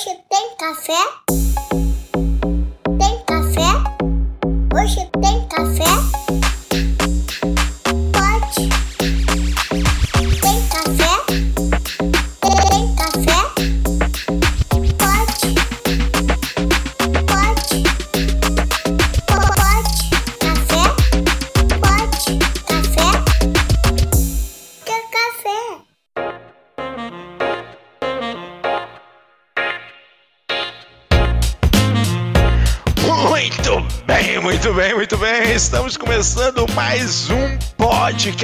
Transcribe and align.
Hoje 0.00 0.18
tem 0.30 0.56
café? 0.56 1.49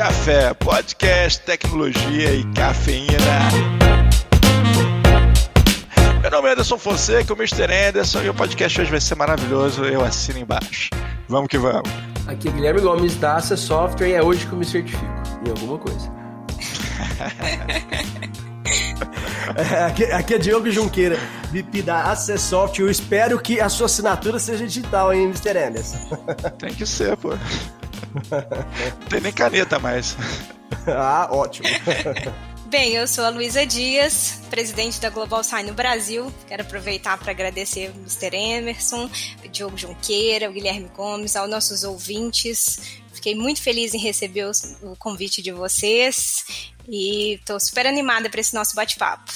Café, 0.06 0.55
podcast, 0.55 1.42
tecnologia 1.42 2.33
e 2.33 2.45
cafeína. 2.52 3.10
Meu 6.23 6.30
nome 6.30 6.48
é 6.48 6.52
Anderson 6.52 6.79
Fonseca, 6.79 7.32
o 7.32 7.37
Mr. 7.37 7.65
Anderson, 7.88 8.23
e 8.23 8.29
o 8.29 8.34
podcast 8.34 8.80
hoje 8.80 8.88
vai 8.92 9.01
ser 9.01 9.16
maravilhoso. 9.16 9.84
Eu 9.84 10.05
assino 10.05 10.38
embaixo. 10.38 10.91
Vamos 11.29 11.48
que 11.48 11.59
vamos. 11.59 11.91
Aqui 12.29 12.46
é 12.46 12.52
Guilherme 12.52 12.82
Gomes 12.82 13.16
da 13.16 13.34
Acer 13.34 13.59
Software 13.59 14.06
e 14.06 14.12
é 14.12 14.23
hoje 14.23 14.46
que 14.46 14.52
eu 14.52 14.59
me 14.59 14.65
certifico 14.65 15.12
em 15.45 15.51
alguma 15.51 15.77
coisa. 15.77 16.12
Aqui, 19.87 20.04
aqui 20.04 20.34
é 20.34 20.38
Diogo 20.38 20.70
Junqueira, 20.70 21.16
VIP 21.52 21.80
da 21.80 22.10
Access 22.10 22.45
Software. 22.45 22.84
Eu 22.84 22.91
espero 22.91 23.38
que 23.38 23.60
a 23.60 23.68
sua 23.68 23.87
assinatura 23.87 24.38
seja 24.41 24.66
digital, 24.66 25.15
hein, 25.15 25.24
Mr. 25.24 25.57
Anderson? 25.57 25.98
Tem 26.59 26.74
que 26.74 26.85
ser, 26.85 27.16
pô. 27.16 27.30
Não 28.15 29.09
tem 29.09 29.21
nem 29.21 29.32
caneta 29.32 29.79
mais. 29.79 30.16
ah, 30.87 31.29
ótimo. 31.30 31.68
Bem, 32.66 32.95
eu 32.95 33.07
sou 33.07 33.24
a 33.24 33.29
Luísa 33.29 33.65
Dias, 33.65 34.40
presidente 34.51 35.01
da 35.01 35.09
Global 35.09 35.45
Sign 35.45 35.71
no 35.71 35.74
Brasil. 35.74 36.32
Quero 36.48 36.63
aproveitar 36.63 37.16
para 37.16 37.30
agradecer 37.30 37.90
o 37.90 38.01
Mr. 38.01 38.35
Emerson, 38.35 39.09
o 39.45 39.48
Diogo 39.48 39.79
Junqueira, 39.79 40.51
o 40.51 40.52
Guilherme 40.52 40.90
Gomes, 40.96 41.37
aos 41.37 41.48
nossos 41.48 41.85
ouvintes. 41.85 43.01
Fiquei 43.15 43.37
muito 43.37 43.63
feliz 43.63 43.95
em 43.95 43.98
receber 43.98 44.51
o 44.82 44.96
convite 44.96 45.41
de 45.41 45.52
vocês 45.52 46.45
e 46.88 47.35
estou 47.35 47.59
super 47.60 47.87
animada 47.87 48.29
para 48.29 48.41
esse 48.41 48.54
nosso 48.54 48.74
bate-papo. 48.74 49.32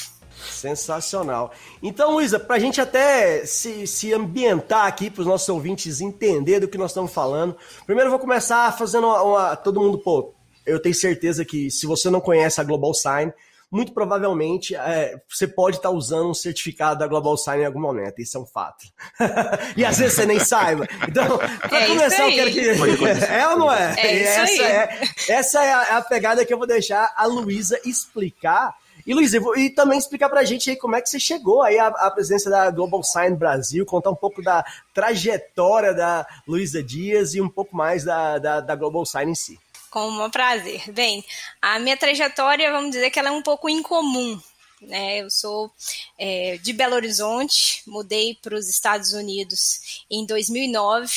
Sensacional. 0.61 1.53
Então, 1.83 2.13
Luísa, 2.13 2.39
para 2.39 2.57
a 2.57 2.59
gente 2.59 2.81
até 2.81 3.45
se, 3.47 3.87
se 3.87 4.13
ambientar 4.13 4.87
aqui 4.87 5.11
para 5.11 5.23
os 5.23 5.27
nossos 5.27 5.49
ouvintes 5.49 6.01
entender 6.01 6.61
do 6.61 6.69
que 6.69 6.77
nós 6.79 6.91
estamos 6.91 7.13
falando, 7.13 7.57
primeiro 7.87 8.09
eu 8.09 8.11
vou 8.13 8.21
começar 8.21 8.77
fazendo 8.77 9.07
uma, 9.07 9.23
uma- 9.23 9.57
Todo 9.57 9.81
mundo, 9.81 9.99
pô, 9.99 10.35
eu 10.67 10.81
tenho 10.81 10.95
certeza 10.95 11.45
que 11.45 11.71
se 11.71 11.87
você 11.87 12.11
não 12.11 12.21
conhece 12.21 12.61
a 12.61 12.65
Global 12.65 12.93
Sign, 12.95 13.33
muito 13.73 13.93
provavelmente 13.93 14.75
é, 14.75 15.15
você 15.29 15.47
pode 15.47 15.77
estar 15.77 15.91
usando 15.91 16.29
um 16.31 16.35
certificado 16.35 16.99
da 16.99 17.07
Global 17.07 17.37
Sign 17.37 17.63
em 17.63 17.67
algum 17.67 17.81
momento, 17.81 18.21
isso 18.21 18.37
é 18.37 18.41
um 18.41 18.47
fato. 18.47 18.85
e 19.77 19.85
às 19.85 19.97
vezes 19.99 20.15
você 20.15 20.27
nem 20.27 20.41
saiba. 20.41 20.87
Então, 21.09 21.39
para 21.39 21.79
É 21.81 21.85
isso 21.87 21.95
começar, 21.97 22.23
eu 22.29 22.35
quero 22.35 22.51
que. 22.51 22.61
É 23.33 23.49
ou 23.49 23.59
não 23.59 23.73
é? 23.73 23.95
É 23.97 24.17
isso 24.17 24.41
essa 24.41 24.63
aí. 24.63 24.73
é 24.73 25.01
essa 25.29 25.65
é 25.65 25.73
a, 25.73 25.83
é 25.85 25.93
a 25.93 26.03
pegada 26.03 26.45
que 26.45 26.53
eu 26.53 26.59
vou 26.59 26.67
deixar 26.67 27.13
a 27.17 27.27
Luísa 27.27 27.81
explicar. 27.85 28.75
E, 29.19 29.39
vou- 29.39 29.57
e 29.57 29.71
também 29.71 29.99
explicar 29.99 30.29
pra 30.29 30.45
gente 30.45 30.71
aí 30.71 30.77
como 30.77 30.95
é 30.97 31.01
que 31.01 31.09
você 31.09 31.19
chegou 31.19 31.63
aí 31.63 31.79
à, 31.79 31.89
à 31.89 32.11
presença 32.11 32.49
da 32.49 32.71
Global 32.71 33.03
Sign 33.03 33.37
Brasil, 33.37 33.85
contar 33.85 34.11
um 34.11 34.15
pouco 34.17 34.43
da 34.43 34.65
trajetória 34.95 35.93
da 35.93 36.27
Luísa 36.47 36.83
Dias 36.83 37.35
e 37.35 37.41
um 37.41 37.49
pouco 37.49 37.77
mais 37.77 38.05
da, 38.05 38.39
da, 38.39 38.61
da 38.61 38.75
Global 38.77 39.05
Sign 39.05 39.33
em 39.33 39.35
si. 39.35 39.59
Com 39.91 40.09
um 40.09 40.31
prazer. 40.31 40.91
Bem, 40.93 41.25
a 41.61 41.79
minha 41.81 41.97
trajetória, 41.97 42.71
vamos 42.71 42.93
dizer 42.93 43.11
que 43.11 43.19
ela 43.19 43.29
é 43.31 43.33
um 43.33 43.43
pouco 43.43 43.69
incomum. 43.69 44.41
Né? 44.81 45.19
Eu 45.23 45.31
sou 45.31 45.71
é, 46.17 46.59
de 46.63 46.73
Belo 46.73 46.95
Horizonte, 46.95 47.83
mudei 47.87 48.37
para 48.41 48.55
os 48.55 48.69
Estados 48.69 49.13
Unidos 49.13 50.05
em 50.11 50.25
2009, 50.25 51.11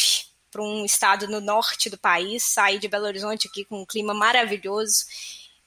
para 0.51 0.61
um 0.61 0.83
estado 0.83 1.27
no 1.27 1.39
norte 1.39 1.89
do 1.89 1.97
país. 1.97 2.43
Saí 2.43 2.79
de 2.79 2.87
Belo 2.87 3.05
Horizonte 3.05 3.47
aqui 3.47 3.63
com 3.63 3.81
um 3.81 3.85
clima 3.85 4.13
maravilhoso 4.13 5.05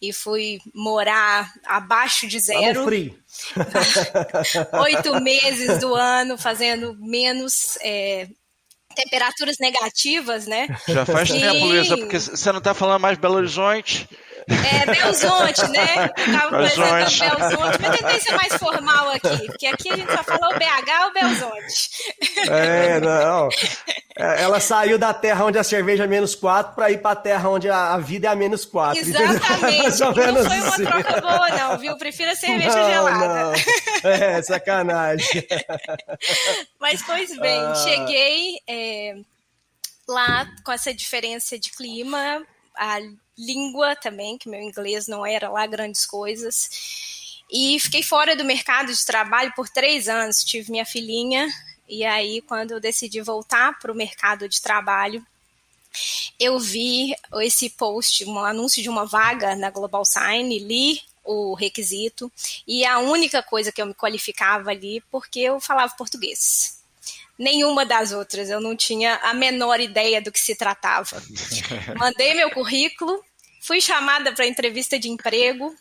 e 0.01 0.13
fui 0.13 0.59
morar 0.75 1.53
abaixo 1.65 2.27
de 2.27 2.37
no 2.37 2.43
zero 2.43 2.85
frio. 2.85 3.19
oito 4.83 5.21
meses 5.21 5.79
do 5.79 5.95
ano, 5.95 6.37
fazendo 6.37 6.95
menos 6.99 7.77
é, 7.83 8.29
temperaturas 8.95 9.57
negativas, 9.59 10.47
né? 10.47 10.67
Já 10.89 11.07
faz 11.07 11.29
Sim. 11.29 11.41
tempo, 11.41 11.67
Luísa, 11.67 11.97
porque 11.97 12.19
você 12.19 12.53
não 12.53 12.61
tá 12.61 12.75
falando 12.75 13.01
mais 13.01 13.19
Belo 13.19 13.37
Horizonte. 13.37 14.09
É, 14.49 14.87
Belzonte, 14.87 15.69
né? 15.71 16.11
Eu 16.17 16.33
tava 16.39 16.59
Belzonte. 16.59 16.81
apresentando 17.23 17.39
Belzonte, 17.49 17.79
mas 17.83 17.99
tentei 17.99 18.21
ser 18.21 18.33
mais 18.37 18.55
formal 18.55 19.11
aqui, 19.11 19.47
porque 19.47 19.67
aqui 19.67 19.91
a 19.91 19.97
gente 19.97 20.13
só 20.13 20.23
fala 20.23 20.49
o 20.55 20.59
BH 20.59 21.05
ou 21.05 21.13
Belzonte. 21.13 21.91
É, 22.49 23.01
não. 23.01 23.49
É, 24.19 24.43
Ela 24.43 24.61
saiu 24.61 24.99
da 24.99 25.13
terra 25.13 25.45
onde 25.45 25.59
a 25.59 25.65
cerveja 25.65 26.05
é 26.05 26.07
menos 26.07 26.35
4 26.35 26.75
para 26.75 26.91
ir 26.91 26.99
pra 27.03 27.17
terra 27.17 27.49
onde 27.49 27.69
a, 27.69 27.95
a 27.95 27.99
vida 27.99 28.29
é 28.29 28.31
a 28.31 28.37
menos 28.37 28.65
4. 28.65 28.99
Exatamente. 29.01 29.99
Não 30.01 30.15
foi 30.15 30.61
uma 30.61 30.69
assim. 30.69 30.85
troca 30.85 31.21
boa, 31.21 31.49
não, 31.51 31.79
viu? 31.79 31.97
Prefiro 31.99 32.31
a 32.31 32.37
cerveja 32.37 32.77
Não, 32.77 32.89
gelada. 32.89 33.29
não. 33.29 34.11
É, 34.11 34.43
sacanagem. 34.43 35.47
Mas, 36.81 37.03
pois 37.03 37.37
bem, 37.39 37.61
Ah. 37.63 37.75
cheguei 37.75 38.59
é, 38.69 39.15
lá 40.09 40.47
com 40.65 40.73
essa 40.73 40.93
diferença 40.95 41.59
de 41.59 41.71
clima, 41.73 42.43
a 42.77 42.99
língua 43.39 43.97
também, 43.97 44.39
que 44.39 44.49
meu 44.49 44.61
inglês 44.61 45.07
não 45.07 45.25
era 45.25 45.49
lá 45.49 45.67
grandes 45.67 46.07
coisas. 46.07 47.45
E 47.51 47.79
fiquei 47.79 48.03
fora 48.03 48.35
do 48.35 48.45
mercado 48.45 48.93
de 48.93 49.05
trabalho 49.05 49.53
por 49.55 49.69
três 49.69 50.09
anos. 50.09 50.45
Tive 50.45 50.71
minha 50.71 50.85
filhinha, 50.85 51.49
e 51.89 52.05
aí, 52.05 52.41
quando 52.43 52.73
eu 52.73 52.81
decidi 52.81 53.21
voltar 53.21 53.79
para 53.79 53.93
o 53.93 53.95
mercado 53.95 54.49
de 54.49 54.61
trabalho, 54.61 55.25
eu 56.39 56.59
vi 56.59 57.15
esse 57.41 57.71
post, 57.71 58.25
um 58.25 58.39
anúncio 58.39 58.83
de 58.83 58.89
uma 58.89 59.07
vaga 59.07 59.55
na 59.55 59.71
Global 59.71 60.05
Sign, 60.05 60.59
li 60.59 61.01
o 61.25 61.55
requisito, 61.55 62.31
e 62.67 62.85
a 62.85 62.99
única 62.99 63.43
coisa 63.43 63.73
que 63.73 63.83
eu 63.83 63.87
me 63.87 63.95
qualificava 63.95 64.71
ali, 64.71 65.03
porque 65.11 65.41
eu 65.41 65.61
falava 65.61 65.95
português. 65.97 66.76
Nenhuma 67.39 67.85
das 67.85 68.13
outras, 68.13 68.49
eu 68.49 68.61
não 68.61 68.75
tinha 68.75 69.17
a 69.17 69.35
menor 69.35 69.79
ideia 69.81 70.23
do 70.23 70.33
que 70.33 70.41
se 70.41 70.55
tratava. 70.55 71.23
Mandei 71.99 72.35
meu 72.35 72.51
currículo, 72.51 73.23
fui 73.61 73.81
chamada 73.81 74.33
para 74.33 74.47
entrevista 74.47 74.99
de 74.99 75.09
emprego, 75.09 75.75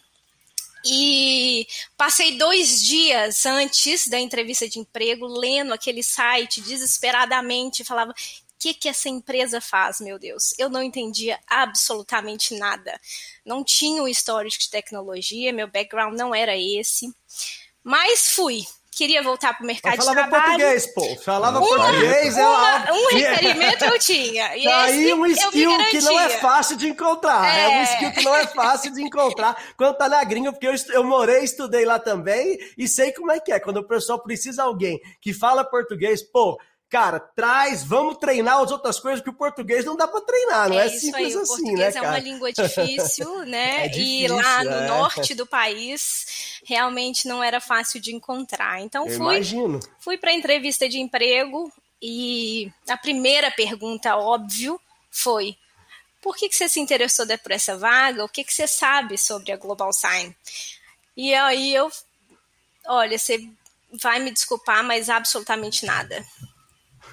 e 0.87 1.65
passei 1.97 2.37
dois 2.37 2.79
dias 2.83 3.43
antes 3.45 4.07
da 4.07 4.19
entrevista 4.19 4.69
de 4.69 4.77
emprego 4.77 5.25
lendo 5.25 5.73
aquele 5.73 6.03
site 6.03 6.61
desesperadamente. 6.61 7.83
Falava: 7.83 8.11
o 8.11 8.15
que, 8.59 8.71
que 8.71 8.87
essa 8.87 9.09
empresa 9.09 9.59
faz, 9.59 9.99
meu 9.99 10.19
Deus? 10.19 10.53
Eu 10.59 10.69
não 10.69 10.83
entendia 10.83 11.39
absolutamente 11.47 12.55
nada. 12.55 12.99
Não 13.43 13.63
tinha 13.63 14.01
um 14.03 14.07
histórico 14.07 14.59
de 14.59 14.69
tecnologia, 14.69 15.51
meu 15.51 15.67
background 15.67 16.15
não 16.15 16.35
era 16.35 16.55
esse. 16.55 17.11
Mas 17.83 18.29
fui. 18.29 18.61
Queria 18.95 19.21
voltar 19.21 19.53
para 19.53 19.63
o 19.63 19.67
mercado 19.67 19.91
de 19.91 19.97
falava 19.97 20.21
trabalho. 20.21 20.43
português, 20.45 20.87
pô. 20.93 21.15
Falava 21.17 21.59
Uma- 21.59 21.67
português, 21.67 22.33
uma- 22.35 22.49
lá. 22.49 22.85
um 22.93 23.07
requerimento 23.17 23.83
eu 23.85 23.99
tinha. 23.99 24.55
E 24.57 24.63
Tá 24.63 24.81
aí 24.83 25.13
um 25.13 25.25
skill 25.25 25.77
que 25.89 26.01
não 26.01 26.17
é 26.19 26.29
fácil 26.29 26.77
de 26.77 26.87
encontrar. 26.87 27.45
É. 27.45 27.67
um 27.67 27.71
É. 27.71 27.83
skill 27.83 28.11
que 28.13 28.21
não 28.23 28.35
é 28.35 28.47
fácil 28.47 28.93
de 28.93 29.01
encontrar 29.03 29.55
quando 29.77 29.97
tá 29.97 30.07
na 30.07 30.23
gringa, 30.23 30.51
porque 30.53 30.67
eu, 30.67 30.73
eu 30.93 31.03
morei, 31.03 31.43
estudei 31.43 31.83
lá 31.83 31.99
também 31.99 32.57
e 32.77 32.87
sei 32.87 33.11
como 33.11 33.31
é 33.31 33.39
que 33.39 33.51
é. 33.51 33.59
Quando 33.59 33.77
o 33.77 33.83
pessoal 33.87 34.17
precisa 34.23 34.61
de 34.63 34.67
alguém 34.67 35.01
que 35.19 35.33
fala 35.33 35.63
português, 35.65 36.23
pô, 36.23 36.57
cara, 36.89 37.19
traz, 37.19 37.83
vamos 37.83 38.17
treinar 38.17 38.59
as 38.59 38.71
outras 38.71 38.99
coisas, 38.99 39.21
que 39.21 39.29
o 39.29 39.33
português 39.33 39.83
não 39.85 39.95
dá 39.95 40.07
pra 40.07 40.21
treinar, 40.21 40.69
não 40.69 40.79
é, 40.79 40.87
isso 40.87 40.99
simples 40.99 41.27
aí, 41.27 41.35
o 41.35 41.41
assim, 41.41 41.51
né, 41.51 41.57
português 41.63 41.95
é 41.95 41.99
cara? 41.99 42.07
uma 42.07 42.19
língua 42.19 42.51
difícil, 42.53 43.39
né? 43.45 43.81
É 43.81 43.85
e 43.87 43.89
difícil, 43.89 44.35
lá 44.35 44.63
no 44.63 44.71
é. 44.71 44.87
norte 44.87 45.33
do 45.33 45.45
país 45.45 46.59
realmente 46.63 47.27
não 47.27 47.43
era 47.43 47.59
fácil 47.59 47.99
de 47.99 48.15
encontrar. 48.15 48.81
Então 48.81 49.07
Eu 49.07 49.17
fui, 49.17 49.35
imagino. 49.35 49.79
fui 49.99 50.17
para 50.17 50.31
a 50.31 50.33
entrevista 50.33 50.87
de 50.87 50.99
emprego 50.99 51.71
e 52.01 52.71
a 52.87 52.97
primeira 52.97 53.49
pergunta, 53.51 54.15
óbvio, 54.15 54.79
foi: 55.09 55.57
por 56.21 56.35
que, 56.35 56.49
que 56.49 56.55
você 56.55 56.69
se 56.69 56.79
interessou 56.79 57.25
por 57.37 57.51
essa 57.51 57.77
vaga? 57.77 58.23
O 58.23 58.29
que, 58.29 58.43
que 58.43 58.53
você 58.53 58.67
sabe 58.67 59.17
sobre 59.17 59.51
a 59.51 59.57
Global 59.57 59.91
Sign? 59.91 60.35
E 61.15 61.33
aí 61.33 61.73
eu, 61.73 61.91
olha, 62.87 63.17
você 63.17 63.47
vai 64.01 64.19
me 64.19 64.31
desculpar, 64.31 64.83
mas 64.83 65.09
absolutamente 65.09 65.85
nada. 65.85 66.25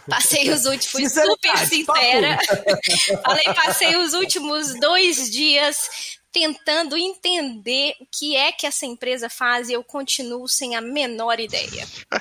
Passei 0.08 0.50
os 0.50 0.64
últimos, 0.64 0.87
fui 0.87 1.08
super 1.08 1.58
sincera. 1.66 2.38
Falei, 3.25 3.44
passei 3.54 3.96
os 3.96 4.14
últimos 4.14 4.75
dois 4.81 5.31
dias 5.31 6.19
tentando 6.32 6.96
entender 6.96 7.94
o 8.00 8.06
que 8.10 8.34
é 8.34 8.50
que 8.50 8.66
essa 8.66 8.87
empresa 8.87 9.28
faz 9.28 9.69
e 9.69 9.75
eu 9.75 9.84
continuo 9.84 10.49
sem 10.49 10.75
a 10.75 10.81
menor 10.81 11.38
ideia. 11.38 11.87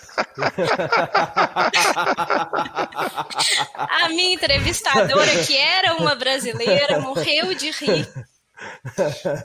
a 3.76 4.10
minha 4.10 4.34
entrevistadora, 4.34 5.46
que 5.46 5.56
era 5.58 5.96
uma 5.96 6.14
brasileira, 6.14 7.00
morreu 7.00 7.56
de 7.56 7.72
rir. 7.72 8.06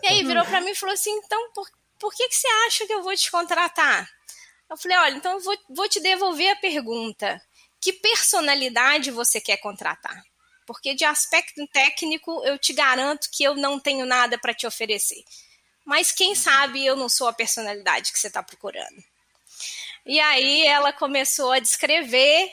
E 0.03 0.09
aí 0.09 0.25
virou 0.25 0.45
para 0.45 0.61
mim 0.61 0.71
e 0.71 0.75
falou 0.75 0.93
assim: 0.95 1.13
então, 1.13 1.53
por, 1.55 1.69
por 1.99 2.13
que, 2.13 2.29
que 2.29 2.35
você 2.35 2.49
acha 2.67 2.87
que 2.87 2.93
eu 2.93 3.03
vou 3.03 3.15
te 3.15 3.31
contratar? 3.31 4.09
Eu 4.69 4.77
falei: 4.77 4.99
olha, 4.99 5.15
então 5.15 5.33
eu 5.33 5.41
vou, 5.41 5.57
vou 5.71 5.89
te 5.89 6.01
devolver 6.01 6.51
a 6.51 6.57
pergunta. 6.57 7.41
Que 7.81 7.93
personalidade 7.93 9.11
você 9.11 9.41
quer 9.41 9.59
contratar? 9.59 10.23
Porque 10.67 10.95
de 10.95 11.05
aspecto 11.05 11.67
técnico, 11.69 12.43
eu 12.45 12.59
te 12.59 12.73
garanto 12.73 13.29
que 13.33 13.45
eu 13.45 13.55
não 13.55 13.79
tenho 13.79 14.05
nada 14.05 14.37
para 14.37 14.53
te 14.53 14.67
oferecer. 14.67 15.23
Mas 15.85 16.11
quem 16.11 16.35
sabe 16.35 16.85
eu 16.85 16.97
não 16.97 17.09
sou 17.09 17.29
a 17.29 17.33
personalidade 17.33 18.13
que 18.13 18.19
você 18.19 18.27
está 18.27 18.43
procurando. 18.43 19.03
E 20.05 20.19
aí 20.19 20.67
ela 20.67 20.93
começou 20.93 21.53
a 21.53 21.61
descrever 21.61 22.51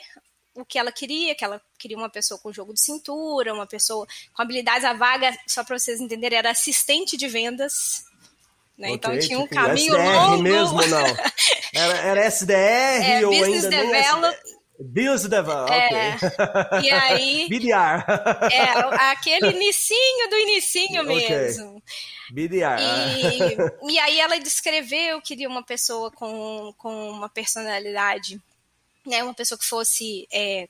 o 0.54 0.64
que 0.64 0.78
ela 0.78 0.92
queria, 0.92 1.34
que 1.34 1.44
ela 1.44 1.60
queria 1.78 1.96
uma 1.96 2.08
pessoa 2.08 2.38
com 2.38 2.52
jogo 2.52 2.72
de 2.72 2.80
cintura, 2.80 3.52
uma 3.52 3.66
pessoa 3.66 4.06
com 4.32 4.42
habilidades. 4.42 4.84
A 4.84 4.92
vaga, 4.92 5.36
só 5.48 5.64
para 5.64 5.76
vocês 5.78 6.00
entenderem, 6.00 6.38
era 6.38 6.50
assistente 6.50 7.16
de 7.16 7.26
vendas. 7.26 8.04
Né? 8.78 8.88
Okay, 8.88 8.94
então 8.94 9.18
tinha 9.18 9.38
um 9.38 9.42
tipo 9.42 9.54
caminho 9.54 9.94
SDR 9.94 10.14
longo. 10.14 10.42
mesmo, 10.42 10.86
não? 10.86 11.04
Era, 11.76 11.98
era 11.98 12.26
SDR 12.26 12.54
é, 12.54 13.26
ou 13.26 13.32
Business 13.32 13.64
ainda 13.64 13.76
Develop, 13.76 14.38
Business 14.84 15.28
Develop, 15.28 15.70
é, 15.72 16.16
ok. 16.16 16.80
E 16.82 16.90
aí. 16.90 17.46
BDR. 17.50 18.04
É, 18.52 19.10
aquele 19.10 19.50
inicinho 19.50 20.30
do 20.30 20.36
inicinho 20.36 21.02
Ok. 21.02 21.28
mesmo. 21.28 21.82
BDR. 22.30 22.78
E, 22.80 23.92
e 23.92 23.98
aí 23.98 24.20
ela 24.20 24.38
descreveu, 24.38 25.20
queria 25.20 25.48
uma 25.48 25.62
pessoa 25.62 26.10
com, 26.10 26.72
com 26.78 27.10
uma 27.10 27.28
personalidade, 27.28 28.40
né? 29.06 29.22
Uma 29.22 29.34
pessoa 29.34 29.58
que 29.58 29.66
fosse. 29.66 30.26
é, 30.32 30.68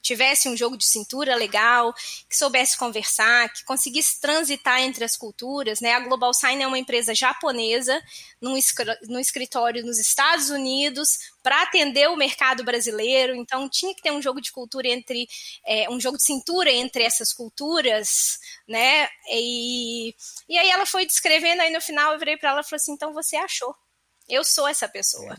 tivesse 0.00 0.48
um 0.48 0.56
jogo 0.56 0.76
de 0.76 0.84
cintura 0.84 1.34
legal, 1.36 1.92
que 2.28 2.36
soubesse 2.36 2.76
conversar, 2.76 3.52
que 3.52 3.64
conseguisse 3.64 4.20
transitar 4.20 4.80
entre 4.80 5.04
as 5.04 5.16
culturas, 5.16 5.80
né? 5.80 5.92
A 5.92 6.00
Global 6.00 6.32
Sign 6.34 6.62
é 6.62 6.66
uma 6.66 6.78
empresa 6.78 7.14
japonesa, 7.14 8.00
num, 8.40 8.58
num 9.08 9.18
escritório 9.18 9.84
nos 9.84 9.98
Estados 9.98 10.50
Unidos, 10.50 11.32
para 11.42 11.62
atender 11.62 12.08
o 12.08 12.16
mercado 12.16 12.64
brasileiro. 12.64 13.34
Então 13.34 13.68
tinha 13.68 13.94
que 13.94 14.02
ter 14.02 14.10
um 14.10 14.22
jogo 14.22 14.40
de 14.40 14.52
cultura 14.52 14.88
entre 14.88 15.28
é, 15.66 15.88
um 15.90 16.00
jogo 16.00 16.16
de 16.16 16.24
cintura 16.24 16.70
entre 16.70 17.02
essas 17.02 17.32
culturas, 17.32 18.38
né? 18.68 19.08
E, 19.30 20.14
e 20.48 20.58
aí 20.58 20.70
ela 20.70 20.86
foi 20.86 21.06
descrevendo, 21.06 21.62
aí 21.62 21.72
no 21.72 21.80
final 21.80 22.12
eu 22.12 22.18
virei 22.18 22.36
para 22.36 22.50
ela 22.50 22.60
e 22.60 22.64
falei 22.64 22.76
assim: 22.76 22.92
então 22.92 23.12
você 23.12 23.36
achou. 23.36 23.74
Eu 24.28 24.44
sou 24.44 24.68
essa 24.68 24.88
pessoa. 24.88 25.36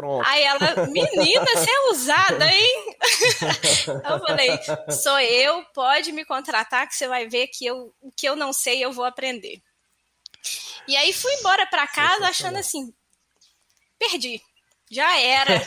Pronto. 0.00 0.26
Aí 0.26 0.42
ela, 0.42 0.86
menina, 0.86 1.44
você 1.44 1.70
é 1.70 1.90
usada, 1.90 2.50
hein? 2.50 2.96
eu 4.10 4.18
falei, 4.20 4.48
sou 5.02 5.20
eu, 5.20 5.62
pode 5.74 6.10
me 6.10 6.24
contratar 6.24 6.88
que 6.88 6.94
você 6.94 7.06
vai 7.06 7.28
ver 7.28 7.48
que 7.48 7.66
eu, 7.66 7.92
o 8.00 8.10
que 8.10 8.26
eu 8.26 8.34
não 8.34 8.50
sei 8.50 8.82
eu 8.82 8.92
vou 8.92 9.04
aprender. 9.04 9.60
E 10.88 10.96
aí 10.96 11.12
fui 11.12 11.30
embora 11.34 11.66
para 11.66 11.86
casa 11.86 12.28
achando 12.28 12.56
assim, 12.56 12.94
perdi. 13.98 14.40
Já 14.90 15.20
era. 15.20 15.62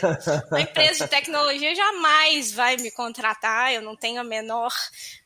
A 0.50 0.60
empresa 0.60 1.04
de 1.04 1.10
tecnologia 1.10 1.72
jamais 1.72 2.50
vai 2.50 2.76
me 2.76 2.90
contratar, 2.90 3.72
eu 3.72 3.82
não 3.82 3.94
tenho 3.94 4.20
a 4.20 4.24
menor 4.24 4.72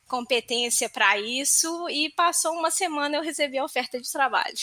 competência 0.06 0.90
para 0.90 1.18
isso. 1.18 1.88
E 1.88 2.10
passou 2.10 2.52
uma 2.52 2.70
semana 2.70 3.16
eu 3.16 3.22
recebi 3.22 3.56
a 3.56 3.64
oferta 3.64 3.98
de 3.98 4.12
trabalho. 4.12 4.54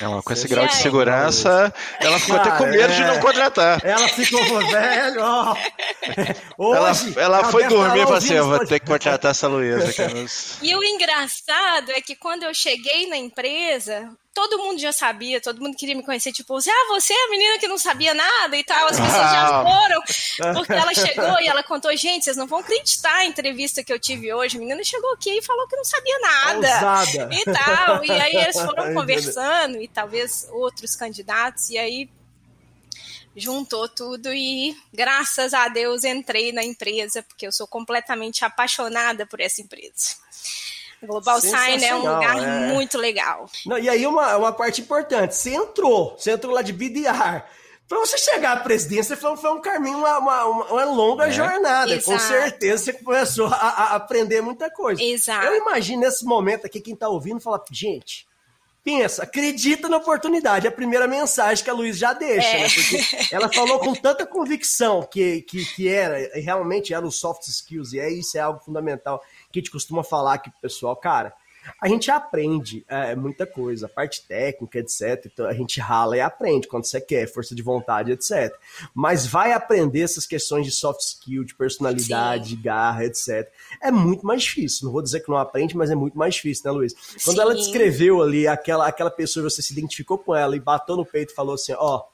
Ela, 0.00 0.22
com 0.22 0.32
esse 0.32 0.48
grau 0.48 0.66
de 0.66 0.74
aí? 0.74 0.82
segurança, 0.82 1.72
ela 2.00 2.18
ficou 2.18 2.36
até 2.36 2.50
com 2.52 2.66
medo 2.66 2.92
de 2.92 3.02
é. 3.02 3.06
não 3.06 3.20
contratar. 3.20 3.80
Ela 3.84 4.08
ficou 4.08 4.42
velho, 4.70 5.20
ó. 5.22 5.56
Ela, 6.74 6.90
Hoje, 6.90 7.14
ela 7.18 7.44
foi 7.50 7.62
deve 7.62 7.74
dormir 7.74 8.00
e 8.00 8.02
falou 8.02 8.16
assim: 8.18 8.34
eu 8.34 8.48
vou 8.48 8.66
ter 8.66 8.80
que 8.80 8.86
contratar 8.86 9.30
essa 9.30 9.46
Luísa. 9.48 10.08
não- 10.08 10.26
E 10.62 10.74
o 10.76 10.84
engraçado 10.84 11.90
é 11.92 12.00
que 12.00 12.14
quando 12.16 12.42
eu 12.42 12.54
cheguei 12.54 13.08
na 13.08 13.16
empresa, 13.16 14.08
todo 14.34 14.58
mundo 14.58 14.80
já 14.80 14.92
sabia, 14.92 15.40
todo 15.40 15.60
mundo 15.60 15.76
queria 15.76 15.94
me 15.94 16.02
conhecer, 16.02 16.32
tipo, 16.32 16.56
ah, 16.56 16.88
você 16.88 17.12
é 17.12 17.26
a 17.26 17.30
menina 17.30 17.58
que 17.58 17.66
não 17.66 17.78
sabia 17.78 18.14
nada 18.14 18.56
e 18.56 18.64
tal. 18.64 18.86
As 18.86 18.98
pessoas 18.98 19.30
já 19.30 19.62
foram, 19.62 20.54
porque 20.54 20.72
ela 20.72 20.94
chegou 20.94 21.40
e 21.40 21.48
ela 21.48 21.62
contou, 21.62 21.94
gente, 21.96 22.24
vocês 22.24 22.36
não 22.36 22.46
vão 22.46 22.60
acreditar 22.60 23.16
a 23.16 23.26
entrevista 23.26 23.82
que 23.82 23.92
eu 23.92 23.98
tive 23.98 24.32
hoje. 24.32 24.56
A 24.56 24.60
menina 24.60 24.82
chegou 24.84 25.12
aqui 25.12 25.38
e 25.38 25.42
falou 25.42 25.66
que 25.66 25.76
não 25.76 25.84
sabia 25.84 26.18
nada. 26.20 26.56
Ousada. 26.56 27.28
E 27.34 27.44
tal. 27.44 28.04
E 28.04 28.12
aí 28.12 28.36
eles 28.36 28.56
foram 28.60 28.84
Ai, 28.84 28.94
conversando, 28.94 29.80
e 29.80 29.88
talvez 29.88 30.48
outros 30.50 30.94
candidatos, 30.94 31.70
e 31.70 31.78
aí 31.78 32.08
juntou 33.36 33.88
tudo 33.88 34.32
e 34.32 34.76
graças 34.92 35.54
a 35.54 35.68
Deus 35.68 36.04
entrei 36.04 36.52
na 36.52 36.64
empresa, 36.64 37.22
porque 37.22 37.46
eu 37.46 37.52
sou 37.52 37.66
completamente 37.66 38.44
apaixonada 38.44 39.24
por 39.26 39.40
essa 39.40 39.62
empresa. 39.62 40.16
Global 41.02 41.40
Sign 41.40 41.84
é 41.84 41.94
um 41.94 41.98
lugar 41.98 42.38
é. 42.38 42.72
muito 42.72 42.98
legal. 42.98 43.46
Não, 43.66 43.78
e 43.78 43.88
aí 43.88 44.06
uma, 44.06 44.36
uma 44.36 44.52
parte 44.52 44.80
importante, 44.80 45.34
você 45.34 45.54
entrou, 45.54 46.16
você 46.18 46.32
entrou 46.32 46.52
lá 46.54 46.62
de 46.62 46.72
BDR. 46.72 47.42
Pra 47.88 47.98
você 47.98 48.16
chegar 48.16 48.52
à 48.52 48.60
presidência 48.60 49.16
foi, 49.16 49.36
foi 49.36 49.50
um 49.50 49.60
caminho, 49.60 49.98
uma, 49.98 50.18
uma, 50.18 50.44
uma 50.44 50.84
longa 50.84 51.26
É. 51.26 51.32
jornada. 51.32 52.00
Com 52.02 52.12
Exato. 52.12 52.28
certeza 52.28 52.84
você 52.84 52.92
começou 52.92 53.46
a, 53.48 53.54
a 53.56 53.94
aprender 53.96 54.40
muita 54.40 54.70
coisa. 54.70 55.02
Exato. 55.02 55.44
Eu 55.46 55.56
imagino 55.56 56.02
nesse 56.02 56.24
momento 56.24 56.66
aqui, 56.66 56.80
quem 56.80 56.94
tá 56.94 57.08
ouvindo 57.08 57.40
fala, 57.40 57.60
gente, 57.72 58.28
pensa, 58.84 59.24
acredita 59.24 59.88
na 59.88 59.96
oportunidade. 59.96 60.66
É 60.66 60.70
a 60.70 60.72
primeira 60.72 61.08
mensagem 61.08 61.64
que 61.64 61.68
a 61.70 61.72
Luiz 61.74 61.98
já 61.98 62.12
deixa, 62.12 62.46
É. 62.48 62.60
né? 62.62 62.68
Porque 62.68 63.34
ela 63.34 63.52
falou 63.52 63.80
com 63.80 63.92
tanta 63.92 64.24
convicção 64.24 65.02
que, 65.02 65.42
que, 65.42 65.64
que 65.74 65.88
era, 65.88 66.38
e 66.38 66.40
realmente 66.40 66.94
era 66.94 67.04
os 67.04 67.18
soft 67.18 67.42
skills, 67.48 67.92
e 67.92 67.98
é 67.98 68.08
isso, 68.08 68.38
é 68.38 68.40
algo 68.40 68.60
fundamental 68.60 69.20
que 69.52 69.58
a 69.58 69.62
gente 69.62 69.70
costuma 69.70 70.02
falar 70.02 70.34
aqui 70.34 70.50
pro 70.50 70.60
pessoal, 70.60 70.96
cara. 70.96 71.34
A 71.80 71.88
gente 71.88 72.10
aprende 72.10 72.84
é, 72.88 73.14
muita 73.14 73.46
coisa, 73.46 73.86
a 73.86 73.88
parte 73.88 74.26
técnica, 74.26 74.78
etc. 74.78 75.26
Então 75.26 75.46
a 75.46 75.52
gente 75.52 75.80
rala 75.80 76.16
e 76.16 76.20
aprende 76.20 76.66
quando 76.66 76.84
você 76.84 77.00
quer, 77.00 77.26
força 77.26 77.54
de 77.54 77.62
vontade, 77.62 78.12
etc. 78.12 78.54
Mas 78.94 79.26
vai 79.26 79.52
aprender 79.52 80.00
essas 80.00 80.26
questões 80.26 80.64
de 80.64 80.72
soft 80.72 81.00
skill, 81.00 81.44
de 81.44 81.54
personalidade, 81.54 82.50
de 82.50 82.56
garra, 82.56 83.04
etc. 83.04 83.50
É 83.82 83.90
muito 83.90 84.26
mais 84.26 84.42
difícil. 84.42 84.86
Não 84.86 84.92
vou 84.92 85.02
dizer 85.02 85.20
que 85.20 85.28
não 85.28 85.36
aprende, 85.36 85.76
mas 85.76 85.90
é 85.90 85.94
muito 85.94 86.16
mais 86.16 86.34
difícil, 86.34 86.64
né, 86.64 86.70
Luiz? 86.70 86.94
Quando 87.24 87.36
Sim. 87.36 87.42
ela 87.42 87.54
descreveu 87.54 88.22
ali 88.22 88.46
aquela, 88.46 88.86
aquela 88.86 89.10
pessoa, 89.10 89.48
você 89.48 89.62
se 89.62 89.72
identificou 89.72 90.18
com 90.18 90.34
ela 90.34 90.56
e 90.56 90.60
bateu 90.60 90.96
no 90.96 91.04
peito 91.04 91.32
e 91.32 91.34
falou 91.34 91.54
assim: 91.54 91.74
ó. 91.76 92.04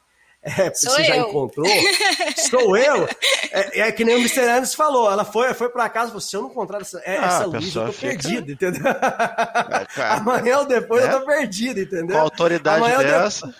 É, 0.47 0.73
Sou 0.73 0.93
você 0.93 1.03
já 1.05 1.17
encontrou? 1.17 1.67
Sou 2.49 2.77
eu? 2.77 3.09
É, 3.51 3.81
é 3.81 3.93
que 3.93 4.05
nem 4.05 4.15
o 4.15 4.19
Mr. 4.19 4.43
Anderson 4.43 4.77
falou. 4.77 5.11
Ela 5.11 5.25
foi, 5.25 5.53
foi 5.55 5.69
pra 5.69 5.89
casa 5.89 6.07
e 6.07 6.09
falou: 6.11 6.21
se 6.21 6.37
eu 6.37 6.43
não 6.43 6.51
encontrar 6.51 6.81
essa, 6.81 7.01
é, 7.05 7.19
Ah, 7.19 7.27
essa 7.27 7.43
a 7.43 7.47
Luiz, 7.47 7.75
eu 7.75 7.87
tô 7.87 7.93
fica- 7.93 8.07
perdido, 8.23 8.53
entendeu? 8.53 8.83
cara. 8.85 9.87
Amanhã 10.15 10.59
ou 10.59 10.65
depois 10.67 11.05
É. 11.05 11.13
eu 11.13 11.21
tô 11.21 11.27
perdido, 11.27 11.81
entendeu? 11.81 12.15
Com 12.15 12.19
a 12.19 12.25
autoridade 12.25 12.77
Amanhã 12.79 12.99
dessa. 12.99 13.53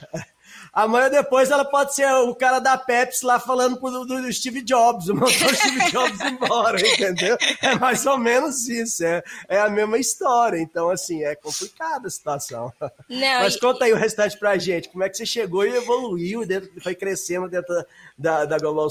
Amanhã 0.77 1.09
depois 1.09 1.51
ela 1.51 1.65
pode 1.65 1.95
ser 1.95 2.07
o 2.13 2.35
cara 2.35 2.59
da 2.59 2.77
Pepsi 2.77 3.25
lá 3.25 3.41
falando 3.41 3.79
pro, 3.81 4.05
do, 4.05 4.33
Steve 4.33 4.61
Jobs, 4.63 5.07
mandou 5.09 5.27
o 5.27 5.55
Steve 5.55 5.91
Jobs 5.91 6.21
embora, 6.21 6.79
entendeu? 6.87 7.37
É 7.63 7.75
mais 7.77 8.05
ou 8.05 8.19
menos 8.19 8.69
isso, 8.69 9.03
é, 9.05 9.23
é 9.49 9.59
a 9.59 9.71
mesma 9.71 9.99
história. 9.99 10.59
Então, 10.59 10.91
assim, 10.91 11.25
é 11.25 11.35
complicada 11.35 12.07
a 12.07 12.11
situação. 12.11 12.73
Não, 13.09 13.41
Mas 13.41 13.55
e- 13.55 13.59
conta 13.59 13.87
aí 13.87 13.93
o 13.93 13.97
restante 13.97 14.39
pra 14.39 14.59
gente, 14.59 14.91
como 14.91 15.03
é 15.03 15.09
que 15.09 15.17
você 15.17 15.25
chegou 15.25 15.65
e 15.67 15.75
evoluiu, 15.75 16.47
dentro- 16.47 16.71
foi 16.83 16.95
crescendo 16.95 17.49
dentro 17.49 17.75
da, 18.17 18.45
da 18.45 18.59
Global. 18.59 18.87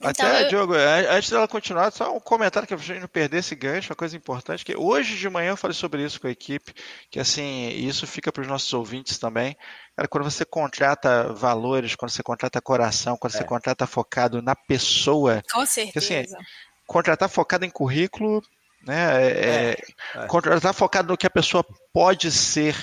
Até, 0.00 0.10
Então, 0.10 0.28
eu- 0.40 0.48
Diogo, 0.48 0.74
an- 0.74 1.10
antes 1.10 1.30
dela 1.30 1.48
continuar, 1.48 1.90
só 1.90 2.14
um 2.14 2.20
comentário 2.20 2.66
que 2.68 2.74
a 2.74 2.76
gente 2.76 3.00
não 3.00 3.08
perder 3.08 3.38
esse 3.38 3.54
gancho, 3.56 3.90
uma 3.90 3.96
coisa 3.96 4.16
importante, 4.16 4.64
que 4.64 4.76
hoje 4.76 5.16
de 5.16 5.28
manhã 5.28 5.50
eu 5.50 5.56
falei 5.56 5.74
sobre 5.74 6.04
isso 6.04 6.20
com 6.20 6.28
a 6.28 6.30
equipe, 6.30 6.72
que 7.10 7.18
assim, 7.18 7.68
isso 7.70 8.06
fica 8.06 8.30
para 8.30 8.42
os 8.42 8.46
nossos 8.48 8.72
ouvintes 8.72 9.18
também. 9.18 9.56
Cara, 9.96 10.08
quando 10.08 10.24
você 10.24 10.44
contrata 10.44 11.32
valores, 11.32 11.94
quando 11.94 12.10
você 12.10 12.22
contrata 12.22 12.60
coração, 12.60 13.16
quando 13.16 13.34
É. 13.34 13.38
você 13.38 13.44
contrata 13.44 13.86
focado 13.86 14.42
na 14.42 14.54
pessoa, 14.56 15.42
Com 15.52 15.60
assim, 15.60 15.90
certeza. 15.92 16.36
contratar 16.86 17.28
focado 17.28 17.64
em 17.64 17.70
currículo, 17.70 18.42
né? 18.84 19.22
é- 19.24 19.76
é. 20.16 20.26
Contratar 20.26 20.74
focado 20.74 21.08
no 21.08 21.16
que 21.16 21.26
a 21.26 21.30
pessoa 21.30 21.64
pode 21.92 22.30
ser, 22.32 22.76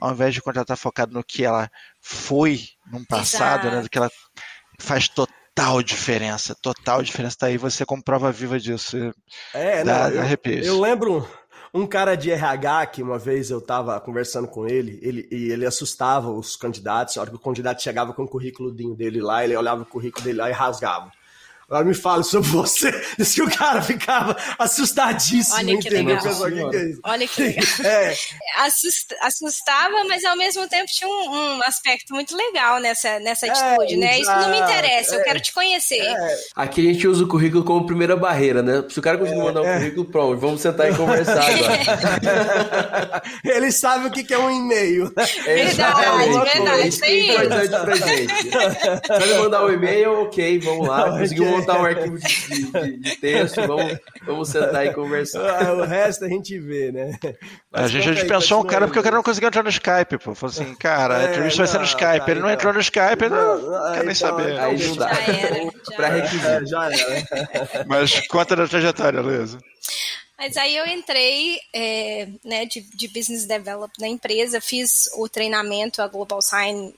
ao 0.00 0.12
invés 0.12 0.34
de 0.34 0.42
contratar 0.42 0.76
focado 0.76 1.12
no 1.12 1.22
que 1.22 1.44
ela 1.44 1.70
foi 2.00 2.60
no 2.90 3.06
passado, 3.06 3.64
né? 3.64 3.68
Exato. 3.70 3.82
Do 3.84 3.90
que 3.90 3.98
ela 3.98 4.10
faz 4.80 5.08
total 5.08 5.82
diferença, 5.82 6.54
total 6.60 7.02
diferença. 7.02 7.36
Tá 7.38 7.46
aí 7.46 7.56
você 7.56 7.86
como 7.86 8.02
prova 8.02 8.30
viva 8.32 8.58
disso. 8.58 8.96
É, 9.54 9.84
Dá- 9.84 10.10
não, 10.10 10.16
dá 10.22 10.30
eu, 10.50 10.62
eu 10.64 10.80
lembro 10.80 11.28
um 11.78 11.86
cara 11.86 12.16
de 12.16 12.30
RH 12.30 12.86
que 12.86 13.02
uma 13.02 13.18
vez 13.18 13.50
eu 13.50 13.60
tava 13.60 13.98
conversando 14.00 14.48
com 14.48 14.66
ele, 14.66 14.98
ele 15.02 15.28
e 15.30 15.50
ele 15.50 15.64
assustava 15.64 16.30
os 16.30 16.56
candidatos, 16.56 17.16
a 17.16 17.20
hora 17.20 17.30
que 17.30 17.36
o 17.36 17.38
candidato 17.38 17.82
chegava 17.82 18.12
com 18.12 18.24
o 18.24 18.28
currículo 18.28 18.72
dele 18.72 19.20
lá, 19.20 19.44
ele 19.44 19.56
olhava 19.56 19.82
o 19.82 19.86
currículo 19.86 20.24
dele 20.24 20.38
lá 20.38 20.50
e 20.50 20.52
rasgava. 20.52 21.10
Agora 21.68 21.84
me 21.84 21.92
fale 21.92 22.24
sobre 22.24 22.48
você. 22.48 22.90
Diz 23.18 23.34
que 23.34 23.42
o 23.42 23.50
cara 23.50 23.82
ficava 23.82 24.34
assustadíssimo. 24.58 25.54
Olha 25.54 25.78
que 25.78 25.88
entendeu? 25.88 26.16
legal. 26.16 26.22
Pessoal, 26.22 26.50
que 26.50 26.70
que 26.70 26.76
é 26.76 26.84
isso? 26.88 27.00
Olha 27.04 27.28
que 27.28 27.42
legal. 27.42 27.64
É, 27.84 28.14
Assust- 28.56 29.14
assustava, 29.22 30.04
mas 30.08 30.24
ao 30.24 30.36
mesmo 30.36 30.66
tempo 30.66 30.86
tinha 30.86 31.08
um, 31.08 31.56
um 31.58 31.62
aspecto 31.62 32.14
muito 32.14 32.34
legal 32.36 32.80
nessa, 32.80 33.18
nessa 33.20 33.46
atitude, 33.46 33.96
né? 33.96 34.18
Isso 34.18 34.30
não 34.30 34.50
me 34.50 34.58
interessa, 34.58 35.14
eu 35.14 35.20
é. 35.20 35.24
quero 35.24 35.40
te 35.40 35.52
conhecer. 35.52 36.02
Aqui 36.56 36.88
a 36.88 36.92
gente 36.92 37.06
usa 37.06 37.24
o 37.24 37.28
currículo 37.28 37.62
como 37.64 37.86
primeira 37.86 38.16
barreira, 38.16 38.62
né? 38.62 38.84
Se 38.88 38.98
o 38.98 39.02
cara 39.02 39.18
conseguir 39.18 39.38
mandar 39.42 39.60
um 39.62 39.64
currículo, 39.74 40.04
pronto, 40.06 40.38
vamos 40.38 40.60
sentar 40.60 40.90
e 40.90 40.96
conversar 40.96 41.38
agora. 41.44 43.22
ele 43.44 43.70
sabe 43.70 44.08
o 44.08 44.10
que 44.10 44.32
é 44.32 44.38
um 44.38 44.50
e-mail. 44.50 45.12
Verdade, 45.44 46.50
verdade, 46.50 46.88
Isso 46.88 47.04
é 47.04 47.06
tem 47.06 47.30
importante 47.30 47.68
pra 47.68 47.96
gente. 47.96 48.50
Sabe 49.06 49.34
mandar 49.34 49.64
um 49.64 49.70
e-mail, 49.70 50.22
ok, 50.22 50.58
vamos 50.60 50.88
lá. 50.88 51.10
Conseguiu. 51.10 51.57
Montar 51.60 51.80
um 51.80 51.84
arquivo 51.84 52.18
de, 52.18 52.72
de- 52.72 52.96
de 52.98 53.16
texto, 53.16 53.66
vamos, 53.66 53.98
vamos 54.24 54.48
sentar 54.48 54.86
e 54.86 54.94
conversar. 54.94 55.62
Ah, 55.66 55.74
o 55.74 55.84
resto 55.84 56.24
a 56.24 56.28
gente 56.28 56.58
vê, 56.58 56.90
né? 56.92 57.18
A 57.72 57.82
Mas 57.82 57.90
gente, 57.90 58.08
a 58.08 58.12
gente 58.12 58.22
aí, 58.22 58.28
pensou 58.28 58.60
um 58.62 58.66
cara 58.66 58.86
porque 58.86 58.98
o 58.98 59.02
cara 59.02 59.16
não 59.16 59.22
conseguiu 59.22 59.48
entrar 59.48 59.62
no 59.62 59.68
Skype, 59.68 60.18
pô. 60.22 60.34
Falou 60.34 60.52
assim, 60.52 60.74
cara, 60.76 61.16
a 61.18 61.22
É, 61.22 61.30
entrevista 61.30 61.58
vai 61.58 61.66
ser 61.66 61.72
no 61.74 61.78
não, 61.80 61.84
Skype. 61.86 62.18
cara, 62.18 62.30
ele 62.30 62.40
não 62.40 62.48
então. 62.48 62.54
entrou 62.54 62.72
no 62.74 62.80
Skype, 62.80 63.24
ele 63.24 63.28
não, 63.34 63.60
Não, 63.60 63.70
não 63.70 63.92
quer 63.92 64.04
nem 64.04 64.12
então, 64.12 64.14
saber. 64.14 64.58
Aí 64.58 64.86
não 64.86 64.96
dá. 64.96 65.08
Já 65.14 65.32
era, 65.32 65.64
já 65.64 65.96
Pra 65.96 66.06
era. 66.06 66.16
requisito. 66.16 66.46
É, 66.46 66.66
já 66.66 66.92
era. 66.92 67.84
Mas 67.86 68.26
conta 68.28 68.56
da 68.56 68.66
trajetória, 68.68 69.20
Luísa. 69.20 69.58
Mas 70.38 70.56
aí 70.56 70.76
eu 70.76 70.86
entrei 70.86 71.58
é, 71.74 72.28
né, 72.44 72.64
de, 72.66 72.80
de 72.80 73.08
Business 73.08 73.44
Development 73.44 73.90
na 73.98 74.06
empresa, 74.06 74.60
fiz 74.60 75.10
o 75.16 75.28
treinamento, 75.28 76.00
a 76.00 76.06
Global 76.06 76.40
Sign 76.40 76.94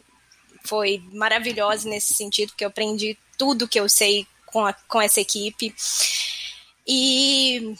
foi 0.64 1.02
maravilhosa 1.12 1.88
nesse 1.88 2.12
sentido, 2.12 2.50
porque 2.50 2.64
eu 2.64 2.69
aprendi 2.69 3.17
tudo 3.38 3.67
que 3.67 3.81
eu 3.81 3.88
sei 3.88 4.26
com, 4.52 4.64
a- 4.66 4.73
com 4.73 5.00
essa 5.00 5.21
equipe. 5.21 5.75
E, 6.87 7.75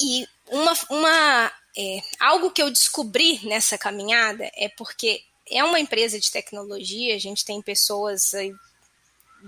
e 0.00 0.26
uma, 0.48 0.72
uma, 0.90 1.52
é, 1.76 2.00
algo 2.20 2.50
que 2.50 2.62
eu 2.62 2.70
descobri 2.70 3.40
nessa 3.46 3.78
caminhada 3.78 4.50
é 4.56 4.68
porque 4.68 5.22
é 5.50 5.62
uma 5.62 5.78
empresa 5.78 6.18
de 6.18 6.30
tecnologia, 6.30 7.14
a 7.14 7.18
gente 7.18 7.44
tem 7.44 7.62
pessoas 7.62 8.34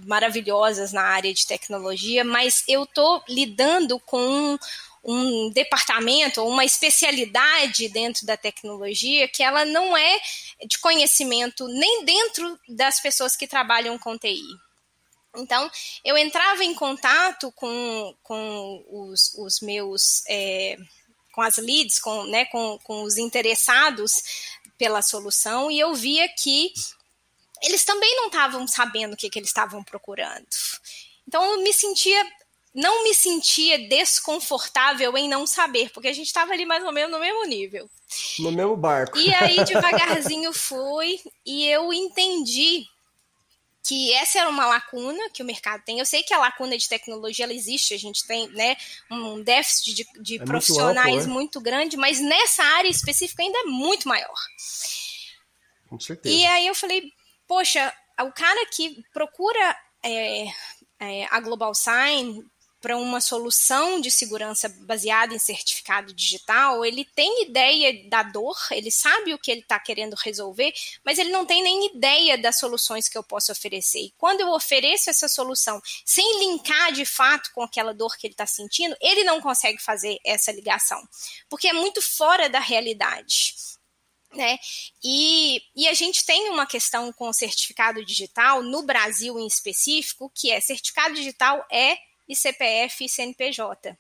maravilhosas 0.07 0.93
na 0.93 1.03
área 1.03 1.33
de 1.33 1.47
tecnologia, 1.47 2.25
mas 2.25 2.63
eu 2.69 2.85
estou 2.85 3.23
lidando 3.29 3.99
com 4.01 4.21
um, 4.21 4.59
um 5.03 5.51
departamento 5.51 6.41
ou 6.41 6.49
uma 6.49 6.65
especialidade 6.65 7.89
dentro 7.89 8.25
da 8.27 8.37
tecnologia 8.37 9.27
que 9.29 9.43
ela 9.43 9.65
não 9.65 9.97
é 9.97 10.21
de 10.67 10.79
conhecimento 10.79 11.67
nem 11.67 12.05
dentro 12.05 12.59
das 12.69 13.01
pessoas 13.01 13.35
que 13.35 13.47
trabalham 13.49 13.99
com 13.99 14.17
TI. 14.17 14.41
Então, 15.37 15.71
eu 16.05 16.17
entrava 16.17 16.65
em 16.65 16.75
contato 16.75 17.53
com, 17.53 18.15
com 18.23 18.85
os, 18.89 19.35
os 19.35 19.61
meus. 19.61 20.23
é, 20.29 20.77
com 21.33 21.43
as 21.43 21.57
leads, 21.57 22.01
com, 22.01 22.25
né, 22.25 22.47
com, 22.47 22.79
com 22.83 23.03
os 23.05 23.17
interessados 23.17 24.51
pela 24.77 25.03
solução, 25.03 25.71
e 25.71 25.79
eu 25.79 25.95
via 25.95 26.29
que 26.29 26.73
eles 27.63 27.85
também 27.85 28.15
não 28.17 28.27
estavam 28.27 28.67
sabendo 28.67 29.13
o 29.13 29.17
que, 29.17 29.31
que 29.31 29.39
eles 29.39 29.49
estavam 29.49 29.83
procurando. 29.85 30.47
Então, 31.27 31.45
eu 31.45 31.63
me 31.63 31.73
sentia. 31.73 32.25
Não 32.75 33.03
me 33.03 33.15
sentia 33.15 33.89
desconfortável 33.89 35.17
em 35.17 35.29
não 35.29 35.47
saber, 35.47 35.91
porque 35.91 36.09
a 36.09 36.13
gente 36.13 36.27
estava 36.27 36.53
ali 36.53 36.65
mais 36.65 36.85
ou 36.85 36.93
menos 36.93 37.11
no 37.11 37.19
mesmo 37.19 37.45
nível. 37.45 37.91
No 38.39 38.53
mesmo 38.53 38.77
barco. 38.77 39.19
E 39.19 39.35
aí, 39.35 39.63
devagarzinho 39.65 40.53
fui, 40.53 41.21
e 41.45 41.67
eu 41.67 41.93
entendi 41.93 42.85
que 43.89 44.13
essa 44.13 44.41
era 44.41 44.51
uma 44.51 44.67
lacuna 44.67 45.31
que 45.31 45.43
o 45.43 45.47
mercado 45.47 45.83
tem. 45.83 45.99
Eu 45.99 46.05
sei 46.05 46.23
que 46.23 46.35
a 46.35 46.39
lacuna 46.39 46.77
de 46.77 46.87
tecnologia 46.87 47.47
ela 47.47 47.55
existe, 47.55 47.95
a 47.95 47.99
gente 47.99 48.27
tem 48.27 48.47
né, 48.51 48.77
um 49.11 49.43
déficit 49.43 49.95
de, 49.95 50.07
de 50.21 50.37
muito 50.37 50.47
profissionais 50.47 51.17
amplo, 51.17 51.29
né? 51.29 51.33
muito 51.33 51.59
grande, 51.59 51.97
mas 51.97 52.21
nessa 52.21 52.63
área 52.63 52.89
específica 52.89 53.43
ainda 53.43 53.59
é 53.61 53.65
muito 53.65 54.07
maior. 54.07 54.37
Com 55.89 55.99
certeza. 55.99 56.35
E 56.35 56.45
aí 56.45 56.67
eu 56.67 56.75
falei, 56.75 57.11
poxa, 57.47 57.91
o 58.21 58.31
cara 58.31 58.67
que 58.67 59.03
procura 59.11 59.77
é, 60.05 60.45
é, 61.01 61.25
a 61.31 61.41
Global 61.41 61.75
Sign 61.75 62.45
para 62.81 62.97
uma 62.97 63.21
solução 63.21 64.01
de 64.01 64.11
segurança 64.11 64.69
baseada 64.81 65.35
em 65.35 65.39
certificado 65.39 66.13
digital, 66.13 66.85
ele 66.85 67.05
tem 67.05 67.43
ideia 67.43 68.09
da 68.09 68.23
dor, 68.23 68.57
ele 68.71 68.91
sabe 68.91 69.35
o 69.35 69.39
que 69.39 69.51
ele 69.51 69.61
está 69.61 69.79
querendo 69.81 70.15
resolver, 70.15 70.73
mas 71.05 71.19
ele 71.19 71.31
não 71.31 71.45
tem 71.45 71.63
nem 71.63 71.87
ideia 71.87 72.39
das 72.39 72.59
soluções 72.59 73.09
que 73.09 73.19
eu 73.19 73.23
posso 73.23 73.51
oferecer. 73.51 74.01
E 74.01 74.15
quando 74.17 74.41
eu 74.41 74.51
ofereço 74.51 75.11
essa 75.11 75.29
solução 75.29 75.81
sem 76.05 76.39
linkar 76.39 76.93
de 76.93 77.05
fato 77.05 77.51
com 77.53 77.63
aquela 77.63 77.93
dor 77.93 78.17
que 78.17 78.27
ele 78.27 78.35
está 78.35 78.47
sentindo, 78.47 78.97
ele 79.01 79.25
não 79.25 79.41
consegue 79.41 79.83
fazer 79.83 80.19
essa 80.25 80.53
ligação, 80.53 81.03
porque 81.49 81.69
é 81.69 81.73
muito 81.73 82.01
fora 82.01 82.49
da 82.49 82.61
realidade. 82.61 83.57
Né? 84.35 84.59
E, 85.03 85.63
e 85.75 85.89
a 85.89 85.95
gente 85.95 86.25
tem 86.25 86.51
uma 86.51 86.67
questão 86.67 87.11
com 87.13 87.33
certificado 87.33 88.05
digital, 88.05 88.63
no 88.63 88.83
Brasil 88.83 89.39
em 89.39 89.47
específico, 89.47 90.31
que 90.35 90.51
é 90.51 90.61
certificado 90.61 91.15
digital 91.15 91.67
é 91.73 91.97
ICPF 92.29 93.05
e 93.05 93.09
CNPJ. 93.09 93.97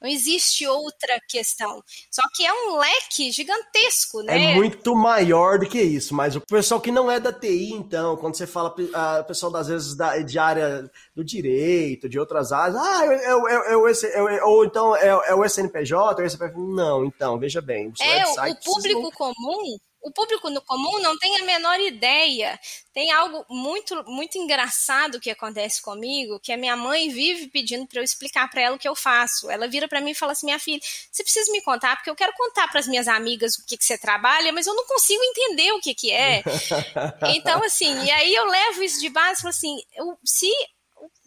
Não 0.00 0.10
existe 0.10 0.66
outra 0.66 1.18
questão. 1.26 1.82
Só 2.10 2.20
que 2.34 2.44
é 2.44 2.52
um 2.52 2.76
leque 2.76 3.32
gigantesco, 3.32 4.20
né? 4.22 4.52
É 4.52 4.54
muito 4.54 4.94
maior 4.94 5.58
do 5.58 5.66
que 5.66 5.80
isso, 5.80 6.14
mas 6.14 6.36
o 6.36 6.42
pessoal 6.42 6.78
que 6.78 6.90
não 6.90 7.10
é 7.10 7.18
da 7.18 7.32
TI, 7.32 7.72
então, 7.72 8.14
quando 8.18 8.36
você 8.36 8.46
fala 8.46 8.74
a 8.92 9.22
pessoal 9.24 9.50
das 9.50 9.68
vezes 9.68 9.94
da, 9.96 10.18
de 10.18 10.38
área 10.38 10.90
do 11.16 11.24
direito, 11.24 12.06
de 12.06 12.18
outras 12.18 12.52
áreas, 12.52 12.76
ah, 12.76 13.04
é, 13.06 13.34
o- 13.34 13.48
é, 13.48 13.56
o- 13.56 13.64
é, 13.64 13.76
o 13.78 13.88
esse- 13.88 14.08
é 14.08 14.22
o- 14.22 14.46
ou 14.50 14.64
então 14.66 14.94
é, 14.94 15.16
o- 15.16 15.22
é 15.22 15.34
o 15.34 15.42
SNPJ, 15.44 16.20
é 16.20 16.24
o 16.24 16.26
SPF. 16.26 16.54
Não, 16.58 17.06
então, 17.06 17.38
veja 17.38 17.62
bem. 17.62 17.90
É, 17.98 18.26
o- 18.26 18.34
o 18.52 18.56
público 18.74 19.10
comum, 19.12 19.78
o 20.04 20.10
público 20.10 20.50
no 20.50 20.60
comum 20.60 21.00
não 21.00 21.16
tem 21.18 21.40
a 21.40 21.44
menor 21.44 21.80
ideia. 21.80 22.60
Tem 22.92 23.10
algo 23.10 23.44
muito 23.48 24.04
muito 24.06 24.36
engraçado 24.36 25.18
que 25.18 25.30
acontece 25.30 25.80
comigo, 25.80 26.38
que 26.38 26.52
a 26.52 26.56
minha 26.58 26.76
mãe 26.76 27.08
vive 27.08 27.48
pedindo 27.48 27.86
para 27.86 28.00
eu 28.00 28.04
explicar 28.04 28.48
para 28.50 28.60
ela 28.60 28.76
o 28.76 28.78
que 28.78 28.86
eu 28.86 28.94
faço. 28.94 29.50
Ela 29.50 29.66
vira 29.66 29.88
para 29.88 30.02
mim 30.02 30.10
e 30.10 30.14
fala 30.14 30.32
assim: 30.32 30.46
"Minha 30.46 30.58
filha, 30.58 30.78
você 31.10 31.22
precisa 31.22 31.50
me 31.50 31.62
contar 31.62 31.96
porque 31.96 32.10
eu 32.10 32.14
quero 32.14 32.34
contar 32.34 32.68
para 32.68 32.80
as 32.80 32.86
minhas 32.86 33.08
amigas 33.08 33.54
o 33.54 33.64
que 33.66 33.78
que 33.78 33.84
você 33.84 33.96
trabalha, 33.96 34.52
mas 34.52 34.66
eu 34.66 34.74
não 34.74 34.86
consigo 34.86 35.22
entender 35.24 35.72
o 35.72 35.80
que 35.80 35.94
que 35.94 36.12
é". 36.12 36.42
Então 37.36 37.62
assim, 37.64 38.04
e 38.04 38.10
aí 38.10 38.34
eu 38.34 38.44
levo 38.44 38.82
isso 38.82 39.00
de 39.00 39.08
base 39.08 39.38
e 39.38 39.42
falo 39.42 39.50
assim, 39.50 39.82
eu, 39.96 40.18
se 40.24 40.46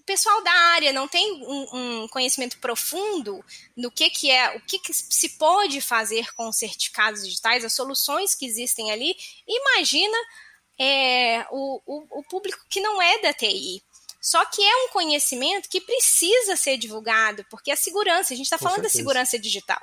pessoal 0.08 0.42
da 0.42 0.52
área 0.52 0.94
não 0.94 1.06
tem 1.06 1.44
um, 1.46 1.68
um 1.74 2.08
conhecimento 2.08 2.58
profundo 2.60 3.44
no 3.76 3.92
que, 3.92 4.10
que 4.10 4.32
é, 4.32 4.56
o 4.56 4.62
que, 4.62 4.80
que 4.80 4.94
se 4.94 5.38
pode 5.38 5.82
fazer 5.82 6.34
com 6.34 6.48
os 6.48 6.56
certificados 6.56 7.24
digitais, 7.24 7.66
as 7.66 7.74
soluções 7.74 8.34
que 8.34 8.46
existem 8.46 8.90
ali, 8.90 9.16
imagina 9.46 10.18
é, 10.80 11.46
o, 11.52 11.82
o, 11.86 12.20
o 12.20 12.24
público 12.24 12.66
que 12.70 12.80
não 12.80 13.02
é 13.02 13.20
da 13.20 13.34
TI. 13.34 13.84
Só 14.22 14.44
que 14.46 14.62
é 14.62 14.76
um 14.86 14.90
conhecimento 14.90 15.70
que 15.70 15.82
precisa 15.82 16.56
ser 16.56 16.78
divulgado, 16.78 17.46
porque 17.50 17.70
a 17.70 17.76
segurança, 17.76 18.34
a 18.34 18.38
gente 18.38 18.46
está 18.46 18.58
falando 18.58 18.84
da 18.84 18.90
certeza. 18.90 18.98
segurança 18.98 19.40
digital. 19.40 19.82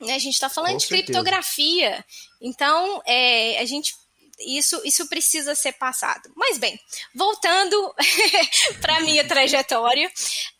Né? 0.00 0.14
A 0.14 0.18
gente 0.18 0.34
está 0.34 0.48
falando 0.48 0.72
Com 0.72 0.78
de 0.78 0.86
certeza. 0.86 1.06
criptografia. 1.06 2.04
Então, 2.40 3.02
é, 3.04 3.58
a 3.58 3.64
gente 3.64 3.94
isso, 4.40 4.80
isso 4.84 5.08
precisa 5.08 5.54
ser 5.54 5.72
passado. 5.72 6.30
Mas 6.36 6.58
bem, 6.58 6.78
voltando 7.14 7.94
para 8.80 9.00
minha 9.00 9.26
trajetória, 9.26 10.10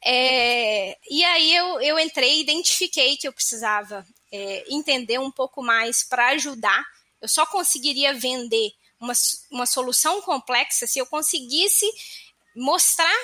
é, 0.04 0.97
e 1.11 1.25
aí 1.25 1.54
eu, 1.54 1.80
eu 1.80 1.99
entrei, 1.99 2.40
identifiquei 2.40 3.16
que 3.16 3.28
eu 3.28 3.32
precisava 3.32 4.04
é, 4.32 4.64
entender 4.68 5.18
um 5.18 5.30
pouco 5.30 5.62
mais 5.62 6.02
para 6.02 6.28
ajudar. 6.28 6.85
Eu 7.20 7.28
só 7.28 7.47
conseguiria 7.47 8.14
vender 8.14 8.73
uma, 9.00 9.12
uma 9.50 9.66
solução 9.66 10.20
complexa 10.23 10.87
se 10.87 10.99
eu 10.99 11.06
conseguisse 11.06 11.87
mostrar 12.54 13.16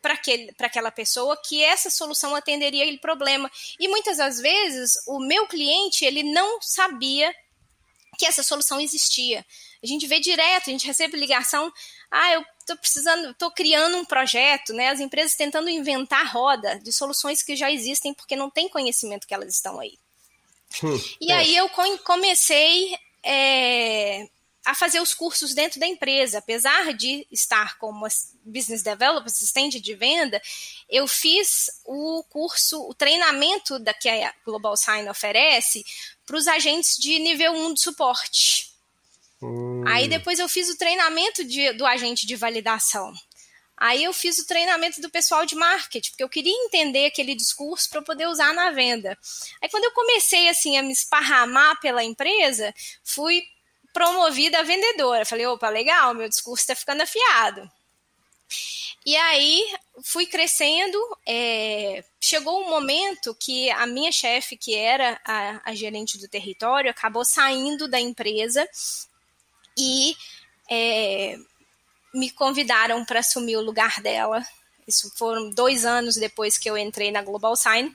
para 0.00 0.66
aquela 0.66 0.90
pessoa 0.90 1.36
que 1.36 1.62
essa 1.62 1.90
solução 1.90 2.34
atenderia 2.34 2.84
aquele 2.84 2.98
problema. 2.98 3.50
E 3.78 3.88
muitas 3.88 4.18
das 4.18 4.40
vezes 4.40 4.94
o 5.06 5.18
meu 5.18 5.46
cliente 5.46 6.04
ele 6.04 6.22
não 6.22 6.60
sabia 6.62 7.34
que 8.18 8.26
essa 8.26 8.42
solução 8.42 8.80
existia. 8.80 9.44
A 9.82 9.86
gente 9.86 10.06
vê 10.06 10.20
direto, 10.20 10.68
a 10.68 10.72
gente 10.72 10.86
recebe 10.86 11.16
ligação, 11.16 11.72
ah, 12.10 12.32
eu 12.32 12.44
estou 12.60 12.76
precisando, 12.76 13.30
estou 13.30 13.50
criando 13.50 13.96
um 13.96 14.04
projeto, 14.04 14.72
né? 14.72 14.88
As 14.88 15.00
empresas 15.00 15.36
tentando 15.36 15.70
inventar 15.70 16.32
roda 16.32 16.78
de 16.78 16.92
soluções 16.92 17.42
que 17.42 17.56
já 17.56 17.70
existem 17.70 18.12
porque 18.12 18.36
não 18.36 18.50
tem 18.50 18.68
conhecimento 18.68 19.26
que 19.26 19.34
elas 19.34 19.54
estão 19.54 19.80
aí. 19.80 19.98
Hum, 20.82 21.00
E 21.20 21.32
é. 21.32 21.36
aí 21.36 21.56
eu 21.56 21.70
comecei 22.04 22.96
é, 23.22 24.28
a 24.64 24.74
fazer 24.74 25.00
os 25.00 25.14
cursos 25.14 25.54
dentro 25.54 25.80
da 25.80 25.86
empresa. 25.86 26.38
Apesar 26.38 26.92
de 26.92 27.26
estar 27.30 27.78
como 27.78 28.06
business 28.44 28.82
developer, 28.82 29.26
assistente 29.26 29.80
de 29.80 29.94
venda, 29.94 30.42
eu 30.90 31.06
fiz 31.06 31.70
o 31.86 32.22
curso, 32.24 32.86
o 32.86 32.92
treinamento 32.92 33.78
da 33.78 33.94
que 33.94 34.08
a 34.08 34.34
Global 34.44 34.76
Sign 34.76 35.08
oferece 35.08 35.84
para 36.26 36.36
os 36.36 36.46
agentes 36.46 36.98
de 36.98 37.18
nível 37.18 37.52
1 37.52 37.74
de 37.74 37.80
suporte. 37.80 38.67
Hum, 39.42 39.84
Aí 39.86 40.08
depois 40.08 40.38
eu 40.38 40.48
fiz 40.48 40.68
o 40.68 40.76
treinamento 40.76 41.44
de, 41.44 41.72
do 41.72 41.86
agente 41.86 42.26
de 42.26 42.36
validação. 42.36 43.12
Aí 43.76 44.02
eu 44.02 44.12
fiz 44.12 44.38
o 44.38 44.46
treinamento 44.46 45.00
do 45.00 45.08
pessoal 45.08 45.46
de 45.46 45.54
marketing, 45.54 46.10
porque 46.10 46.24
eu 46.24 46.28
queria 46.28 46.52
entender 46.52 47.06
aquele 47.06 47.34
discurso 47.34 47.88
para 47.88 48.02
poder 48.02 48.26
usar 48.26 48.52
na 48.52 48.72
venda. 48.72 49.16
Aí 49.62 49.68
quando 49.68 49.84
eu 49.84 49.92
comecei 49.92 50.48
assim 50.48 50.76
a 50.76 50.82
me 50.82 50.92
esparramar 50.92 51.78
pela 51.80 52.02
empresa, 52.02 52.74
fui 53.04 53.40
promovida 53.92 54.58
a 54.58 54.64
vendedora. 54.64 55.24
Falei, 55.24 55.46
opa, 55.46 55.68
legal, 55.68 56.12
meu 56.12 56.28
discurso 56.28 56.62
está 56.62 56.74
ficando 56.74 57.02
afiado. 57.02 57.70
E 59.06 59.16
aí 59.16 59.64
fui 60.04 60.26
crescendo. 60.26 60.98
É, 61.26 62.04
chegou 62.20 62.64
um 62.64 62.70
momento 62.70 63.34
que 63.34 63.70
a 63.70 63.86
minha 63.86 64.10
chefe, 64.10 64.56
que 64.56 64.74
era 64.74 65.20
a, 65.24 65.70
a, 65.70 65.74
gerente 65.74 66.18
do 66.18 66.28
território, 66.28 66.90
acabou 66.90 67.24
saindo 67.24 67.88
da 67.88 68.00
empresa 68.00 68.68
e 69.78 70.16
é, 70.70 71.38
me 72.12 72.30
convidaram 72.30 73.04
para 73.04 73.20
assumir 73.20 73.56
o 73.56 73.64
lugar 73.64 74.00
dela. 74.00 74.44
Isso 74.86 75.12
foram 75.16 75.50
dois 75.50 75.84
anos 75.84 76.16
depois 76.16 76.58
que 76.58 76.68
eu 76.68 76.76
entrei 76.76 77.10
na 77.10 77.22
Global 77.22 77.54
Sign. 77.54 77.94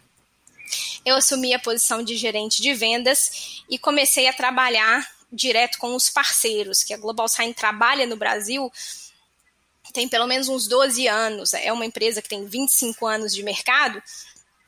Eu 1.06 1.18
assumi 1.18 1.54
a 1.54 1.60
posição 1.60 2.02
de 2.02 2.16
gerente 2.16 2.62
de 2.62 2.74
vendas 2.74 3.62
e 3.70 3.78
comecei 3.78 4.28
a 4.28 4.34
trabalhar 4.34 5.06
direto 5.32 5.78
com 5.78 5.96
os 5.96 6.10
parceiros, 6.10 6.84
que 6.84 6.94
a 6.94 6.98
Global 6.98 7.28
Sign 7.28 7.54
trabalha 7.54 8.08
no 8.08 8.16
Brasil 8.16 8.72
tem 9.94 10.10
pelo 10.10 10.26
menos 10.26 10.50
uns 10.50 10.68
12 10.68 11.08
anos, 11.08 11.54
é 11.54 11.72
uma 11.72 11.86
empresa 11.86 12.22
que 12.22 12.28
tem 12.28 12.46
25 12.46 13.06
anos 13.06 13.34
de 13.34 13.44
mercado, 13.44 14.02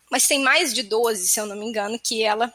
mas 0.09 0.27
tem 0.27 0.39
mais 0.39 0.71
de 0.71 0.83
12, 0.83 1.27
se 1.27 1.39
eu 1.39 1.47
não 1.47 1.55
me 1.55 1.65
engano, 1.65 1.99
que 1.99 2.23
ela 2.23 2.53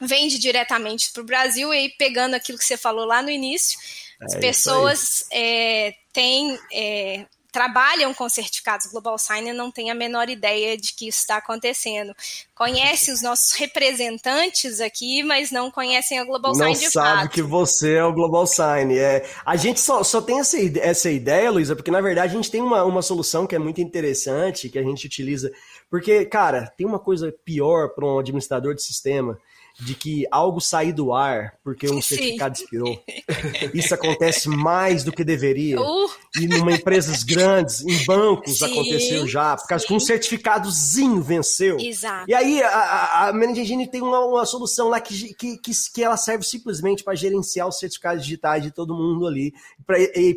vende 0.00 0.38
diretamente 0.38 1.12
para 1.12 1.22
o 1.22 1.26
Brasil 1.26 1.72
e 1.72 1.90
pegando 1.90 2.34
aquilo 2.34 2.58
que 2.58 2.64
você 2.64 2.76
falou 2.76 3.04
lá 3.04 3.22
no 3.22 3.30
início, 3.30 3.78
as 4.20 4.34
é 4.34 4.38
pessoas 4.38 5.24
é, 5.30 5.94
têm 6.12 6.58
é, 6.72 7.26
trabalham 7.56 8.12
com 8.12 8.28
certificados 8.28 8.86
Global 8.88 9.16
Sign 9.16 9.48
e 9.48 9.52
não 9.54 9.70
têm 9.70 9.90
a 9.90 9.94
menor 9.94 10.28
ideia 10.28 10.76
de 10.76 10.92
que 10.92 11.08
isso 11.08 11.20
está 11.20 11.38
acontecendo. 11.38 12.14
Conhece 12.54 13.10
os 13.10 13.22
nossos 13.22 13.52
representantes 13.52 14.78
aqui, 14.78 15.22
mas 15.22 15.50
não 15.50 15.70
conhecem 15.70 16.18
a 16.18 16.24
Global 16.24 16.52
não 16.52 16.58
Sign 16.58 16.74
de 16.74 16.90
fato. 16.90 17.08
Não 17.08 17.16
sabe 17.16 17.28
que 17.30 17.40
você 17.40 17.94
é 17.94 18.04
o 18.04 18.12
Global 18.12 18.46
Sign. 18.46 18.98
É, 18.98 19.26
a 19.42 19.56
gente 19.56 19.80
só, 19.80 20.04
só 20.04 20.20
tem 20.20 20.38
essa, 20.38 20.58
essa 20.78 21.10
ideia, 21.10 21.50
Luísa, 21.50 21.74
porque 21.74 21.90
na 21.90 22.02
verdade 22.02 22.34
a 22.34 22.36
gente 22.36 22.50
tem 22.50 22.60
uma, 22.60 22.84
uma 22.84 23.00
solução 23.00 23.46
que 23.46 23.56
é 23.56 23.58
muito 23.58 23.80
interessante, 23.80 24.68
que 24.68 24.78
a 24.78 24.82
gente 24.82 25.06
utiliza. 25.06 25.50
Porque, 25.88 26.26
cara, 26.26 26.70
tem 26.76 26.86
uma 26.86 26.98
coisa 26.98 27.34
pior 27.42 27.94
para 27.94 28.04
um 28.04 28.18
administrador 28.18 28.74
de 28.74 28.82
sistema 28.82 29.38
de 29.78 29.94
que 29.94 30.26
algo 30.30 30.60
sair 30.60 30.92
do 30.92 31.12
ar 31.12 31.54
porque 31.62 31.86
um 31.90 32.00
Sim. 32.00 32.16
certificado 32.16 32.54
expirou. 32.54 33.02
Isso 33.74 33.94
acontece 33.94 34.48
mais 34.48 35.04
do 35.04 35.12
que 35.12 35.22
deveria. 35.22 35.80
Uh. 35.80 36.10
E 36.40 36.46
em 36.46 36.74
empresas 36.74 37.22
grandes, 37.22 37.82
em 37.82 38.04
bancos, 38.06 38.58
Sim. 38.58 38.64
aconteceu 38.64 39.26
já, 39.26 39.56
por 39.56 39.66
causa 39.66 39.86
que 39.86 39.92
um 39.92 40.00
certificadozinho 40.00 41.20
venceu. 41.20 41.78
Exato. 41.78 42.24
E 42.28 42.34
aí 42.34 42.62
a, 42.62 43.28
a 43.28 43.32
Managing 43.32 43.86
tem 43.86 44.00
uma, 44.00 44.24
uma, 44.24 44.46
solução 44.46 44.88
lá 44.88 45.00
que, 45.00 45.34
que, 45.34 45.58
que, 45.58 45.72
que 45.92 46.02
ela 46.02 46.16
serve 46.16 46.44
simplesmente 46.44 47.04
para 47.04 47.14
gerenciar 47.14 47.68
os 47.68 47.78
certificados 47.78 48.22
digitais 48.22 48.62
de 48.62 48.70
todo 48.70 48.94
mundo 48.94 49.26
ali, 49.26 49.52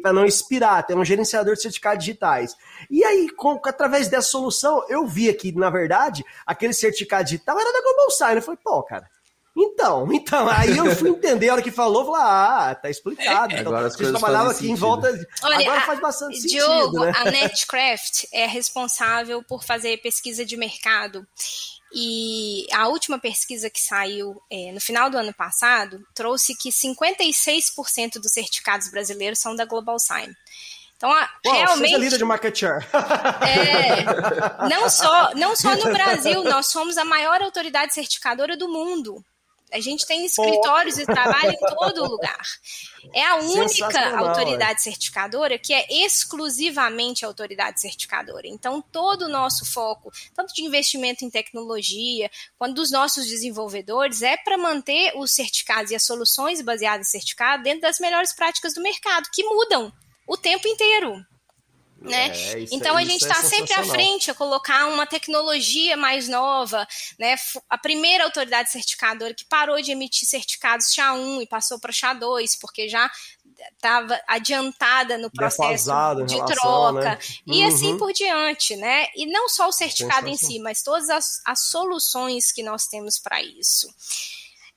para 0.02 0.14
não 0.14 0.26
expirar, 0.26 0.86
tem 0.86 0.98
um 0.98 1.06
gerenciador 1.06 1.56
de 1.56 1.62
certificados 1.62 2.04
digitais. 2.04 2.56
E 2.90 3.04
aí, 3.04 3.30
com, 3.30 3.60
através 3.64 4.08
dessa 4.08 4.30
solução, 4.30 4.84
eu 4.90 5.08
vi 5.08 5.30
aqui, 5.30 5.52
na 5.52 5.70
verdade, 5.70 6.26
aquele 6.46 6.74
certificado 6.74 7.26
digital 7.26 7.60
era 7.60 7.72
da 7.72 7.82
Global 7.82 8.12
Sign. 8.12 8.36
Eu 8.36 8.42
falei, 8.42 8.60
pô, 8.64 8.84
cara, 8.84 9.08
então, 9.62 10.08
então, 10.12 10.48
aí 10.48 10.78
eu 10.78 10.96
fui 10.96 11.10
entender 11.10 11.50
a 11.50 11.54
hora 11.54 11.62
que 11.62 11.72
falou, 11.72 12.06
falei, 12.06 12.22
ah, 12.22 12.76
tá 12.76 12.90
explicado. 12.90 13.54
Então, 13.54 13.68
Agora 13.68 13.88
as 13.88 13.96
coisas 13.96 14.18
trabalhava 14.18 14.52
aqui 14.52 14.60
sentido. 14.60 14.74
em 14.74 14.80
volta. 14.80 15.28
Olha, 15.44 15.58
Agora 15.58 15.82
faz 15.82 16.00
bastante 16.00 16.38
a, 16.38 16.48
Diogo, 16.50 16.84
sentido. 16.84 17.06
Né? 17.06 17.14
A 17.16 17.32
Netcraft 17.32 18.26
é 18.32 18.46
responsável 18.46 19.44
por 19.44 19.64
fazer 19.64 19.98
pesquisa 20.02 20.46
de 20.46 20.56
mercado. 20.56 21.26
E 21.92 22.68
a 22.72 22.88
última 22.88 23.18
pesquisa 23.18 23.70
que 23.70 23.82
saiu 23.82 24.42
é, 24.50 24.72
no 24.72 24.80
final 24.80 25.10
do 25.10 25.18
ano 25.18 25.34
passado 25.34 26.06
trouxe 26.14 26.56
que 26.56 26.70
56% 26.70 28.20
dos 28.20 28.32
certificados 28.32 28.90
brasileiros 28.92 29.40
são 29.40 29.56
da 29.56 29.66
Global 29.66 29.98
Sign. 29.98 30.36
Então, 30.96 31.10
Uau, 31.10 31.28
realmente. 31.46 31.92
Seja 31.92 31.98
líder 31.98 32.18
de 32.18 32.26
market 32.26 32.60
share. 32.60 32.86
É, 33.42 34.68
não, 34.70 34.90
só, 34.90 35.34
não 35.34 35.56
só 35.56 35.74
no 35.76 35.86
Brasil, 35.94 36.44
nós 36.44 36.68
somos 36.68 36.98
a 36.98 37.06
maior 37.06 37.42
autoridade 37.42 37.94
certificadora 37.94 38.58
do 38.58 38.68
mundo. 38.68 39.24
A 39.72 39.80
gente 39.80 40.06
tem 40.06 40.26
escritórios 40.26 40.98
e 40.98 41.06
trabalha 41.06 41.52
em 41.52 41.60
todo 41.76 42.10
lugar. 42.10 42.42
É 43.14 43.24
a 43.26 43.36
única 43.36 44.18
autoridade 44.18 44.82
certificadora 44.82 45.58
que 45.58 45.74
é 45.74 45.86
exclusivamente 46.06 47.26
autoridade 47.26 47.80
certificadora. 47.80 48.48
Então, 48.48 48.82
todo 48.82 49.24
o 49.24 49.30
nosso 49.30 49.66
foco, 49.66 50.12
tanto 50.36 50.54
de 50.54 50.64
investimento 50.64 51.24
em 51.24 51.30
tecnologia, 51.30 52.30
quanto 52.58 52.76
dos 52.76 52.92
nossos 52.92 53.28
desenvolvedores, 53.28 54.22
é 54.22 54.38
para 54.38 54.58
manter 54.58 55.14
os 55.16 55.32
certificados 55.32 55.92
e 55.92 55.96
as 55.96 56.06
soluções 56.06 56.62
baseadas 56.62 57.08
em 57.08 57.12
certificado 57.12 57.64
dentro 57.64 57.82
das 57.82 58.00
melhores 58.00 58.34
práticas 58.34 58.74
do 58.74 58.82
mercado, 58.82 59.30
que 59.34 59.44
mudam 59.44 59.92
o 60.28 60.38
tempo 60.38 60.68
inteiro. 60.68 61.26
Né? 62.02 62.28
É, 62.28 62.66
então 62.72 62.96
a 62.96 63.04
gente 63.04 63.22
está 63.22 63.40
é 63.40 63.44
sempre 63.44 63.74
à 63.74 63.84
frente 63.84 64.32
a 64.32 64.34
colocar 64.34 64.88
uma 64.88 65.06
tecnologia 65.06 65.98
mais 65.98 66.30
nova, 66.30 66.88
né? 67.18 67.36
A 67.70 67.78
primeira 67.78 68.24
autoridade 68.24 68.72
certificadora 68.72 69.34
que 69.34 69.46
parou 69.46 69.82
de 69.82 69.92
emitir 69.92 70.28
certificados 70.28 70.88
SHA-1 70.88 71.42
e 71.42 71.48
passou 71.48 71.78
para 71.78 71.92
SHA-2, 71.92 72.58
porque 72.62 72.88
já 72.88 73.12
estava 73.74 74.20
adiantada 74.28 75.18
no 75.18 75.30
processo 75.30 75.86
de 76.26 76.36
relação, 76.36 76.46
troca 76.46 77.02
né? 77.02 77.20
e 77.46 77.64
assim 77.64 77.92
uhum. 77.94 77.98
por 77.98 78.14
diante, 78.14 78.76
né? 78.76 79.08
E 79.16 79.26
não 79.26 79.50
só 79.50 79.68
o 79.68 79.72
certificado 79.74 80.28
em 80.28 80.38
si, 80.38 80.60
mas 80.60 80.82
todas 80.82 81.10
as, 81.10 81.42
as 81.46 81.66
soluções 81.66 82.52
que 82.52 82.64
nós 82.64 82.88
temos 82.88 83.20
para 83.20 83.42
isso. 83.42 83.88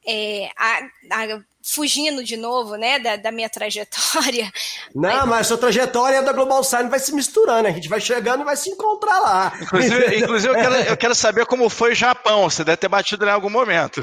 É, 0.04 0.50
a, 0.56 0.80
a, 1.12 1.44
fugindo 1.62 2.24
de 2.24 2.36
novo, 2.36 2.74
né, 2.76 2.98
da, 2.98 3.16
da 3.16 3.30
minha 3.30 3.48
trajetória. 3.48 4.52
Não, 4.94 5.26
mas 5.26 5.40
a 5.40 5.44
sua 5.44 5.58
trajetória 5.58 6.22
da 6.22 6.32
Global 6.32 6.62
Sign 6.64 6.88
vai 6.90 6.98
se 6.98 7.14
misturando, 7.14 7.68
a 7.68 7.70
gente 7.70 7.88
vai 7.88 8.00
chegando 8.00 8.42
e 8.42 8.44
vai 8.44 8.56
se 8.56 8.70
encontrar 8.70 9.20
lá. 9.20 9.52
Inclusive, 9.60 10.16
inclusive 10.18 10.52
eu, 10.52 10.54
quero, 10.54 10.74
eu, 10.74 10.96
quero, 10.96 11.14
saber 11.14 11.46
como 11.46 11.68
foi 11.68 11.92
o 11.92 11.94
Japão, 11.94 12.50
você 12.50 12.64
deve 12.64 12.78
ter 12.78 12.88
batido 12.88 13.24
em 13.24 13.30
algum 13.30 13.50
momento. 13.50 14.02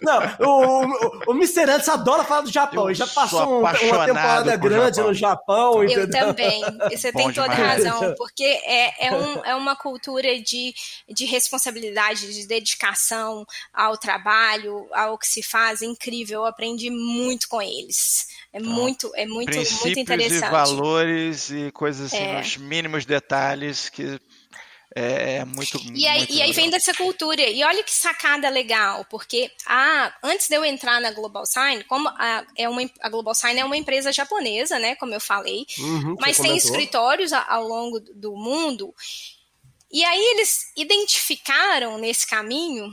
Não, 0.00 0.20
o, 0.46 0.84
o, 0.84 1.22
o 1.28 1.32
Mr. 1.32 1.70
Antes 1.70 1.88
adora 1.88 2.24
falar 2.24 2.42
do 2.42 2.52
Japão, 2.52 2.86
ele 2.86 2.94
já 2.94 3.06
passou 3.06 3.56
um, 3.56 3.58
uma 3.60 3.72
temporada 3.72 4.56
grande 4.56 4.96
Japão. 4.96 5.08
no 5.08 5.14
Japão. 5.14 5.82
Eu 5.82 6.04
entendeu? 6.04 6.26
também, 6.26 6.62
você 6.90 7.10
Bom 7.10 7.18
tem 7.18 7.32
toda 7.32 7.52
a 7.52 7.54
razão, 7.54 8.14
porque 8.16 8.44
é, 8.44 9.06
é, 9.06 9.12
um, 9.12 9.44
é 9.44 9.54
uma 9.54 9.74
cultura 9.74 10.38
de, 10.40 10.74
de 11.08 11.24
responsabilidade, 11.24 12.32
de 12.32 12.46
dedicação 12.46 13.44
ao 13.72 13.96
trabalho, 13.96 14.86
ao 14.92 15.18
que 15.18 15.26
se 15.26 15.42
faz, 15.42 15.82
incrível, 15.82 16.42
eu 16.42 16.46
aprendi 16.76 16.90
muito 16.90 17.48
com 17.48 17.60
eles. 17.60 18.26
É 18.52 18.58
então, 18.58 18.70
muito, 18.70 19.10
é 19.14 19.26
muito, 19.26 19.54
muito 19.54 19.98
interessante. 19.98 20.44
e 20.44 20.50
valores 20.50 21.50
e 21.50 21.72
coisas 21.72 22.12
assim, 22.12 22.22
é. 22.22 22.38
nos 22.38 22.56
mínimos 22.56 23.04
detalhes 23.04 23.88
que 23.88 24.20
é, 24.94 25.36
é 25.36 25.44
muito. 25.44 25.78
E 25.94 26.06
aí, 26.06 26.18
muito 26.18 26.32
e 26.32 26.42
aí 26.42 26.52
vem 26.52 26.70
dessa 26.70 26.94
cultura. 26.94 27.42
E 27.42 27.62
olha 27.64 27.82
que 27.82 27.92
sacada 27.92 28.48
legal, 28.48 29.04
porque 29.10 29.50
ah, 29.66 30.14
antes 30.22 30.48
de 30.48 30.56
eu 30.56 30.64
entrar 30.64 31.00
na 31.00 31.10
Global 31.10 31.44
Sign, 31.44 31.82
como 31.84 32.08
a, 32.08 32.44
é 32.56 32.68
uma, 32.68 32.82
a 33.00 33.08
Global 33.08 33.34
Sign 33.34 33.58
é 33.58 33.64
uma 33.64 33.76
empresa 33.76 34.12
japonesa, 34.12 34.78
né? 34.78 34.94
Como 34.96 35.12
eu 35.12 35.20
falei, 35.20 35.66
uhum, 35.78 36.16
mas 36.20 36.38
tem 36.38 36.56
escritórios 36.56 37.32
ao 37.32 37.66
longo 37.66 38.00
do 38.00 38.34
mundo. 38.36 38.94
E 39.90 40.02
aí 40.04 40.20
eles 40.32 40.72
identificaram 40.76 41.96
nesse 41.98 42.26
caminho 42.26 42.92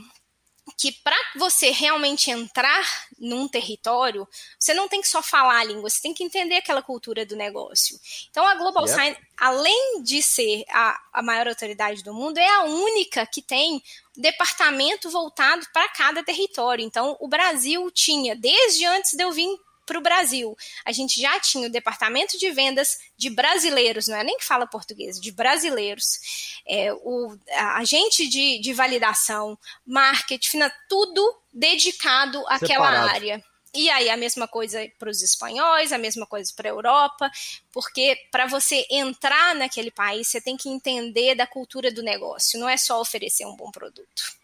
que 0.76 0.92
para 0.92 1.16
você 1.36 1.70
realmente 1.70 2.30
entrar 2.30 2.84
num 3.18 3.46
território, 3.48 4.26
você 4.58 4.74
não 4.74 4.88
tem 4.88 5.00
que 5.00 5.08
só 5.08 5.22
falar 5.22 5.58
a 5.58 5.64
língua, 5.64 5.88
você 5.88 6.02
tem 6.02 6.14
que 6.14 6.24
entender 6.24 6.56
aquela 6.56 6.82
cultura 6.82 7.24
do 7.24 7.36
negócio. 7.36 7.98
Então 8.30 8.46
a 8.46 8.54
Global 8.54 8.86
yep. 8.86 8.94
Sign, 8.94 9.16
além 9.36 10.02
de 10.02 10.22
ser 10.22 10.64
a, 10.70 11.00
a 11.12 11.22
maior 11.22 11.48
autoridade 11.48 12.02
do 12.02 12.12
mundo, 12.12 12.38
é 12.38 12.48
a 12.48 12.64
única 12.64 13.26
que 13.26 13.40
tem 13.40 13.82
departamento 14.16 15.10
voltado 15.10 15.66
para 15.72 15.88
cada 15.90 16.22
território. 16.22 16.84
Então 16.84 17.16
o 17.20 17.28
Brasil 17.28 17.90
tinha, 17.90 18.34
desde 18.34 18.84
antes 18.84 19.12
de 19.12 19.22
eu 19.22 19.32
vir 19.32 19.48
para 19.84 19.98
o 19.98 20.02
Brasil. 20.02 20.56
A 20.84 20.92
gente 20.92 21.20
já 21.20 21.38
tinha 21.40 21.68
o 21.68 21.72
departamento 21.72 22.38
de 22.38 22.50
vendas 22.50 22.98
de 23.16 23.30
brasileiros, 23.30 24.08
não 24.08 24.16
é 24.16 24.24
nem 24.24 24.38
que 24.38 24.44
fala 24.44 24.66
português, 24.66 25.20
de 25.20 25.32
brasileiros, 25.32 26.60
é, 26.66 26.92
o 26.92 27.36
agente 27.76 28.28
de, 28.28 28.60
de 28.60 28.72
validação, 28.72 29.58
marketing, 29.86 30.60
tudo 30.88 31.38
dedicado 31.52 32.38
àquela 32.46 32.90
Separado. 32.90 33.08
área. 33.08 33.44
E 33.74 33.90
aí 33.90 34.08
a 34.08 34.16
mesma 34.16 34.46
coisa 34.46 34.88
para 35.00 35.10
os 35.10 35.20
espanhóis, 35.20 35.92
a 35.92 35.98
mesma 35.98 36.24
coisa 36.26 36.52
para 36.54 36.68
a 36.68 36.72
Europa, 36.72 37.28
porque 37.72 38.16
para 38.30 38.46
você 38.46 38.86
entrar 38.88 39.52
naquele 39.56 39.90
país, 39.90 40.28
você 40.28 40.40
tem 40.40 40.56
que 40.56 40.68
entender 40.68 41.34
da 41.34 41.46
cultura 41.46 41.90
do 41.90 42.00
negócio, 42.00 42.60
não 42.60 42.68
é 42.68 42.76
só 42.76 43.00
oferecer 43.00 43.44
um 43.44 43.56
bom 43.56 43.72
produto. 43.72 44.43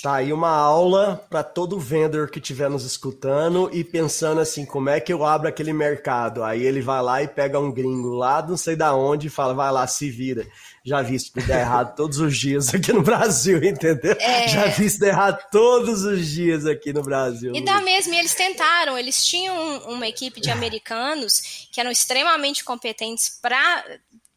Tá 0.00 0.16
aí 0.16 0.32
uma 0.32 0.50
aula 0.50 1.24
para 1.28 1.42
todo 1.42 1.78
vendedor 1.78 2.30
que 2.30 2.38
estiver 2.38 2.70
nos 2.70 2.84
escutando 2.84 3.68
e 3.72 3.84
pensando 3.84 4.40
assim, 4.40 4.64
como 4.64 4.88
é 4.88 4.98
que 4.98 5.12
eu 5.12 5.24
abro 5.24 5.48
aquele 5.48 5.72
mercado? 5.72 6.42
Aí 6.42 6.64
ele 6.64 6.80
vai 6.80 7.02
lá 7.02 7.22
e 7.22 7.28
pega 7.28 7.60
um 7.60 7.70
gringo 7.70 8.08
lá, 8.14 8.42
não 8.42 8.56
sei 8.56 8.74
da 8.74 8.94
onde, 8.94 9.26
e 9.26 9.30
fala, 9.30 9.52
vai 9.54 9.70
lá, 9.70 9.86
se 9.86 10.10
vira. 10.10 10.46
Já 10.84 11.02
vi 11.02 11.14
isso 11.14 11.30
dar 11.46 11.60
errado 11.60 11.94
todos 11.96 12.18
os 12.18 12.36
dias 12.36 12.74
aqui 12.74 12.92
no 12.92 13.02
Brasil, 13.02 13.58
entendeu? 13.62 14.16
É. 14.18 14.48
Já 14.48 14.66
vi 14.66 14.86
isso 14.86 14.98
dar 14.98 15.08
errado 15.08 15.44
todos 15.50 16.04
os 16.04 16.26
dias 16.26 16.66
aqui 16.66 16.92
no 16.92 17.02
Brasil. 17.02 17.52
E 17.54 17.64
dá 17.64 17.80
mesmo, 17.80 18.14
e 18.14 18.18
eles 18.18 18.34
tentaram, 18.34 18.96
eles 18.96 19.24
tinham 19.24 19.78
uma 19.88 20.08
equipe 20.08 20.40
de 20.40 20.50
americanos 20.50 21.68
que 21.70 21.80
eram 21.80 21.90
extremamente 21.90 22.64
competentes 22.64 23.28
para 23.40 23.84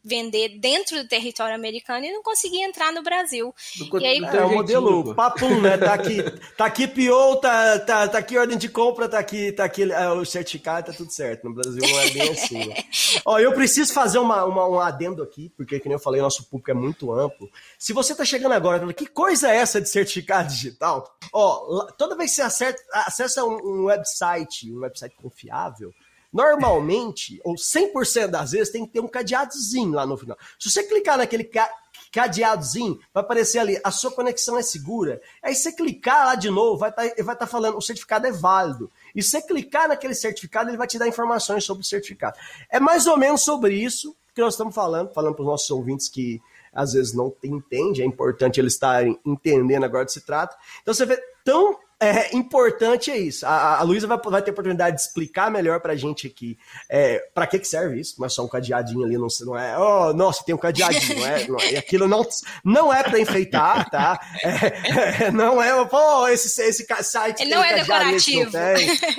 vender 0.06 0.58
dentro 0.60 1.02
do 1.02 1.08
território 1.08 1.54
americano 1.54 2.04
e 2.06 2.12
não 2.12 2.22
conseguia 2.22 2.64
entrar 2.66 2.92
no 2.92 3.02
Brasil. 3.02 3.52
Do 3.78 4.00
E 4.00 4.06
aí, 4.06 4.18
É 4.24 4.44
o 4.44 4.50
modelo 4.52 5.14
papum, 5.14 5.60
né? 5.60 5.76
Tá 5.76 5.94
aqui, 5.94 6.22
tá 6.56 6.66
aqui 6.66 6.86
PO, 6.86 7.36
tá, 7.40 7.78
tá, 7.80 8.08
tá 8.08 8.18
aqui 8.18 8.38
ordem 8.38 8.56
de 8.56 8.68
compra, 8.68 9.08
tá 9.08 9.18
aqui, 9.18 9.50
tá 9.52 9.64
aqui 9.64 9.90
é, 9.90 10.08
o 10.10 10.24
certificado, 10.24 10.92
tá 10.92 10.96
tudo 10.96 11.10
certo. 11.10 11.44
No 11.48 11.54
Brasil 11.54 11.80
não 11.82 12.00
é 12.00 12.10
bem 12.10 12.30
assim. 12.30 12.66
né? 12.68 12.74
Ó, 13.26 13.38
eu 13.40 13.52
preciso 13.52 13.92
fazer 13.92 14.18
uma, 14.18 14.44
uma- 14.44 14.68
um 14.68 14.78
adendo 14.80 15.22
aqui, 15.22 15.52
porque, 15.56 15.80
como 15.80 15.94
eu 15.94 15.98
falei, 15.98 16.20
nosso 16.22 16.44
público 16.44 16.70
é 16.70 16.74
muito 16.74 17.12
amplo. 17.12 17.50
Se 17.78 17.92
você 17.92 18.14
tá 18.14 18.24
chegando 18.24 18.52
agora, 18.52 18.78
falando, 18.78 18.94
que 18.94 19.06
coisa 19.06 19.50
é 19.50 19.56
essa 19.56 19.80
de 19.80 19.88
certificado 19.88 20.48
digital? 20.48 21.16
Ó, 21.32 21.84
toda 21.98 22.14
vez 22.16 22.30
que 22.30 22.36
você 22.36 22.42
acerta- 22.42 22.82
acessa 22.92 23.44
um, 23.44 23.56
um 23.56 23.84
website, 23.86 24.70
um 24.72 24.80
website 24.80 25.14
confiável, 25.16 25.92
normalmente, 26.36 27.40
ou 27.42 27.54
100% 27.54 28.26
das 28.26 28.50
vezes, 28.52 28.70
tem 28.70 28.84
que 28.84 28.92
ter 28.92 29.00
um 29.00 29.08
cadeadozinho 29.08 29.92
lá 29.92 30.04
no 30.04 30.18
final. 30.18 30.36
Se 30.58 30.70
você 30.70 30.82
clicar 30.82 31.16
naquele 31.16 31.44
ca- 31.44 31.72
cadeadozinho, 32.12 33.00
vai 33.12 33.22
aparecer 33.22 33.58
ali, 33.58 33.80
a 33.82 33.90
sua 33.90 34.10
conexão 34.10 34.58
é 34.58 34.62
segura. 34.62 35.18
Aí 35.42 35.54
você 35.54 35.72
clicar 35.72 36.26
lá 36.26 36.34
de 36.34 36.50
novo, 36.50 36.76
vai 36.76 36.90
estar 36.90 37.24
vai 37.24 37.36
tá 37.36 37.46
falando, 37.46 37.78
o 37.78 37.80
certificado 37.80 38.26
é 38.26 38.32
válido. 38.32 38.90
E 39.14 39.22
você 39.22 39.40
clicar 39.40 39.88
naquele 39.88 40.14
certificado, 40.14 40.68
ele 40.68 40.76
vai 40.76 40.86
te 40.86 40.98
dar 40.98 41.08
informações 41.08 41.64
sobre 41.64 41.82
o 41.82 41.86
certificado. 41.86 42.36
É 42.70 42.78
mais 42.78 43.06
ou 43.06 43.16
menos 43.16 43.42
sobre 43.42 43.74
isso 43.74 44.14
que 44.34 44.42
nós 44.42 44.52
estamos 44.52 44.74
falando, 44.74 45.14
falando 45.14 45.34
para 45.34 45.42
os 45.42 45.48
nossos 45.48 45.70
ouvintes 45.70 46.10
que 46.10 46.38
às 46.70 46.92
vezes 46.92 47.14
não 47.14 47.34
entendem, 47.42 48.02
é 48.02 48.06
importante 48.06 48.60
eles 48.60 48.74
estarem 48.74 49.18
entendendo 49.24 49.84
agora 49.84 50.04
do 50.04 50.08
que 50.08 50.12
se 50.12 50.20
trata. 50.20 50.54
Então 50.82 50.92
você 50.92 51.06
vê 51.06 51.18
tão 51.42 51.78
é, 51.98 52.36
importante 52.36 53.10
é 53.10 53.16
isso. 53.16 53.46
A, 53.46 53.78
a 53.78 53.82
Luísa 53.82 54.06
vai, 54.06 54.18
vai 54.22 54.42
ter 54.42 54.50
oportunidade 54.50 54.96
de 54.96 55.02
explicar 55.02 55.50
melhor 55.50 55.80
pra 55.80 55.96
gente 55.96 56.26
aqui 56.26 56.58
é, 56.90 57.18
para 57.34 57.46
que, 57.46 57.58
que 57.58 57.66
serve 57.66 57.98
isso. 57.98 58.16
Não 58.18 58.26
é 58.26 58.28
só 58.28 58.44
um 58.44 58.48
cadeadinho 58.48 59.02
ali, 59.02 59.16
não, 59.16 59.28
não 59.46 59.58
é. 59.58 59.78
Oh, 59.78 60.12
nossa, 60.12 60.44
tem 60.44 60.54
um 60.54 60.58
cadeadinho, 60.58 61.18
não 61.18 61.26
é? 61.26 61.46
Não 61.46 61.60
é 61.60 61.72
e 61.72 61.76
aquilo 61.76 62.08
não, 62.08 62.26
não 62.64 62.92
é 62.92 63.02
para 63.02 63.20
enfeitar, 63.20 63.88
tá? 63.88 64.18
É, 64.42 65.26
é, 65.26 65.30
não 65.30 65.62
é. 65.62 65.84
Pô, 65.86 66.26
esse, 66.28 66.60
esse 66.60 66.86
site. 67.02 67.38
Tem 67.38 67.48
não 67.48 67.62
é 67.62 67.78
esse 68.16 68.44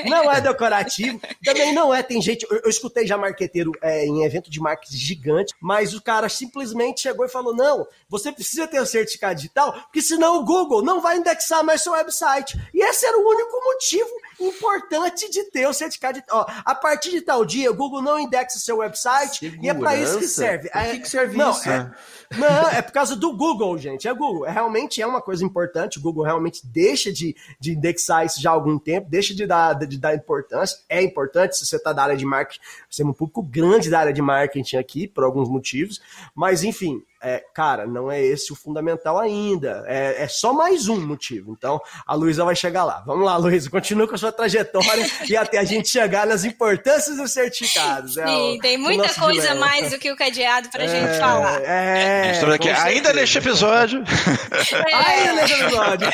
Não, 0.03 0.23
não 0.23 0.31
é 0.31 0.41
decorativo. 0.41 1.19
Também 1.43 1.73
não 1.73 1.93
é. 1.93 2.03
Tem 2.03 2.21
gente. 2.21 2.45
Eu, 2.49 2.61
eu 2.63 2.69
escutei 2.69 3.07
já 3.07 3.17
marqueteiro 3.17 3.71
é, 3.81 4.05
em 4.05 4.23
evento 4.23 4.49
de 4.49 4.59
marketing 4.59 4.97
gigante, 4.97 5.53
mas 5.61 5.93
o 5.93 6.01
cara 6.01 6.27
simplesmente 6.27 7.01
chegou 7.01 7.25
e 7.25 7.29
falou: 7.29 7.55
não, 7.55 7.87
você 8.09 8.31
precisa 8.31 8.67
ter 8.67 8.79
o 8.79 8.85
certificado 8.85 9.35
digital, 9.35 9.73
porque 9.83 10.01
senão 10.01 10.39
o 10.39 10.45
Google 10.45 10.83
não 10.83 11.01
vai 11.01 11.17
indexar 11.17 11.63
mais 11.63 11.81
seu 11.81 11.93
website. 11.93 12.57
E 12.73 12.83
esse 12.83 13.05
era 13.05 13.17
o 13.17 13.27
único 13.27 13.63
motivo 13.63 14.09
importante 14.39 15.29
de 15.29 15.43
ter 15.45 15.67
o 15.67 15.73
certificado 15.73 16.15
digital. 16.15 16.45
Ó, 16.47 16.61
a 16.65 16.75
partir 16.75 17.11
de 17.11 17.21
tal 17.21 17.45
dia, 17.45 17.71
o 17.71 17.75
Google 17.75 18.01
não 18.01 18.19
indexa 18.19 18.59
seu 18.59 18.77
website 18.77 19.59
e 19.61 19.69
é 19.69 19.73
para 19.73 19.95
isso 19.95 20.19
que 20.19 20.27
Segurança? 20.27 20.27
serve. 20.27 20.69
Por 20.69 20.91
que 20.91 20.99
que 20.99 21.09
serve 21.09 21.37
não, 21.37 21.51
isso? 21.51 21.69
é- 21.69 21.91
não, 22.37 22.69
é 22.69 22.81
por 22.81 22.91
causa 22.91 23.15
do 23.15 23.35
Google, 23.35 23.77
gente. 23.77 24.07
É 24.07 24.13
Google. 24.13 24.45
É, 24.45 24.51
realmente 24.51 25.01
é 25.01 25.07
uma 25.07 25.21
coisa 25.21 25.45
importante. 25.45 25.97
O 25.97 26.01
Google 26.01 26.23
realmente 26.23 26.65
deixa 26.65 27.11
de, 27.11 27.35
de 27.59 27.71
indexar 27.71 28.25
isso 28.25 28.41
já 28.41 28.49
há 28.49 28.53
algum 28.53 28.77
tempo, 28.77 29.09
deixa 29.09 29.33
de 29.33 29.45
dar, 29.45 29.73
de 29.73 29.97
dar 29.97 30.13
importância. 30.13 30.77
É 30.89 31.01
importante 31.01 31.57
se 31.57 31.65
você 31.65 31.77
está 31.77 31.93
da 31.93 32.03
área 32.03 32.17
de 32.17 32.25
marketing. 32.25 32.59
Você 32.89 33.01
é 33.01 33.05
um 33.05 33.13
público 33.13 33.41
grande 33.41 33.89
da 33.89 33.99
área 33.99 34.13
de 34.13 34.21
marketing 34.21 34.77
aqui, 34.77 35.07
por 35.07 35.23
alguns 35.23 35.49
motivos. 35.49 36.01
Mas, 36.35 36.63
enfim, 36.63 37.01
é, 37.21 37.43
cara, 37.53 37.85
não 37.87 38.11
é 38.11 38.21
esse 38.21 38.51
o 38.53 38.55
fundamental 38.55 39.17
ainda. 39.17 39.83
É, 39.87 40.23
é 40.23 40.27
só 40.27 40.53
mais 40.53 40.87
um 40.87 40.99
motivo. 41.05 41.53
Então, 41.57 41.79
a 42.05 42.13
Luísa 42.13 42.43
vai 42.45 42.55
chegar 42.55 42.83
lá. 42.83 43.03
Vamos 43.05 43.25
lá, 43.25 43.37
Luísa. 43.37 43.69
Continua 43.69 44.07
com 44.07 44.15
a 44.15 44.17
sua 44.17 44.31
trajetória 44.31 45.05
e 45.29 45.35
até 45.35 45.57
a 45.57 45.63
gente 45.63 45.89
chegar 45.89 46.25
nas 46.27 46.43
importâncias 46.43 47.17
dos 47.17 47.31
certificados. 47.31 48.17
É 48.17 48.27
Sim, 48.27 48.57
o- 48.57 48.59
tem 48.59 48.77
muita 48.77 49.13
coisa 49.13 49.41
dilema. 49.41 49.59
mais 49.65 49.91
do 49.91 49.99
que 49.99 50.11
o 50.11 50.15
cadeado 50.15 50.69
pra 50.69 50.83
É, 50.83 50.87
gente 50.87 51.19
falar. 51.19 51.61
É, 51.63 52.39
com 52.57 52.67
ainda 52.83 53.13
neste 53.13 53.37
episódio. 53.37 54.03
Ainda 54.93 55.33
nesse 55.33 55.53
episódio. 55.53 56.07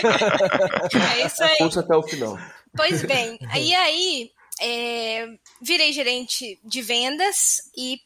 É 1.14 1.26
isso 1.26 1.44
aí. 1.44 1.58
Ouça 1.62 1.80
até 1.80 1.96
o 1.96 2.04
final. 2.04 2.38
Pois 2.76 3.04
bem, 3.04 3.38
e 3.56 3.74
aí 3.76 4.32
é, 4.62 5.28
virei 5.62 5.92
gerente 5.94 6.60
de 6.64 6.82
vendas 6.82 7.70
e 7.78 8.00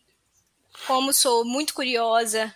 como 0.86 1.14
sou 1.14 1.46
muito 1.46 1.74
curiosa, 1.74 2.54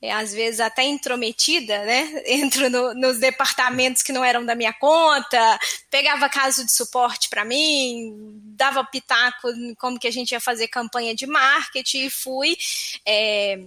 é, 0.00 0.12
às 0.12 0.32
vezes 0.32 0.60
até 0.60 0.84
intrometida, 0.84 1.84
né? 1.84 2.22
Entro 2.26 2.70
no- 2.70 2.94
nos 2.94 3.18
departamentos 3.18 4.02
que 4.02 4.12
não 4.12 4.24
eram 4.24 4.44
da 4.44 4.54
minha 4.54 4.72
conta, 4.72 5.58
pegava 5.90 6.28
caso 6.28 6.64
de 6.64 6.72
suporte 6.72 7.28
para 7.28 7.44
mim, 7.44 8.14
dava 8.56 8.84
pitaco 8.84 9.48
como 9.78 9.98
que 9.98 10.06
a 10.06 10.12
gente 10.12 10.32
ia 10.32 10.40
fazer 10.40 10.68
campanha 10.68 11.14
de 11.14 11.26
marketing 11.26 12.06
e 12.06 12.10
fui 12.10 12.56
é, 13.04 13.58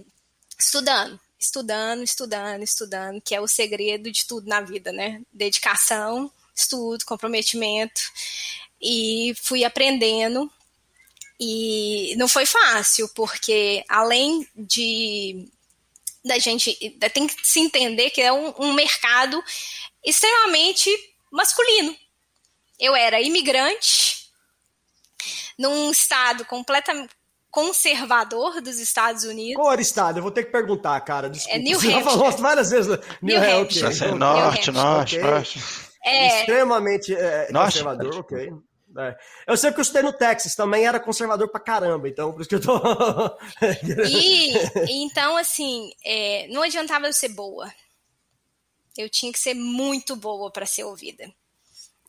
estudando, 0.58 1.20
estudando, 1.38 2.02
estudando, 2.02 2.62
estudando, 2.62 3.20
que 3.20 3.34
é 3.34 3.40
o 3.40 3.48
segredo 3.48 4.10
de 4.10 4.26
tudo 4.26 4.48
na 4.48 4.60
vida, 4.60 4.92
né? 4.92 5.20
Dedicação, 5.32 6.30
estudo, 6.54 7.04
comprometimento 7.04 8.00
e 8.80 9.34
fui 9.42 9.64
aprendendo 9.64 10.50
e 11.38 12.14
não 12.16 12.28
foi 12.28 12.46
fácil 12.46 13.08
porque 13.14 13.84
além 13.88 14.46
de 14.54 15.48
da 16.24 16.38
gente 16.38 16.74
tem 17.12 17.26
que 17.26 17.34
se 17.46 17.60
entender 17.60 18.10
que 18.10 18.20
é 18.20 18.32
um, 18.32 18.54
um 18.58 18.72
mercado 18.72 19.42
extremamente 20.04 20.88
masculino. 21.30 21.96
Eu 22.78 22.94
era 22.96 23.20
imigrante 23.20 24.26
num 25.58 25.90
estado 25.90 26.44
completamente 26.44 27.10
conservador 27.50 28.60
dos 28.62 28.78
Estados 28.78 29.24
Unidos. 29.24 29.56
Qual 29.56 29.70
era 29.72 29.78
o 29.78 29.82
estado? 29.82 30.18
Eu 30.18 30.22
vou 30.22 30.30
ter 30.32 30.44
que 30.44 30.50
perguntar, 30.50 30.98
cara. 31.02 31.28
Desculpa. 31.28 31.56
É 31.56 31.60
New 31.60 31.78
Você 31.78 31.90
já 31.90 31.98
Hampshire. 31.98 32.16
falou 32.18 32.30
várias 32.38 32.70
vezes. 32.70 32.88
New, 33.20 33.38
New 33.40 33.60
Hampshire. 33.60 33.86
Hampshire. 33.86 34.08
Ok. 34.08 34.18
norte, 34.18 34.70
norte, 34.70 35.18
Ok. 35.18 35.30
norte. 35.30 35.60
É, 36.04 36.40
Extremamente 36.40 37.14
é, 37.14 37.52
Norte? 37.52 37.74
conservador, 37.74 38.16
ok. 38.20 38.52
É. 38.98 39.16
Eu 39.46 39.56
sei 39.56 39.72
que 39.72 39.78
eu 39.78 39.82
estudei 39.82 40.02
no 40.02 40.12
Texas, 40.12 40.54
também 40.54 40.86
era 40.86 41.00
conservador 41.00 41.48
pra 41.48 41.60
caramba, 41.60 42.08
então 42.08 42.32
por 42.32 42.40
isso 42.40 42.48
que 42.48 42.56
eu 42.56 42.60
tô. 42.60 42.78
E 44.08 45.02
então, 45.02 45.36
assim, 45.36 45.90
é, 46.04 46.46
não 46.48 46.62
adiantava 46.62 47.06
eu 47.06 47.12
ser 47.12 47.30
boa. 47.30 47.72
Eu 48.96 49.08
tinha 49.08 49.32
que 49.32 49.38
ser 49.38 49.54
muito 49.54 50.14
boa 50.14 50.50
para 50.50 50.66
ser 50.66 50.84
ouvida. 50.84 51.32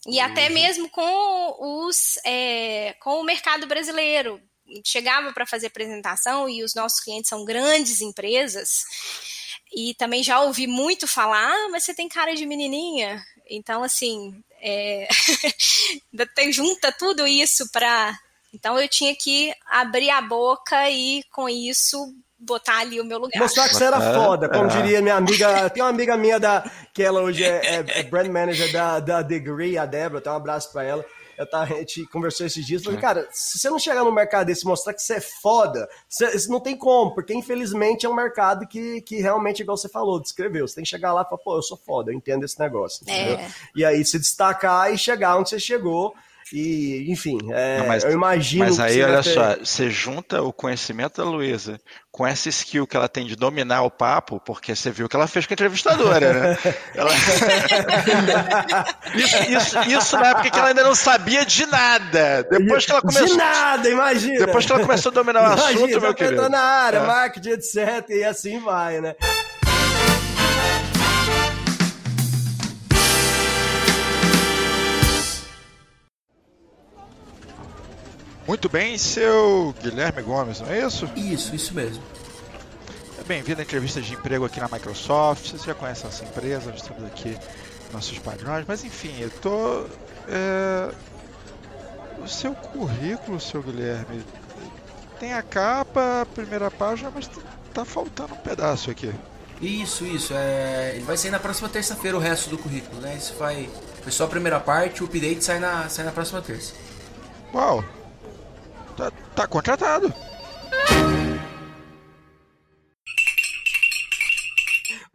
E 0.05 0.19
até 0.19 0.49
mesmo 0.49 0.89
com 0.89 1.87
os 1.87 2.17
é, 2.25 2.93
com 2.99 3.21
o 3.21 3.23
mercado 3.23 3.67
brasileiro. 3.67 4.41
Chegava 4.85 5.31
para 5.33 5.45
fazer 5.45 5.67
apresentação 5.67 6.49
e 6.49 6.63
os 6.63 6.73
nossos 6.73 6.99
clientes 7.01 7.29
são 7.29 7.45
grandes 7.45 8.01
empresas. 8.01 8.83
E 9.75 9.93
também 9.95 10.23
já 10.23 10.41
ouvi 10.41 10.67
muito 10.67 11.07
falar, 11.07 11.51
ah, 11.51 11.69
mas 11.69 11.83
você 11.83 11.93
tem 11.93 12.07
cara 12.07 12.35
de 12.35 12.45
menininha. 12.45 13.23
Então, 13.49 13.83
assim, 13.83 14.41
é, 14.63 15.07
junta 16.51 16.91
tudo 16.91 17.27
isso 17.27 17.69
para. 17.71 18.17
Então, 18.53 18.79
eu 18.79 18.87
tinha 18.87 19.15
que 19.15 19.53
abrir 19.67 20.09
a 20.11 20.21
boca 20.21 20.89
e, 20.89 21.23
com 21.31 21.49
isso, 21.49 22.13
botar 22.37 22.79
ali 22.79 23.01
o 23.01 23.05
meu 23.05 23.17
lugar. 23.17 23.39
Mostrar 23.39 23.67
que 23.67 23.75
você 23.75 23.85
era 23.85 23.97
É, 23.97 24.13
foda, 24.13 24.47
como 24.47 24.65
é. 24.65 24.67
diria 24.67 25.01
minha 25.01 25.15
amiga. 25.15 25.69
Tem 25.71 25.81
uma 25.81 25.89
amiga 25.89 26.15
minha 26.15 26.39
da, 26.39 26.63
que 26.93 27.01
ela 27.01 27.21
hoje 27.21 27.43
é, 27.43 27.77
é, 27.77 27.99
é 27.99 28.03
brand 28.03 28.27
manager 28.27 28.71
da, 28.71 28.99
da 28.99 29.21
Degree, 29.21 29.77
a 29.77 29.85
Débora, 29.85 30.19
então 30.19 30.33
um 30.33 30.37
abraço 30.37 30.71
pra 30.71 30.83
ela. 30.83 31.03
Eu 31.37 31.49
tava, 31.49 31.73
a 31.73 31.77
gente 31.77 32.05
conversou 32.07 32.45
esses 32.45 32.65
dias, 32.65 32.83
falei, 32.83 32.99
cara, 32.99 33.27
se 33.31 33.57
você 33.57 33.69
não 33.69 33.79
chegar 33.79 34.03
no 34.03 34.11
mercado 34.11 34.47
desse 34.47 34.63
e 34.63 34.67
mostrar 34.67 34.93
que 34.93 35.01
você 35.01 35.15
é 35.15 35.21
foda, 35.21 35.89
você, 36.07 36.35
isso 36.35 36.51
não 36.51 36.59
tem 36.59 36.77
como, 36.77 37.13
porque 37.13 37.33
infelizmente 37.33 38.05
é 38.05 38.09
um 38.09 38.15
mercado 38.15 38.67
que, 38.67 39.01
que 39.01 39.17
realmente, 39.17 39.61
igual 39.61 39.77
você 39.77 39.89
falou, 39.89 40.21
descreveu, 40.21 40.67
você 40.67 40.75
tem 40.75 40.83
que 40.83 40.89
chegar 40.89 41.13
lá 41.13 41.21
e 41.21 41.25
falar, 41.25 41.37
pô, 41.39 41.57
eu 41.57 41.63
sou 41.63 41.77
foda, 41.77 42.11
eu 42.11 42.15
entendo 42.15 42.45
esse 42.45 42.59
negócio? 42.59 43.03
É. 43.09 43.49
E 43.75 43.83
aí 43.83 44.03
se 44.05 44.19
destacar 44.19 44.93
e 44.93 44.97
chegar 44.97 45.37
onde 45.37 45.49
você 45.49 45.59
chegou, 45.59 46.15
e 46.51 47.05
enfim, 47.09 47.37
é, 47.51 47.77
Não, 47.79 47.87
mas- 47.87 48.03
eu 48.03 48.11
imagino 48.11 48.65
Mas 48.65 48.79
aí, 48.79 49.01
olha 49.01 49.21
ter- 49.23 49.33
só, 49.33 49.55
você 49.57 49.89
junta 49.89 50.41
o 50.41 50.51
conhecimento 50.51 51.23
da 51.23 51.29
Luísa 51.29 51.79
com 52.11 52.27
essa 52.27 52.49
skill 52.49 52.85
que 52.85 52.95
ela 52.97 53.07
tem 53.09 53.25
de 53.25 53.35
dominar 53.35 53.81
o 53.83 53.89
papo, 53.89 54.39
porque 54.45 54.75
você 54.75 54.91
viu 54.91 55.07
que 55.09 55.15
ela 55.15 55.27
fez 55.27 55.45
com 55.47 55.53
a 55.53 55.55
entrevistadora, 55.55 56.33
né? 56.33 56.57
Ela- 56.93 57.09
isso, 59.15 59.37
isso, 59.51 59.79
isso 59.89 60.17
na 60.17 60.27
época 60.29 60.49
que 60.49 60.57
ela 60.59 60.67
ainda 60.69 60.83
não 60.83 60.95
sabia 60.95 61.45
de 61.45 61.65
nada. 61.65 62.43
Depois 62.49 62.85
que 62.85 62.91
ela 62.91 63.01
De 63.01 63.07
começou, 63.07 63.37
nada, 63.37 63.89
imagina! 63.89 64.45
depois 64.45 64.65
que 64.65 64.71
ela 64.71 64.81
começou 64.81 65.11
a 65.11 65.13
dominar 65.15 65.41
o 65.41 65.45
Imagina, 65.53 65.69
assunto, 65.85 66.01
meu 66.01 66.13
querido. 66.13 66.35
entrou 66.35 66.49
na 66.49 66.59
área, 66.61 66.97
É. 66.97 67.05
marketing, 67.05 67.49
etc. 67.49 68.05
E 68.09 68.23
assim 68.23 68.59
vai, 68.59 69.01
né? 69.01 69.15
Muito 78.45 78.67
bem, 78.67 78.97
seu 78.97 79.73
Guilherme 79.81 80.21
Gomes, 80.21 80.59
não 80.59 80.69
é 80.69 80.85
isso? 80.85 81.09
Isso, 81.15 81.55
isso 81.55 81.73
mesmo. 81.73 82.03
Bem-vindo 83.25 83.61
à 83.61 83.63
entrevista 83.63 84.01
de 84.01 84.13
emprego 84.13 84.43
aqui 84.43 84.59
na 84.59 84.67
Microsoft. 84.67 85.51
Você 85.51 85.65
já 85.65 85.73
conhece 85.73 86.05
essa 86.05 86.25
empresa, 86.25 86.69
nós 86.69 86.81
estamos 86.81 87.05
aqui 87.05 87.37
nossos 87.93 88.19
padrões, 88.19 88.65
mas 88.67 88.83
enfim, 88.83 89.15
eu 89.17 89.29
tô. 89.29 89.85
É... 90.27 90.91
O 92.21 92.27
seu 92.27 92.53
currículo, 92.53 93.39
seu 93.39 93.61
Guilherme, 93.63 94.23
tem 95.19 95.33
a 95.33 95.41
capa, 95.41 96.21
a 96.21 96.25
primeira 96.25 96.69
página, 96.69 97.11
mas 97.13 97.29
tá 97.73 97.85
faltando 97.85 98.33
um 98.33 98.37
pedaço 98.37 98.91
aqui. 98.91 99.13
Isso, 99.61 100.05
isso. 100.05 100.33
É... 100.33 100.91
Ele 100.95 101.05
vai 101.05 101.15
sair 101.15 101.31
na 101.31 101.39
próxima 101.39 101.69
terça-feira 101.69 102.17
o 102.17 102.19
resto 102.19 102.49
do 102.49 102.57
currículo, 102.57 102.99
né? 102.99 103.15
Isso 103.15 103.35
vai. 103.35 103.69
Foi 104.01 104.11
só 104.11 104.25
a 104.25 104.27
primeira 104.27 104.59
parte, 104.59 105.01
o 105.01 105.05
update 105.05 105.41
sai 105.41 105.59
na, 105.59 105.87
sai 105.87 106.03
na 106.03 106.11
próxima 106.11 106.41
terça. 106.41 106.73
Uau! 107.53 107.81
Tá, 108.95 109.11
tá 109.35 109.47
contratado. 109.47 110.13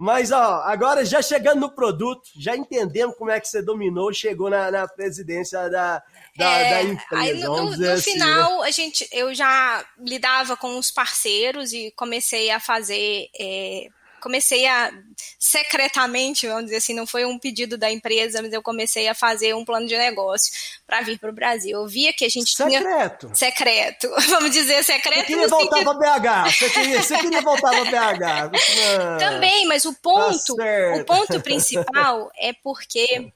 Mas, 0.01 0.31
ó, 0.31 0.63
agora 0.65 1.05
já 1.05 1.21
chegando 1.21 1.59
no 1.61 1.71
produto, 1.75 2.23
já 2.39 2.57
entendemos 2.57 3.17
como 3.17 3.33
é 3.33 3.41
que 3.41 3.49
você 3.49 3.61
dominou, 3.61 4.13
chegou 4.13 4.49
na, 4.49 4.71
na 4.71 4.87
presidência 4.87 5.69
da, 5.69 6.01
da, 6.37 6.51
É, 6.51 6.71
da 6.71 6.77
aí 6.77 6.91
empresa. 6.93 7.47
no, 7.49 7.57
vamos 7.57 7.79
no- 7.79 7.87
no 7.87 7.93
assim, 7.93 8.15
né? 8.17 8.25
final, 8.25 8.63
a 8.63 8.71
gente, 8.71 9.09
eu 9.11 9.35
já 9.35 9.85
lidava 9.99 10.57
com 10.57 10.79
os 10.79 10.91
parceiros 10.93 11.73
e 11.73 11.93
comecei 11.97 12.49
a 12.51 12.61
fazer. 12.61 13.27
é, 13.41 13.89
comecei 14.21 14.67
a 14.67 14.93
secretamente, 15.39 16.47
vamos 16.47 16.65
dizer 16.65 16.77
assim, 16.77 16.95
não 16.95 17.07
foi 17.07 17.25
um 17.25 17.39
pedido 17.39 17.79
da 17.79 17.91
empresa, 17.91 18.43
mas 18.43 18.53
eu 18.53 18.63
comecei 18.63 19.09
a 19.09 19.15
fazer 19.15 19.55
um 19.55 19.65
plano 19.65 19.87
de 19.87 19.97
negócio 19.97 20.53
para 20.87 21.01
vir 21.03 21.19
para 21.19 21.31
o 21.31 21.33
Brasil. 21.33 21.79
Eu 21.79 21.87
via 21.87 22.13
que 22.13 22.25
a 22.25 22.29
gente 22.29 22.55
tinha 22.55 22.81
Secreto. 22.81 23.31
secreto, 23.35 24.09
vamos 24.29 24.51
dizer 24.51 24.83
Você 24.83 24.93
secreto 24.95 25.27
queria 25.27 25.43
no 25.43 25.49
voltar 25.49 25.77
sentido 25.79 25.99
pra 25.99 26.19
BH. 26.19 26.53
Você 26.53 26.71
queria, 26.71 27.03
você 27.03 27.19
queria 27.19 27.43
voltar 27.43 27.71
pra 27.71 27.85
BH. 27.85 28.53
Não. 28.99 29.19
Também, 29.19 29.67
mas 29.67 29.85
o 29.85 29.95
ponto, 29.95 30.57
Tá 30.57 30.65
o 31.01 31.05
ponto 31.05 31.41
principal 31.41 32.31
é 32.37 32.53
porque 32.53 33.33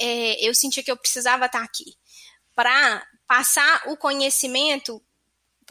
é, 0.00 0.48
eu 0.48 0.54
sentia 0.54 0.82
que 0.82 0.90
eu 0.90 0.96
precisava 0.96 1.46
estar 1.46 1.62
aqui 1.62 1.94
para 2.54 3.02
passar 3.26 3.82
o 3.86 3.96
conhecimento, 3.96 5.02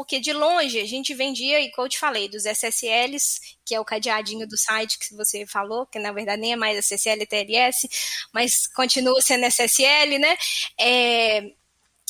porque 0.01 0.19
de 0.19 0.33
longe 0.33 0.79
a 0.79 0.85
gente 0.85 1.13
vendia, 1.13 1.61
e 1.61 1.69
como 1.69 1.85
eu 1.85 1.89
te 1.89 1.99
falei, 1.99 2.27
dos 2.27 2.43
SSLs, 2.43 3.39
que 3.63 3.75
é 3.75 3.79
o 3.79 3.85
cadeadinho 3.85 4.47
do 4.47 4.57
site 4.57 4.97
que 4.97 5.13
você 5.15 5.45
falou, 5.45 5.85
que 5.85 5.99
na 5.99 6.11
verdade 6.11 6.41
nem 6.41 6.53
é 6.53 6.55
mais 6.55 6.75
SSL 6.79 7.21
e 7.21 7.27
TLS, 7.27 7.87
mas 8.33 8.65
continua 8.65 9.21
sendo 9.21 9.45
SSL, 9.45 10.17
né? 10.17 10.35
É, 10.79 11.51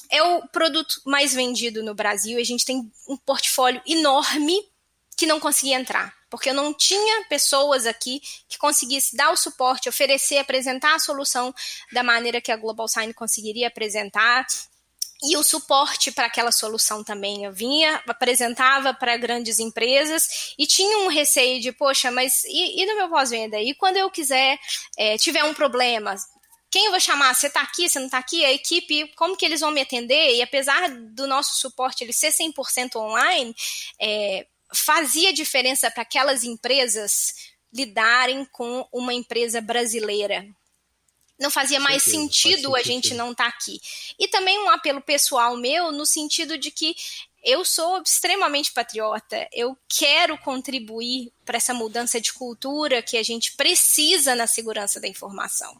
é 0.10 0.24
o 0.24 0.48
produto 0.48 1.02
mais 1.06 1.34
vendido 1.34 1.84
no 1.84 1.94
Brasil. 1.94 2.40
A 2.40 2.44
gente 2.46 2.64
tem 2.64 2.90
um 3.10 3.18
portfólio 3.18 3.82
enorme 3.86 4.58
que 5.18 5.26
não 5.26 5.38
conseguia 5.38 5.76
entrar, 5.76 6.14
porque 6.30 6.50
eu 6.50 6.54
não 6.54 6.74
tinha 6.74 7.26
pessoas 7.26 7.86
aqui 7.86 8.22
que 8.48 8.58
conseguisse 8.58 9.18
dar 9.18 9.32
o 9.32 9.36
suporte, 9.36 9.90
oferecer, 9.90 10.38
apresentar 10.38 10.96
a 10.96 11.00
solução 11.00 11.54
da 11.92 12.04
maneira 12.04 12.40
que 12.40 12.54
a 12.54 12.58
Global 12.58 12.88
Sign 12.88 13.14
conseguiria 13.14 13.68
apresentar. 13.68 14.48
E 15.24 15.38
o 15.38 15.44
suporte 15.44 16.12
para 16.12 16.26
aquela 16.26 16.52
solução 16.52 17.04
também. 17.04 17.44
Eu 17.44 17.54
vinha, 17.54 18.02
apresentava 18.08 18.94
para 18.94 19.18
grandes 19.18 19.60
empresas 19.60 20.54
e 20.58 20.66
tinha 20.66 21.00
um 21.00 21.08
receio 21.08 21.62
de, 21.62 21.72
poxa, 21.72 22.10
mas 22.10 22.44
e, 22.46 22.82
e 22.82 22.86
no 22.88 22.96
meu 22.96 23.10
pós-venda? 23.10 23.60
E 23.60 23.76
quando 23.76 23.98
eu 23.98 24.10
quiser, 24.10 24.58
é, 24.98 25.18
tiver 25.18 25.44
um 25.44 25.54
problema, 25.54 26.16
quem 26.72 26.86
eu 26.86 26.92
vou 26.92 27.00
chamar? 27.00 27.36
Você 27.36 27.48
está 27.48 27.62
aqui, 27.62 27.90
você 27.90 28.00
não 28.00 28.06
está 28.06 28.18
aqui? 28.18 28.46
A 28.46 28.52
equipe, 28.54 29.12
como 29.16 29.36
que 29.36 29.46
eles 29.46 29.60
vão 29.60 29.72
me 29.72 29.82
atender? 29.82 30.36
E 30.36 30.42
apesar 30.42 30.90
do 30.90 31.28
nosso 31.28 31.56
suporte 31.56 32.04
ele 32.04 32.14
ser 32.14 32.32
100% 32.32 32.96
online, 32.96 33.54
é, 34.02 34.48
fazia 34.74 35.34
diferença 35.34 35.92
para 35.92 36.04
aquelas 36.04 36.44
empresas 36.44 37.34
lidarem 37.74 38.46
com 38.46 38.88
uma 38.92 39.14
empresa 39.14 39.62
brasileira. 39.62 40.46
Não 41.42 41.52
fazia 41.52 41.80
mais 41.80 42.04
certeza, 42.04 42.22
sentido 42.24 42.72
faz 42.72 42.84
a 42.86 42.88
gente 42.88 43.14
não 43.14 43.32
estar 43.32 43.48
aqui. 43.48 43.82
E 44.18 44.28
também 44.28 44.58
um 44.60 44.70
apelo 44.70 45.02
pessoal 45.02 45.58
meu, 45.58 45.92
no 45.92 46.06
sentido 46.06 46.58
de 46.58 46.72
que 46.72 46.96
eu 47.44 47.66
sou 47.66 48.00
extremamente 48.04 48.72
patriota, 48.72 49.48
eu 49.52 49.76
quero 49.90 50.38
contribuir 50.38 51.32
para 51.44 51.58
essa 51.58 51.74
mudança 51.74 52.22
de 52.22 52.32
cultura 52.32 53.02
que 53.02 53.18
a 53.18 53.24
gente 53.24 53.54
precisa 53.54 54.36
na 54.36 54.46
segurança 54.46 55.00
da 55.00 55.08
informação. 55.08 55.76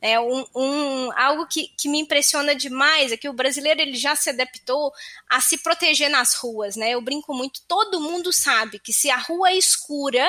É 0.00 0.20
um, 0.20 0.44
um- 0.54 1.10
algo 1.16 1.46
que, 1.46 1.68
que 1.68 1.88
me 1.88 1.98
impressiona 2.00 2.54
demais 2.54 3.12
é 3.12 3.16
que 3.16 3.30
o 3.30 3.32
brasileiro 3.32 3.80
ele 3.80 3.96
já 3.96 4.14
se 4.14 4.28
adaptou 4.28 4.92
a 5.26 5.40
se 5.40 5.56
proteger 5.58 6.10
nas 6.10 6.34
ruas, 6.34 6.76
né? 6.76 6.90
Eu 6.90 7.00
brinco 7.00 7.32
muito, 7.34 7.62
todo 7.66 7.98
mundo 7.98 8.30
sabe 8.30 8.78
que 8.78 8.92
se 8.92 9.08
a 9.08 9.16
rua 9.16 9.48
é 9.50 9.56
escura 9.56 10.28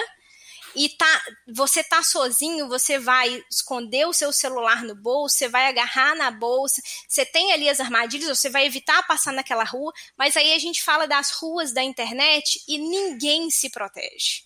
e 0.75 0.89
tá, 0.89 1.21
você 1.53 1.83
tá 1.83 2.03
sozinho, 2.03 2.67
você 2.67 2.99
vai 2.99 3.43
esconder 3.49 4.05
o 4.07 4.13
seu 4.13 4.31
celular 4.31 4.83
no 4.83 4.95
bolso, 4.95 5.35
você 5.37 5.47
vai 5.49 5.67
agarrar 5.67 6.15
na 6.15 6.29
bolsa, 6.31 6.81
você 7.07 7.25
tem 7.25 7.51
ali 7.53 7.69
as 7.69 7.79
armadilhas, 7.79 8.37
você 8.39 8.49
vai 8.49 8.65
evitar 8.65 9.03
passar 9.07 9.33
naquela 9.33 9.63
rua, 9.63 9.91
mas 10.17 10.35
aí 10.37 10.53
a 10.53 10.59
gente 10.59 10.83
fala 10.83 11.07
das 11.07 11.31
ruas 11.31 11.71
da 11.73 11.83
internet 11.83 12.61
e 12.67 12.77
ninguém 12.77 13.49
se 13.49 13.69
protege. 13.69 14.45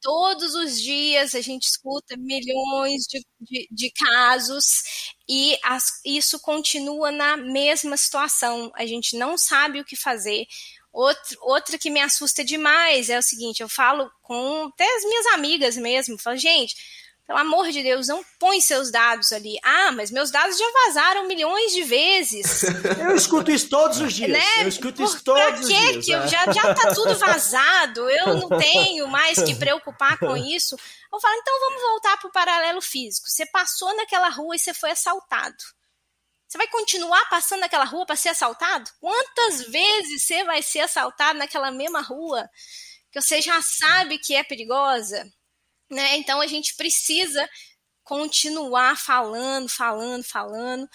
Todos 0.00 0.54
os 0.54 0.80
dias 0.80 1.34
a 1.34 1.40
gente 1.40 1.64
escuta 1.64 2.16
milhões 2.16 3.02
de, 3.08 3.20
de, 3.40 3.68
de 3.68 3.90
casos 3.90 4.82
e 5.28 5.58
as- 5.64 6.00
isso 6.04 6.38
continua 6.38 7.10
na 7.10 7.36
mesma 7.36 7.96
situação. 7.96 8.70
A 8.76 8.86
gente 8.86 9.16
não 9.18 9.36
sabe 9.36 9.80
o 9.80 9.84
que 9.84 9.96
fazer. 9.96 10.46
Outro, 10.98 11.38
outra 11.42 11.78
que 11.78 11.90
me 11.90 12.00
assusta 12.00 12.44
demais 12.44 13.08
é 13.08 13.16
o 13.16 13.22
seguinte: 13.22 13.62
eu 13.62 13.68
falo 13.68 14.10
com 14.20 14.68
até 14.74 14.96
as 14.96 15.04
minhas 15.04 15.26
amigas 15.26 15.76
mesmo, 15.76 16.18
falo, 16.18 16.36
gente, 16.36 16.74
pelo 17.24 17.38
amor 17.38 17.70
de 17.70 17.84
Deus, 17.84 18.08
não 18.08 18.24
põe 18.36 18.60
seus 18.60 18.90
dados 18.90 19.30
ali. 19.30 19.60
Ah, 19.62 19.92
mas 19.92 20.10
meus 20.10 20.32
dados 20.32 20.58
já 20.58 20.64
vazaram 20.86 21.28
milhões 21.28 21.72
de 21.72 21.84
vezes. 21.84 22.64
Eu 22.98 23.14
escuto 23.14 23.48
isso 23.52 23.68
todos 23.68 24.00
os 24.00 24.12
dias. 24.12 24.30
né? 24.32 24.62
Eu 24.62 24.68
escuto 24.68 25.00
isso 25.04 25.22
Por- 25.22 25.22
todos 25.36 25.50
pra 25.50 25.60
os 25.60 25.68
dias. 25.68 26.04
que 26.04 26.16
né? 26.16 26.26
já, 26.26 26.50
já 26.50 26.74
tá 26.74 26.92
tudo 26.92 27.14
vazado, 27.20 28.10
eu 28.10 28.34
não 28.34 28.48
tenho 28.58 29.06
mais 29.06 29.40
que 29.40 29.54
preocupar 29.54 30.18
com 30.18 30.36
isso. 30.36 30.74
Eu 31.12 31.20
falo, 31.20 31.34
então 31.36 31.60
vamos 31.60 31.82
voltar 31.82 32.16
para 32.16 32.28
o 32.28 32.32
paralelo 32.32 32.80
físico. 32.82 33.30
Você 33.30 33.46
passou 33.46 33.94
naquela 33.96 34.30
rua 34.30 34.56
e 34.56 34.58
você 34.58 34.74
foi 34.74 34.90
assaltado. 34.90 35.77
Você 36.48 36.56
vai 36.56 36.66
continuar 36.68 37.28
passando 37.28 37.60
naquela 37.60 37.84
rua 37.84 38.06
para 38.06 38.16
ser 38.16 38.30
assaltado? 38.30 38.90
Quantas 39.00 39.62
vezes 39.66 40.22
você 40.24 40.44
vai 40.44 40.62
ser 40.62 40.80
assaltado 40.80 41.38
naquela 41.38 41.70
mesma 41.70 42.00
rua 42.00 42.48
que 43.12 43.20
você 43.20 43.40
já 43.42 43.60
sabe 43.62 44.18
que 44.18 44.34
é 44.34 44.42
perigosa? 44.42 45.26
Né? 45.90 46.16
Então 46.16 46.40
a 46.40 46.46
gente 46.46 46.74
precisa 46.76 47.46
continuar 48.02 48.96
falando, 48.96 49.68
falando, 49.68 50.24
falando. 50.24 50.88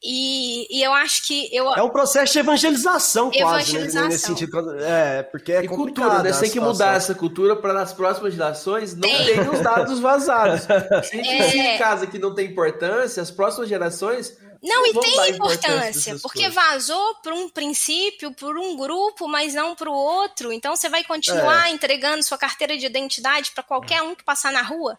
E, 0.00 0.68
e 0.78 0.80
eu 0.80 0.92
acho 0.92 1.26
que 1.26 1.48
eu, 1.52 1.68
É 1.74 1.82
um 1.82 1.90
processo 1.90 2.32
de 2.32 2.38
evangelização, 2.38 3.28
quase, 3.32 3.42
né, 3.72 3.80
Evangelização. 3.80 4.08
nesse 4.08 4.26
sentido. 4.26 4.52
quando- 4.52 4.78
É, 4.78 5.24
porque 5.24 5.52
é 5.52 5.64
E 5.64 5.68
complicado. 5.68 6.04
cultura, 6.06 6.22
né? 6.22 6.30
a 6.30 6.32
Você 6.32 6.40
tem 6.42 6.50
que 6.52 6.60
mudar 6.60 6.94
essa 6.96 7.12
cultura 7.16 7.56
para 7.56 7.72
nas 7.72 7.92
próximas 7.92 8.34
gerações 8.34 8.94
não 8.94 9.00
Tem. 9.08 9.26
terem 9.26 9.48
os 9.50 9.60
dados 9.60 9.98
vazados. 9.98 10.60
Se 11.10 11.18
É. 11.18 11.50
se 11.50 11.58
em 11.58 11.78
casa 11.78 12.06
que 12.06 12.20
não 12.20 12.32
tem 12.32 12.46
importância, 12.46 13.20
as 13.20 13.32
próximas 13.32 13.68
gerações 13.68 14.32
Não, 14.62 14.86
e 14.86 14.92
tem 14.92 15.30
importância, 15.30 16.18
porque 16.20 16.40
coisas. 16.40 16.54
vazou 16.54 17.14
por 17.22 17.32
um 17.32 17.48
princípio, 17.48 18.32
por 18.34 18.58
um 18.58 18.76
grupo, 18.76 19.26
mas 19.26 19.54
não 19.54 19.74
para 19.74 19.88
o 19.88 19.94
outro. 19.94 20.52
Então 20.52 20.76
você 20.76 20.88
vai 20.88 21.02
continuar 21.04 21.68
É. 21.68 21.70
entregando 21.70 22.22
sua 22.22 22.36
carteira 22.36 22.76
de 22.76 22.84
identidade 22.84 23.52
para 23.52 23.62
qualquer 23.64 24.02
um 24.02 24.14
que 24.14 24.22
passar 24.24 24.52
na 24.52 24.62
rua. 24.62 24.98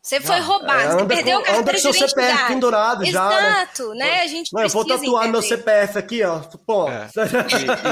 Você 0.00 0.20
foi 0.20 0.38
roubado, 0.38 0.80
É, 0.82 0.86
você 0.86 0.94
anda 1.02 1.06
perdeu 1.06 1.34
com- 1.38 1.42
a 1.42 1.46
carteira 1.46 1.72
de 1.72 1.80
seu 1.82 1.92
CPF 1.92 2.14
identidade. 2.20 2.48
pendurado 2.54 3.04
já, 3.06 3.28
né? 3.28 3.36
Exato, 3.50 3.94
né? 3.94 4.20
A 4.20 4.26
gente 4.28 4.52
Não, 4.52 4.62
eu 4.62 4.68
vou 4.68 4.86
tatuar 4.86 5.28
meu 5.28 5.40
entender. 5.40 5.56
CPF 5.56 5.98
aqui, 5.98 6.22
ó. 6.22 6.38
Pô. 6.64 6.88
É. 6.88 7.08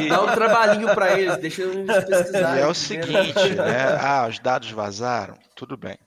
E- 0.00 0.04
e- 0.04 0.08
dá 0.08 0.22
um 0.22 0.32
trabalhinho 0.32 0.94
para 0.94 1.18
eles, 1.18 1.36
deixa 1.38 1.62
eles 1.62 1.84
pesquisar. 2.06 2.56
E 2.56 2.60
é 2.60 2.66
o 2.68 2.72
seguinte, 2.74 3.48
né? 3.56 3.98
Ah, 4.00 4.26
os 4.30 4.38
dados 4.38 4.70
vazaram, 4.70 5.36
tudo 5.56 5.76
bem. 5.76 5.98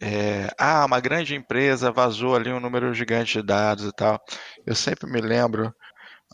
É, 0.00 0.48
ah, 0.58 0.84
uma 0.84 1.00
grande 1.00 1.34
empresa 1.34 1.90
vazou 1.90 2.34
ali 2.34 2.52
um 2.52 2.60
número 2.60 2.92
gigante 2.94 3.34
de 3.34 3.42
dados 3.42 3.86
e 3.86 3.92
tal. 3.92 4.20
Eu 4.66 4.74
sempre 4.74 5.10
me 5.10 5.20
lembro 5.20 5.74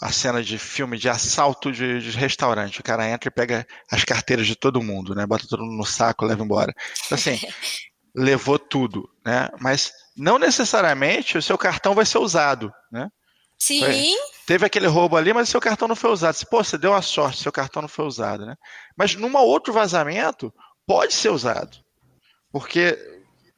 a 0.00 0.10
cena 0.10 0.42
de 0.42 0.58
filme 0.58 0.98
de 0.98 1.08
assalto 1.08 1.70
de, 1.70 2.00
de 2.00 2.10
restaurante. 2.10 2.80
O 2.80 2.84
cara 2.84 3.08
entra 3.08 3.28
e 3.28 3.32
pega 3.32 3.66
as 3.90 4.04
carteiras 4.04 4.46
de 4.46 4.56
todo 4.56 4.82
mundo, 4.82 5.14
né? 5.14 5.26
Bota 5.26 5.46
todo 5.48 5.64
mundo 5.64 5.76
no 5.76 5.84
saco, 5.84 6.24
leva 6.24 6.42
embora. 6.42 6.72
Então, 7.06 7.16
assim, 7.16 7.38
levou 8.14 8.58
tudo, 8.58 9.08
né? 9.24 9.48
Mas 9.60 9.92
não 10.16 10.38
necessariamente 10.38 11.38
o 11.38 11.42
seu 11.42 11.56
cartão 11.56 11.94
vai 11.94 12.04
ser 12.04 12.18
usado, 12.18 12.72
né? 12.90 13.08
Sim, 13.58 13.84
Teve 14.44 14.66
aquele 14.66 14.88
roubo 14.88 15.16
ali, 15.16 15.32
mas 15.32 15.48
seu 15.48 15.60
cartão 15.60 15.86
não 15.86 15.94
foi 15.94 16.10
usado. 16.10 16.36
Pô, 16.50 16.64
você 16.64 16.76
deu 16.76 16.92
a 16.92 17.00
sorte, 17.00 17.42
seu 17.42 17.52
cartão 17.52 17.80
não 17.80 17.88
foi 17.88 18.04
usado, 18.04 18.44
né? 18.44 18.56
Mas 18.96 19.14
num 19.14 19.34
outro 19.36 19.72
vazamento, 19.72 20.52
pode 20.84 21.14
ser 21.14 21.28
usado. 21.28 21.78
Porque 22.50 22.98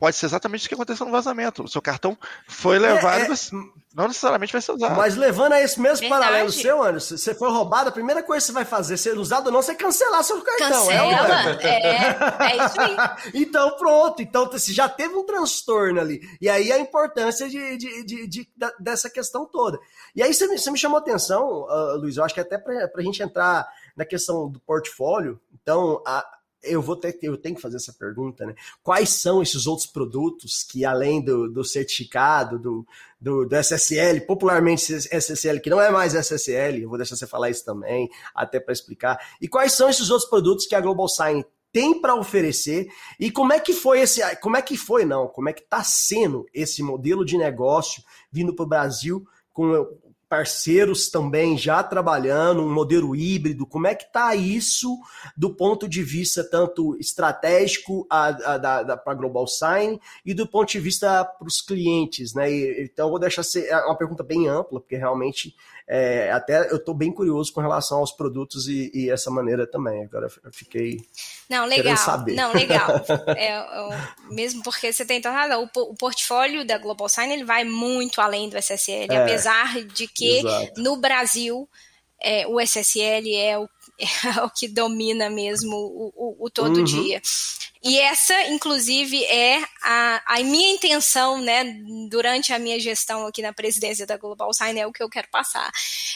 pode 0.04 0.16
ser 0.18 0.26
exatamente 0.26 0.60
isso 0.60 0.68
que 0.68 0.74
aconteceu 0.74 1.06
no 1.06 1.12
vazamento. 1.12 1.62
O 1.64 1.68
seu 1.68 1.80
cartão 1.80 2.14
foi 2.46 2.78
levado 2.78 3.22
É, 3.22 3.24
e 3.24 3.28
você 3.28 3.50
não 3.94 4.06
necessariamente 4.06 4.52
vai 4.52 4.60
ser 4.60 4.72
usado. 4.72 4.94
Mas 4.96 5.16
levando 5.16 5.54
a 5.54 5.62
esse 5.62 5.80
mesmo 5.80 6.00
Verdade. 6.00 6.22
paralelo 6.22 6.52
seu, 6.52 6.82
Anderson, 6.82 7.16
se 7.16 7.22
você 7.24 7.34
for 7.34 7.50
roubado, 7.50 7.88
a 7.88 7.92
primeira 7.92 8.22
coisa 8.22 8.42
que 8.44 8.46
você 8.48 8.52
vai 8.52 8.66
fazer, 8.66 8.98
ser 8.98 9.16
usado 9.16 9.46
ou 9.46 9.52
não, 9.52 9.62
você 9.62 9.72
é 9.72 9.74
cancelar 9.74 10.22
seu 10.22 10.42
cartão. 10.42 10.90
é 10.90 10.98
não 10.98 11.10
é? 11.10 11.16
Cancela. 11.54 11.62
É, 11.62 12.52
é 12.52 12.66
isso 12.66 12.80
aí. 12.80 12.96
então, 13.34 13.76
pronto. 13.78 14.20
Então, 14.20 14.44
você 14.50 14.72
já 14.74 14.90
teve 14.90 15.14
um 15.14 15.24
transtorno 15.24 15.98
ali. 15.98 16.20
E 16.38 16.50
aí 16.50 16.70
a 16.70 16.78
importância 16.78 17.48
de, 17.48 17.78
de- 17.78 18.04
de- 18.04 18.26
de- 18.26 18.48
dessa 18.78 19.08
questão 19.08 19.46
toda. 19.46 19.78
E 20.14 20.22
aí 20.22 20.34
você 20.34 20.46
me, 20.46 20.58
você 20.58 20.70
me 20.70 20.76
chamou 20.78 20.98
a 20.98 21.00
atenção, 21.00 21.66
ah, 21.70 21.94
Luiz, 21.96 22.18
eu 22.18 22.24
acho 22.24 22.34
que 22.34 22.40
até 22.40 22.58
para 22.58 22.90
a 22.94 23.02
gente 23.02 23.22
entrar 23.22 23.66
na 23.96 24.04
questão 24.04 24.50
do 24.50 24.60
portfólio, 24.60 25.40
então, 25.62 26.02
a- 26.06 26.26
eu 26.64 26.82
vou 26.82 26.96
ter 26.96 27.18
eu 27.22 27.36
tenho 27.36 27.54
que 27.54 27.60
fazer 27.60 27.76
essa 27.76 27.92
pergunta, 27.92 28.44
né? 28.44 28.54
Quais 28.82 29.10
são 29.10 29.42
esses 29.42 29.66
outros 29.66 29.86
produtos 29.86 30.62
que, 30.62 30.84
além 30.84 31.22
do, 31.22 31.48
do 31.48 31.64
certificado, 31.64 32.58
do, 32.58 32.86
do, 33.20 33.46
do 33.46 33.56
SSL, 33.56 34.20
popularmente 34.26 34.92
SSL, 34.92 35.60
que 35.60 35.70
não 35.70 35.80
é 35.80 35.90
mais 35.90 36.14
SSL, 36.14 36.82
eu 36.82 36.88
vou 36.88 36.98
deixar 36.98 37.16
você 37.16 37.26
falar 37.26 37.50
isso 37.50 37.64
também, 37.64 38.10
até 38.34 38.58
para 38.58 38.72
explicar. 38.72 39.18
E 39.40 39.48
quais 39.48 39.72
são 39.72 39.88
esses 39.88 40.10
outros 40.10 40.28
produtos 40.28 40.66
que 40.66 40.74
a 40.74 40.80
Global 40.80 41.08
Sign 41.08 41.44
tem 41.72 42.00
para 42.00 42.14
oferecer 42.14 42.86
e 43.18 43.32
como 43.32 43.52
é 43.52 43.58
que 43.58 43.72
foi 43.72 44.00
esse, 44.00 44.20
como 44.36 44.56
é 44.56 44.62
que 44.62 44.76
foi 44.76 45.04
não, 45.04 45.26
como 45.26 45.48
é 45.48 45.52
que 45.52 45.62
está 45.62 45.82
sendo 45.82 46.46
esse 46.54 46.84
modelo 46.84 47.24
de 47.24 47.36
negócio 47.36 48.00
vindo 48.30 48.54
para 48.54 48.64
o 48.64 48.68
Brasil 48.68 49.26
com 49.52 49.72
parceiros 50.34 51.08
também 51.08 51.56
já 51.56 51.80
trabalhando, 51.80 52.60
um 52.60 52.74
modelo 52.74 53.14
híbrido, 53.14 53.64
como 53.64 53.86
é 53.86 53.94
que 53.94 54.02
está 54.02 54.34
isso 54.34 54.98
do 55.36 55.54
ponto 55.54 55.88
de 55.88 56.02
vista 56.02 56.42
tanto 56.42 56.96
estratégico 56.98 58.04
para 58.08 59.00
a 59.06 59.14
Global 59.14 59.46
Sign 59.46 60.00
e 60.26 60.34
do 60.34 60.44
ponto 60.44 60.72
de 60.72 60.80
vista 60.80 61.24
para 61.24 61.46
os 61.46 61.60
clientes, 61.60 62.34
né? 62.34 62.50
Então 62.82 63.10
vou 63.10 63.20
deixar 63.20 63.44
ser 63.44 63.66
é 63.66 63.76
uma 63.84 63.96
pergunta 63.96 64.24
bem 64.24 64.48
ampla, 64.48 64.80
porque 64.80 64.96
realmente 64.96 65.54
é, 65.86 66.30
até 66.30 66.70
eu 66.70 66.76
estou 66.76 66.94
bem 66.94 67.12
curioso 67.12 67.52
com 67.52 67.60
relação 67.60 67.98
aos 67.98 68.10
produtos 68.10 68.66
e, 68.68 68.90
e, 68.94 69.10
essa 69.10 69.30
maneira 69.30 69.66
também. 69.66 70.02
Agora 70.04 70.28
eu 70.42 70.52
fiquei. 70.52 70.98
Não, 71.48 71.66
legal. 71.66 71.94
Não, 72.34 72.52
legal. 72.52 73.04
É, 73.36 73.48
é, 73.48 74.08
mesmo 74.30 74.62
porque 74.62 74.92
você 74.92 75.04
tem 75.04 75.20
toda 75.20 75.34
razão. 75.34 75.68
O, 75.76 75.80
o, 75.80 75.94
portfólio 75.94 76.64
da 76.64 76.78
Global 76.78 77.08
Sign 77.08 77.32
ele 77.32 77.44
vai 77.44 77.64
muito 77.64 78.20
além 78.20 78.48
do 78.48 78.56
SSL, 78.56 79.12
é, 79.12 79.22
apesar 79.22 79.84
de 79.84 80.06
que 80.08 80.38
exato. 80.38 80.80
no 80.80 80.96
Brasil 80.96 81.68
é, 82.20 82.46
o 82.46 82.58
SSL 82.60 83.36
é 83.36 83.58
o, 83.58 83.68
é 83.98 84.06
o 84.44 84.50
que 84.50 84.68
domina 84.68 85.30
mesmo 85.30 85.76
o, 85.76 86.12
o, 86.14 86.46
o 86.46 86.50
todo 86.50 86.78
uhum. 86.78 86.84
dia. 86.84 87.20
E 87.86 87.98
essa, 87.98 88.44
inclusive, 88.44 89.22
é 89.26 89.62
a, 89.82 90.22
a, 90.24 90.42
minha 90.42 90.70
intenção, 90.70 91.38
né, 91.38 91.64
durante 92.08 92.50
a 92.50 92.58
minha 92.58 92.80
gestão 92.80 93.26
aqui 93.26 93.42
na 93.42 93.52
presidência 93.52 94.06
da 94.06 94.16
Global 94.16 94.54
Sign, 94.54 94.80
é 94.80 94.86
o 94.86 94.92
que 94.92 95.02
eu 95.02 95.08
quero 95.10 95.28
passar. 95.28 95.70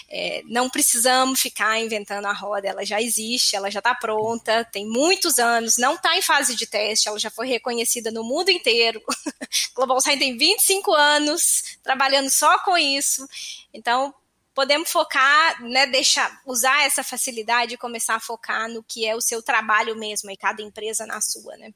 É, 0.08 0.42
não 0.46 0.70
precisamos 0.70 1.38
ficar 1.38 1.78
inventando 1.78 2.24
a 2.24 2.32
roda, 2.32 2.68
ela 2.68 2.86
já 2.86 3.02
existe, 3.02 3.54
ela 3.54 3.70
já 3.70 3.80
está 3.80 3.94
pronta, 3.94 4.64
tem 4.72 4.88
muitos 4.88 5.38
anos, 5.38 5.76
não 5.76 5.94
está 5.94 6.16
em 6.16 6.22
fase 6.22 6.56
de 6.56 6.66
teste, 6.66 7.06
ela 7.06 7.18
já 7.18 7.30
foi 7.30 7.46
reconhecida 7.46 8.10
no 8.10 8.24
mundo 8.24 8.48
inteiro. 8.48 9.02
Global 9.76 10.00
Sign 10.00 10.18
tem 10.18 10.38
25 10.38 10.90
anos 10.94 11.76
trabalhando 11.82 12.30
só 12.30 12.58
com 12.60 12.78
isso. 12.78 13.28
Então, 13.74 14.14
podemos 14.58 14.90
focar, 14.90 15.62
né, 15.62 15.86
deixar, 15.86 16.42
usar 16.44 16.82
essa 16.82 17.04
facilidade 17.04 17.74
e 17.74 17.78
começar 17.78 18.16
a 18.16 18.20
focar 18.20 18.68
no 18.68 18.82
que 18.82 19.06
é 19.06 19.14
o 19.14 19.20
seu 19.20 19.40
trabalho 19.40 19.94
mesmo, 19.94 20.32
e 20.32 20.36
cada 20.36 20.60
empresa 20.60 21.06
na 21.06 21.20
sua, 21.20 21.56
né. 21.56 21.72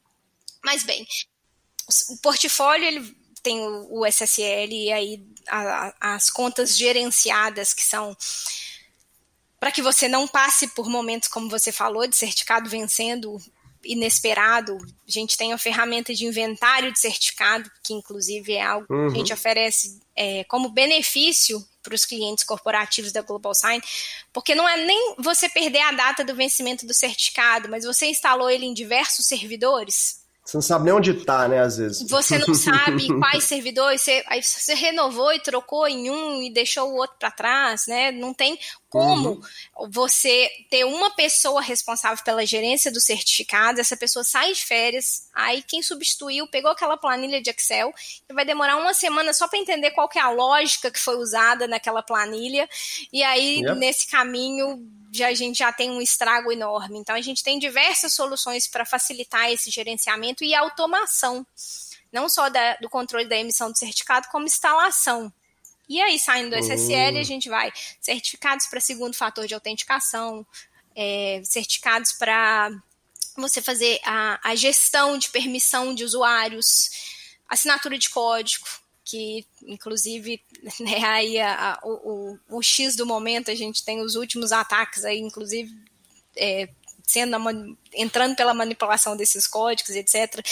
Mas 0.64 0.82
bem, 0.82 1.06
o 2.10 2.16
portfólio 2.16 2.84
ele 2.84 3.16
tem 3.40 3.60
o, 3.64 4.04
SSL 4.04 4.72
e 4.72 4.92
aí 4.92 5.24
as 6.00 6.28
contas 6.28 6.76
gerenciadas 6.76 7.72
que 7.72 7.84
são 7.84 8.16
para 9.60 9.70
que 9.70 9.80
você 9.80 10.08
não 10.08 10.26
passe 10.26 10.66
por 10.66 10.88
momentos 10.88 11.28
como 11.28 11.48
você 11.48 11.70
falou 11.70 12.08
de 12.08 12.16
certificado 12.16 12.68
vencendo 12.68 13.40
inesperado. 13.84 14.76
A 15.06 15.10
gente 15.10 15.36
tem 15.36 15.52
a 15.52 15.58
ferramenta 15.58 16.14
de 16.14 16.26
inventário 16.26 16.92
de 16.92 16.98
certificado, 16.98 17.70
que 17.82 17.92
inclusive 17.92 18.52
é 18.52 18.62
algo 18.62 18.86
uhum. 18.90 19.08
que 19.08 19.14
a 19.14 19.18
gente 19.18 19.32
oferece 19.32 20.00
é, 20.16 20.44
como 20.44 20.70
benefício 20.70 21.64
para 21.82 21.94
os 21.94 22.04
clientes 22.04 22.44
corporativos 22.44 23.12
da 23.12 23.22
Global 23.22 23.54
Sign, 23.54 23.82
porque 24.32 24.54
não 24.54 24.68
é 24.68 24.76
nem 24.76 25.16
você 25.18 25.48
perder 25.48 25.80
a 25.80 25.92
data 25.92 26.24
do 26.24 26.34
vencimento 26.34 26.86
do 26.86 26.94
certificado, 26.94 27.68
mas 27.68 27.84
você 27.84 28.06
instalou 28.06 28.48
ele 28.48 28.66
em 28.66 28.74
diversos 28.74 29.26
servidores. 29.26 30.22
Você 30.44 30.56
não 30.56 30.62
sabe 30.62 30.84
nem 30.86 30.94
onde 30.94 31.12
está, 31.12 31.46
né, 31.46 31.60
às 31.60 31.76
vezes. 31.76 32.08
Você 32.08 32.38
não 32.38 32.52
sabe 32.54 33.08
quais 33.18 33.44
servidores, 33.44 34.02
você, 34.02 34.24
aí 34.26 34.42
você 34.42 34.74
renovou 34.74 35.32
e 35.32 35.40
trocou 35.40 35.86
em 35.86 36.10
um 36.10 36.42
e 36.42 36.52
deixou 36.52 36.90
o 36.90 36.96
outro 36.96 37.16
para 37.18 37.30
trás, 37.30 37.86
né? 37.86 38.10
Não 38.10 38.34
tem 38.34 38.58
como 38.92 39.30
uhum. 39.30 39.90
você 39.90 40.50
ter 40.68 40.84
uma 40.84 41.10
pessoa 41.12 41.62
responsável 41.62 42.22
pela 42.22 42.44
gerência 42.44 42.92
do 42.92 43.00
certificado, 43.00 43.80
essa 43.80 43.96
pessoa 43.96 44.22
sai 44.22 44.52
de 44.52 44.62
férias, 44.62 45.30
aí 45.32 45.62
quem 45.62 45.82
substituiu 45.82 46.46
pegou 46.46 46.70
aquela 46.70 46.98
planilha 46.98 47.40
de 47.40 47.48
Excel 47.48 47.90
e 48.28 48.34
vai 48.34 48.44
demorar 48.44 48.76
uma 48.76 48.92
semana 48.92 49.32
só 49.32 49.48
para 49.48 49.58
entender 49.58 49.92
qual 49.92 50.10
que 50.10 50.18
é 50.18 50.22
a 50.22 50.28
lógica 50.28 50.90
que 50.90 50.98
foi 50.98 51.16
usada 51.16 51.66
naquela 51.66 52.02
planilha, 52.02 52.68
e 53.10 53.22
aí 53.22 53.60
yep. 53.60 53.78
nesse 53.78 54.06
caminho 54.08 54.86
já, 55.10 55.28
a 55.28 55.34
gente 55.34 55.58
já 55.60 55.72
tem 55.72 55.90
um 55.90 56.00
estrago 56.02 56.52
enorme. 56.52 56.98
Então, 56.98 57.14
a 57.14 57.20
gente 57.20 57.42
tem 57.42 57.58
diversas 57.58 58.12
soluções 58.12 58.66
para 58.66 58.84
facilitar 58.84 59.50
esse 59.50 59.70
gerenciamento 59.70 60.44
e 60.44 60.54
automação, 60.54 61.46
não 62.12 62.28
só 62.28 62.50
da, 62.50 62.76
do 62.76 62.90
controle 62.90 63.26
da 63.26 63.36
emissão 63.36 63.70
do 63.70 63.78
certificado, 63.78 64.28
como 64.30 64.44
instalação. 64.44 65.32
E 65.92 66.00
aí, 66.00 66.18
saindo 66.18 66.48
do 66.48 66.56
SSL, 66.56 67.18
a 67.18 67.22
gente 67.22 67.50
vai 67.50 67.70
certificados 68.00 68.66
para 68.66 68.80
segundo 68.80 69.14
fator 69.14 69.46
de 69.46 69.52
autenticação, 69.52 70.46
é, 70.96 71.42
certificados 71.44 72.12
para 72.12 72.70
você 73.36 73.60
fazer 73.60 74.00
a, 74.02 74.40
a 74.42 74.54
gestão 74.54 75.18
de 75.18 75.28
permissão 75.28 75.94
de 75.94 76.02
usuários, 76.02 76.88
assinatura 77.46 77.98
de 77.98 78.08
código, 78.08 78.64
que 79.04 79.46
inclusive 79.66 80.42
né, 80.80 81.04
aí 81.04 81.38
a, 81.38 81.74
a, 81.74 81.80
o, 81.86 82.38
o, 82.48 82.56
o, 82.56 82.62
X 82.62 82.96
do 82.96 83.04
momento 83.04 83.50
a 83.50 83.54
gente 83.54 83.84
tem 83.84 84.00
os 84.00 84.14
últimos 84.14 84.50
ataques 84.50 85.04
aí, 85.04 85.18
inclusive 85.18 85.70
é, 86.34 86.70
sendo 87.04 87.36
entrando 87.92 88.34
pela 88.34 88.54
manipulação 88.54 89.14
desses 89.14 89.46
códigos, 89.46 89.90
etc. 89.90 90.42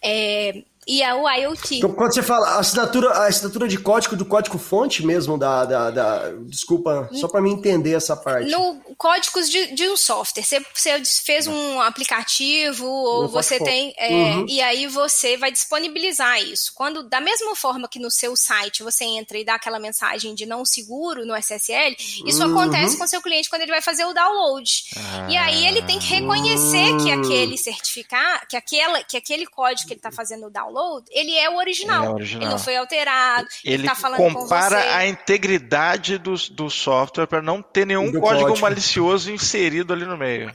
É, 0.00 0.62
e 0.86 1.02
a, 1.02 1.16
o 1.16 1.28
IoT. 1.28 1.78
Então, 1.78 1.92
quando 1.92 2.14
você 2.14 2.22
fala 2.22 2.50
a 2.50 2.58
assinatura, 2.60 3.10
a 3.10 3.26
assinatura 3.26 3.66
de 3.66 3.76
código 3.76 4.14
do 4.14 4.24
código 4.24 4.56
fonte 4.56 5.04
mesmo 5.04 5.36
da, 5.36 5.64
da, 5.64 5.90
da 5.90 6.30
desculpa, 6.46 7.10
só 7.12 7.26
para 7.26 7.40
mim 7.40 7.52
entender 7.52 7.94
essa 7.94 8.16
parte. 8.16 8.48
No 8.50 8.80
códigos 8.96 9.50
de, 9.50 9.74
de 9.74 9.88
um 9.88 9.96
software, 9.96 10.44
você, 10.44 10.64
você 10.72 11.02
fez 11.24 11.48
um 11.48 11.80
aplicativo 11.80 12.86
ou 12.86 13.22
no 13.22 13.28
você 13.28 13.58
tem 13.58 13.92
é, 13.98 14.10
uhum. 14.10 14.46
e 14.48 14.60
aí 14.62 14.86
você 14.86 15.36
vai 15.36 15.50
disponibilizar 15.50 16.40
isso. 16.40 16.72
Quando 16.74 17.02
da 17.08 17.20
mesma 17.20 17.56
forma 17.56 17.88
que 17.88 17.98
no 17.98 18.10
seu 18.10 18.36
site 18.36 18.84
você 18.84 19.04
entra 19.04 19.38
e 19.38 19.44
dá 19.44 19.56
aquela 19.56 19.80
mensagem 19.80 20.36
de 20.36 20.46
não 20.46 20.64
seguro 20.64 21.26
no 21.26 21.34
SSL, 21.34 21.96
isso 22.24 22.44
uhum. 22.44 22.50
acontece 22.52 22.96
com 22.96 23.04
o 23.04 23.08
seu 23.08 23.20
cliente 23.20 23.50
quando 23.50 23.62
ele 23.62 23.72
vai 23.72 23.82
fazer 23.82 24.04
o 24.04 24.14
download. 24.14 24.84
Ah. 24.96 25.26
E 25.28 25.36
aí 25.36 25.66
ele 25.66 25.82
tem 25.82 25.98
que 25.98 26.06
reconhecer 26.06 26.92
uhum. 26.92 27.04
que 27.04 27.10
aquele 27.10 27.58
certificado, 27.58 28.46
que 28.48 28.56
aquela, 28.56 29.02
que 29.02 29.16
aquele 29.16 29.46
código 29.46 29.88
que 29.88 29.94
ele 29.94 29.98
está 29.98 30.12
fazendo 30.12 30.46
o 30.46 30.50
download 30.50 30.75
ele 31.10 31.36
é 31.36 31.50
o 31.50 31.56
original. 31.56 32.04
É 32.04 32.10
original. 32.10 32.42
Ele 32.42 32.50
não 32.50 32.58
foi 32.58 32.76
alterado. 32.76 33.48
Ele, 33.64 33.74
ele 33.74 33.88
tá 33.88 33.94
falando 33.94 34.32
compara 34.32 34.96
a 34.96 35.06
integridade 35.06 36.18
do, 36.18 36.34
do 36.50 36.70
software 36.70 37.26
para 37.26 37.42
não 37.42 37.62
ter 37.62 37.86
nenhum 37.86 38.12
código, 38.12 38.48
código, 38.48 38.58
malicioso 38.60 39.30
inserido 39.30 39.92
ali 39.92 40.04
no 40.04 40.16
meio. 40.16 40.54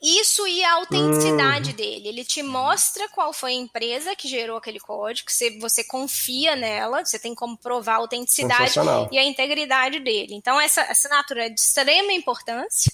Isso 0.00 0.46
e 0.46 0.62
a 0.62 0.74
autenticidade 0.74 1.70
hum. 1.70 1.74
dele. 1.74 2.08
Ele 2.08 2.24
te 2.24 2.40
mostra 2.42 3.08
qual 3.08 3.32
foi 3.32 3.50
a 3.50 3.56
empresa 3.56 4.14
que 4.14 4.28
gerou 4.28 4.56
aquele 4.56 4.78
código, 4.78 5.30
se 5.30 5.58
você 5.58 5.82
confia 5.82 6.54
nela, 6.54 7.04
você 7.04 7.18
tem 7.18 7.34
como 7.34 7.58
provar 7.58 7.94
a 7.94 7.98
autenticidade 7.98 8.74
e 9.10 9.18
a 9.18 9.24
integridade 9.24 9.98
dele. 9.98 10.34
Então, 10.34 10.60
essa 10.60 10.82
assinatura 10.82 11.46
é 11.46 11.48
de 11.48 11.60
extrema 11.60 12.12
importância. 12.12 12.92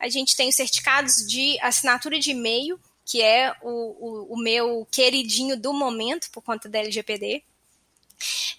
A 0.00 0.08
gente 0.08 0.36
tem 0.36 0.48
os 0.48 0.56
certificados 0.56 1.26
de 1.26 1.58
assinatura 1.60 2.18
de 2.18 2.32
e-mail, 2.32 2.78
que 3.06 3.22
é 3.22 3.54
o, 3.62 3.70
o, 3.70 4.34
o, 4.34 4.36
meu 4.36 4.86
queridinho 4.90 5.56
do 5.56 5.72
momento 5.72 6.28
por 6.32 6.42
conta 6.42 6.68
da 6.68 6.80
LGPD. 6.80 7.44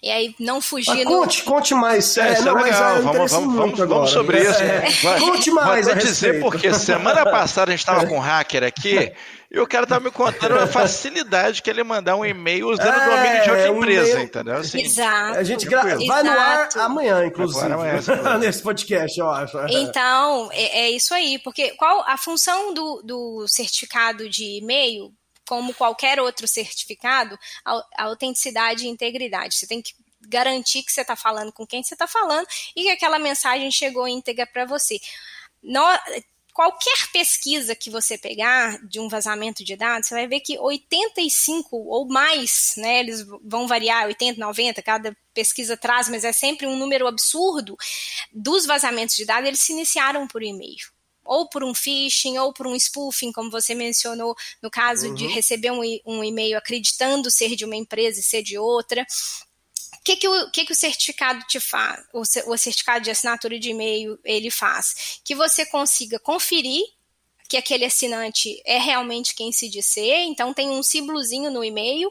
E 0.02 0.10
aí, 0.10 0.34
não 0.38 0.60
fugindo. 0.60 1.04
conte, 1.04 1.42
conte 1.42 1.74
mais. 1.74 2.16
É, 2.16 2.34
é, 2.34 2.40
não, 2.42 2.58
é 2.58 2.62
legal. 2.62 2.94
Mas, 2.94 3.04
vamos, 3.04 3.32
vamos, 3.32 3.56
vamos, 3.56 3.78
vamos, 3.78 4.10
sobre 4.10 4.40
isso. 4.40 4.62
É. 4.62 5.18
Conte 5.18 5.50
mais. 5.50 5.86
Vou 5.86 5.94
até 5.94 6.04
dizer 6.04 6.40
porque 6.40 6.72
semana 6.72 7.24
passada 7.24 7.70
a 7.70 7.76
gente 7.76 7.80
estava 7.80 8.06
com 8.06 8.16
um 8.16 8.20
hacker 8.20 8.64
aqui. 8.64 9.12
E 9.50 9.58
o 9.58 9.66
cara 9.66 9.86
tava 9.86 10.04
me 10.04 10.10
contando 10.10 10.58
a 10.58 10.66
facilidade 10.66 11.62
que 11.62 11.70
ele 11.70 11.82
mandar 11.82 12.16
um 12.16 12.24
e-mail 12.24 12.68
usando 12.68 12.94
o 12.94 13.10
domínio 13.10 13.42
de 13.42 13.50
outra 13.50 13.68
empresa, 13.68 14.20
entendeu? 14.20 14.56
Assim, 14.56 14.82
Exato. 14.82 15.38
A 15.38 15.42
gente 15.42 15.66
gra... 15.66 15.82
vai 15.82 16.22
no 16.22 16.30
ar 16.30 16.68
amanhã, 16.76 17.24
inclusive. 17.24 17.72
Amanhã, 17.72 17.98
nesse 18.38 18.62
podcast, 18.62 19.18
eu 19.18 19.30
acho. 19.30 19.58
Então, 19.70 20.50
é, 20.52 20.80
é, 20.80 20.90
isso 20.90 21.14
aí. 21.14 21.38
Porque 21.38 21.70
qual 21.78 22.04
a 22.06 22.18
função 22.18 22.74
do, 22.74 23.02
do 23.02 23.46
certificado 23.48 24.28
de 24.28 24.58
e-mail 24.58 25.14
como 25.48 25.72
qualquer 25.72 26.20
outro 26.20 26.46
certificado, 26.46 27.38
a, 27.64 28.04
autenticidade 28.04 28.84
e 28.84 28.88
integridade. 28.88 29.54
Você 29.54 29.66
tem 29.66 29.80
que 29.80 29.94
garantir 30.28 30.82
que 30.82 30.92
você 30.92 31.00
está 31.00 31.16
falando 31.16 31.50
com 31.50 31.66
quem 31.66 31.82
você 31.82 31.94
está 31.94 32.06
falando 32.06 32.46
e 32.76 32.82
que 32.82 32.90
aquela 32.90 33.18
mensagem 33.18 33.70
chegou 33.70 34.06
íntegra 34.06 34.46
para 34.46 34.66
você. 34.66 35.00
No, 35.62 35.82
qualquer 36.52 37.10
pesquisa 37.12 37.74
que 37.74 37.88
você 37.88 38.18
pegar 38.18 38.78
de 38.86 39.00
um 39.00 39.08
vazamento 39.08 39.64
de 39.64 39.74
dados, 39.74 40.08
você 40.08 40.14
vai 40.14 40.26
ver 40.26 40.40
que 40.40 40.58
85 40.58 41.76
ou 41.76 42.06
mais, 42.06 42.74
né, 42.76 43.00
eles 43.00 43.24
vão 43.42 43.66
variar, 43.66 44.06
80, 44.06 44.38
90, 44.38 44.82
cada 44.82 45.16
pesquisa 45.32 45.78
traz, 45.78 46.10
mas 46.10 46.24
é 46.24 46.32
sempre 46.32 46.66
um 46.66 46.76
número 46.76 47.06
absurdo 47.06 47.74
dos 48.30 48.66
vazamentos 48.66 49.16
de 49.16 49.24
dados, 49.24 49.48
eles 49.48 49.60
se 49.60 49.72
iniciaram 49.72 50.28
por 50.28 50.42
e-mail 50.42 50.97
ou 51.28 51.46
por 51.48 51.62
um 51.62 51.74
phishing, 51.74 52.38
ou 52.38 52.52
por 52.52 52.66
um 52.66 52.74
spoofing, 52.74 53.30
como 53.32 53.50
você 53.50 53.74
mencionou, 53.74 54.34
no 54.62 54.70
caso 54.70 55.08
uhum. 55.08 55.14
de 55.14 55.26
receber 55.26 55.70
um, 55.70 55.82
um 56.06 56.24
e-mail 56.24 56.56
acreditando 56.56 57.30
ser 57.30 57.54
de 57.54 57.66
uma 57.66 57.76
empresa 57.76 58.18
e 58.18 58.22
ser 58.22 58.42
de 58.42 58.56
outra. 58.56 59.06
O 60.00 60.02
que, 60.02 60.16
que, 60.16 60.26
o, 60.26 60.50
que, 60.50 60.64
que 60.64 60.72
o 60.72 60.76
certificado 60.76 61.44
te 61.46 61.60
faz? 61.60 62.02
O, 62.14 62.22
o 62.22 62.56
certificado 62.56 63.04
de 63.04 63.10
assinatura 63.10 63.58
de 63.58 63.70
e-mail 63.70 64.18
ele 64.24 64.50
faz? 64.50 65.20
Que 65.22 65.34
você 65.34 65.66
consiga 65.66 66.18
conferir 66.18 66.82
que 67.46 67.56
aquele 67.56 67.84
assinante 67.84 68.60
é 68.64 68.78
realmente 68.78 69.34
quem 69.34 69.52
se 69.52 69.68
diz 69.68 69.86
ser, 69.86 70.24
então 70.24 70.52
tem 70.52 70.70
um 70.70 70.82
símbolozinho 70.82 71.50
no 71.50 71.64
e-mail, 71.64 72.10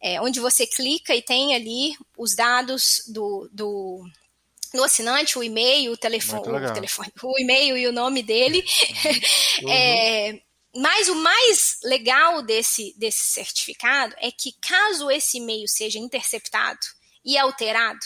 é, 0.00 0.20
onde 0.20 0.40
você 0.40 0.66
clica 0.66 1.14
e 1.14 1.20
tem 1.20 1.54
ali 1.54 1.94
os 2.16 2.34
dados 2.34 3.02
do, 3.06 3.48
do, 3.52 4.02
no 4.74 4.84
assinante, 4.84 5.38
o 5.38 5.42
e-mail, 5.42 5.92
o 5.92 5.96
telefone, 5.96 6.48
o, 6.48 6.72
telefone, 6.72 7.12
o 7.22 7.40
e-mail 7.40 7.76
e 7.76 7.86
o 7.86 7.92
nome 7.92 8.22
dele. 8.22 8.64
Uhum. 9.62 9.70
é, 9.70 10.40
mas 10.74 11.08
o 11.08 11.14
mais 11.16 11.78
legal 11.84 12.42
desse, 12.42 12.94
desse 12.96 13.32
certificado 13.32 14.14
é 14.18 14.30
que, 14.30 14.52
caso 14.60 15.10
esse 15.10 15.38
e-mail 15.38 15.66
seja 15.68 15.98
interceptado 15.98 16.78
e 17.24 17.36
alterado, 17.36 18.00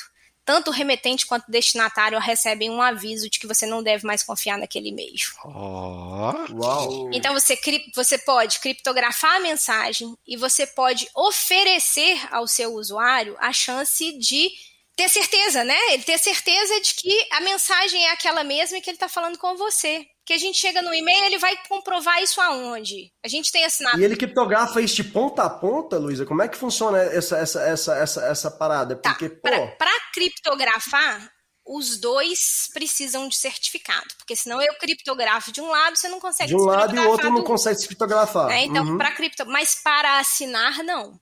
tanto 0.45 0.69
o 0.69 0.73
remetente 0.73 1.27
quanto 1.27 1.49
o 1.49 1.51
destinatário 1.51 2.19
recebem 2.19 2.71
um 2.71 2.83
aviso 2.83 3.31
de 3.31 3.39
que 3.39 3.47
você 3.47 3.67
não 3.67 3.83
deve 3.83 4.07
mais 4.07 4.23
confiar 4.23 4.59
naquele 4.59 4.89
e-mail. 4.89 5.15
Oh. 5.45 7.11
Então 7.12 7.33
você, 7.33 7.59
você 7.95 8.19
pode 8.19 8.59
criptografar 8.61 9.37
a 9.37 9.41
mensagem 9.41 10.17
e 10.27 10.37
você 10.37 10.67
pode 10.67 11.09
oferecer 11.15 12.19
ao 12.31 12.47
seu 12.47 12.75
usuário 12.75 13.37
a 13.39 13.53
chance 13.53 14.19
de 14.19 14.51
ter 14.97 15.09
certeza, 15.09 15.64
né? 15.64 15.76
Ele 15.92 16.03
ter 16.03 16.18
certeza 16.18 16.80
de 16.80 16.95
que 16.95 17.28
a 17.32 17.40
mensagem 17.40 18.05
é 18.07 18.12
aquela 18.12 18.45
mesma 18.45 18.78
e 18.78 18.80
que 18.80 18.90
ele 18.90 18.97
está 18.97 19.09
falando 19.09 19.38
com 19.38 19.57
você. 19.57 20.07
Que 20.26 20.32
a 20.32 20.38
gente 20.38 20.59
chega 20.59 20.80
no 20.80 20.95
e-mail, 20.95 21.24
ele 21.24 21.38
vai 21.38 21.55
comprovar 21.68 22.22
isso 22.22 22.40
aonde? 22.40 23.12
A 23.22 23.28
gente 23.28 23.53
tem 23.53 23.64
assinado. 23.64 24.01
E 24.01 24.05
ele 24.05 24.16
criptografa 24.16 24.80
isso 24.80 24.97
de 24.97 25.05
ponta 25.05 25.42
a 25.42 25.51
ponta, 25.51 25.99
Luísa? 25.99 26.24
Como 26.24 26.40
é 26.40 26.49
que 26.49 26.57
funciona 26.57 26.99
essa, 26.99 27.36
essa, 27.36 27.61
essa, 27.62 27.95
essa, 27.95 28.24
essa 28.24 28.51
parada? 28.51 28.97
Tá, 28.97 29.11
Porque, 29.11 29.28
tá, 29.28 29.51
pô... 29.51 29.76
Para 29.76 29.92
criptografar, 30.14 31.30
os 31.66 31.99
dois 31.99 32.38
precisam 32.72 33.28
de 33.28 33.36
certificado, 33.36 34.07
porque 34.18 34.36
senão 34.36 34.61
eu 34.61 34.74
criptografo 34.74 35.51
de 35.51 35.61
um 35.61 35.68
lado, 35.68 35.97
você 35.97 36.09
não 36.09 36.20
consegue 36.20 36.51
De 36.51 36.57
um 36.57 36.64
lado 36.64 36.95
e 36.95 36.99
o 36.99 37.09
outro 37.09 37.30
não 37.30 37.42
consegue 37.42 37.78
se 37.78 37.86
criptografar. 37.86 38.51
É, 38.51 38.64
então, 38.64 38.84
uhum. 38.84 38.99
para 38.99 39.12
cripto, 39.12 39.47
mas 39.47 39.74
para 39.74 40.18
assinar 40.18 40.82
não. 40.84 41.18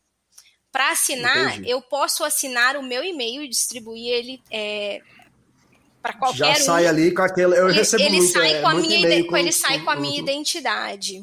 Para 0.73 0.91
assinar, 0.91 1.53
Entendi. 1.53 1.71
eu 1.71 1.83
posso 1.83 2.25
assinar 2.25 2.77
o 2.79 2.83
meu 2.83 3.05
e-mail 3.05 3.43
e 3.43 3.49
distribuir 3.49 4.09
ele 4.09 4.43
é, 4.51 5.03
para 6.01 6.15
qualquer 6.15 6.57
Já 6.57 6.63
um. 6.63 6.65
sai 6.65 6.87
ali 6.87 7.15
com 7.15 7.23
aquele. 7.23 7.57
Eu 7.57 7.69
ele, 7.69 7.79
recebo 7.79 8.03
ele 8.03 8.17
muito, 8.17 8.33
sai 8.33 8.55
é, 8.55 8.61
com 8.61 8.69
a 8.69 8.75
minha, 8.75 9.27
com, 9.27 9.37
ele 9.37 9.53
sai 9.53 9.81
com 9.81 9.91
a 9.91 9.97
minha 9.97 10.19
identidade. 10.19 11.23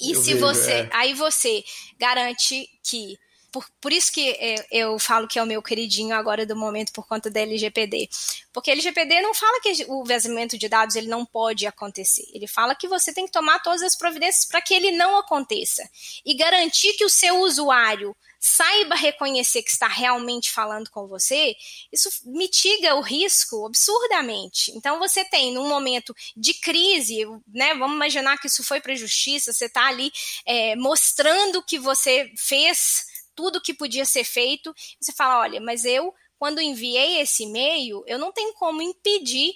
E 0.00 0.12
Eu 0.12 0.20
se 0.20 0.34
vejo, 0.34 0.46
você, 0.46 0.72
é. 0.72 0.90
aí 0.92 1.14
você 1.14 1.64
garante 1.98 2.68
que 2.84 3.18
por, 3.50 3.66
por 3.80 3.92
isso 3.92 4.12
que 4.12 4.30
é, 4.30 4.66
eu 4.70 4.98
falo 4.98 5.26
que 5.26 5.38
é 5.38 5.42
o 5.42 5.46
meu 5.46 5.62
queridinho 5.62 6.14
agora 6.14 6.44
do 6.44 6.54
momento 6.54 6.92
por 6.92 7.06
conta 7.06 7.30
da 7.30 7.40
LGPD. 7.40 8.08
Porque 8.52 8.70
a 8.70 8.74
LGPD 8.74 9.20
não 9.22 9.34
fala 9.34 9.60
que 9.60 9.86
o 9.88 10.04
vazamento 10.04 10.58
de 10.58 10.68
dados 10.68 10.94
ele 10.94 11.08
não 11.08 11.24
pode 11.24 11.66
acontecer. 11.66 12.26
Ele 12.32 12.46
fala 12.46 12.74
que 12.74 12.86
você 12.86 13.12
tem 13.12 13.26
que 13.26 13.32
tomar 13.32 13.60
todas 13.60 13.82
as 13.82 13.96
providências 13.96 14.46
para 14.46 14.60
que 14.60 14.74
ele 14.74 14.92
não 14.92 15.16
aconteça. 15.18 15.82
E 16.24 16.36
garantir 16.36 16.92
que 16.92 17.04
o 17.04 17.10
seu 17.10 17.38
usuário 17.40 18.14
saiba 18.38 18.94
reconhecer 18.94 19.62
que 19.62 19.70
está 19.70 19.88
realmente 19.88 20.50
falando 20.50 20.90
com 20.90 21.06
você, 21.06 21.56
isso 21.92 22.08
mitiga 22.26 22.94
o 22.94 23.00
risco 23.00 23.66
absurdamente. 23.66 24.70
Então 24.76 24.98
você 24.98 25.24
tem 25.24 25.52
num 25.52 25.68
momento 25.68 26.14
de 26.36 26.54
crise, 26.54 27.26
né? 27.48 27.74
Vamos 27.74 27.96
imaginar 27.96 28.38
que 28.38 28.46
isso 28.46 28.62
foi 28.62 28.80
para 28.80 28.92
a 28.92 28.96
justiça, 28.96 29.52
você 29.52 29.66
está 29.66 29.86
ali 29.88 30.12
é, 30.46 30.76
mostrando 30.76 31.62
que 31.62 31.78
você 31.78 32.30
fez 32.36 33.04
tudo 33.34 33.60
que 33.60 33.74
podia 33.74 34.04
ser 34.04 34.24
feito. 34.24 34.74
Você 35.00 35.12
fala, 35.12 35.40
olha, 35.40 35.60
mas 35.60 35.84
eu 35.84 36.14
quando 36.38 36.60
enviei 36.60 37.20
esse 37.20 37.42
e-mail, 37.42 38.04
eu 38.06 38.18
não 38.18 38.32
tenho 38.32 38.52
como 38.54 38.80
impedir 38.80 39.52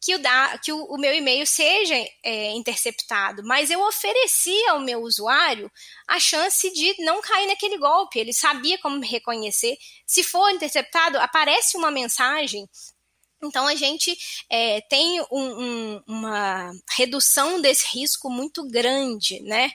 que 0.00 0.14
o, 0.14 0.18
da, 0.18 0.58
que 0.58 0.72
o, 0.72 0.84
o 0.84 0.98
meu 0.98 1.14
e-mail 1.14 1.46
seja 1.46 1.94
é, 2.22 2.52
interceptado, 2.52 3.42
mas 3.44 3.70
eu 3.70 3.80
ofereci 3.80 4.56
ao 4.68 4.80
meu 4.80 5.02
usuário 5.02 5.70
a 6.06 6.20
chance 6.20 6.70
de 6.72 6.94
não 7.02 7.20
cair 7.20 7.46
naquele 7.46 7.78
golpe. 7.78 8.18
Ele 8.18 8.32
sabia 8.32 8.78
como 8.78 9.00
reconhecer. 9.04 9.76
Se 10.06 10.22
for 10.22 10.50
interceptado, 10.50 11.18
aparece 11.18 11.76
uma 11.76 11.90
mensagem 11.90 12.68
então 13.42 13.66
a 13.66 13.74
gente 13.74 14.16
é, 14.50 14.80
tem 14.82 15.20
um, 15.30 15.40
um, 15.40 16.02
uma 16.06 16.72
redução 16.96 17.60
desse 17.60 17.86
risco 17.96 18.30
muito 18.30 18.66
grande, 18.68 19.40
né? 19.42 19.70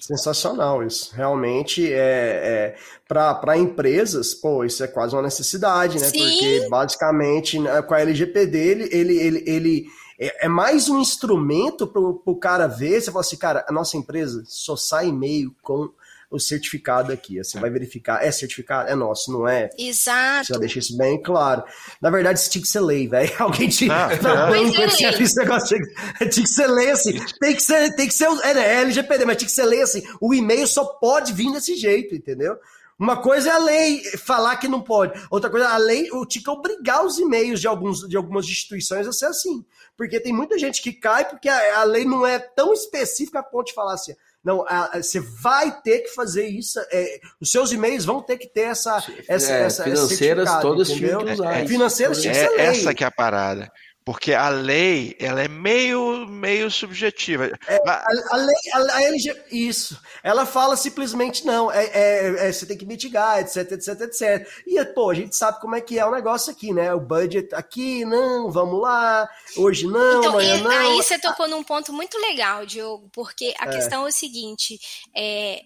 Sensacional 0.00 0.82
isso. 0.82 1.14
Realmente 1.14 1.92
é, 1.92 2.74
é 2.76 2.76
para 3.06 3.58
empresas, 3.58 4.34
pô, 4.34 4.64
isso 4.64 4.82
é 4.82 4.88
quase 4.88 5.14
uma 5.14 5.22
necessidade, 5.22 5.98
né? 5.98 6.08
Sim. 6.08 6.18
Porque 6.18 6.68
basicamente 6.70 7.58
né, 7.58 7.82
com 7.82 7.94
a 7.94 8.00
LGPD 8.00 8.58
ele, 8.58 8.88
ele, 8.90 9.18
ele, 9.18 9.44
ele 9.46 9.86
é, 10.18 10.46
é 10.46 10.48
mais 10.48 10.88
um 10.88 11.00
instrumento 11.00 11.86
para 11.86 12.00
o 12.00 12.36
cara 12.36 12.66
ver. 12.66 13.00
Você 13.00 13.10
fala 13.10 13.20
assim, 13.20 13.36
cara, 13.36 13.64
a 13.68 13.72
nossa 13.72 13.96
empresa 13.96 14.42
só 14.46 14.76
sai 14.76 15.08
e-mail 15.08 15.54
com 15.60 15.90
o 16.32 16.40
certificado 16.40 17.12
aqui. 17.12 17.38
Você 17.38 17.60
vai 17.60 17.70
verificar, 17.70 18.24
é 18.24 18.30
certificado? 18.30 18.88
É 18.88 18.94
nosso, 18.94 19.30
não 19.30 19.46
é? 19.46 19.70
Exato. 19.78 20.48
Já 20.48 20.58
deixei 20.58 20.80
isso 20.80 20.96
bem 20.96 21.22
claro. 21.22 21.62
Na 22.00 22.10
verdade, 22.10 22.38
isso 22.38 22.50
tinha 22.50 22.62
que 22.62 22.68
ser 22.68 22.80
lei, 22.80 23.06
velho. 23.06 23.30
Alguém 23.38 23.68
tinha. 23.68 23.92
Ah, 23.92 24.08
não, 24.22 24.54
é. 24.54 24.64
não, 24.64 24.82
é 24.82 24.88
tinha 24.88 25.10
esse 25.10 25.36
negócio. 25.36 25.76
Tinha, 25.76 26.28
tinha 26.30 26.44
que 26.44 26.50
ser 26.50 26.66
lei 26.66 26.90
assim. 26.90 27.12
Tem 27.38 27.54
que 27.54 27.62
ser, 27.62 27.94
tem 27.94 28.08
que 28.08 28.14
ser. 28.14 28.28
É, 28.42 28.50
é 28.50 28.80
LGPD, 28.80 29.24
mas 29.24 29.36
tinha 29.36 29.48
que 29.48 29.54
ser 29.54 29.64
lei 29.64 29.82
assim. 29.82 30.02
O 30.20 30.32
e-mail 30.32 30.66
só 30.66 30.84
pode 30.84 31.32
vir 31.32 31.52
desse 31.52 31.76
jeito, 31.76 32.14
entendeu? 32.14 32.56
Uma 32.98 33.20
coisa 33.20 33.48
é 33.50 33.52
a 33.52 33.58
lei 33.58 34.00
falar 34.16 34.56
que 34.56 34.68
não 34.68 34.80
pode. 34.80 35.20
Outra 35.30 35.50
coisa, 35.50 35.68
a 35.68 35.76
lei 35.76 36.08
o 36.12 36.24
tinha 36.24 36.44
que 36.44 36.50
obrigar 36.50 37.04
os 37.04 37.18
e-mails 37.18 37.60
de, 37.60 37.66
alguns, 37.66 38.08
de 38.08 38.16
algumas 38.16 38.46
instituições 38.46 39.08
a 39.08 39.12
ser 39.12 39.26
assim. 39.26 39.64
Porque 39.96 40.20
tem 40.20 40.32
muita 40.32 40.58
gente 40.58 40.80
que 40.80 40.92
cai 40.92 41.28
porque 41.28 41.48
a, 41.48 41.80
a 41.80 41.84
lei 41.84 42.04
não 42.04 42.26
é 42.26 42.38
tão 42.38 42.72
específica 42.72 43.40
a 43.40 43.42
ponto 43.42 43.66
de 43.66 43.74
falar 43.74 43.94
assim. 43.94 44.14
Não, 44.44 44.64
você 44.94 45.20
vai 45.20 45.80
ter 45.82 46.00
que 46.00 46.08
fazer 46.08 46.46
isso. 46.48 46.80
é, 46.90 47.20
os 47.40 47.50
seus 47.50 47.70
e-mails 47.70 48.04
vão 48.04 48.20
ter 48.20 48.36
que 48.38 48.48
ter 48.48 48.62
essa. 48.62 48.96
essa, 49.28 49.52
É, 49.52 49.62
essa 49.62 49.84
financeiras 49.84 50.60
todas 50.60 50.90
tinham 50.90 51.24
que 51.24 51.32
usar 51.32 51.52
É. 51.60 51.66
Financeiras 51.66 52.20
tinha 52.20 52.32
que 52.32 52.38
ser 52.40 52.46
É 52.46 52.56
lei. 52.56 52.66
essa 52.66 52.92
que 52.94 53.04
é 53.04 53.06
a 53.06 53.10
parada. 53.10 53.70
Porque 54.04 54.34
a 54.34 54.48
lei, 54.48 55.16
ela 55.20 55.40
é 55.42 55.46
meio, 55.46 56.26
meio 56.26 56.68
subjetiva. 56.70 57.50
A, 57.86 58.06
a 58.30 58.36
lei, 58.36 58.56
a, 58.72 58.96
a 58.96 59.02
LG, 59.04 59.44
isso. 59.52 60.00
Ela 60.24 60.44
fala 60.44 60.76
simplesmente 60.76 61.46
não, 61.46 61.70
é, 61.70 61.84
é- 61.86 62.48
é, 62.48 62.52
você 62.52 62.66
tem 62.66 62.76
que 62.76 62.84
mitigar, 62.84 63.38
etc, 63.38 63.70
etc, 63.72 64.00
etc. 64.00 64.48
E, 64.66 64.84
pô, 64.86 65.10
a 65.10 65.14
gente 65.14 65.36
sabe 65.36 65.60
como 65.60 65.76
é 65.76 65.80
que 65.80 65.98
é 66.00 66.04
o 66.04 66.10
negócio 66.10 66.50
aqui, 66.52 66.72
né? 66.72 66.92
O 66.92 66.98
budget 67.00 67.54
aqui, 67.54 68.04
não, 68.04 68.50
vamos 68.50 68.80
lá, 68.80 69.28
hoje 69.56 69.86
não, 69.86 70.18
Então, 70.18 70.32
amanhã 70.32 70.56
e- 70.56 70.62
não. 70.62 70.70
aí 70.70 70.96
você 70.96 71.16
tocou 71.18 71.46
num 71.46 71.62
ponto 71.62 71.92
muito 71.92 72.18
legal, 72.18 72.66
Diogo, 72.66 73.08
porque 73.12 73.54
a 73.58 73.66
É. 73.66 73.70
questão 73.70 74.04
é 74.04 74.08
o 74.08 74.12
seguinte: 74.12 74.80
é, 75.16 75.60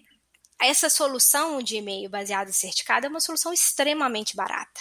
essa 0.61 0.89
solução 0.89 1.59
de 1.61 1.77
e-mail 1.77 2.07
baseado 2.09 2.49
em 2.49 2.53
certificado 2.53 3.07
é 3.07 3.09
uma 3.09 3.19
solução 3.19 3.51
extremamente 3.51 4.35
barata. 4.35 4.79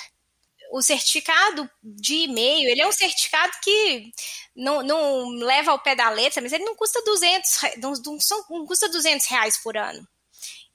O 0.72 0.82
certificado 0.82 1.68
de 1.82 2.14
e-mail, 2.24 2.68
ele 2.70 2.80
é 2.82 2.86
um 2.86 2.92
certificado 2.92 3.52
que 3.62 4.10
não, 4.54 4.82
não 4.82 5.28
leva 5.30 5.70
ao 5.72 5.82
pé 5.82 5.94
da 5.94 6.10
letra, 6.10 6.42
mas 6.42 6.52
ele 6.52 6.64
não 6.64 6.76
custa 6.76 7.02
200, 7.04 7.56
re- 7.56 7.76
não, 7.78 7.92
não 8.04 8.18
não 8.50 8.66
custa 8.66 8.88
200 8.88 9.26
reais 9.26 9.56
por 9.62 9.76
ano. 9.76 10.06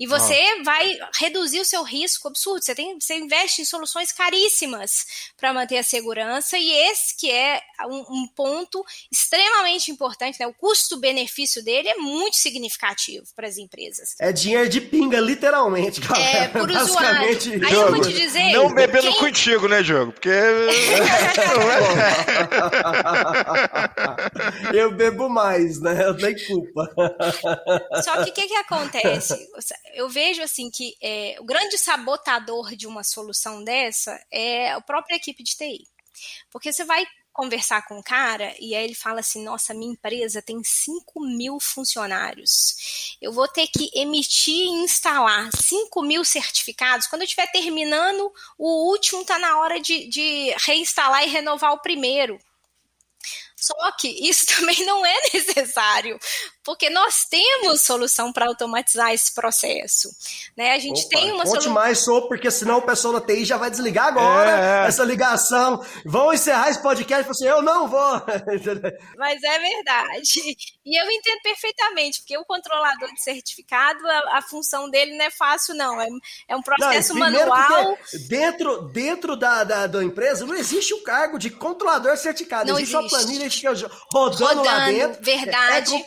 E 0.02 0.08
você 0.08 0.64
vai 0.64 0.98
reduzir 1.20 1.60
o 1.60 1.66
seu 1.66 1.84
risco 1.84 2.28
absurdo. 2.28 2.66
Você, 2.66 2.74
tem, 2.74 3.00
você 3.00 3.14
investe 3.14 3.62
em 3.62 3.66
soluções 3.66 4.12
caríssimas 4.12 5.06
para 5.38 5.54
manter 5.54 5.78
a 5.78 5.84
segurança, 5.84 6.58
e 6.58 6.72
esse 6.72 7.16
que 7.16 7.30
é 7.30 7.62
um, 7.86 8.04
um 8.10 8.28
ponto 8.36 8.84
extremamente 9.12 9.92
importante. 9.92 10.40
Né? 10.40 10.48
O 10.48 10.54
custo-benefício 10.56 11.64
dele 11.64 11.90
é 11.90 11.96
muito 11.98 12.38
significativo 12.38 13.28
para 13.36 13.48
as 13.48 13.60
empresas. 13.60 14.16
É 14.20 14.32
dinheiro 14.32 14.68
de 14.70 14.82
pinga, 14.82 15.20
literalmente, 15.20 16.02
galera. 16.02 16.38
É, 16.38 16.48
por 16.48 16.68
usuário. 16.72 17.38
Aí 17.68 17.74
eu 17.74 17.92
vou 17.92 18.02
te 18.02 18.12
dizer. 18.12 18.54
Não 18.54 18.74
bebendo 18.74 19.12
quem- 19.12 19.20
contigo, 19.20 19.68
né, 19.68 19.84
Diogo? 19.84 20.14
Porque. 20.14 20.32
Eu 24.74 24.92
bebo 24.92 25.30
mais, 25.30 25.80
né? 25.80 26.06
Eu 26.06 26.18
tenho 26.18 26.36
culpa. 26.48 26.90
Só 28.04 28.24
que 28.24 28.32
o 28.32 28.34
que, 28.34 28.48
que 28.48 28.56
acontece? 28.56 29.34
Eu 29.94 30.10
vejo 30.10 30.42
assim 30.42 30.70
que 30.70 30.96
é, 31.02 31.36
o 31.40 31.44
grande 31.44 31.78
sabotador 31.78 32.76
de 32.76 32.88
uma 32.88 33.04
solução 33.04 33.64
dessa 33.64 34.20
é 34.32 34.72
a 34.72 34.82
própria 34.82 35.16
equipe 35.16 35.44
de 35.44 35.56
TI. 35.56 35.88
Porque 36.52 36.72
você 36.72 36.84
vai 36.84 37.06
conversar 37.34 37.88
com 37.88 37.98
o 37.98 38.04
cara 38.04 38.54
e 38.60 38.76
aí 38.76 38.84
ele 38.84 38.96
fala 38.96 39.22
assim: 39.22 39.44
Nossa, 39.44 39.74
minha 39.74 39.92
empresa 39.92 40.42
tem 40.42 40.62
5 40.64 41.20
mil 41.22 41.60
funcionários. 41.60 43.18
Eu 43.22 43.32
vou 43.32 43.48
ter 43.48 43.68
que 43.68 43.90
emitir 43.94 44.54
e 44.54 44.84
instalar 44.84 45.50
5 45.56 46.02
mil 46.02 46.24
certificados. 46.24 47.08
Quando 47.08 47.22
eu 47.22 47.26
estiver 47.26 47.48
terminando, 47.52 48.32
o 48.58 48.90
último 48.92 49.22
está 49.22 49.40
na 49.40 49.58
hora 49.60 49.80
de, 49.80 50.08
de 50.08 50.54
reinstalar 50.66 51.24
e 51.24 51.30
renovar 51.30 51.74
o 51.74 51.82
primeiro. 51.82 52.40
Só 53.56 53.92
que 54.00 54.08
isso 54.28 54.46
também 54.58 54.84
não 54.86 55.06
é 55.06 55.16
necessário, 55.34 56.20
porque 56.64 56.90
nós 56.90 57.26
temos 57.26 57.82
solução 57.82 58.32
para 58.32 58.48
automatizar 58.48 59.12
esse 59.14 59.34
processo. 59.34 60.10
Né? 60.56 60.74
A 60.74 60.80
gente 60.80 61.02
Opa, 61.06 61.10
tem 61.10 61.32
uma 61.32 61.40
Conte 61.44 61.50
solução. 61.50 61.74
mais 61.74 61.98
sobre, 62.00 62.30
porque 62.30 62.52
senão 62.52 62.78
o 62.78 62.82
pessoal 62.82 63.14
da 63.14 63.22
TI 63.22 63.46
já 63.46 63.58
vai 63.58 63.70
desligar 63.72 64.08
agora 64.08 64.52
É. 64.84 64.88
essa 64.88 65.04
ligação. 65.04 65.84
Vão 66.06 66.34
encerrar 66.34 66.70
esse 66.70 66.82
podcast 66.82 67.22
e 67.22 67.24
falar 67.24 67.32
assim: 67.32 67.48
eu 67.48 67.62
não 67.62 67.88
vou. 67.88 68.22
Mas 69.18 69.42
é 69.44 69.60
verdade. 69.60 70.56
E 70.86 71.00
eu 71.02 71.10
entendo 71.12 71.42
perfeitamente, 71.44 72.22
porque 72.22 72.38
o 72.38 72.46
controlador 72.46 73.12
de 73.14 73.22
certificado, 73.24 74.00
a, 74.08 74.38
a 74.38 74.42
função 74.42 74.90
dele 74.90 75.16
não 75.18 75.26
é 75.26 75.32
fácil, 75.32 75.76
não. 75.76 76.00
É, 76.02 76.08
é 76.48 76.54
um 76.56 76.58
Não, 76.58 76.64
processo 76.64 77.14
primeiro 77.14 77.50
manual. 77.50 77.98
dentro, 78.28 78.82
dentro 78.90 79.36
da, 79.36 79.64
da, 79.64 79.88
da 79.88 80.04
empresa 80.04 80.46
não 80.46 80.56
existe 80.56 80.94
o 80.94 81.04
cargo 81.04 81.38
de 81.38 81.50
controlador 81.50 82.16
certificado. 82.18 82.70
Não 82.72 82.78
existe, 82.80 82.96
uma 82.96 83.06
existe. 83.06 83.24
planilha 83.24 83.50
que 83.50 83.56
fica 83.56 83.92
rodando, 84.12 84.64
lá 84.64 84.72
Rodando, 84.86 84.92
dentro. 84.98 85.24
verdade. 85.24 85.94
É 85.96 85.98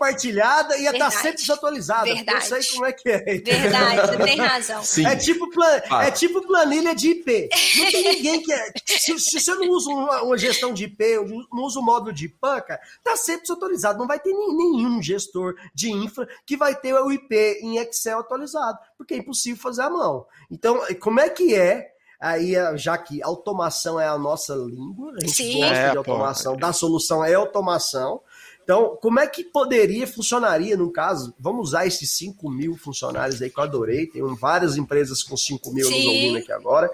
compartilhada 0.44 0.76
e 0.76 0.80
está 0.80 0.90
Verdade. 0.92 1.14
sempre 1.14 1.36
desatualizada. 1.40 2.00
porque 2.06 2.12
Eu 2.20 2.24
Verdade. 2.24 2.46
sei 2.64 2.72
como 2.74 2.86
é 2.86 2.92
que 2.92 3.08
é. 3.08 3.18
Verdade, 3.18 4.00
você 4.08 4.16
tem 4.24 4.36
razão. 4.40 4.82
Sim. 4.84 5.06
É 5.06 5.16
tipo, 5.16 5.50
plan- 5.50 5.82
Ah. 5.90 6.04
é 6.06 6.10
tipo 6.10 6.46
planilha 6.46 6.94
de 6.94 7.10
IP. 7.10 7.48
Não 7.76 7.90
tem 7.90 8.02
ninguém 8.16 8.42
que. 8.42 8.52
É, 8.52 8.72
se, 8.86 9.18
se 9.18 9.40
você 9.40 9.54
não 9.54 9.68
usa 9.70 9.90
uma, 9.90 10.22
uma 10.22 10.38
gestão 10.38 10.72
de 10.72 10.84
IP, 10.84 11.04
não 11.52 11.62
usa 11.64 11.80
o 11.80 11.82
módulo 11.82 12.12
de 12.12 12.26
IPAN, 12.26 12.60
cara, 12.60 12.80
tá 13.02 13.16
sempre 13.16 13.42
desatualizado. 13.42 13.98
Não 13.98 14.06
vai 14.06 14.18
ter 14.20 14.32
nenhum 14.32 15.02
gestor 15.02 15.54
de 15.74 15.90
infra 15.90 16.28
que 16.46 16.56
vai 16.56 16.74
ter 16.74 16.94
o 16.94 17.10
IP 17.12 17.34
em 17.62 17.78
Excel 17.78 18.18
atualizado, 18.20 18.78
porque 18.96 19.14
é 19.14 19.18
impossível 19.18 19.60
fazer 19.62 19.82
à 19.82 19.90
mão. 19.90 20.26
Então, 20.50 20.80
como 21.00 21.20
é 21.20 21.28
que 21.28 21.54
é? 21.54 21.92
Aí, 22.20 22.54
já 22.76 22.96
que 22.96 23.22
automação 23.22 24.00
é 24.00 24.06
a 24.08 24.16
nossa 24.16 24.54
língua, 24.54 25.12
a 25.14 25.20
gente 25.20 25.32
Sim. 25.34 25.58
gosta 25.60 25.74
É, 25.74 25.88
de 25.88 25.92
pô. 25.94 25.98
automação, 25.98 26.56
da 26.56 26.72
solução 26.72 27.22
é 27.22 27.34
automação. 27.34 28.22
Então, 28.64 28.98
como 29.00 29.20
é 29.20 29.26
que 29.26 29.44
poderia, 29.44 30.06
funcionaria 30.06 30.76
no 30.76 30.90
caso? 30.90 31.34
Vamos 31.38 31.68
usar 31.68 31.86
esses 31.86 32.10
5 32.12 32.50
mil 32.50 32.76
funcionários 32.76 33.40
aí 33.42 33.50
que 33.50 33.58
eu 33.60 33.64
adorei. 33.64 34.06
Tem 34.06 34.22
várias 34.36 34.76
empresas 34.78 35.22
com 35.22 35.36
5 35.36 35.70
mil 35.72 35.84
nos 35.88 35.94
Sim. 35.94 36.06
ouvindo 36.08 36.38
aqui 36.38 36.50
agora. 36.52 36.90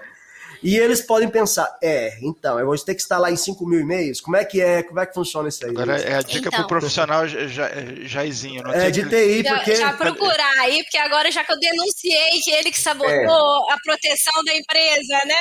E 0.63 0.77
eles 0.77 1.01
podem 1.01 1.27
pensar, 1.27 1.75
é, 1.81 2.19
então, 2.21 2.59
eu 2.59 2.67
vou 2.67 2.77
ter 2.77 2.93
que 2.93 3.01
instalar 3.01 3.33
em 3.33 3.35
5 3.35 3.65
mil 3.65 3.79
e-mails? 3.79 4.21
Como 4.21 4.37
é 4.37 4.45
que 4.45 4.61
é? 4.61 4.83
Como 4.83 4.99
é 4.99 5.07
que 5.07 5.13
funciona 5.15 5.49
isso 5.49 5.65
aí? 5.65 5.71
Agora 5.71 5.97
é 5.99 6.13
a 6.13 6.21
dica 6.21 6.49
Então. 6.49 6.51
pro 6.59 6.67
profissional 6.67 7.27
ja- 7.27 7.47
ja- 7.47 7.71
Jaizinho. 8.03 8.61
Não 8.61 8.71
é 8.71 8.91
de 8.91 9.01
TI, 9.09 9.41
Já, 9.41 9.55
porque... 9.55 9.75
já 9.75 9.93
procurar 9.93 10.53
aí, 10.59 10.83
porque 10.83 10.99
agora 10.99 11.31
já 11.31 11.43
que 11.43 11.51
eu 11.51 11.57
denunciei 11.59 12.39
que 12.43 12.51
ele 12.51 12.69
que 12.69 12.79
sabotou 12.79 13.09
É. 13.11 13.73
a 13.73 13.77
proteção 13.83 14.43
da 14.43 14.53
empresa, 14.55 15.19
né? 15.25 15.35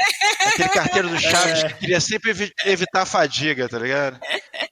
Aquele 0.47 0.68
carteiro 0.70 1.09
do 1.11 1.18
Chaves 1.20 1.64
que 1.64 1.74
queria 1.74 2.01
sempre 2.01 2.31
evi- 2.31 2.53
evitar 2.64 3.03
a 3.03 3.07
fadiga, 3.07 3.68
tá 3.68 3.78
ligado? 3.78 4.18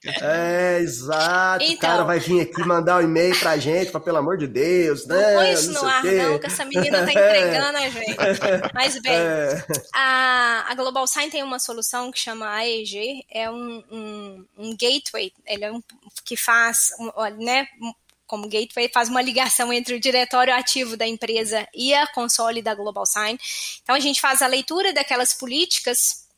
É, 0.05 0.79
exato. 0.79 1.63
o 1.63 1.67
Então. 1.67 1.77
cara 1.89 2.03
vai 2.03 2.19
vir 2.19 2.41
aqui 2.41 2.61
mandar 2.63 2.97
um 2.97 3.01
e-mail 3.01 3.37
pra 3.37 3.57
gente, 3.57 3.91
pra, 3.91 3.99
pelo 3.99 4.17
amor 4.17 4.37
de 4.37 4.47
Deus, 4.47 5.05
Não 5.05 5.15
né? 5.15 5.33
põe 5.35 5.53
isso 5.53 5.71
não 5.73 5.81
no 5.81 5.87
o 5.87 5.91
ar, 5.91 6.01
quê. 6.01 6.11
não, 6.23 6.39
que 6.39 6.45
essa 6.45 6.63
menina 6.65 7.05
tá 7.05 7.11
entregando 7.11 7.77
a 7.77 7.89
gente. 7.89 8.15
Mas 8.73 8.97
bem, 9.01 9.13
É. 9.13 9.65
a, 9.93 10.65
a 10.69 10.75
Global 10.75 11.05
Sign 11.05 11.29
tem 11.29 11.43
uma 11.43 11.59
solução 11.59 12.11
que 12.11 12.19
chama 12.19 12.49
AEG, 12.49 13.25
é 13.29 13.49
um, 13.51 13.83
um, 13.91 14.45
um 14.57 14.77
gateway, 14.77 15.33
ele 15.45 15.65
é 15.65 15.71
um 15.71 15.81
que 16.23 16.37
faz, 16.37 16.89
né, 17.37 17.67
como 18.25 18.47
gateway, 18.47 18.89
faz 18.93 19.09
uma 19.09 19.21
ligação 19.21 19.73
entre 19.73 19.95
o 19.95 19.99
diretório 19.99 20.53
ativo 20.55 20.95
da 20.95 21.05
empresa 21.07 21.67
e 21.73 21.93
a 21.93 22.07
console 22.07 22.61
da 22.61 22.73
Global 22.75 23.05
Sign. 23.05 23.37
Então 23.83 23.95
a 23.95 23.99
gente 23.99 24.21
faz 24.21 24.41
a 24.41 24.47
leitura 24.47 24.93
daquelas 24.93 25.33
políticas 25.33 26.28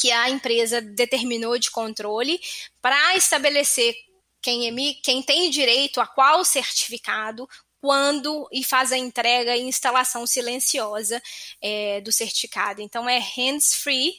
que 0.00 0.10
a 0.10 0.30
empresa 0.30 0.80
determinou 0.80 1.58
de 1.58 1.70
controle 1.70 2.40
para 2.80 3.16
estabelecer 3.16 3.94
quem, 4.40 4.94
quem 5.02 5.22
tem 5.22 5.50
direito 5.50 6.00
a 6.00 6.06
qual 6.06 6.44
certificado, 6.44 7.46
quando 7.80 8.48
e 8.52 8.62
faz 8.62 8.92
a 8.92 8.98
entrega 8.98 9.56
e 9.56 9.62
instalação 9.62 10.26
silenciosa 10.26 11.20
é, 11.60 12.00
do 12.00 12.12
certificado. 12.12 12.80
Então 12.80 13.08
é 13.08 13.18
hands-free 13.18 14.14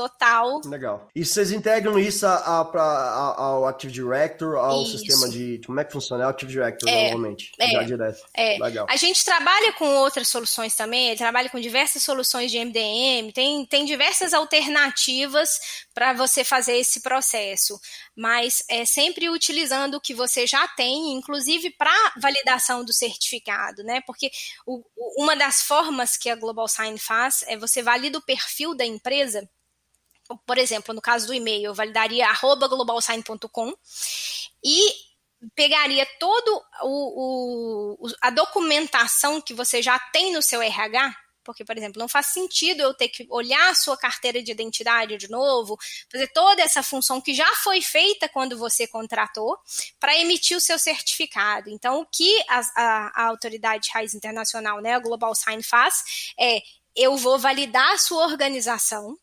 total. 0.00 0.60
Legal. 0.64 1.08
E 1.14 1.24
vocês 1.24 1.50
integram 1.52 1.98
isso 1.98 2.26
a, 2.26 2.34
a, 2.36 2.60
a- 2.62 3.34
ao 3.42 3.66
Active 3.66 3.92
Director, 3.92 4.56
ao 4.56 4.82
Isso. 4.82 4.98
sistema 4.98 5.28
de. 5.28 5.60
Como 5.66 5.78
é 5.80 5.84
que 5.84 5.92
funciona? 5.92 6.24
É 6.24 6.26
o 6.26 6.30
Active 6.30 6.50
Director, 6.52 6.88
É, 6.88 7.10
normalmente. 7.10 7.50
é, 7.58 7.70
Já 7.72 7.82
direto. 7.82 8.20
É, 8.34 8.58
Legal. 8.58 8.86
a 8.88 8.96
gente 8.96 9.24
trabalha 9.24 9.72
com 9.74 9.86
outras 9.96 10.28
soluções 10.28 10.74
também, 10.74 11.08
ele 11.08 11.18
trabalha 11.18 11.48
com 11.50 11.60
diversas 11.60 12.02
soluções 12.02 12.50
de 12.50 12.58
MDM, 12.58 13.32
tem, 13.32 13.66
tem 13.66 13.84
diversas 13.84 14.32
alternativas 14.32 15.58
para 15.94 16.12
você 16.12 16.42
fazer 16.44 16.76
esse 16.78 17.00
processo, 17.02 17.78
mas 18.16 18.62
é 18.68 18.84
sempre 18.84 19.28
utilizando 19.28 19.94
o 19.96 20.00
que 20.00 20.14
você 20.14 20.46
já 20.46 20.66
tem, 20.68 21.12
inclusive 21.12 21.70
para 21.70 21.92
validação 22.20 22.84
do 22.84 22.92
certificado, 22.92 23.82
né? 23.84 24.00
Porque 24.06 24.30
o- 24.66 24.82
uma 25.18 25.36
das 25.36 25.62
formas 25.62 26.16
que 26.16 26.28
a 26.30 26.36
Global 26.36 26.68
Sign 26.68 26.98
faz 26.98 27.42
é 27.46 27.56
você 27.56 27.82
valida 27.82 28.18
o 28.18 28.22
perfil 28.22 28.74
da 28.74 28.84
empresa 28.84 29.48
por 30.46 30.58
exemplo, 30.58 30.94
no 30.94 31.00
caso 31.00 31.26
do 31.26 31.34
e-mail, 31.34 31.66
eu 31.66 31.74
validaria 31.74 32.26
globalsign.com 32.68 33.74
e 34.62 34.92
pegaria 35.54 36.06
todo 36.18 36.62
o, 36.82 38.06
o- 38.06 38.12
a 38.20 38.30
documentação 38.30 39.40
que 39.40 39.54
você 39.54 39.82
já 39.82 39.98
tem 40.12 40.32
no 40.32 40.42
seu 40.42 40.60
RH, 40.60 41.14
porque, 41.42 41.64
por 41.64 41.76
exemplo, 41.76 41.98
não 41.98 42.08
faz 42.08 42.26
sentido 42.26 42.82
eu 42.82 42.92
ter 42.92 43.08
que 43.08 43.26
olhar 43.30 43.70
a 43.70 43.74
sua 43.74 43.96
carteira 43.96 44.42
de 44.42 44.52
identidade 44.52 45.16
de 45.16 45.28
novo, 45.30 45.78
fazer 46.12 46.28
toda 46.28 46.60
essa 46.62 46.82
função 46.82 47.20
que 47.20 47.32
já 47.32 47.46
foi 47.56 47.80
feita 47.80 48.28
quando 48.28 48.58
você 48.58 48.86
contratou, 48.86 49.58
para 49.98 50.14
emitir 50.18 50.56
o 50.56 50.60
seu 50.60 50.78
certificado. 50.78 51.70
Então, 51.70 52.00
o 52.02 52.06
que 52.06 52.38
a, 52.48 52.60
a- 52.76 53.12
a 53.22 53.26
autoridade 53.28 53.84
de 53.84 53.90
raiz 53.90 54.12
internacional, 54.14 54.80
né, 54.80 54.94
a 54.94 54.98
Global 55.00 55.34
Sign 55.34 55.62
faz, 55.62 56.32
é 56.38 56.60
eu 56.94 57.16
vou 57.16 57.38
validar 57.38 57.92
a 57.92 57.98
sua 57.98 58.24
organização, 58.26 59.16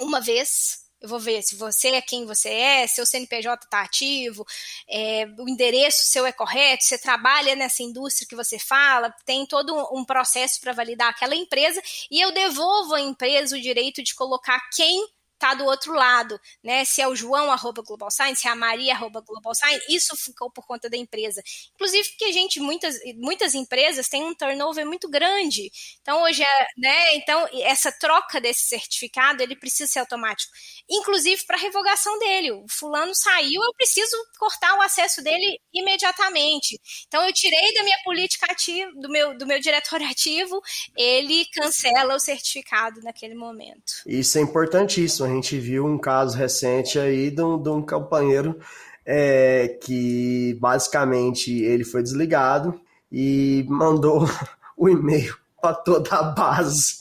uma 0.00 0.20
vez. 0.20 0.86
Eu 1.00 1.08
vou 1.08 1.20
ver 1.20 1.42
se 1.42 1.54
você 1.54 1.90
é 1.90 2.02
quem 2.02 2.26
você 2.26 2.48
é, 2.48 2.86
seu 2.88 3.06
CNPJ 3.06 3.64
está 3.64 3.82
ativo, 3.82 4.44
é, 4.88 5.26
o 5.38 5.48
endereço 5.48 6.08
seu 6.08 6.26
é 6.26 6.32
correto, 6.32 6.82
você 6.82 6.98
trabalha 6.98 7.54
nessa 7.54 7.84
indústria 7.84 8.26
que 8.26 8.34
você 8.34 8.58
fala, 8.58 9.14
tem 9.24 9.46
todo 9.46 9.76
um 9.92 10.04
processo 10.04 10.60
para 10.60 10.72
validar 10.72 11.10
aquela 11.10 11.36
empresa 11.36 11.80
e 12.10 12.20
eu 12.20 12.32
devolvo 12.32 12.94
à 12.94 13.00
empresa 13.00 13.56
o 13.56 13.60
direito 13.60 14.02
de 14.02 14.12
colocar 14.12 14.58
quem 14.74 15.08
está 15.38 15.54
do 15.54 15.64
outro 15.64 15.94
lado, 15.94 16.38
né? 16.62 16.84
Se 16.84 17.00
é 17.00 17.08
o 17.08 17.14
João 17.14 17.50
arroba 17.50 17.82
Global 17.82 18.10
Sign, 18.10 18.36
se 18.36 18.48
é 18.48 18.50
a 18.50 18.56
Maria 18.56 18.92
arroba 18.92 19.20
Global 19.20 19.54
Sign, 19.54 19.80
isso 19.88 20.16
ficou 20.16 20.50
por 20.50 20.66
conta 20.66 20.90
da 20.90 20.96
empresa. 20.96 21.40
Inclusive 21.74 22.08
porque 22.10 22.24
a 22.24 22.32
gente, 22.32 22.60
muitas, 22.60 22.98
muitas 23.16 23.54
empresas 23.54 24.08
têm 24.08 24.24
um 24.24 24.34
turnover 24.34 24.84
muito 24.84 25.08
grande. 25.08 25.70
Então, 26.02 26.22
hoje 26.22 26.42
é, 26.42 26.66
né? 26.76 27.14
Então, 27.16 27.48
essa 27.62 27.92
troca 27.92 28.40
desse 28.40 28.66
certificado, 28.66 29.42
ele 29.42 29.56
precisa 29.56 29.90
ser 29.90 30.00
automático. 30.00 30.52
Inclusive 30.90 31.44
para 31.46 31.56
revogação 31.56 32.18
dele. 32.18 32.50
O 32.50 32.66
fulano 32.68 33.14
saiu, 33.14 33.62
eu 33.62 33.74
preciso 33.74 34.16
cortar 34.38 34.76
o 34.76 34.82
acesso 34.82 35.22
dele 35.22 35.60
imediatamente. 35.72 36.80
Então, 37.06 37.24
eu 37.24 37.32
tirei 37.32 37.72
da 37.74 37.82
minha 37.84 37.98
política 38.04 38.46
ativa, 38.50 38.90
do 38.96 39.08
meu, 39.08 39.36
do 39.38 39.46
meu 39.46 39.60
diretor 39.60 40.02
ativo, 40.02 40.60
ele 40.96 41.46
cancela 41.52 42.16
o 42.16 42.20
certificado 42.20 43.00
naquele 43.02 43.34
momento. 43.34 44.02
Isso 44.06 44.38
é 44.38 44.40
importantíssimo. 44.40 45.27
A 45.28 45.34
gente 45.34 45.58
viu 45.58 45.84
um 45.86 45.98
caso 45.98 46.36
recente 46.36 46.98
aí 46.98 47.30
de 47.30 47.42
um, 47.42 47.60
de 47.62 47.68
um 47.68 47.82
companheiro 47.84 48.58
é, 49.04 49.78
que 49.82 50.56
basicamente 50.60 51.52
ele 51.62 51.84
foi 51.84 52.02
desligado 52.02 52.80
e 53.12 53.64
mandou 53.68 54.28
o 54.76 54.88
e-mail 54.88 55.36
para 55.60 55.74
toda 55.74 56.14
a 56.16 56.22
base. 56.22 56.98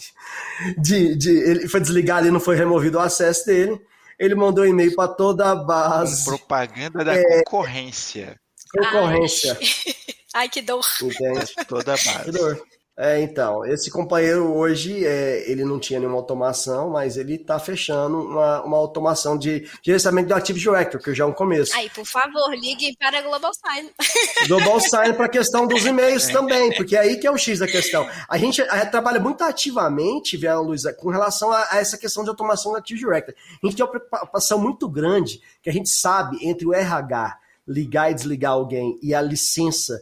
De, 0.78 1.16
de, 1.16 1.30
ele 1.30 1.68
foi 1.68 1.80
desligado 1.80 2.28
e 2.28 2.32
não 2.32 2.40
foi 2.40 2.56
removido 2.56 2.98
o 2.98 3.02
acesso 3.02 3.46
dele. 3.46 3.80
Ele 4.20 4.34
mandou 4.36 4.66
e-mail 4.66 4.96
para 4.96 5.08
toda 5.14 5.52
a 5.52 5.56
base. 5.56 6.26
Propaganda 6.26 7.06
da 7.06 7.14
É. 7.16 7.44
concorrência. 7.44 8.40
Concorrência. 8.72 9.58
Ai, 10.34 10.50
que 10.50 10.62
dor. 10.62 10.84
Entende? 11.02 11.54
Toda 11.68 11.94
a 11.94 11.98
Que 11.98 12.06
base. 12.10 12.32
dor. 12.32 12.62
É, 13.00 13.22
então, 13.22 13.64
esse 13.64 13.92
companheiro 13.92 14.52
hoje, 14.56 15.06
é, 15.06 15.48
ele 15.48 15.64
não 15.64 15.80
tinha 15.80 16.00
nenhuma 16.00 16.18
automação, 16.18 16.90
mas 16.90 17.16
ele 17.16 17.36
está 17.36 17.60
fechando 17.60 18.20
uma, 18.20 18.64
uma 18.64 18.78
automação 18.78 19.38
de 19.38 19.70
gerenciamento 19.84 20.30
do 20.30 20.34
Active 20.34 20.60
Directory, 20.60 21.04
que 21.04 21.14
já 21.14 21.24
é 21.24 21.28
um 21.28 21.32
começo. 21.32 21.76
Aí, 21.76 21.92
por 21.92 22.08
favor, 22.08 22.50
liguem 22.56 22.96
para 22.96 23.20
a 23.20 23.22
Global 23.22 23.52
Sign. 23.54 23.92
Global 24.50 24.80
Sign 24.80 25.14
para 25.14 25.28
a 25.28 25.30
questão 25.30 25.68
dos 25.68 25.86
e-mails 25.86 26.26
também, 26.26 26.76
porque 26.76 26.96
é 26.96 27.02
aí 27.02 27.20
que 27.20 27.28
é 27.28 27.32
o 27.32 27.38
X 27.38 27.60
da 27.60 27.68
questão. 27.68 28.10
A 28.28 28.36
gente, 28.40 28.64
a 28.64 28.84
trabalha 28.88 29.20
muito 29.20 29.44
ativamente, 29.44 30.36
Viana 30.36 30.62
Luiza, 30.62 30.92
com 30.92 31.12
relação 31.12 31.52
a, 31.52 31.68
a, 31.74 31.78
essa 31.78 32.00
questão 32.00 32.24
de 32.24 32.30
automação 32.32 32.72
do 32.72 32.80
Active 32.80 33.00
Directory. 33.00 33.38
A 33.62 33.68
gente 33.68 33.78
tem 33.78 33.86
uma 33.86 33.92
preocupação 33.92 34.58
muito 34.58 34.90
grande 34.90 35.40
que 35.62 35.70
a 35.70 35.74
gente 35.74 35.90
sabe 35.90 36.40
entre 36.42 36.66
o 36.66 36.74
RH 36.74 37.38
ligar 37.68 38.10
e 38.10 38.14
desligar 38.14 38.54
alguém 38.54 38.98
e 39.04 39.14
a 39.14 39.22
licença 39.22 40.02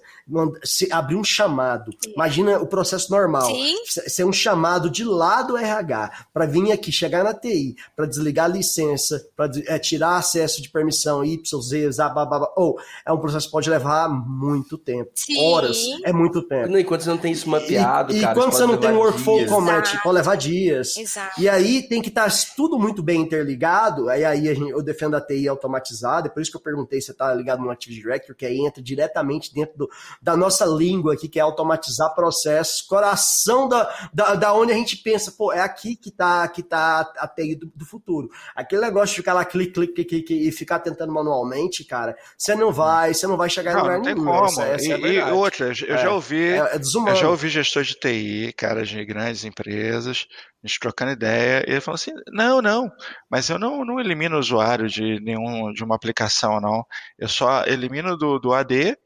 abrir 0.92 1.16
um 1.16 1.24
chamado. 1.24 1.92
Sim. 2.04 2.14
Imagina 2.14 2.60
o 2.60 2.66
processo 2.66 3.12
normal. 3.12 3.46
Sim. 3.46 3.76
Ser 3.86 4.26
um 4.26 4.34
chamado 4.34 4.90
de 4.90 5.04
lá 5.04 5.44
do 5.44 5.56
RH 5.56 6.26
para 6.34 6.46
vir 6.46 6.72
aqui, 6.72 6.92
chegar 6.92 7.24
na 7.24 7.34
TI, 7.34 7.76
para 7.96 8.08
desligar 8.08 8.46
a 8.46 8.54
licença, 8.54 9.24
para 9.36 9.52
é, 9.68 9.78
tirar 9.78 10.18
acesso 10.18 10.62
de 10.62 10.70
permissão 10.70 11.24
Y, 11.24 11.62
Z, 11.62 11.92
Z, 11.92 12.04
babá. 12.10 12.52
Ou 12.56 12.78
é 13.06 13.12
um 13.12 13.20
processo 13.20 13.46
que 13.46 13.52
pode 13.52 13.70
levar 13.70 14.10
muito 14.10 14.78
tempo. 14.78 15.12
Sim. 15.14 15.38
Horas. 15.40 15.78
É 16.04 16.12
muito 16.12 16.42
tempo. 16.42 16.76
Enquanto 16.78 17.02
você 17.02 17.10
não 17.10 17.18
tem 17.18 17.32
isso 17.32 17.48
mapeado, 17.48 18.14
e, 18.14 18.22
cara. 18.22 18.32
E 18.32 18.36
quando 18.36 18.52
você 18.52 18.66
não 18.66 18.78
tem 18.78 18.92
um 18.92 18.98
workflow 18.98 19.46
commit, 19.46 20.02
pode 20.02 20.16
levar 20.16 20.36
dias. 20.36 20.98
Exato. 20.98 21.40
E 21.40 21.48
aí 21.48 21.84
tem 21.84 22.02
que 22.02 22.10
estar 22.10 22.30
tá 22.30 22.38
tudo 22.56 22.80
muito 22.80 23.04
bem 23.04 23.22
interligado. 23.22 24.10
Aí, 24.10 24.26
aí 24.26 24.46
gente, 24.56 24.72
eu 24.72 24.82
defendo 24.82 25.16
a 25.16 25.22
TI 25.22 25.48
automatizada. 25.48 26.28
É 26.28 26.30
por 26.32 26.42
isso 26.42 26.50
que 26.50 26.58
eu 26.58 26.62
perguntei 26.62 27.00
se 27.00 27.08
você 27.08 27.12
está 27.12 27.34
ligado 27.34 27.62
no 27.62 27.70
Active 27.70 27.96
Directory, 27.96 28.36
que 28.36 28.46
aí 28.46 28.60
entra 28.60 28.82
diretamente 28.82 29.54
dentro 29.54 29.78
do, 29.78 29.90
da 30.22 30.36
nossa 30.36 30.66
língua 30.66 31.14
aqui, 31.14 31.28
que 31.28 31.40
é 31.40 31.42
automatizar 31.42 32.14
processos, 32.14 32.82
coração 32.82 33.68
da, 33.68 34.10
da, 34.14 34.36
da 34.36 34.54
onde 34.54 34.72
a 34.72 34.76
gente 34.76 34.98
pensa, 34.98 35.32
pô, 35.32 35.52
é 35.52 35.62
aqui 35.62 35.96
que 35.96 36.12
tá, 36.12 36.48
que 36.48 36.64
tá 36.64 37.02
a 37.18 37.28
TI 37.28 37.56
do, 37.56 37.72
do 37.76 37.86
futuro. 37.86 38.30
Aquele 38.56 38.82
negócio 38.82 39.10
de 39.10 39.16
ficar 39.16 39.34
lá 39.34 39.46
clique, 39.46 39.74
clique, 39.74 40.06
clique, 40.06 40.48
e 40.48 40.52
ficar 40.52 40.80
tentando 40.80 41.14
manualmente, 41.14 41.84
cara, 41.84 42.16
você 42.38 42.56
não 42.56 42.72
vai, 42.72 43.14
você 43.14 43.28
não 43.28 43.38
vai 43.38 43.50
chegar 43.50 43.74
não, 43.74 43.80
em 43.80 43.84
lugar 43.84 43.98
não 43.98 44.04
tem 44.04 44.16
nenhum. 44.16 44.26
Como. 44.26 44.46
Essa, 44.46 44.64
essa 44.64 44.94
é 44.94 45.00
e, 45.00 45.16
e 45.16 45.32
outra, 45.32 45.66
eu 45.66 45.96
é, 45.96 45.98
já 45.98 46.12
ouvi, 46.12 46.44
é, 46.44 46.58
é 46.58 46.76
eu 46.76 47.16
já 47.16 47.30
ouvi 47.30 47.50
gestores 47.50 47.90
de 47.90 47.96
TI, 47.96 48.54
caras 48.54 48.90
de 48.90 49.04
grandes 49.06 49.44
empresas, 49.44 50.28
a 50.64 50.68
gente 50.68 50.80
trocando 50.80 51.12
ideia, 51.12 51.64
e 51.68 51.72
ele 51.72 51.82
falou 51.82 51.96
assim, 51.96 52.12
não, 52.32 52.62
não, 52.62 52.92
mas 53.30 53.50
eu 53.50 53.60
não, 53.60 53.86
não 53.86 54.00
elimino 54.00 54.36
o 54.36 54.40
usuário 54.40 54.88
de 54.88 55.20
nenhum 55.22 55.72
de 55.72 55.84
uma 55.84 55.96
aplicação, 55.96 56.60
não. 56.60 56.84
Eu 57.18 57.28
só 57.28 57.64
elimino 57.66 58.18
do, 58.18 58.40
do 58.40 58.54
AD, 58.54 58.98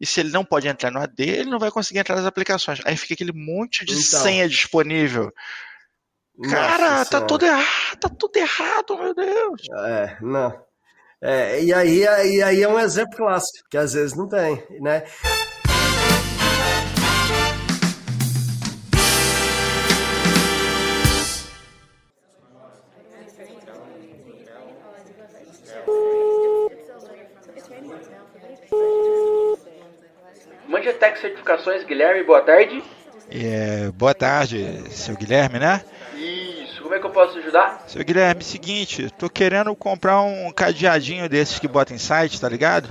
e 0.00 0.06
se 0.06 0.20
ele 0.20 0.30
não 0.30 0.44
pode 0.44 0.68
entrar 0.68 0.90
no 0.90 1.00
AD, 1.00 1.22
ele 1.22 1.50
não 1.50 1.58
vai 1.58 1.70
conseguir 1.70 1.98
entrar 2.00 2.16
nas 2.16 2.26
aplicações. 2.26 2.80
Aí 2.84 2.96
fica 2.96 3.14
aquele 3.14 3.32
monte 3.32 3.84
de 3.84 3.92
então, 3.92 4.20
senha 4.20 4.48
disponível. 4.48 5.32
Cara, 6.48 7.04
tá 7.04 7.20
tudo 7.20 7.44
errado, 7.44 7.98
tá 8.00 8.08
tudo 8.08 8.36
errado, 8.36 8.96
meu 8.96 9.14
Deus. 9.14 9.62
É, 9.86 10.16
não. 10.20 10.68
É, 11.20 11.64
e, 11.64 11.74
aí, 11.74 11.98
e 11.98 12.42
aí 12.42 12.62
é 12.62 12.68
um 12.68 12.78
exemplo 12.78 13.16
clássico, 13.16 13.68
que 13.68 13.76
às 13.76 13.92
vezes 13.92 14.16
não 14.16 14.28
tem, 14.28 14.64
né? 14.80 15.02
Tech 30.80 31.18
Certificações, 31.18 31.84
Guilherme, 31.84 32.22
boa 32.22 32.40
tarde. 32.40 32.82
É, 33.30 33.90
boa 33.94 34.14
tarde, 34.14 34.84
seu 34.90 35.16
Guilherme, 35.16 35.58
né? 35.58 35.82
Isso, 36.14 36.82
como 36.82 36.94
é 36.94 37.00
que 37.00 37.06
eu 37.06 37.10
posso 37.10 37.36
ajudar? 37.38 37.84
Seu 37.88 38.02
Guilherme, 38.04 38.42
seguinte, 38.44 39.10
tô 39.18 39.28
querendo 39.28 39.74
comprar 39.74 40.22
um 40.22 40.50
cadeadinho 40.52 41.28
desses 41.28 41.58
que 41.58 41.66
bota 41.66 41.92
em 41.92 41.98
site, 41.98 42.40
tá 42.40 42.48
ligado? 42.48 42.88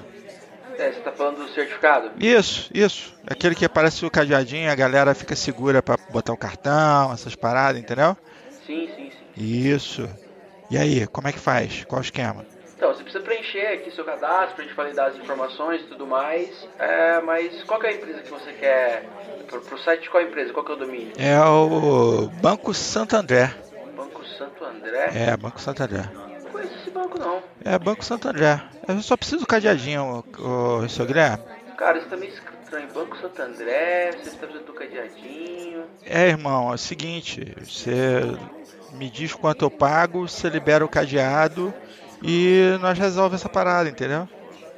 É, 0.77 0.91
você 0.91 0.99
tá 0.99 1.11
falando 1.11 1.37
do 1.37 1.49
certificado? 1.49 2.11
Isso, 2.19 2.69
isso. 2.73 3.15
Aquele 3.25 3.55
que 3.55 3.65
aparece 3.65 4.05
o 4.05 4.11
cadeadinho, 4.11 4.69
a 4.69 4.75
galera 4.75 5.15
fica 5.15 5.35
segura 5.35 5.81
para 5.81 5.97
botar 6.09 6.33
o 6.33 6.37
cartão, 6.37 7.11
essas 7.13 7.35
paradas, 7.35 7.81
entendeu? 7.81 8.15
Sim, 8.65 8.89
sim, 8.95 9.11
sim. 9.11 9.43
Isso. 9.43 10.07
E 10.69 10.77
aí, 10.77 11.07
como 11.07 11.29
é 11.29 11.31
que 11.31 11.39
faz? 11.39 11.83
Qual 11.85 11.99
o 11.99 12.03
esquema? 12.03 12.45
Então, 12.77 12.93
você 12.93 13.01
precisa 13.01 13.23
preencher 13.23 13.65
aqui 13.73 13.89
seu 13.89 14.05
cadastro 14.05 14.55
pra 14.55 14.63
gente 14.63 14.75
validar 14.75 15.09
as 15.09 15.15
informações 15.15 15.81
e 15.81 15.85
tudo 15.85 16.05
mais. 16.05 16.67
É, 16.77 17.19
mas 17.21 17.63
qual 17.63 17.81
é 17.81 17.87
a 17.87 17.93
empresa 17.93 18.21
que 18.21 18.29
você 18.29 18.53
quer? 18.53 19.03
Pro, 19.47 19.61
pro 19.61 19.79
site 19.79 20.03
de 20.03 20.09
qual 20.11 20.21
empresa? 20.21 20.53
Qual 20.53 20.63
que 20.63 20.71
é 20.71 20.75
o 20.75 20.77
domínio? 20.77 21.13
É 21.17 21.39
o 21.41 22.27
Banco 22.39 22.75
Santo 22.75 23.15
André. 23.15 23.51
Banco 23.95 24.23
Santo 24.23 24.63
André? 24.63 25.11
É, 25.15 25.35
Banco 25.35 25.59
Santo 25.59 25.81
André. 25.81 26.03
Não 26.13 26.51
conheço 26.51 26.75
esse 26.75 26.91
banco 26.91 27.19
não. 27.19 27.41
É, 27.65 27.79
Banco 27.79 28.05
Santo 28.05 28.27
André. 28.29 28.61
Eu 28.87 29.01
só 29.01 29.17
preciso 29.17 29.39
do 29.39 29.47
cadeadinho, 29.47 30.23
o, 30.37 30.83
o 30.83 30.89
seu 30.89 31.07
Guilherme. 31.07 31.43
Cara, 31.77 31.97
isso 31.97 32.07
tá 32.07 32.15
meio 32.15 32.31
estranho. 32.31 32.87
Banco 32.93 33.17
Santo 33.17 33.41
André, 33.41 34.11
você 34.11 34.29
está 34.29 34.45
precisando 34.45 34.67
do 34.67 34.73
cadeadinho. 34.73 35.85
É, 36.05 36.27
irmão, 36.27 36.69
é 36.71 36.75
o 36.75 36.77
seguinte, 36.77 37.55
você 37.59 38.21
me 38.93 39.09
diz 39.09 39.33
quanto 39.33 39.65
eu 39.65 39.71
pago, 39.71 40.27
você 40.27 40.47
libera 40.47 40.85
o 40.85 40.89
cadeado 40.89 41.73
e 42.23 42.77
nós 42.81 42.97
resolvemos 42.97 43.41
essa 43.41 43.49
parada, 43.49 43.89
entendeu? 43.89 44.27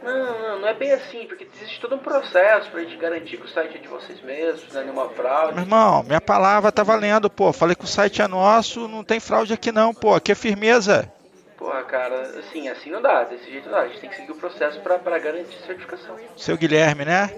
Não, 0.03 0.39
não, 0.41 0.59
não 0.61 0.67
é 0.67 0.73
bem 0.73 0.91
assim, 0.91 1.25
porque 1.25 1.47
existe 1.55 1.79
todo 1.81 1.95
um 1.95 1.99
processo 1.99 2.69
pra 2.71 2.81
gente 2.81 2.95
garantir 2.97 3.37
que 3.37 3.45
o 3.45 3.49
site 3.49 3.77
é 3.77 3.79
de 3.79 3.87
vocês 3.87 4.21
mesmos, 4.21 4.73
não 4.73 4.81
é 4.81 4.83
nenhuma 4.83 5.09
fraude. 5.09 5.53
Meu 5.53 5.63
irmão, 5.63 6.03
minha 6.03 6.21
palavra 6.21 6.71
tá 6.71 6.83
valendo, 6.83 7.29
pô. 7.29 7.51
Falei 7.51 7.75
que 7.75 7.83
o 7.83 7.87
site 7.87 8.21
é 8.21 8.27
nosso, 8.27 8.87
não 8.87 9.03
tem 9.03 9.19
fraude 9.19 9.53
aqui 9.53 9.71
não, 9.71 9.93
pô. 9.93 10.15
Aqui 10.15 10.31
é 10.31 10.35
firmeza. 10.35 11.11
Porra, 11.57 11.83
cara, 11.83 12.21
assim, 12.39 12.69
assim 12.69 12.89
não 12.89 13.01
dá, 13.01 13.25
desse 13.25 13.51
jeito 13.51 13.65
não 13.65 13.73
dá. 13.73 13.81
A 13.81 13.87
gente 13.89 13.99
tem 13.99 14.09
que 14.09 14.15
seguir 14.15 14.31
o 14.31 14.35
processo 14.35 14.79
pra, 14.79 14.97
pra 14.97 15.19
garantir 15.19 15.57
certificação. 15.65 16.15
Seu 16.37 16.57
Guilherme, 16.57 17.03
né? 17.03 17.29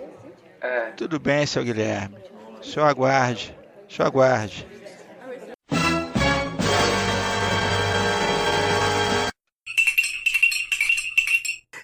É. 0.61 0.91
Tudo 0.95 1.19
bem, 1.19 1.45
seu 1.47 1.63
Guilherme. 1.63 2.17
O 2.59 2.63
senhor 2.63 2.85
aguarde. 2.85 3.57
O 3.89 3.91
senhor 3.91 4.07
aguarde. 4.07 4.67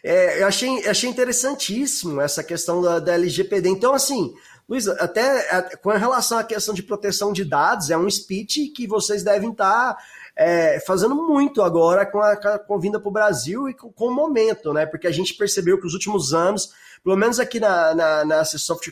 É, 0.08 0.42
eu 0.42 0.48
achei, 0.48 0.88
achei 0.88 1.10
interessantíssimo 1.10 2.22
essa 2.22 2.42
questão 2.42 2.82
da, 2.82 2.98
da 2.98 3.14
LGPD. 3.16 3.68
Então, 3.68 3.94
assim, 3.94 4.34
Luiz, 4.70 4.88
até 4.88 5.76
com 5.84 5.90
relação 5.90 6.38
à 6.38 6.46
questão 6.46 6.74
de 6.74 6.82
proteção 6.82 7.34
de 7.34 7.44
dados, 7.44 7.90
é 7.90 7.98
um 7.98 8.10
speech 8.10 8.70
que 8.70 8.88
vocês 8.88 9.22
devem 9.22 9.52
estar 9.52 9.96
tá, 9.96 10.04
é, 10.34 10.80
fazendo 10.80 11.14
muito 11.14 11.62
agora 11.62 12.06
com 12.06 12.22
a, 12.22 12.38
com 12.38 12.76
a 12.76 12.80
vinda 12.80 13.02
para 13.02 13.10
o 13.10 13.12
Brasil 13.12 13.68
e 13.68 13.74
com, 13.74 13.92
com, 13.92 14.06
o 14.06 14.16
momento, 14.16 14.72
né? 14.72 14.86
Porque 14.86 15.08
a 15.08 15.12
gente 15.12 15.34
percebeu 15.34 15.78
que 15.78 15.86
os 15.86 15.94
últimos 15.94 16.34
anos, 16.34 16.72
pelo 17.04 17.18
menos 17.18 17.38
aqui 17.38 17.60
na, 17.60 17.94
na, 17.94 18.24
na 18.24 18.44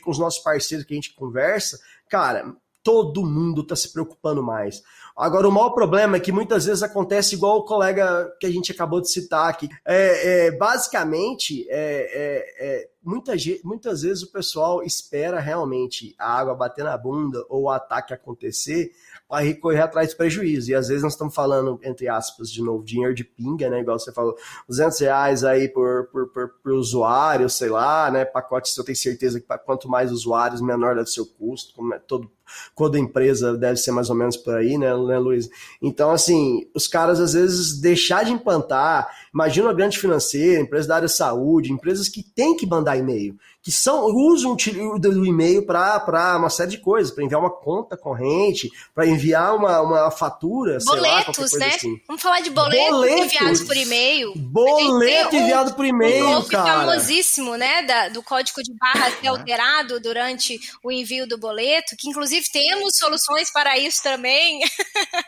com 0.03 0.11
os 0.11 0.19
nossos 0.19 0.43
parceiros 0.43 0.85
que 0.85 0.93
a 0.93 0.97
gente 0.97 1.15
conversa, 1.15 1.79
cara, 2.09 2.53
todo 2.83 3.25
mundo 3.25 3.61
está 3.61 3.75
se 3.75 3.91
preocupando 3.93 4.43
mais. 4.43 4.83
Agora, 5.15 5.47
o 5.47 5.51
maior 5.51 5.69
problema 5.69 6.17
é 6.17 6.19
que 6.19 6.31
muitas 6.31 6.65
vezes 6.65 6.83
acontece 6.83 7.35
igual 7.35 7.59
o 7.59 7.63
colega 7.63 8.29
que 8.37 8.45
a 8.45 8.51
gente 8.51 8.73
acabou 8.73 8.99
de 8.99 9.09
citar 9.09 9.49
aqui. 9.49 9.69
É, 9.85 10.47
é 10.47 10.51
basicamente, 10.51 11.65
é, 11.69 11.75
é, 11.79 12.67
é 12.67 12.89
muita, 13.01 13.31
muitas 13.63 14.01
vezes 14.01 14.23
o 14.23 14.31
pessoal 14.31 14.83
espera 14.83 15.39
realmente 15.39 16.13
a 16.19 16.37
água 16.37 16.53
bater 16.53 16.83
na 16.83 16.97
bunda 16.97 17.45
ou 17.47 17.63
o 17.63 17.69
ataque 17.69 18.13
acontecer 18.13 18.91
para 19.27 19.43
recorrer 19.43 19.81
atrás 19.81 20.09
de 20.09 20.15
prejuízo. 20.15 20.71
E 20.71 20.75
às 20.75 20.87
vezes 20.87 21.03
nós 21.03 21.13
estamos 21.13 21.33
falando, 21.33 21.79
entre 21.83 22.07
aspas, 22.07 22.51
de 22.51 22.61
novo, 22.61 22.83
dinheiro 22.83 23.13
de 23.13 23.23
pinga, 23.23 23.69
né? 23.69 23.79
Igual 23.79 23.99
você 23.99 24.11
falou, 24.11 24.35
200 24.67 24.99
reais 24.99 25.43
aí 25.43 25.67
por, 25.67 26.05
por, 26.11 26.27
por, 26.31 26.49
por 26.63 26.71
usuário, 26.73 27.49
sei 27.49 27.69
lá, 27.69 28.11
né? 28.11 28.25
Pacote, 28.25 28.71
eu 28.77 28.83
tenho 28.83 28.95
certeza 28.95 29.39
que 29.39 29.47
quanto 29.65 29.89
mais 29.89 30.11
usuários, 30.11 30.61
menor 30.61 30.95
deve 30.95 31.07
ser 31.07 31.21
o 31.21 31.25
custo, 31.25 31.73
como 31.75 31.93
é 31.93 31.99
todo 31.99 32.29
quando 32.73 32.95
a 32.95 32.99
empresa 32.99 33.57
deve 33.57 33.77
ser 33.77 33.91
mais 33.91 34.09
ou 34.09 34.15
menos 34.15 34.37
por 34.37 34.55
aí, 34.55 34.77
né, 34.77 34.95
né, 34.95 35.17
Luiz? 35.17 35.49
Então, 35.81 36.11
assim, 36.11 36.67
os 36.73 36.87
caras 36.87 37.19
às 37.19 37.33
vezes 37.33 37.79
deixar 37.79 38.23
de 38.23 38.31
implantar, 38.31 39.07
imagina 39.33 39.67
uma 39.67 39.73
grande 39.73 39.97
financeira, 39.97 40.61
empresa 40.61 40.87
da 40.87 40.95
área 40.95 41.07
de 41.07 41.13
saúde, 41.13 41.71
empresas 41.71 42.09
que 42.09 42.23
têm 42.23 42.55
que 42.55 42.67
mandar 42.67 42.97
e-mail 42.97 43.35
que 43.65 43.71
são 43.71 44.05
usam 44.05 44.55
o 44.55 45.25
e-mail 45.25 45.65
para 45.65 46.37
uma 46.37 46.51
série 46.51 46.69
de 46.69 46.77
coisas, 46.77 47.11
para 47.11 47.23
enviar 47.23 47.41
uma 47.41 47.49
conta 47.49 47.97
corrente, 47.97 48.69
para 48.93 49.07
enviar 49.07 49.55
uma, 49.55 49.81
uma 49.81 50.11
fatura, 50.11 50.77
boletos, 50.85 51.51
lá, 51.53 51.57
né? 51.57 51.73
Assim. 51.73 51.99
Vamos 52.07 52.21
falar 52.21 52.41
de 52.41 52.51
boletos, 52.51 52.91
boletos 52.91 53.25
enviados 53.25 53.63
por 53.63 53.75
e-mail. 53.75 54.33
Boleto 54.35 55.35
enviado 55.35 55.73
por 55.73 55.83
e-mail, 55.83 56.37
um 56.37 56.43
cara. 56.43 56.85
famosíssimo, 56.85 57.55
né, 57.55 57.81
da, 57.81 58.09
do 58.09 58.21
código 58.21 58.61
de 58.61 58.71
barra 58.77 59.09
ser 59.19 59.29
alterado 59.29 59.99
durante 59.99 60.59
o 60.83 60.91
envio 60.91 61.27
do 61.27 61.35
boleto, 61.35 61.95
que 61.97 62.07
inclusive 62.07 62.45
temos 62.51 62.91
soluções 62.95 63.51
para 63.51 63.79
isso 63.79 64.03
também. 64.03 64.61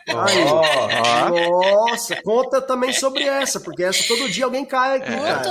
Aí, 0.08 0.46
oh, 0.46 1.90
nossa, 1.90 2.22
conta 2.22 2.62
também 2.62 2.94
sobre 2.94 3.24
essa, 3.24 3.60
porque 3.60 3.84
essa 3.84 4.08
todo 4.08 4.30
dia 4.30 4.46
alguém 4.46 4.64
cai 4.64 4.98
aqui, 4.98 5.12
é, 5.12 5.18
cara. 5.18 5.42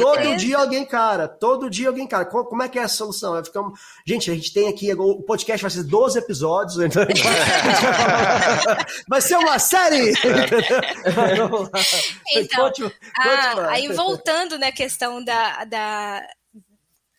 Todo 0.00 0.36
dia 0.36 0.58
alguém 0.58 0.84
cara, 0.84 1.26
todo 1.26 1.68
dia 1.68 1.88
alguém, 1.88 2.06
cara, 2.06 2.35
como 2.44 2.62
é 2.62 2.68
que 2.68 2.78
é 2.78 2.82
a 2.82 2.88
solução? 2.88 3.40
Gente, 4.04 4.30
a 4.30 4.34
gente 4.34 4.52
tem 4.52 4.68
aqui, 4.68 4.92
o 4.92 5.22
podcast 5.22 5.62
vai 5.62 5.70
ser 5.70 5.84
12 5.84 6.18
episódios, 6.18 6.78
então 6.78 7.04
vai 9.08 9.20
ser 9.20 9.36
uma 9.36 9.58
série! 9.58 10.12
então, 12.32 12.64
conte, 12.64 12.82
conte 12.82 12.96
ah, 13.18 13.70
aí 13.70 13.88
voltando 13.88 14.58
na 14.58 14.72
questão 14.72 15.22
da, 15.22 15.64
da 15.64 16.26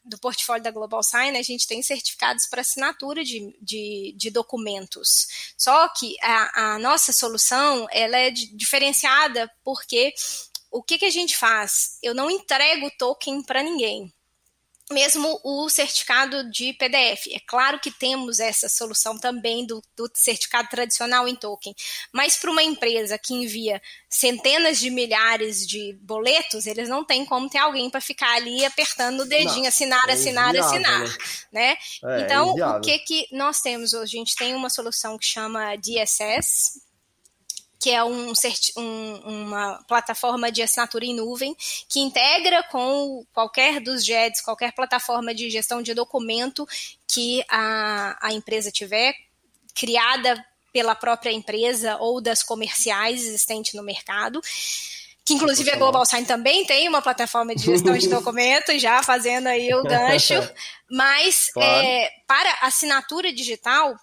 do 0.07 0.17
portfólio 0.17 0.63
da 0.63 0.71
Global 0.71 1.03
Sign, 1.03 1.37
a 1.37 1.43
gente 1.43 1.67
tem 1.67 1.83
certificados 1.83 2.47
para 2.47 2.61
assinatura 2.61 3.23
de, 3.23 3.55
de, 3.61 4.13
de, 4.15 4.31
documentos. 4.31 5.53
Só 5.57 5.89
que 5.89 6.15
a, 6.21 6.75
a, 6.75 6.79
nossa 6.79 7.11
solução 7.11 7.87
ela 7.91 8.17
é 8.17 8.31
diferenciada 8.31 9.51
porque 9.63 10.13
o 10.71 10.81
que, 10.81 10.97
que 10.97 11.05
a 11.05 11.09
gente 11.09 11.35
faz? 11.35 11.97
Eu 12.01 12.13
não 12.13 12.31
entrego 12.31 12.91
token 12.97 13.43
para 13.43 13.63
ninguém 13.63 14.13
mesmo 14.91 15.39
o 15.43 15.69
certificado 15.69 16.49
de 16.49 16.73
PDF. 16.73 17.27
É 17.33 17.39
claro 17.45 17.79
que 17.79 17.91
temos 17.91 18.39
essa 18.39 18.69
solução 18.69 19.17
também 19.17 19.65
do, 19.65 19.83
do 19.95 20.09
certificado 20.13 20.69
tradicional 20.69 21.27
em 21.27 21.35
token, 21.35 21.75
mas 22.11 22.37
para 22.37 22.51
uma 22.51 22.63
empresa 22.63 23.17
que 23.17 23.33
envia 23.33 23.81
centenas 24.09 24.79
de 24.79 24.89
milhares 24.89 25.67
de 25.67 25.93
boletos, 26.01 26.65
eles 26.65 26.87
não 26.87 27.03
têm 27.03 27.25
como 27.25 27.49
ter 27.49 27.57
alguém 27.57 27.89
para 27.89 27.99
ficar 27.99 28.33
ali 28.35 28.63
apertando 28.63 29.21
o 29.21 29.25
dedinho, 29.25 29.63
não, 29.63 29.67
assinar, 29.67 30.07
é 30.07 30.13
assinar, 30.13 30.55
assinar, 30.55 31.17
né? 31.51 31.77
É, 32.03 32.21
então, 32.21 32.57
é 32.57 32.77
o 32.77 32.81
que 32.81 32.97
que 32.99 33.27
nós 33.31 33.59
temos 33.59 33.93
hoje? 33.93 34.17
A 34.17 34.19
gente 34.19 34.35
tem 34.35 34.55
uma 34.55 34.69
solução 34.69 35.17
que 35.17 35.25
chama 35.25 35.75
DSS, 35.75 36.81
que 37.79 37.91
é 37.91 38.03
um, 38.03 38.33
um, 38.77 39.15
uma 39.25 39.83
plataforma 39.87 40.51
de 40.51 40.61
assinatura 40.61 41.05
em 41.05 41.15
nuvem 41.15 41.55
que 41.87 41.99
integra 41.99 42.63
com 42.63 43.25
qualquer 43.33 43.79
dos 43.79 44.03
JEDs, 44.05 44.41
qualquer 44.41 44.73
plataforma 44.73 45.33
de 45.33 45.49
gestão 45.49 45.81
de 45.81 45.93
documento 45.93 46.67
que 47.07 47.43
a, 47.49 48.17
a 48.21 48.33
empresa 48.33 48.71
tiver, 48.71 49.13
criada 49.75 50.43
pela 50.73 50.95
própria 50.95 51.31
empresa 51.31 51.97
ou 51.97 52.19
das 52.21 52.43
comerciais 52.43 53.25
existentes 53.25 53.73
no 53.73 53.83
mercado 53.83 54.41
que 55.27 55.33
inclusive 55.33 55.69
a 55.69 55.75
Global 55.75 56.05
Sign 56.05 56.25
também 56.25 56.65
tem 56.65 56.87
uma 56.87 57.01
plataforma 57.01 57.53
de 57.53 57.61
gestão 57.61 57.97
de 57.97 58.07
documentos, 58.09 58.81
já 58.81 59.03
fazendo 59.03 59.47
aí 59.47 59.73
o 59.73 59.83
gancho, 59.83 60.35
mas 60.89 61.51
claro. 61.51 61.85
é, 61.85 62.09
para 62.25 62.49
assinatura 62.61 63.33
digital, 63.33 63.93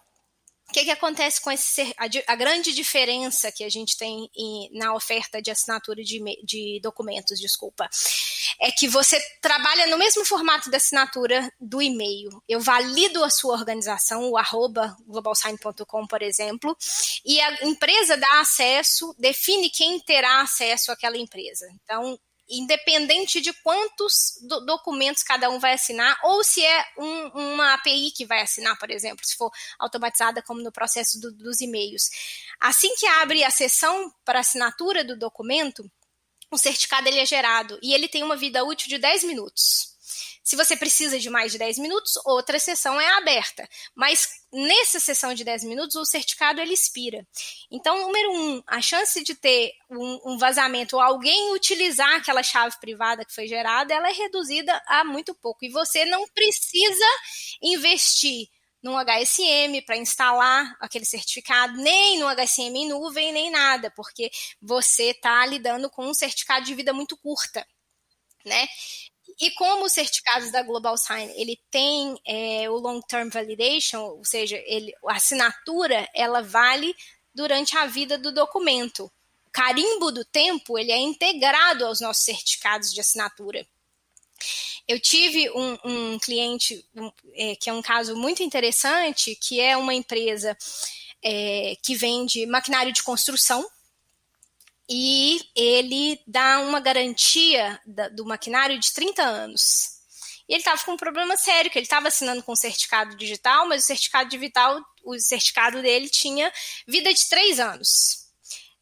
que, 0.73 0.85
que 0.85 0.91
acontece 0.91 1.41
com 1.41 1.51
esse, 1.51 1.83
a, 1.97 2.33
a, 2.33 2.35
grande 2.35 2.73
diferença 2.73 3.53
que 3.53 3.63
a 3.63 3.69
gente 3.69 3.97
tem 3.97 4.31
em, 4.37 4.71
na 4.73 4.95
oferta 4.95 5.41
de 5.41 5.51
assinatura 5.51 6.03
de, 6.03 6.21
de, 6.43 6.81
documentos, 6.83 7.39
desculpa, 7.39 7.89
é 8.61 8.71
que 8.73 8.89
você 8.89 9.21
trabalha 9.41 9.87
no 9.87 9.99
mesmo 9.99 10.25
formato 10.25 10.71
de 10.71 10.77
assinatura 10.77 11.53
do 11.61 11.83
e-mail. 11.83 12.43
Eu 12.49 12.61
valido 12.61 13.23
a 13.23 13.31
sua 13.31 13.55
organização, 13.55 14.31
o 14.31 14.37
arroba 14.37 14.97
globalsign.com, 15.07 16.07
por 16.07 16.23
exemplo, 16.23 16.77
e 17.25 17.41
a 17.41 17.65
empresa 17.67 18.17
dá 18.17 18.41
acesso, 18.41 19.15
define 19.19 19.71
quem 19.71 20.01
terá 20.01 20.41
acesso 20.41 20.91
àquela 20.91 21.17
empresa. 21.17 21.67
Então, 21.83 22.19
independente 22.49 23.41
de 23.41 23.53
quantos 23.53 24.39
do 24.43 24.61
documentos 24.67 25.23
cada 25.23 25.49
um 25.51 25.59
vai 25.59 25.75
assinar, 25.75 26.19
ou 26.23 26.45
se 26.45 26.65
é 26.65 26.85
um, 26.99 27.55
uma 27.55 27.75
API 27.75 28.11
que 28.11 28.27
vai 28.27 28.41
assinar, 28.41 28.79
por 28.79 28.91
exemplo, 28.91 29.25
se 29.25 29.37
for 29.37 29.51
automatizada 29.79 30.43
como 30.43 30.61
no 30.61 30.73
processo 30.73 31.21
do, 31.21 31.33
dos 31.33 31.61
e-mails. 31.61 32.11
Assim 32.61 32.95
que 32.97 33.07
abre 33.07 33.43
a 33.45 33.51
sessão 33.51 34.13
para 34.25 34.41
assinatura 34.41 35.05
do 35.05 35.19
documento, 35.19 35.91
o 36.51 36.59
certificado 36.59 37.09
ele 37.09 37.21
é 37.21 37.27
gerado 37.27 37.79
e 37.83 37.95
ele 37.95 38.09
tem 38.09 38.23
uma 38.23 38.37
vida 38.37 38.65
útil 38.65 38.89
de 38.89 38.99
10 38.99 39.25
minutos. 39.25 39.94
Se 40.45 40.57
você 40.57 40.77
precisa 40.77 41.19
de 41.19 41.31
mais 41.31 41.53
de 41.53 41.59
10 41.59 41.79
minutos, 41.79 42.13
outra 42.27 42.59
sessão 42.59 43.01
é 43.01 43.09
aberta. 43.17 43.67
Mas 43.95 44.29
nessa 44.53 45.01
sessão 45.01 45.33
de 45.33 45.43
10 45.43 45.65
minutos, 45.65 45.97
o 45.97 46.05
certificado 46.05 46.61
ele 46.61 46.75
expira. 46.75 47.27
Então, 47.71 47.99
número 47.99 48.31
um, 48.31 48.63
a 48.67 48.83
chance 48.83 49.25
de 49.25 49.35
ter 49.35 49.73
um, 49.91 50.35
um 50.35 50.39
vazamento 50.39 50.97
ou 50.97 51.03
alguém 51.03 51.55
utilizar 51.55 52.17
aquela 52.17 52.43
chave 52.43 52.79
privada 52.79 53.25
que 53.25 53.35
foi 53.35 53.49
gerada, 53.49 53.95
ela 53.95 54.11
é 54.11 54.13
reduzida 54.13 54.83
a 54.87 55.03
muito 55.03 55.35
pouco. 55.35 55.65
E 55.65 55.71
você 55.71 56.05
não 56.05 56.29
precisa 56.29 57.07
investir 57.63 58.49
num 58.83 58.99
HSM 58.99 59.81
para 59.87 59.97
instalar 59.97 60.77
aquele 60.79 61.07
certificado, 61.07 61.75
nem 61.79 62.19
no 62.19 62.29
HSM 62.29 62.77
em 62.77 62.87
nuvem, 62.87 63.33
nem 63.33 63.51
nada, 63.51 63.91
porque 63.93 64.31
você 64.61 65.05
está 65.05 65.47
lidando 65.47 65.89
com 65.89 66.07
um 66.07 66.13
certificado 66.13 66.67
de 66.67 66.75
vida 66.75 66.93
muito 66.93 67.17
curta. 67.17 67.67
Né? 68.45 68.69
E 69.41 69.51
como 69.53 69.85
os 69.85 69.93
certificados 69.93 70.51
da 70.51 70.63
Global 70.63 70.97
Sign, 70.97 71.33
ele 71.37 71.59
tem 71.71 72.17
é, 72.27 72.71
o 72.71 72.75
Long 72.75 73.01
Term 73.01 73.29
Validation, 73.29 74.01
ou 74.01 74.25
seja, 74.25 74.57
ele, 74.67 74.95
a 75.07 75.17
assinatura, 75.17 76.09
ela 76.15 76.41
vale 76.43 76.95
durante 77.35 77.77
a 77.77 77.87
vida 77.87 78.17
do 78.17 78.33
documento. 78.33 79.11
O 79.47 79.51
carimbo 79.51 80.13
do 80.13 80.25
tempo, 80.25 80.79
ele 80.79 80.93
é 80.93 80.99
integrado 80.99 81.85
aos 81.85 82.01
nossos 82.01 82.25
certificados 82.25 82.93
de 82.93 83.01
assinatura. 83.01 83.67
Eu 84.87 85.01
tive 85.01 85.51
um, 85.51 85.79
um 85.85 86.19
cliente 86.19 86.85
um, 86.95 87.11
é, 87.35 87.57
que 87.57 87.71
é 87.71 87.73
um 87.73 87.83
caso 87.83 88.15
muito 88.17 88.43
interessante, 88.43 89.35
que 89.35 89.61
é 89.61 89.77
uma 89.77 89.95
empresa 89.95 90.57
é, 91.23 91.77
que 91.83 91.97
vende 91.97 92.47
maquinário 92.47 92.93
de 92.93 93.03
construção, 93.03 93.67
e 94.89 95.41
ele 95.57 96.21
dá 96.27 96.61
uma 96.61 96.81
garantia 96.81 97.81
da, 97.87 98.09
do 98.09 98.25
maquinário 98.25 98.79
de 98.79 98.93
30 98.93 99.23
anos. 99.23 99.95
E 100.49 100.53
ele 100.53 100.61
estava 100.61 100.83
com 100.85 100.93
um 100.93 100.97
problema 100.97 101.37
sério, 101.37 101.71
que 101.71 101.79
ele 101.79 101.87
estava 101.87 102.09
assinando 102.09 102.43
com 102.43 102.55
certificado 102.55 103.17
digital, 103.17 103.67
mas 103.67 103.83
o 103.83 103.87
certificado 103.87 104.29
digital, 104.29 104.81
o 105.03 105.19
certificado 105.19 105.81
dele 105.81 106.09
tinha 106.09 106.53
vida 106.87 107.13
de 107.13 107.29
3 107.29 107.61
anos. 107.61 108.25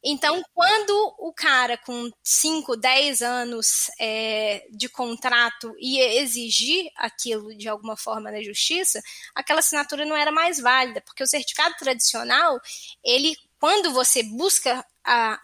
Então, 0.04 0.42
quando 0.52 1.14
o 1.18 1.32
cara 1.32 1.78
com 1.78 2.10
5, 2.24 2.76
10 2.76 3.22
anos 3.22 3.88
é, 4.00 4.66
de 4.72 4.88
contrato 4.88 5.72
ia 5.78 6.20
exigir 6.20 6.90
aquilo 6.96 7.56
de 7.56 7.68
alguma 7.68 7.96
forma 7.96 8.28
na 8.32 8.42
justiça, 8.42 9.00
aquela 9.32 9.60
assinatura 9.60 10.04
não 10.04 10.16
era 10.16 10.32
mais 10.32 10.58
válida, 10.58 11.00
porque 11.02 11.22
o 11.22 11.26
certificado 11.26 11.76
tradicional, 11.78 12.60
ele 13.04 13.36
quando 13.62 13.92
você 13.92 14.24
busca 14.24 14.84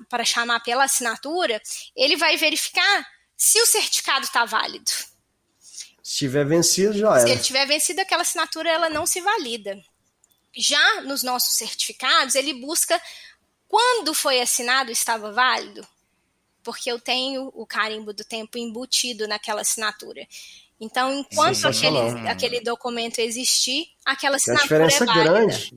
para 0.08 0.24
chamar 0.24 0.58
pela 0.64 0.82
assinatura, 0.82 1.62
ele 1.94 2.16
vai 2.16 2.36
verificar 2.36 3.06
se 3.36 3.62
o 3.62 3.66
certificado 3.66 4.24
está 4.24 4.44
válido. 4.44 4.90
Se 6.02 6.18
tiver 6.18 6.44
vencido, 6.44 6.98
já 6.98 7.10
era. 7.10 7.20
Se 7.20 7.30
ele 7.30 7.40
tiver 7.40 7.64
vencido, 7.64 8.00
aquela 8.00 8.22
assinatura 8.22 8.68
ela 8.68 8.90
não 8.90 9.06
se 9.06 9.20
valida. 9.20 9.80
Já 10.52 11.02
nos 11.02 11.22
nossos 11.22 11.54
certificados, 11.54 12.34
ele 12.34 12.54
busca 12.54 13.00
quando 13.68 14.12
foi 14.12 14.40
assinado 14.40 14.90
estava 14.90 15.30
válido, 15.30 15.86
porque 16.64 16.90
eu 16.90 16.98
tenho 16.98 17.52
o 17.54 17.64
carimbo 17.64 18.12
do 18.12 18.24
tempo 18.24 18.58
embutido 18.58 19.28
naquela 19.28 19.60
assinatura. 19.60 20.26
Então, 20.80 21.12
enquanto 21.12 21.66
aquele, 21.66 22.28
aquele 22.28 22.60
documento 22.60 23.18
existir, 23.18 23.86
aquela 24.04 24.36
assinatura 24.36 24.84
a 24.84 24.88
diferença 24.88 25.04
é 25.04 25.24
grande. 25.24 25.72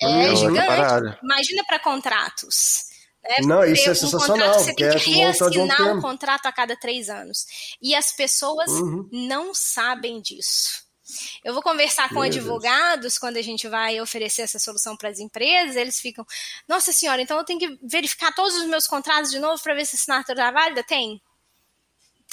É, 0.00 0.06
é, 0.06 0.32
é 0.32 0.36
gigante. 0.36 1.18
Imagina 1.22 1.64
para 1.66 1.78
contratos. 1.78 2.94
Né? 3.22 3.36
Não, 3.42 3.64
isso 3.64 3.88
é 3.88 3.94
sensacional. 3.94 4.48
Contrato, 4.48 4.64
você 4.64 4.74
tem 4.74 4.90
que 4.90 5.10
reassinar 5.10 5.94
um 5.94 5.98
o 5.98 6.02
contrato 6.02 6.46
a 6.46 6.52
cada 6.52 6.76
três 6.76 7.08
anos. 7.08 7.46
E 7.80 7.94
as 7.94 8.12
pessoas 8.12 8.70
uhum. 8.70 9.08
não 9.10 9.54
sabem 9.54 10.20
disso. 10.20 10.84
Eu 11.42 11.52
vou 11.52 11.62
conversar 11.62 12.08
com 12.08 12.14
Meu 12.14 12.24
advogados 12.24 13.02
Deus. 13.02 13.18
quando 13.18 13.36
a 13.36 13.42
gente 13.42 13.68
vai 13.68 14.00
oferecer 14.00 14.42
essa 14.42 14.58
solução 14.58 14.96
para 14.96 15.10
as 15.10 15.18
empresas, 15.18 15.76
eles 15.76 16.00
ficam, 16.00 16.26
nossa 16.66 16.92
senhora, 16.92 17.20
então 17.20 17.36
eu 17.36 17.44
tenho 17.44 17.60
que 17.60 17.78
verificar 17.82 18.34
todos 18.34 18.56
os 18.56 18.66
meus 18.66 18.86
contratos 18.86 19.30
de 19.30 19.38
novo 19.38 19.62
para 19.62 19.74
ver 19.74 19.84
se 19.86 19.96
a 19.96 19.98
assinatura 19.98 20.48
é 20.48 20.52
válida? 20.52 20.82
Tem. 20.82 21.20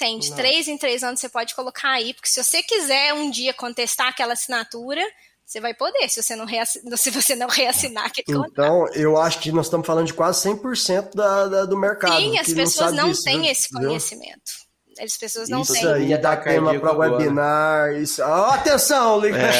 Tem, 0.02 0.18
de 0.18 0.30
não. 0.30 0.36
três 0.36 0.66
em 0.66 0.76
três 0.76 1.04
anos 1.04 1.20
você 1.20 1.28
pode 1.28 1.54
colocar 1.54 1.90
aí, 1.90 2.12
porque 2.12 2.28
se 2.28 2.42
você 2.42 2.60
quiser 2.60 3.14
um 3.14 3.30
dia 3.30 3.54
contestar 3.54 4.08
aquela 4.08 4.32
assinatura, 4.32 5.00
você 5.46 5.60
vai 5.60 5.74
poder, 5.74 6.08
se 6.08 6.20
você 6.20 6.34
não, 6.34 6.44
reassinar, 6.44 6.96
se 6.98 7.10
você 7.10 7.36
não 7.36 7.46
reassinar 7.46 8.06
aquele 8.06 8.24
Então, 8.28 8.42
contrato. 8.42 8.96
eu 8.96 9.16
acho 9.16 9.38
que 9.38 9.52
nós 9.52 9.66
estamos 9.66 9.86
falando 9.86 10.06
de 10.06 10.14
quase 10.14 10.48
100% 10.48 11.14
da, 11.14 11.46
da, 11.46 11.64
do 11.66 11.76
mercado. 11.78 12.16
Sim, 12.16 12.36
as 12.36 12.52
pessoas 12.52 12.92
não, 12.92 13.08
não 13.08 13.22
têm 13.22 13.48
esse 13.48 13.68
conhecimento. 13.68 14.52
As 15.00 15.16
pessoas 15.16 15.48
não 15.48 15.62
isso 15.62 15.72
têm. 15.72 15.82
Isso 15.82 15.90
aí 15.90 16.18
dá 16.18 16.36
tema 16.36 16.78
para 16.78 16.92
webinar. 16.92 17.92
Isso... 17.94 18.22
Oh, 18.22 18.50
atenção, 18.50 19.20
Liga. 19.20 19.38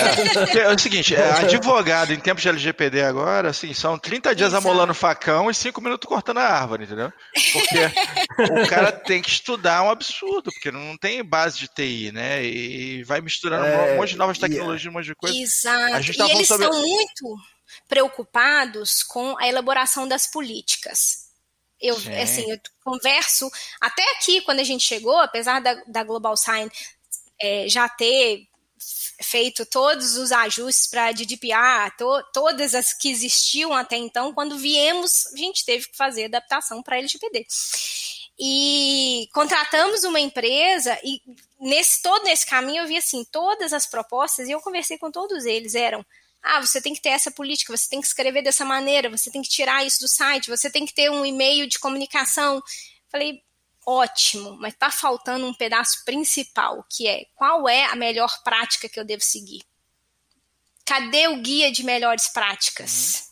É. 0.53 0.59
é, 0.59 0.75
o 0.75 0.79
seguinte, 0.79 1.15
é, 1.15 1.31
advogado 1.33 2.13
em 2.13 2.19
tempos 2.19 2.43
de 2.43 2.49
LGPD 2.49 3.03
agora, 3.03 3.51
assim, 3.51 3.73
são 3.73 3.99
30 3.99 4.35
dias 4.35 4.53
Exato. 4.53 4.67
amolando 4.67 4.95
facão 4.95 5.51
e 5.51 5.55
5 5.55 5.81
minutos 5.81 6.09
cortando 6.09 6.39
a 6.39 6.45
árvore, 6.45 6.85
entendeu? 6.85 7.13
Porque 7.53 8.63
o 8.63 8.69
cara 8.69 8.93
tem 8.93 9.23
que 9.23 9.31
estudar 9.31 9.83
um 9.83 9.91
absurdo, 9.91 10.51
porque 10.53 10.71
não 10.71 10.97
tem 10.97 11.25
base 11.25 11.59
de 11.59 11.69
TI, 11.69 12.13
né? 12.13 12.45
E 12.45 13.03
vai 13.05 13.21
misturando 13.21 13.67
é, 13.67 13.93
um 13.93 13.97
monte 13.97 14.11
de 14.11 14.19
novas 14.19 14.39
tecnologias, 14.39 14.91
um 14.91 14.95
monte 14.95 15.07
de 15.07 15.15
coisa. 15.15 15.37
Exato. 15.37 15.95
A 15.95 16.01
gente 16.01 16.19
tá 16.19 16.27
e 16.27 16.31
eles 16.33 16.49
sobre... 16.49 16.67
estão 16.67 16.81
muito 16.81 17.37
preocupados 17.89 19.03
com 19.03 19.37
a 19.39 19.47
elaboração 19.47 20.07
das 20.07 20.27
políticas. 20.27 21.32
Eu, 21.83 21.97
assim, 22.23 22.49
eu 22.49 22.61
converso, 22.85 23.51
até 23.81 24.03
aqui, 24.13 24.41
quando 24.43 24.61
a 24.61 24.65
gente 24.65 24.87
chegou, 24.87 25.19
apesar 25.19 25.61
da, 25.61 25.75
da 25.87 26.05
Global 26.05 26.37
Sign 26.37 26.71
é, 27.41 27.69
já 27.69 27.89
ter 27.89 28.47
feito 29.21 29.65
todos 29.67 30.17
os 30.17 30.33
ajustes 30.33 30.87
para 30.87 31.13
GDPR, 31.13 31.91
to, 31.97 32.23
todas 32.33 32.75
as 32.75 32.93
que 32.93 33.11
existiam 33.11 33.73
até 33.73 33.97
então, 33.97 34.33
quando 34.33 34.57
viemos, 34.59 35.27
a 35.33 35.37
gente 35.37 35.65
teve 35.65 35.89
que 35.89 35.97
fazer 35.97 36.27
adaptação 36.27 36.83
para 36.83 36.99
LGPD. 36.99 37.47
E 38.39 39.29
contratamos 39.33 40.05
uma 40.05 40.19
empresa 40.19 40.99
e 41.05 41.21
nesse 41.61 42.03
todo 42.03 42.25
nesse 42.25 42.47
caminho 42.47 42.83
eu 42.83 42.89
vi 42.89 42.97
assim, 42.97 43.25
todas 43.31 43.73
as 43.73 43.87
propostas 43.87 44.49
e 44.49 44.53
eu 44.53 44.61
conversei 44.61 44.99
com 44.99 45.11
todos 45.11 45.45
eles 45.45 45.75
eram 45.75 46.05
ah, 46.43 46.61
você 46.61 46.83
tem 46.83 46.93
que 46.93 47.01
ter 47.01 47.11
essa 47.11 47.31
política, 47.31 47.75
você 47.77 47.89
tem 47.89 48.01
que 48.01 48.07
escrever 48.07 48.43
dessa 48.43 48.65
maneira, 48.65 49.09
você 49.09 49.31
tem 49.31 49.43
que 49.43 49.49
tirar 49.49 49.87
isso 49.87 50.01
do 50.01 50.09
site, 50.09 50.51
você 50.51 50.69
tem 50.69 50.85
que 50.85 50.93
ter 50.93 51.11
um 51.11 51.25
e-mail 51.25 51.69
de 51.69 51.79
comunicação. 51.79 52.61
Falei, 53.09 53.43
ótimo, 53.87 54.57
mas 54.57 54.75
está 54.75 54.91
faltando 54.91 55.47
um 55.47 55.55
pedaço 55.55 56.05
principal, 56.05 56.85
que 56.91 57.07
é 57.07 57.27
qual 57.35 57.69
é 57.69 57.85
a 57.85 57.95
melhor 57.95 58.43
prática 58.43 58.89
que 58.89 58.99
eu 58.99 59.05
devo 59.05 59.23
seguir? 59.23 59.63
Cadê 60.85 61.29
o 61.29 61.37
guia 61.41 61.71
de 61.71 61.85
melhores 61.85 62.27
práticas? 62.29 63.31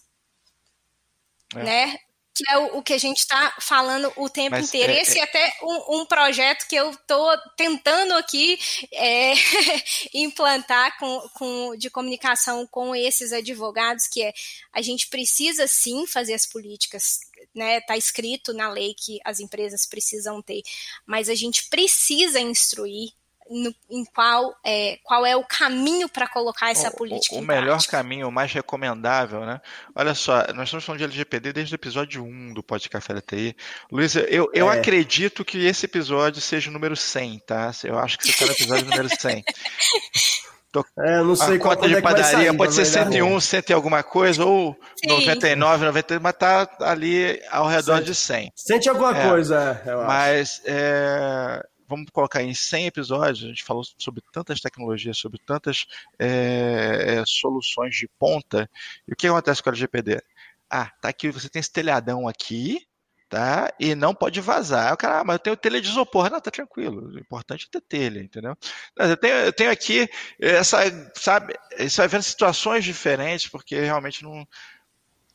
Uhum. 1.54 1.62
É. 1.62 1.64
Né? 1.64 1.98
Que 2.34 2.44
é 2.48 2.58
o, 2.58 2.78
o 2.78 2.82
que 2.82 2.92
a 2.92 2.98
gente 2.98 3.18
está 3.18 3.54
falando 3.60 4.12
o 4.16 4.28
tempo 4.28 4.52
Mas 4.52 4.68
inteiro. 4.68 4.92
É, 4.92 5.00
Esse 5.00 5.18
é, 5.18 5.22
até 5.22 5.52
um, 5.62 6.00
um, 6.00 6.06
projeto 6.06 6.66
que 6.68 6.76
eu 6.76 6.90
estou 6.90 7.36
tentando 7.56 8.14
aqui 8.14 8.58
é, 8.92 9.34
implantar 10.14 10.98
com, 10.98 11.20
com, 11.34 11.76
de 11.76 11.90
comunicação 11.90 12.66
com 12.66 12.94
esses 12.94 13.32
advogados, 13.32 14.06
que 14.06 14.22
é 14.22 14.32
a 14.72 14.80
gente 14.80 15.08
precisa 15.08 15.66
sim 15.66 16.06
fazer 16.06 16.34
as 16.34 16.46
políticas, 16.46 17.18
né? 17.54 17.78
Está 17.78 17.96
escrito 17.96 18.52
na 18.52 18.70
lei 18.70 18.94
que 18.94 19.18
as 19.24 19.40
empresas 19.40 19.86
precisam 19.86 20.40
ter, 20.40 20.62
mas 21.06 21.28
a 21.28 21.34
gente 21.34 21.68
precisa 21.68 22.40
instruir 22.40 23.10
no, 23.50 23.74
em 23.90 24.04
qual 24.04 24.56
é, 24.64 24.98
qual 25.02 25.26
é 25.26 25.36
o 25.36 25.44
caminho 25.44 26.08
para 26.08 26.28
colocar 26.28 26.70
essa 26.70 26.90
política. 26.90 27.34
O, 27.34 27.40
o 27.40 27.42
melhor 27.42 27.78
prática. 27.78 27.96
caminho, 27.96 28.28
o 28.28 28.32
mais 28.32 28.52
recomendável, 28.52 29.44
né? 29.44 29.60
Olha 29.94 30.14
só, 30.14 30.46
nós 30.54 30.68
estamos 30.68 30.84
falando 30.84 31.00
de 31.00 31.04
LGPD 31.04 31.52
desde 31.52 31.74
o 31.74 31.76
episódio 31.76 32.22
1 32.22 32.54
do 32.54 32.62
Podcast 32.62 32.88
Café 32.88 33.14
da 33.14 33.20
TI. 33.20 33.56
Luísa, 33.90 34.20
eu, 34.20 34.48
eu 34.54 34.70
é. 34.70 34.78
acredito 34.78 35.44
que 35.44 35.66
esse 35.66 35.86
episódio 35.86 36.40
seja 36.40 36.70
o 36.70 36.72
número 36.72 36.96
100, 36.96 37.40
tá? 37.40 37.72
Eu 37.82 37.98
acho 37.98 38.16
que 38.16 38.24
você 38.24 38.30
está 38.30 38.46
no 38.46 38.52
episódio 38.52 38.84
número 38.86 39.08
100. 39.08 39.44
Tô, 40.72 40.84
é, 41.00 41.16
não 41.20 41.34
sei 41.34 41.56
a 41.56 41.58
conta 41.58 41.88
de 41.88 41.96
é 41.96 42.00
padaria 42.00 42.24
sair, 42.24 42.56
pode 42.56 42.72
ser 42.72 42.84
101, 42.84 43.40
100 43.40 43.62
e 43.70 43.72
alguma 43.72 44.04
coisa, 44.04 44.44
ou 44.44 44.78
Sim. 44.96 45.08
99, 45.08 45.84
98, 45.84 46.22
mas 46.22 46.32
tá 46.34 46.70
ali 46.80 47.42
ao 47.50 47.66
redor 47.66 47.96
100. 47.96 48.04
de 48.04 48.14
100. 48.14 48.52
Sente 48.54 48.88
alguma 48.88 49.18
é, 49.18 49.28
coisa, 49.28 49.82
eu 49.84 50.04
Mas 50.04 50.62
é, 50.64 51.60
vamos 51.90 52.06
colocar 52.12 52.42
em 52.42 52.54
100 52.54 52.86
episódios, 52.86 53.44
a 53.44 53.48
gente 53.48 53.64
falou 53.64 53.82
sobre 53.98 54.22
tantas 54.32 54.60
tecnologias, 54.60 55.18
sobre 55.18 55.40
tantas 55.44 55.86
é, 56.18 57.16
é, 57.18 57.24
soluções 57.26 57.96
de 57.96 58.08
ponta. 58.18 58.70
E 59.06 59.12
o 59.12 59.16
que 59.16 59.26
acontece 59.26 59.62
com 59.62 59.68
o 59.68 59.72
LGPD? 59.72 60.22
Ah, 60.70 60.90
tá 61.02 61.08
aqui, 61.08 61.30
você 61.30 61.48
tem 61.48 61.58
esse 61.58 61.72
telhadão 61.72 62.28
aqui, 62.28 62.86
tá? 63.28 63.72
E 63.80 63.94
não 63.94 64.14
pode 64.14 64.40
vazar. 64.40 64.94
O 64.94 64.96
cara, 64.96 65.20
ah, 65.20 65.24
mas 65.24 65.34
eu 65.34 65.40
tenho 65.40 65.56
telha 65.56 65.80
de 65.80 65.88
isopor. 65.88 66.30
Não, 66.30 66.40
tá 66.40 66.50
tranquilo. 66.50 67.12
O 67.12 67.18
importante 67.18 67.66
é 67.66 67.80
ter 67.80 67.80
telha, 67.80 68.20
entendeu? 68.20 68.56
Eu 68.96 69.16
tenho, 69.16 69.34
eu 69.34 69.52
tenho 69.52 69.70
aqui 69.70 70.08
essa, 70.40 70.78
sabe, 71.14 71.54
você 71.76 71.96
vai 71.96 72.08
vendo 72.08 72.22
situações 72.22 72.84
diferentes, 72.84 73.48
porque 73.48 73.80
realmente 73.80 74.22
não 74.22 74.46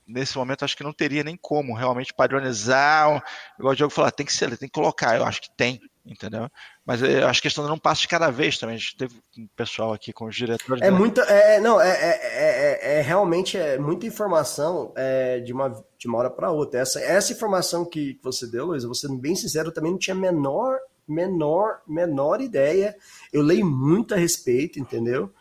nesse 0.08 0.38
momento 0.38 0.64
acho 0.64 0.78
que 0.78 0.84
não 0.84 0.94
teria 0.94 1.24
nem 1.24 1.36
como 1.36 1.74
realmente 1.74 2.14
padronizar, 2.14 3.24
igual 3.58 3.74
o 3.74 3.76
Diogo 3.76 3.94
falou, 3.94 4.12
tem 4.12 4.26
que 4.26 4.34
ser, 4.34 4.56
tem 4.58 4.70
que 4.70 4.74
colocar, 4.74 5.18
eu 5.18 5.26
acho 5.26 5.42
que 5.42 5.50
tem, 5.58 5.82
entendeu? 6.06 6.48
Mas 6.86 7.02
eu 7.02 7.28
acho 7.28 7.42
que 7.42 7.48
a 7.48 7.50
questão 7.50 7.68
não 7.68 7.80
passa 7.80 8.02
de 8.02 8.08
cada 8.08 8.30
vez 8.30 8.58
também. 8.58 8.76
A 8.76 8.80
gente 8.80 8.96
teve 8.96 9.16
um 9.38 9.48
pessoal 9.56 9.92
aqui 9.92 10.14
com 10.14 10.26
os 10.26 10.36
diretores. 10.36 10.82
É 10.82 10.92
muita. 10.92 11.22
É, 11.22 11.60
não, 11.60 11.82
é, 11.82 11.90
é, 11.90 12.98
é, 12.98 13.02
realmente 13.02 13.58
é 13.58 13.78
muita 13.78 14.06
informação 14.06 14.94
é, 14.96 15.40
de, 15.40 15.52
uma, 15.52 15.70
de 15.98 16.08
uma 16.08 16.20
hora 16.20 16.30
para 16.30 16.52
outra. 16.52 16.80
Essa, 16.80 17.00
essa 17.00 17.34
informação 17.34 17.86
que 17.86 18.20
você 18.22 18.46
deu, 18.46 18.68
Luiz, 18.68 18.84
vou 18.84 18.94
ser 18.94 19.10
bem 19.18 19.36
sincero, 19.36 19.70
eu 19.70 19.74
também 19.74 19.92
não 19.92 20.00
tinha 20.00 20.16
menor, 20.16 20.78
menor, 21.08 21.82
menor 21.88 22.40
ideia. 22.40 22.96
Eu 23.34 23.42
leio 23.42 23.66
muito 23.66 24.14
a 24.14 24.18
respeito, 24.18 24.80
entendeu? 24.80 25.32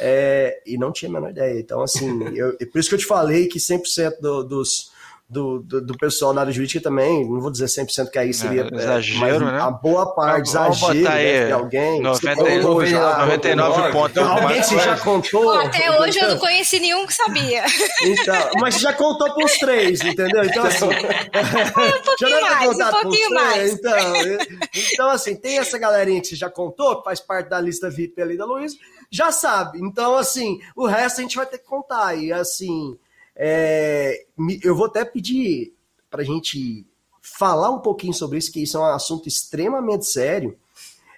É, 0.00 0.62
e 0.66 0.78
não 0.78 0.90
tinha 0.90 1.10
a 1.10 1.12
menor 1.12 1.30
ideia. 1.30 1.60
Então, 1.60 1.82
assim, 1.82 2.22
eu, 2.34 2.56
por 2.72 2.78
isso 2.78 2.88
que 2.88 2.94
eu 2.94 3.00
te 3.00 3.06
falei 3.06 3.46
que 3.46 3.58
100% 3.58 4.20
do, 4.20 4.42
dos 4.42 4.93
do, 5.28 5.60
do, 5.60 5.80
do, 5.80 5.96
pessoal 5.96 6.34
da 6.34 6.42
área 6.42 6.52
jurídica 6.52 6.82
também, 6.82 7.28
não 7.28 7.40
vou 7.40 7.50
dizer 7.50 7.64
100% 7.64 8.10
que 8.10 8.18
aí 8.18 8.34
seria 8.34 8.68
é, 8.70 8.74
exagero, 8.74 9.46
né? 9.46 9.58
a 9.58 9.70
boa 9.70 10.14
parte, 10.14 10.52
vamos, 10.52 10.76
exagero 10.76 11.54
alguém. 11.54 12.02
90, 12.02 12.62
99 12.62 13.92
pontos. 13.92 14.18
alguém 14.18 14.62
já 14.62 14.98
contou. 14.98 15.50
Até 15.52 15.98
hoje 15.98 16.18
eu 16.18 16.28
não 16.28 16.38
conheci 16.38 16.78
nenhum 16.78 17.06
que 17.06 17.14
sabia. 17.14 17.64
Então, 18.02 18.50
mas 18.60 18.78
já 18.78 18.92
contou 18.92 19.34
para 19.34 19.44
os 19.44 19.52
três, 19.58 20.00
entendeu? 20.02 20.44
Então, 20.44 20.64
assim. 20.66 20.86
um 20.92 22.02
pouquinho 22.04 22.40
mais, 22.42 22.78
um 22.78 22.90
pouquinho 22.90 23.30
mais. 23.30 23.72
Então, 23.72 23.98
então, 24.92 25.08
assim, 25.08 25.36
tem 25.36 25.58
essa 25.58 25.78
galerinha 25.78 26.20
que 26.20 26.28
você 26.28 26.36
já 26.36 26.50
contou, 26.50 26.98
que 26.98 27.04
faz 27.04 27.20
parte 27.20 27.48
da 27.48 27.60
lista 27.60 27.88
VIP 27.88 28.20
ali 28.20 28.36
da 28.36 28.44
Luiz, 28.44 28.74
já 29.10 29.32
sabe. 29.32 29.80
Então, 29.80 30.16
assim, 30.16 30.60
o 30.76 30.86
resto 30.86 31.20
a 31.20 31.22
gente 31.22 31.36
vai 31.36 31.46
ter 31.46 31.58
que 31.58 31.64
contar. 31.64 32.14
E, 32.14 32.30
assim 32.30 32.98
é, 33.36 34.26
eu 34.62 34.74
vou 34.74 34.86
até 34.86 35.04
pedir 35.04 35.74
para 36.10 36.22
a 36.22 36.24
gente 36.24 36.86
falar 37.20 37.70
um 37.70 37.80
pouquinho 37.80 38.12
sobre 38.12 38.38
isso, 38.38 38.52
que 38.52 38.62
isso 38.62 38.76
é 38.76 38.80
um 38.80 38.84
assunto 38.84 39.26
extremamente 39.26 40.06
sério, 40.06 40.56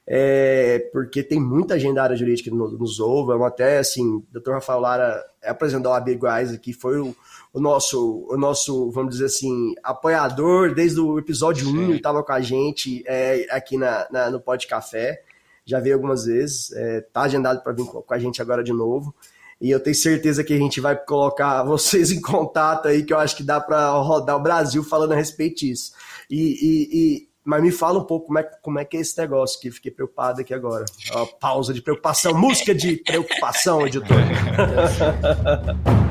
é, 0.07 0.89
porque 0.93 1.23
tem 1.23 1.41
muita 1.41 1.79
gente 1.79 1.97
da 1.97 2.05
área 2.05 2.17
jurídica 2.17 2.49
que 2.49 2.57
nos 2.57 3.01
ouve, 3.01 3.33
até 3.45 3.79
assim, 3.79 4.07
o 4.07 4.25
doutor 4.31 4.55
Rafael 4.55 4.79
Lara 4.79 5.25
apresentou 5.45 5.93
a 5.93 6.01
Big 6.01 6.21
Guys 6.21 6.53
aqui, 6.53 6.73
foi 6.73 7.01
o, 7.01 7.15
o, 7.53 7.61
nosso, 7.61 8.25
o 8.31 8.37
nosso, 8.37 8.91
vamos 8.93 9.15
dizer 9.15 9.27
assim, 9.27 9.75
apoiador 9.83 10.75
desde 10.75 11.01
o 11.01 11.19
episódio 11.19 11.67
Sim. 11.67 11.89
1, 11.91 11.95
estava 11.97 12.23
com 12.23 12.33
a 12.33 12.41
gente 12.41 13.03
é, 13.07 13.49
aqui 13.51 13.77
na, 13.77 14.07
na, 14.11 14.31
no 14.31 14.41
Pod 14.41 14.65
Café, 14.67 15.23
já 15.65 15.81
veio 15.81 15.97
algumas 15.97 16.25
vezes, 16.25 16.71
está 16.71 17.23
é, 17.23 17.25
agendado 17.25 17.61
para 17.63 17.73
vir 17.73 17.85
com 17.85 18.05
a 18.09 18.19
gente 18.19 18.41
agora 18.41 18.63
de 18.63 18.73
novo. 18.73 19.13
E 19.61 19.71
eu 19.71 19.81
tenho 19.81 19.97
certeza 19.97 20.45
que 20.45 20.53
a 20.53 20.59
gente 20.59 20.81
vai 20.81 20.97
colocar 20.97 21.63
vocês 21.65 22.13
em 22.13 22.21
contato 22.21 22.89
aí, 22.89 23.03
que 23.03 23.13
eu 23.13 23.19
acho 23.19 23.37
que 23.37 23.43
dá 23.43 23.61
para 23.61 23.91
rodar 23.91 24.37
o 24.37 24.43
Brasil 24.43 24.85
falando 24.85 25.13
a 25.13 25.17
respeito 25.17 25.61
disso. 25.61 25.93
E, 26.31 26.37
e, 26.37 26.89
e, 26.93 27.29
mas 27.45 27.63
me 27.63 27.71
fala 27.71 27.99
um 27.99 28.05
pouco 28.05 28.27
como 28.27 28.39
é, 28.39 28.43
como 28.43 28.79
é 28.79 28.85
que 28.85 28.97
é 28.97 29.01
esse 29.01 29.17
negócio, 29.19 29.61
que 29.61 29.71
fiquei 29.71 29.91
preocupado 29.91 30.41
aqui 30.41 30.53
agora. 30.53 30.85
Ó, 31.13 31.27
pausa 31.27 31.73
de 31.73 31.81
preocupação, 31.81 32.35
música 32.35 32.75
de 32.75 32.97
preocupação, 32.97 33.87
editor. 33.87 34.17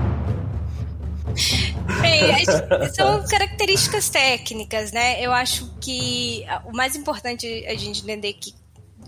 Bem, 2.01 2.45
são 2.93 3.25
características 3.27 4.09
técnicas, 4.09 4.91
né? 4.91 5.21
Eu 5.21 5.31
acho 5.33 5.69
que 5.81 6.45
o 6.65 6.71
mais 6.71 6.95
importante 6.95 7.65
a 7.67 7.75
gente 7.75 8.01
entender 8.01 8.33
que 8.33 8.53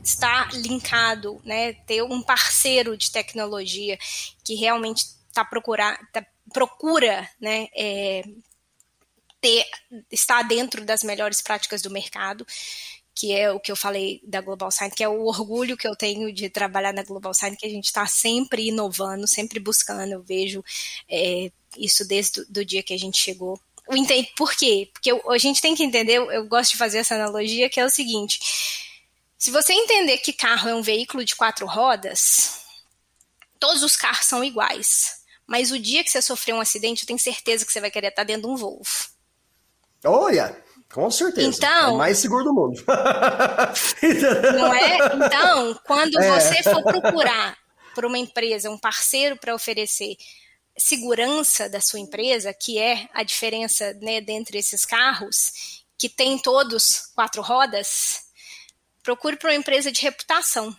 estar 0.07 0.49
linkado, 0.53 1.41
né, 1.43 1.73
ter 1.73 2.01
um 2.01 2.21
parceiro 2.21 2.95
de 2.95 3.11
tecnologia 3.11 3.97
que 4.43 4.55
realmente 4.55 5.05
tá 5.33 5.43
procurar, 5.43 5.99
tá, 6.11 6.25
procura 6.53 7.29
né, 7.39 7.67
é, 7.75 8.23
ter, 9.41 9.65
estar 10.09 10.41
dentro 10.43 10.85
das 10.85 11.03
melhores 11.03 11.41
práticas 11.41 11.81
do 11.81 11.91
mercado, 11.91 12.47
que 13.13 13.33
é 13.33 13.51
o 13.51 13.59
que 13.59 13.71
eu 13.71 13.75
falei 13.75 14.21
da 14.23 14.39
Global 14.39 14.71
Sign, 14.71 14.93
que 14.95 15.03
é 15.03 15.09
o 15.09 15.25
orgulho 15.25 15.75
que 15.75 15.87
eu 15.87 15.95
tenho 15.95 16.31
de 16.31 16.49
trabalhar 16.49 16.93
na 16.93 17.03
Global 17.03 17.33
Sign, 17.33 17.57
que 17.57 17.65
a 17.65 17.69
gente 17.69 17.85
está 17.85 18.05
sempre 18.05 18.67
inovando, 18.67 19.27
sempre 19.27 19.59
buscando. 19.59 20.13
Eu 20.13 20.21
vejo 20.21 20.63
é, 21.09 21.51
isso 21.75 22.07
desde 22.07 22.41
o 22.41 22.65
dia 22.65 22.83
que 22.83 22.93
a 22.93 22.97
gente 22.97 23.17
chegou. 23.17 23.59
Por 24.37 24.55
quê? 24.55 24.89
Porque 24.93 25.11
a 25.11 25.37
gente 25.37 25.61
tem 25.61 25.73
que 25.73 25.83
entender, 25.83 26.17
eu 26.17 26.45
gosto 26.47 26.71
de 26.71 26.77
fazer 26.77 26.99
essa 26.99 27.15
analogia, 27.15 27.69
que 27.69 27.79
é 27.79 27.85
o 27.85 27.89
seguinte: 27.89 28.39
se 29.37 29.51
você 29.51 29.73
entender 29.73 30.17
que 30.17 30.33
carro 30.33 30.69
é 30.69 30.73
um 30.73 30.81
veículo 30.81 31.23
de 31.23 31.35
quatro 31.35 31.65
rodas, 31.65 32.61
todos 33.59 33.83
os 33.83 33.95
carros 33.95 34.25
são 34.25 34.43
iguais. 34.43 35.17
Mas 35.45 35.71
o 35.71 35.79
dia 35.79 36.03
que 36.03 36.09
você 36.09 36.21
sofrer 36.21 36.53
um 36.53 36.59
acidente, 36.59 37.03
eu 37.03 37.07
tenho 37.07 37.19
certeza 37.19 37.65
que 37.65 37.71
você 37.71 37.79
vai 37.79 37.91
querer 37.91 38.07
estar 38.07 38.23
dentro 38.23 38.43
de 38.43 38.47
um 38.47 38.57
Volvo. 38.57 39.07
Olha, 40.03 40.61
com 40.91 41.09
certeza. 41.09 41.47
Então, 41.47 41.89
é 41.89 41.93
o 41.93 41.97
mais 41.97 42.17
seguro 42.17 42.43
do 42.43 42.53
mundo. 42.53 42.83
não 44.57 44.73
é? 44.73 44.97
Então, 45.15 45.79
quando 45.85 46.19
é. 46.19 46.39
você 46.39 46.63
for 46.63 46.83
procurar 46.83 47.57
por 47.95 48.05
uma 48.05 48.17
empresa, 48.17 48.69
um 48.69 48.77
parceiro 48.77 49.37
para 49.37 49.55
oferecer 49.55 50.17
segurança 50.77 51.69
da 51.69 51.81
sua 51.81 51.99
empresa, 51.99 52.53
que 52.53 52.77
é 52.77 53.09
a 53.13 53.23
diferença 53.23 53.93
né, 54.01 54.21
dentre 54.21 54.59
esses 54.59 54.85
carros, 54.85 55.83
que 55.97 56.07
tem 56.07 56.37
todos 56.37 57.07
quatro 57.15 57.41
rodas, 57.41 58.26
procure 59.07 59.37
para 59.37 59.51
uma 59.51 59.55
empresa 59.55 59.89
de 59.89 60.01
reputação. 60.01 60.75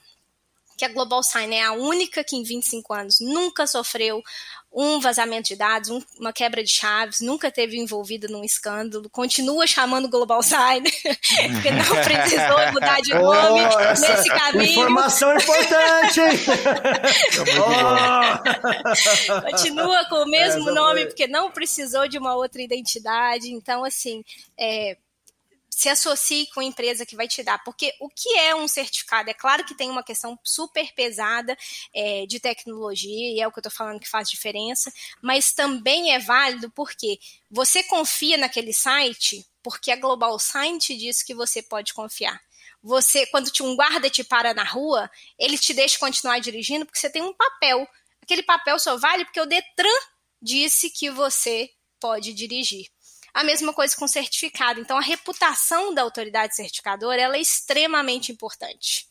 que 0.76 0.84
a 0.84 0.88
Global 0.88 1.22
Sign 1.24 1.56
é 1.56 1.64
a 1.64 1.72
única 1.72 2.22
que 2.22 2.36
em 2.36 2.44
25 2.44 2.92
anos 2.92 3.16
nunca 3.20 3.66
sofreu 3.66 4.22
um 4.70 5.00
vazamento 5.00 5.48
de 5.48 5.56
dados, 5.56 5.88
um, 5.88 6.00
uma 6.20 6.32
quebra 6.32 6.62
de 6.62 6.70
chaves, 6.70 7.20
nunca 7.20 7.50
teve 7.50 7.78
envolvida 7.78 8.28
num 8.28 8.44
escândalo, 8.44 9.08
continua 9.10 9.66
chamando 9.66 10.10
Global 10.10 10.42
Sign, 10.42 10.84
porque 11.52 11.70
não 11.70 11.96
precisou 12.04 12.72
mudar 12.72 13.00
de 13.00 13.14
nome 13.14 13.60
oh, 13.60 13.78
nesse 13.98 14.28
caminho. 14.28 14.70
Informação 14.72 15.34
importante, 15.34 16.20
hein? 16.20 16.38
oh. 17.64 19.40
Continua 19.50 20.04
com 20.04 20.16
o 20.16 20.30
mesmo 20.30 20.70
nome, 20.70 21.06
porque 21.06 21.26
não 21.26 21.50
precisou 21.50 22.06
de 22.06 22.18
uma 22.18 22.36
outra 22.36 22.60
identidade. 22.60 23.50
Então, 23.50 23.84
assim, 23.84 24.22
é, 24.56 24.98
se 25.78 25.88
associe 25.88 26.48
com 26.48 26.58
a 26.58 26.64
empresa 26.64 27.06
que 27.06 27.14
vai 27.14 27.28
te 27.28 27.40
dar. 27.40 27.62
Porque 27.62 27.94
o 28.00 28.08
que 28.08 28.36
é 28.36 28.52
um 28.52 28.66
certificado? 28.66 29.30
É 29.30 29.32
claro 29.32 29.64
que 29.64 29.76
tem 29.76 29.88
uma 29.88 30.02
questão 30.02 30.36
super 30.42 30.92
pesada 30.92 31.56
é, 31.94 32.26
de 32.26 32.40
tecnologia, 32.40 33.32
e 33.32 33.40
é 33.40 33.46
o 33.46 33.52
que 33.52 33.58
eu 33.58 33.60
estou 33.60 33.70
falando 33.70 34.00
que 34.00 34.08
faz 34.08 34.28
diferença, 34.28 34.92
mas 35.22 35.52
também 35.52 36.12
é 36.12 36.18
válido 36.18 36.68
porque 36.72 37.20
você 37.48 37.84
confia 37.84 38.36
naquele 38.36 38.72
site 38.72 39.46
porque 39.62 39.92
a 39.92 39.96
Global 39.96 40.36
Sign 40.40 40.80
te 40.80 40.96
diz 40.96 41.22
que 41.22 41.32
você 41.32 41.62
pode 41.62 41.94
confiar. 41.94 42.40
Você, 42.82 43.24
quando 43.26 43.48
um 43.60 43.76
guarda 43.76 44.10
te 44.10 44.24
para 44.24 44.52
na 44.52 44.64
rua, 44.64 45.08
ele 45.38 45.56
te 45.56 45.72
deixa 45.72 45.96
continuar 45.96 46.40
dirigindo 46.40 46.84
porque 46.84 46.98
você 46.98 47.08
tem 47.08 47.22
um 47.22 47.32
papel. 47.32 47.86
Aquele 48.20 48.42
papel 48.42 48.80
só 48.80 48.96
vale 48.96 49.24
porque 49.24 49.40
o 49.40 49.46
Detran 49.46 50.00
disse 50.42 50.90
que 50.90 51.08
você 51.08 51.70
pode 52.00 52.32
dirigir. 52.32 52.88
A 53.34 53.44
mesma 53.44 53.72
coisa 53.72 53.94
com 53.96 54.08
certificado. 54.08 54.80
Então, 54.80 54.98
a 54.98 55.02
reputação 55.02 55.94
da 55.94 56.02
autoridade 56.02 56.56
certificadora 56.56 57.20
ela 57.20 57.36
é 57.36 57.40
extremamente 57.40 58.32
importante. 58.32 59.06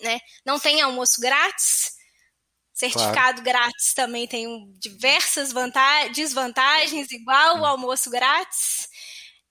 Né? 0.00 0.20
Não 0.44 0.58
tem 0.58 0.80
almoço 0.80 1.20
grátis. 1.20 1.96
Certificado 2.72 3.42
claro. 3.42 3.42
grátis 3.42 3.94
também 3.94 4.26
tem 4.26 4.70
diversas 4.78 5.50
desvantagens, 6.14 7.10
igual 7.10 7.60
o 7.60 7.64
almoço 7.64 8.10
grátis. 8.10 8.86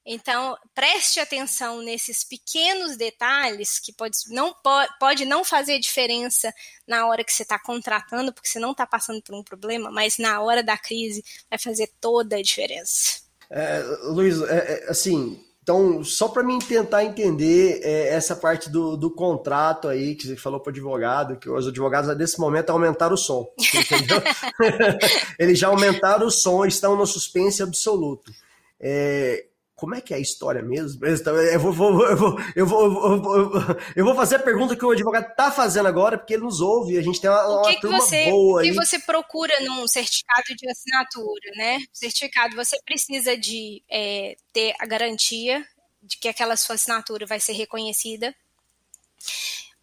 Então, 0.05 0.55
preste 0.75 1.19
atenção 1.19 1.81
nesses 1.81 2.23
pequenos 2.23 2.95
detalhes 2.95 3.79
que 3.79 3.91
pode 3.91 4.15
não, 4.27 4.55
pode 4.99 5.25
não 5.25 5.43
fazer 5.43 5.79
diferença 5.79 6.53
na 6.87 7.07
hora 7.07 7.23
que 7.23 7.33
você 7.33 7.41
está 7.41 7.57
contratando, 7.57 8.31
porque 8.31 8.47
você 8.47 8.59
não 8.59 8.71
está 8.71 8.85
passando 8.85 9.19
por 9.23 9.33
um 9.33 9.43
problema, 9.43 9.89
mas 9.89 10.19
na 10.19 10.39
hora 10.41 10.61
da 10.61 10.77
crise 10.77 11.25
vai 11.49 11.57
fazer 11.57 11.91
toda 11.99 12.35
a 12.35 12.41
diferença. 12.43 13.24
É, 13.49 13.83
Luiz, 14.03 14.41
é, 14.41 14.85
é, 14.85 14.89
assim, 14.89 15.39
então, 15.61 16.03
só 16.03 16.27
para 16.27 16.43
mim 16.43 16.59
tentar 16.59 17.03
entender 17.03 17.79
é, 17.83 18.09
essa 18.09 18.35
parte 18.35 18.69
do, 18.69 18.95
do 18.95 19.09
contrato 19.09 19.87
aí, 19.87 20.13
que 20.13 20.27
você 20.27 20.35
falou 20.35 20.59
para 20.59 20.69
o 20.69 20.73
advogado, 20.73 21.37
que 21.37 21.49
os 21.49 21.67
advogados 21.67 22.15
nesse 22.15 22.39
momento 22.39 22.69
aumentaram 22.69 23.15
o 23.15 23.17
som, 23.17 23.47
entendeu? 23.73 24.21
Eles 25.39 25.57
já 25.57 25.67
aumentaram 25.67 26.27
o 26.27 26.31
som, 26.31 26.65
estão 26.65 26.95
no 26.95 27.07
suspense 27.07 27.63
absoluto. 27.63 28.31
É, 28.79 29.45
como 29.75 29.93
é 29.93 29.99
que 29.99 30.13
é 30.13 30.17
a 30.17 30.19
história 30.19 30.61
mesmo? 30.61 31.05
Eu 31.05 31.59
vou, 31.59 31.73
vou, 31.73 32.07
eu, 32.07 32.17
vou, 32.17 32.39
eu, 32.55 32.65
vou, 32.65 33.61
eu, 33.95 34.05
vou, 34.05 34.15
fazer 34.15 34.37
a 34.37 34.39
pergunta 34.39 34.75
que 34.75 34.85
o 34.85 34.91
advogado 34.91 35.29
está 35.29 35.51
fazendo 35.51 35.87
agora, 35.87 36.17
porque 36.17 36.33
ele 36.33 36.43
nos 36.43 36.61
ouve, 36.61 36.97
a 36.97 37.01
gente 37.01 37.19
tem 37.19 37.29
uma, 37.29 37.45
uma 37.45 37.79
turma 37.81 37.99
você, 37.99 38.29
boa 38.29 38.61
aí. 38.61 38.69
O 38.69 38.73
que 38.73 38.77
você 38.77 38.99
procura 38.99 39.53
num 39.61 39.85
certificado 39.85 40.55
de 40.55 40.69
assinatura, 40.69 41.51
né? 41.57 41.79
Certificado, 41.91 42.55
você 42.55 42.77
precisa 42.85 43.37
de 43.37 43.83
é, 43.91 44.37
ter 44.53 44.73
a 44.79 44.85
garantia 44.85 45.65
de 46.01 46.17
que 46.17 46.29
aquela 46.29 46.55
sua 46.55 46.75
assinatura 46.75 47.25
vai 47.25 47.41
ser 47.41 47.53
reconhecida. 47.53 48.33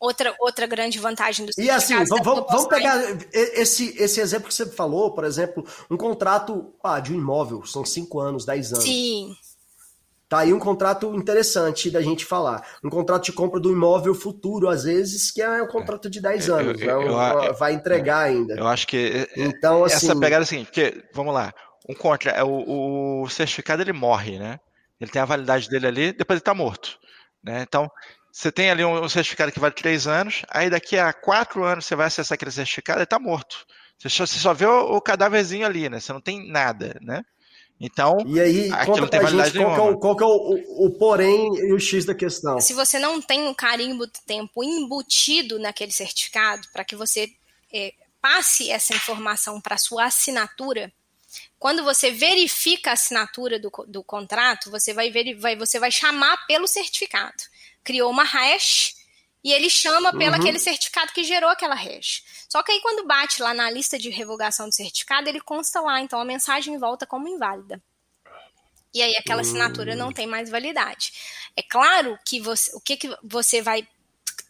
Outra, 0.00 0.34
outra 0.40 0.66
grande 0.66 0.98
vantagem 0.98 1.46
do 1.46 1.52
E 1.58 1.70
assim, 1.70 1.94
vamos, 1.94 2.24
vamos, 2.24 2.46
vamos 2.48 2.66
pegar 2.66 2.98
esse, 3.32 3.94
esse 3.96 4.20
exemplo 4.20 4.48
que 4.48 4.54
você 4.54 4.66
falou, 4.66 5.12
por 5.12 5.22
exemplo, 5.22 5.64
um 5.88 5.96
contrato 5.96 6.74
ah, 6.82 6.98
de 6.98 7.12
um 7.12 7.16
imóvel, 7.16 7.64
são 7.64 7.84
5 7.84 8.18
anos, 8.18 8.44
10 8.44 8.72
anos. 8.72 8.84
Sim. 8.84 9.36
Tá 10.32 10.38
aí 10.38 10.52
um 10.54 10.58
contrato 10.58 11.14
interessante 11.14 11.90
da 11.90 12.00
gente 12.00 12.24
falar. 12.24 12.66
Um 12.82 12.88
contrato 12.88 13.24
de 13.24 13.32
compra 13.32 13.60
do 13.60 13.70
imóvel 13.70 14.14
futuro, 14.14 14.66
às 14.66 14.84
vezes, 14.84 15.30
que 15.30 15.42
é 15.42 15.62
um 15.62 15.66
contrato 15.66 16.08
de 16.08 16.22
10 16.22 16.48
é, 16.48 16.52
anos. 16.52 16.80
Eu, 16.80 17.02
eu, 17.02 17.20
é 17.20 17.48
eu, 17.48 17.54
vai 17.54 17.74
entregar 17.74 18.20
ainda. 18.20 18.54
Eu 18.54 18.66
acho 18.66 18.86
que 18.86 19.28
então, 19.36 19.84
assim, 19.84 20.06
essa 20.06 20.18
pegada 20.18 20.42
é 20.42 20.44
a 20.44 20.46
seguinte, 20.46 20.68
porque, 20.68 21.04
vamos 21.12 21.34
lá, 21.34 21.52
um 21.86 21.92
contra, 21.94 22.42
o, 22.46 23.24
o 23.24 23.28
certificado 23.28 23.82
ele 23.82 23.92
morre, 23.92 24.38
né? 24.38 24.58
Ele 24.98 25.10
tem 25.10 25.20
a 25.20 25.26
validade 25.26 25.68
dele 25.68 25.86
ali, 25.86 26.12
depois 26.14 26.36
ele 26.36 26.40
está 26.40 26.54
morto. 26.54 26.98
Né? 27.44 27.60
Então, 27.68 27.86
você 28.32 28.50
tem 28.50 28.70
ali 28.70 28.82
um, 28.86 29.06
certificado 29.10 29.52
que 29.52 29.60
vale 29.60 29.74
3 29.74 30.06
anos, 30.06 30.46
aí 30.48 30.70
daqui 30.70 30.96
a 30.96 31.12
4 31.12 31.62
anos 31.62 31.84
você 31.84 31.94
vai 31.94 32.06
acessar 32.06 32.36
aquele 32.36 32.52
certificado 32.52 33.00
e 33.00 33.02
está 33.02 33.18
morto. 33.18 33.66
Você 33.98 34.08
só, 34.08 34.24
você 34.24 34.38
só 34.38 34.54
vê 34.54 34.64
o, 34.64 34.96
o 34.96 35.00
cadáverzinho 35.02 35.66
ali, 35.66 35.90
né? 35.90 36.00
Você 36.00 36.10
não 36.10 36.22
tem 36.22 36.50
nada, 36.50 36.96
né? 37.02 37.20
Então, 37.80 38.18
e 38.26 38.40
aí, 38.40 38.70
conta 38.86 39.08
pra 39.08 39.28
gente 39.28 39.58
qual, 39.58 39.74
que 39.74 39.80
é, 39.80 39.82
o, 39.82 39.98
qual 39.98 40.16
que 40.16 40.22
é 40.22 40.26
o, 40.26 40.30
o, 40.30 40.86
o, 40.86 40.90
porém 40.98 41.52
e 41.56 41.72
o 41.72 41.80
X 41.80 42.04
da 42.04 42.14
questão. 42.14 42.60
Se 42.60 42.72
você 42.72 42.98
não 42.98 43.20
tem 43.20 43.42
um 43.42 43.52
carimbo 43.52 44.06
do 44.06 44.12
tempo 44.24 44.62
embutido 44.62 45.58
naquele 45.58 45.90
certificado, 45.90 46.68
para 46.72 46.84
que 46.84 46.94
você 46.94 47.28
é, 47.72 47.92
passe 48.20 48.70
essa 48.70 48.94
informação 48.94 49.60
para 49.60 49.76
sua 49.76 50.04
assinatura, 50.04 50.92
quando 51.58 51.82
você 51.82 52.10
verifica 52.10 52.90
a 52.90 52.92
assinatura 52.92 53.58
do, 53.58 53.70
do 53.88 54.04
contrato, 54.04 54.70
você 54.70 54.92
vai, 54.92 55.10
ver, 55.10 55.34
vai, 55.34 55.56
você 55.56 55.78
vai 55.80 55.90
chamar 55.90 56.46
pelo 56.46 56.68
certificado. 56.68 57.42
Criou 57.82 58.10
uma 58.10 58.24
hash 58.24 58.94
e 59.44 59.52
ele 59.52 59.68
chama 59.68 60.12
pelo 60.12 60.34
uhum. 60.34 60.40
aquele 60.40 60.58
certificado 60.58 61.12
que 61.12 61.24
gerou 61.24 61.50
aquela 61.50 61.74
hash. 61.74 62.22
Só 62.48 62.62
que 62.62 62.72
aí 62.72 62.80
quando 62.80 63.06
bate 63.06 63.42
lá 63.42 63.52
na 63.52 63.70
lista 63.70 63.98
de 63.98 64.08
revogação 64.10 64.68
do 64.68 64.74
certificado, 64.74 65.28
ele 65.28 65.40
consta 65.40 65.80
lá, 65.80 66.00
então 66.00 66.20
a 66.20 66.24
mensagem 66.24 66.78
volta 66.78 67.06
como 67.06 67.28
inválida. 67.28 67.82
E 68.94 69.00
aí 69.00 69.16
aquela 69.16 69.40
assinatura 69.40 69.96
não 69.96 70.08
hum. 70.08 70.12
tem 70.12 70.26
mais 70.26 70.50
validade. 70.50 71.12
É 71.56 71.62
claro 71.62 72.18
que 72.26 72.40
você, 72.40 72.74
o 72.76 72.80
que, 72.80 72.96
que 72.96 73.16
você 73.22 73.62
vai 73.62 73.88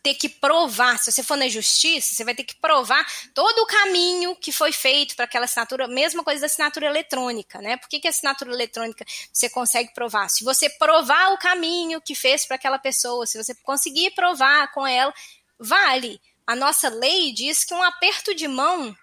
ter 0.02 0.14
que 0.14 0.28
provar, 0.28 0.98
se 0.98 1.12
você 1.12 1.22
for 1.22 1.36
na 1.36 1.48
justiça, 1.48 2.14
você 2.14 2.24
vai 2.24 2.34
ter 2.34 2.42
que 2.42 2.56
provar 2.56 3.06
todo 3.32 3.58
o 3.60 3.66
caminho 3.66 4.34
que 4.34 4.50
foi 4.50 4.72
feito 4.72 5.14
para 5.14 5.26
aquela 5.26 5.44
assinatura, 5.44 5.86
mesma 5.86 6.24
coisa 6.24 6.40
da 6.40 6.46
assinatura 6.46 6.86
eletrônica, 6.86 7.60
né? 7.60 7.76
Por 7.76 7.88
que, 7.88 8.00
que 8.00 8.08
a 8.08 8.10
assinatura 8.10 8.52
eletrônica 8.52 9.04
você 9.32 9.48
consegue 9.48 9.94
provar? 9.94 10.28
Se 10.28 10.42
você 10.42 10.68
provar 10.68 11.32
o 11.32 11.38
caminho 11.38 12.00
que 12.00 12.14
fez 12.14 12.44
para 12.44 12.56
aquela 12.56 12.78
pessoa, 12.78 13.26
se 13.26 13.42
você 13.42 13.54
conseguir 13.62 14.10
provar 14.10 14.72
com 14.72 14.84
ela, 14.86 15.14
vale. 15.58 16.20
A 16.44 16.56
nossa 16.56 16.88
lei 16.88 17.32
diz 17.32 17.64
que 17.64 17.72
um 17.72 17.82
aperto 17.82 18.34
de 18.34 18.48
mão 18.48 18.96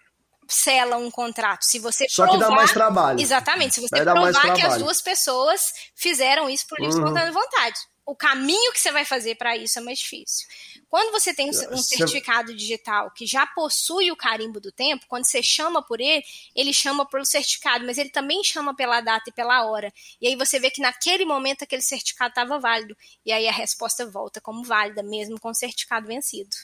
sela 0.50 0.98
um 0.98 1.10
contrato. 1.10 1.64
Se 1.64 1.80
você 1.80 2.08
Só 2.10 2.24
provar, 2.24 2.38
que 2.38 2.50
dá 2.50 2.56
mais 2.56 2.72
trabalho. 2.74 3.22
Exatamente. 3.22 3.76
Se 3.76 3.82
você 3.82 4.04
provar 4.04 4.54
que 4.54 4.62
as 4.62 4.78
duas 4.78 5.02
pessoas 5.02 5.72
fizeram 5.96 6.50
isso 6.50 6.68
por 6.68 6.78
livre 6.80 6.96
uhum. 6.96 7.06
espontânea 7.06 7.32
vontade. 7.32 7.80
O 8.06 8.16
caminho 8.16 8.74
que 8.74 8.80
você 8.80 8.92
vai 8.92 9.06
fazer 9.06 9.36
para 9.36 9.56
isso 9.56 9.78
é 9.78 9.82
mais 9.82 10.00
difícil. 10.00 10.48
Quando 10.90 11.12
você 11.12 11.34
tem 11.34 11.50
um 11.50 11.78
certificado 11.78 12.54
digital 12.56 13.12
que 13.12 13.26
já 13.26 13.46
possui 13.46 14.12
o 14.12 14.18
carimbo 14.18 14.60
do 14.60 14.72
tempo, 14.72 15.06
quando 15.08 15.26
você 15.26 15.44
chama 15.44 15.84
por 15.84 16.02
ele, 16.02 16.24
ele 16.56 16.74
chama 16.74 17.06
pelo 17.06 17.26
certificado, 17.26 17.86
mas 17.86 18.00
ele 18.00 18.10
também 18.10 18.44
chama 18.44 18.76
pela 18.76 19.00
data 19.00 19.30
e 19.30 19.34
pela 19.34 19.66
hora. 19.66 19.94
E 20.20 20.28
aí 20.28 20.36
você 20.36 20.60
vê 20.60 20.72
que 20.72 20.82
naquele 20.82 21.26
momento 21.26 21.64
aquele 21.64 21.84
certificado 21.84 22.30
estava 22.30 22.60
válido. 22.60 22.98
E 23.24 23.32
aí 23.32 23.48
a 23.48 23.52
resposta 23.52 24.10
volta 24.10 24.42
como 24.42 24.64
válida, 24.64 25.04
mesmo 25.04 25.40
com 25.40 25.50
o 25.50 25.56
certificado 25.56 26.08
vencido. 26.08 26.56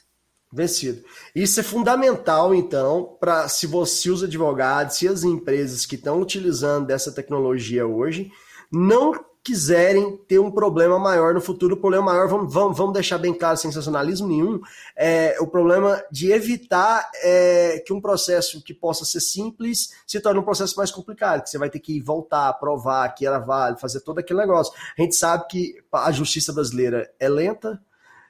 Vencido. 0.51 1.03
Isso 1.35 1.59
é 1.59 1.63
fundamental, 1.63 2.55
então, 2.55 3.17
para 3.19 3.47
se 3.47 3.67
você, 3.67 4.09
os 4.09 4.23
advogados, 4.23 4.97
se 4.97 5.07
as 5.07 5.23
empresas 5.23 5.85
que 5.85 5.95
estão 5.95 6.19
utilizando 6.19 6.87
dessa 6.87 7.11
tecnologia 7.11 7.85
hoje, 7.85 8.31
não 8.71 9.13
quiserem 9.45 10.17
ter 10.27 10.39
um 10.39 10.49
problema 10.49 10.97
maior 10.97 11.31
no 11.35 11.39
futuro, 11.39 11.75
o 11.75 11.79
problema 11.79 12.05
maior, 12.05 12.27
vamos, 12.27 12.51
vamos, 12.51 12.75
vamos 12.75 12.93
deixar 12.93 13.19
bem 13.19 13.31
claro, 13.31 13.55
sensacionalismo 13.55 14.27
nenhum, 14.27 14.59
é 14.97 15.37
o 15.39 15.45
problema 15.45 16.03
de 16.11 16.31
evitar 16.31 17.07
é, 17.23 17.83
que 17.85 17.93
um 17.93 18.01
processo 18.01 18.59
que 18.63 18.73
possa 18.73 19.05
ser 19.05 19.19
simples 19.19 19.91
se 20.07 20.19
torne 20.19 20.39
um 20.39 20.43
processo 20.43 20.75
mais 20.75 20.89
complicado, 20.89 21.43
que 21.43 21.51
você 21.51 21.59
vai 21.59 21.69
ter 21.69 21.79
que 21.79 22.01
voltar, 22.01 22.51
provar 22.53 23.07
que 23.09 23.23
era 23.23 23.37
válido, 23.37 23.79
fazer 23.79 24.01
todo 24.01 24.17
aquele 24.17 24.39
negócio. 24.39 24.73
A 24.97 25.01
gente 25.03 25.15
sabe 25.15 25.45
que 25.47 25.75
a 25.93 26.11
justiça 26.11 26.51
brasileira 26.51 27.07
é 27.19 27.29
lenta, 27.29 27.79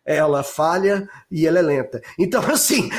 ela 0.05 0.43
falha 0.43 1.09
e 1.31 1.47
ela 1.47 1.57
é 1.57 1.61
lenta. 1.61 2.01
Então, 2.17 2.41
assim, 2.51 2.89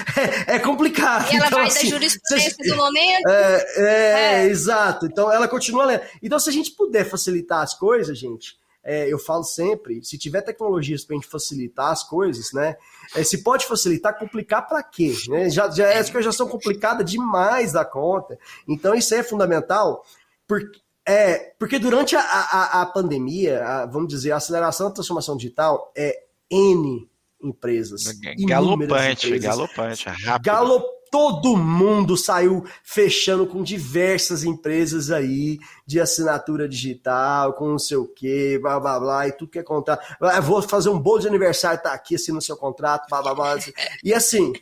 é, 0.49 0.57
é 0.57 0.59
complicado. 0.59 1.33
E 1.33 1.37
ela 1.37 1.47
então, 1.47 1.59
vai 1.59 1.69
assim, 1.69 1.85
da 1.85 1.91
jurisprudência 1.91 2.57
do 2.59 2.77
momento. 2.77 3.29
É, 3.29 3.67
é, 3.77 4.43
é, 4.43 4.47
exato. 4.47 5.07
Então, 5.07 5.33
ela 5.33 5.47
continua 5.47 5.85
lenta. 5.85 6.07
Então, 6.23 6.39
se 6.39 6.51
a 6.51 6.53
gente 6.53 6.73
puder 6.73 7.05
facilitar 7.05 7.63
as 7.63 7.75
coisas, 7.75 8.19
gente, 8.19 8.59
é, 8.83 9.13
eu 9.13 9.19
falo 9.19 9.45
sempre, 9.45 10.05
se 10.05 10.19
tiver 10.19 10.43
tecnologias 10.43 11.05
para 11.05 11.17
a 11.17 11.19
gente 11.19 11.29
facilitar 11.29 11.91
as 11.91 12.05
coisas, 12.05 12.53
né? 12.53 12.77
É, 13.15 13.25
se 13.25 13.43
pode 13.43 13.67
facilitar, 13.67 14.19
complicar 14.19 14.67
para 14.67 14.83
quê? 14.83 15.13
Né? 15.29 15.51
Já, 15.51 15.69
já, 15.71 15.91
as 15.99 16.11
coisas 16.11 16.33
já 16.33 16.33
são 16.33 16.49
complicadas 16.49 17.09
demais 17.09 17.73
da 17.73 17.85
conta. 17.85 18.39
Então, 18.67 18.95
isso 18.95 19.13
é 19.13 19.25
fundamental, 19.25 20.05
porque, 20.47 20.79
é, 21.05 21.53
porque 21.59 21.81
durante 21.81 22.15
a, 22.15 22.21
a, 22.21 22.83
a 22.83 22.87
pandemia, 22.87 23.65
a, 23.65 23.87
vamos 23.87 24.09
dizer, 24.09 24.31
a 24.31 24.37
aceleração 24.37 24.89
da 24.89 24.95
transformação 24.95 25.37
digital, 25.37 25.93
é, 25.97 26.26
N 26.51 27.09
empresas. 27.43 28.05
Galopante, 28.47 29.27
empresas. 29.27 29.45
galopante, 29.45 30.09
rápido. 30.09 30.45
Galopante 30.45 30.97
todo 31.11 31.57
mundo 31.57 32.17
saiu 32.17 32.65
fechando 32.83 33.47
com 33.47 33.63
diversas 33.63 34.45
empresas 34.45 35.11
aí 35.11 35.59
de 35.87 36.01
assinatura 36.01 36.69
digital, 36.69 37.53
com 37.55 37.69
não 37.69 37.79
sei 37.79 37.97
o 37.97 38.07
que, 38.07 38.59
blá 38.59 38.79
blá 38.81 38.99
blá, 38.99 39.29
e 39.29 39.33
tudo 39.33 39.51
que 39.51 39.59
é 39.59 39.63
contrato. 39.63 40.05
Ah, 40.21 40.41
vou 40.41 40.61
fazer 40.63 40.89
um 40.89 40.99
bolo 40.99 41.21
de 41.21 41.29
aniversário, 41.29 41.83
tá 41.83 41.93
aqui 41.93 42.17
assim 42.17 42.33
no 42.33 42.43
seu 42.43 42.57
contrato, 42.57 43.09
blá 43.09 43.23
blá 43.23 43.35
blá. 43.35 43.59
E 44.03 44.13
assim, 44.13 44.53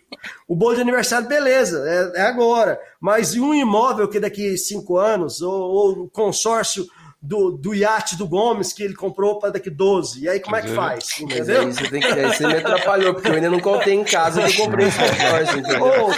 o 0.47 0.55
bolo 0.55 0.77
de 0.77 0.83
aniversário, 0.83 1.27
beleza, 1.29 1.83
é, 1.89 2.21
é 2.21 2.23
agora. 2.23 2.79
Mas 3.01 3.35
e 3.35 3.41
um 3.41 3.55
imóvel 3.55 4.09
que 4.09 4.21
daqui 4.21 4.57
cinco 4.59 4.97
anos, 4.97 5.41
ou, 5.41 5.53
ou 5.53 6.11
consórcio 6.11 6.87
do, 7.25 7.53
do 7.53 7.75
iate 7.75 8.17
do 8.17 8.29
Gomes 8.29 8.75
que 8.75 8.83
ele 8.83 8.95
comprou 8.95 9.39
para 9.39 9.51
daqui 9.51 9.71
12. 9.71 10.23
E 10.23 10.29
aí 10.29 10.39
como 10.39 10.57
é 10.57 10.63
que 10.63 10.69
faz? 10.69 11.09
Entendeu? 11.19 11.63
Aí 11.63 11.73
você, 11.73 11.89
tem 11.89 12.01
que, 12.01 12.07
aí 12.07 12.27
você 12.27 12.47
me 12.47 12.57
atrapalhou, 12.57 13.15
porque 13.15 13.29
eu 13.29 13.35
ainda 13.35 13.49
não 13.49 13.61
contei 13.61 13.95
em 13.95 14.05
casa 14.05 14.43
que 14.43 14.61
eu 14.61 14.65
comprei 14.65 14.89
esse 14.89 14.99
consórcio, 14.99 15.59
entendeu? 15.59 15.83
Ô, 15.83 16.11
ô, 16.11 16.15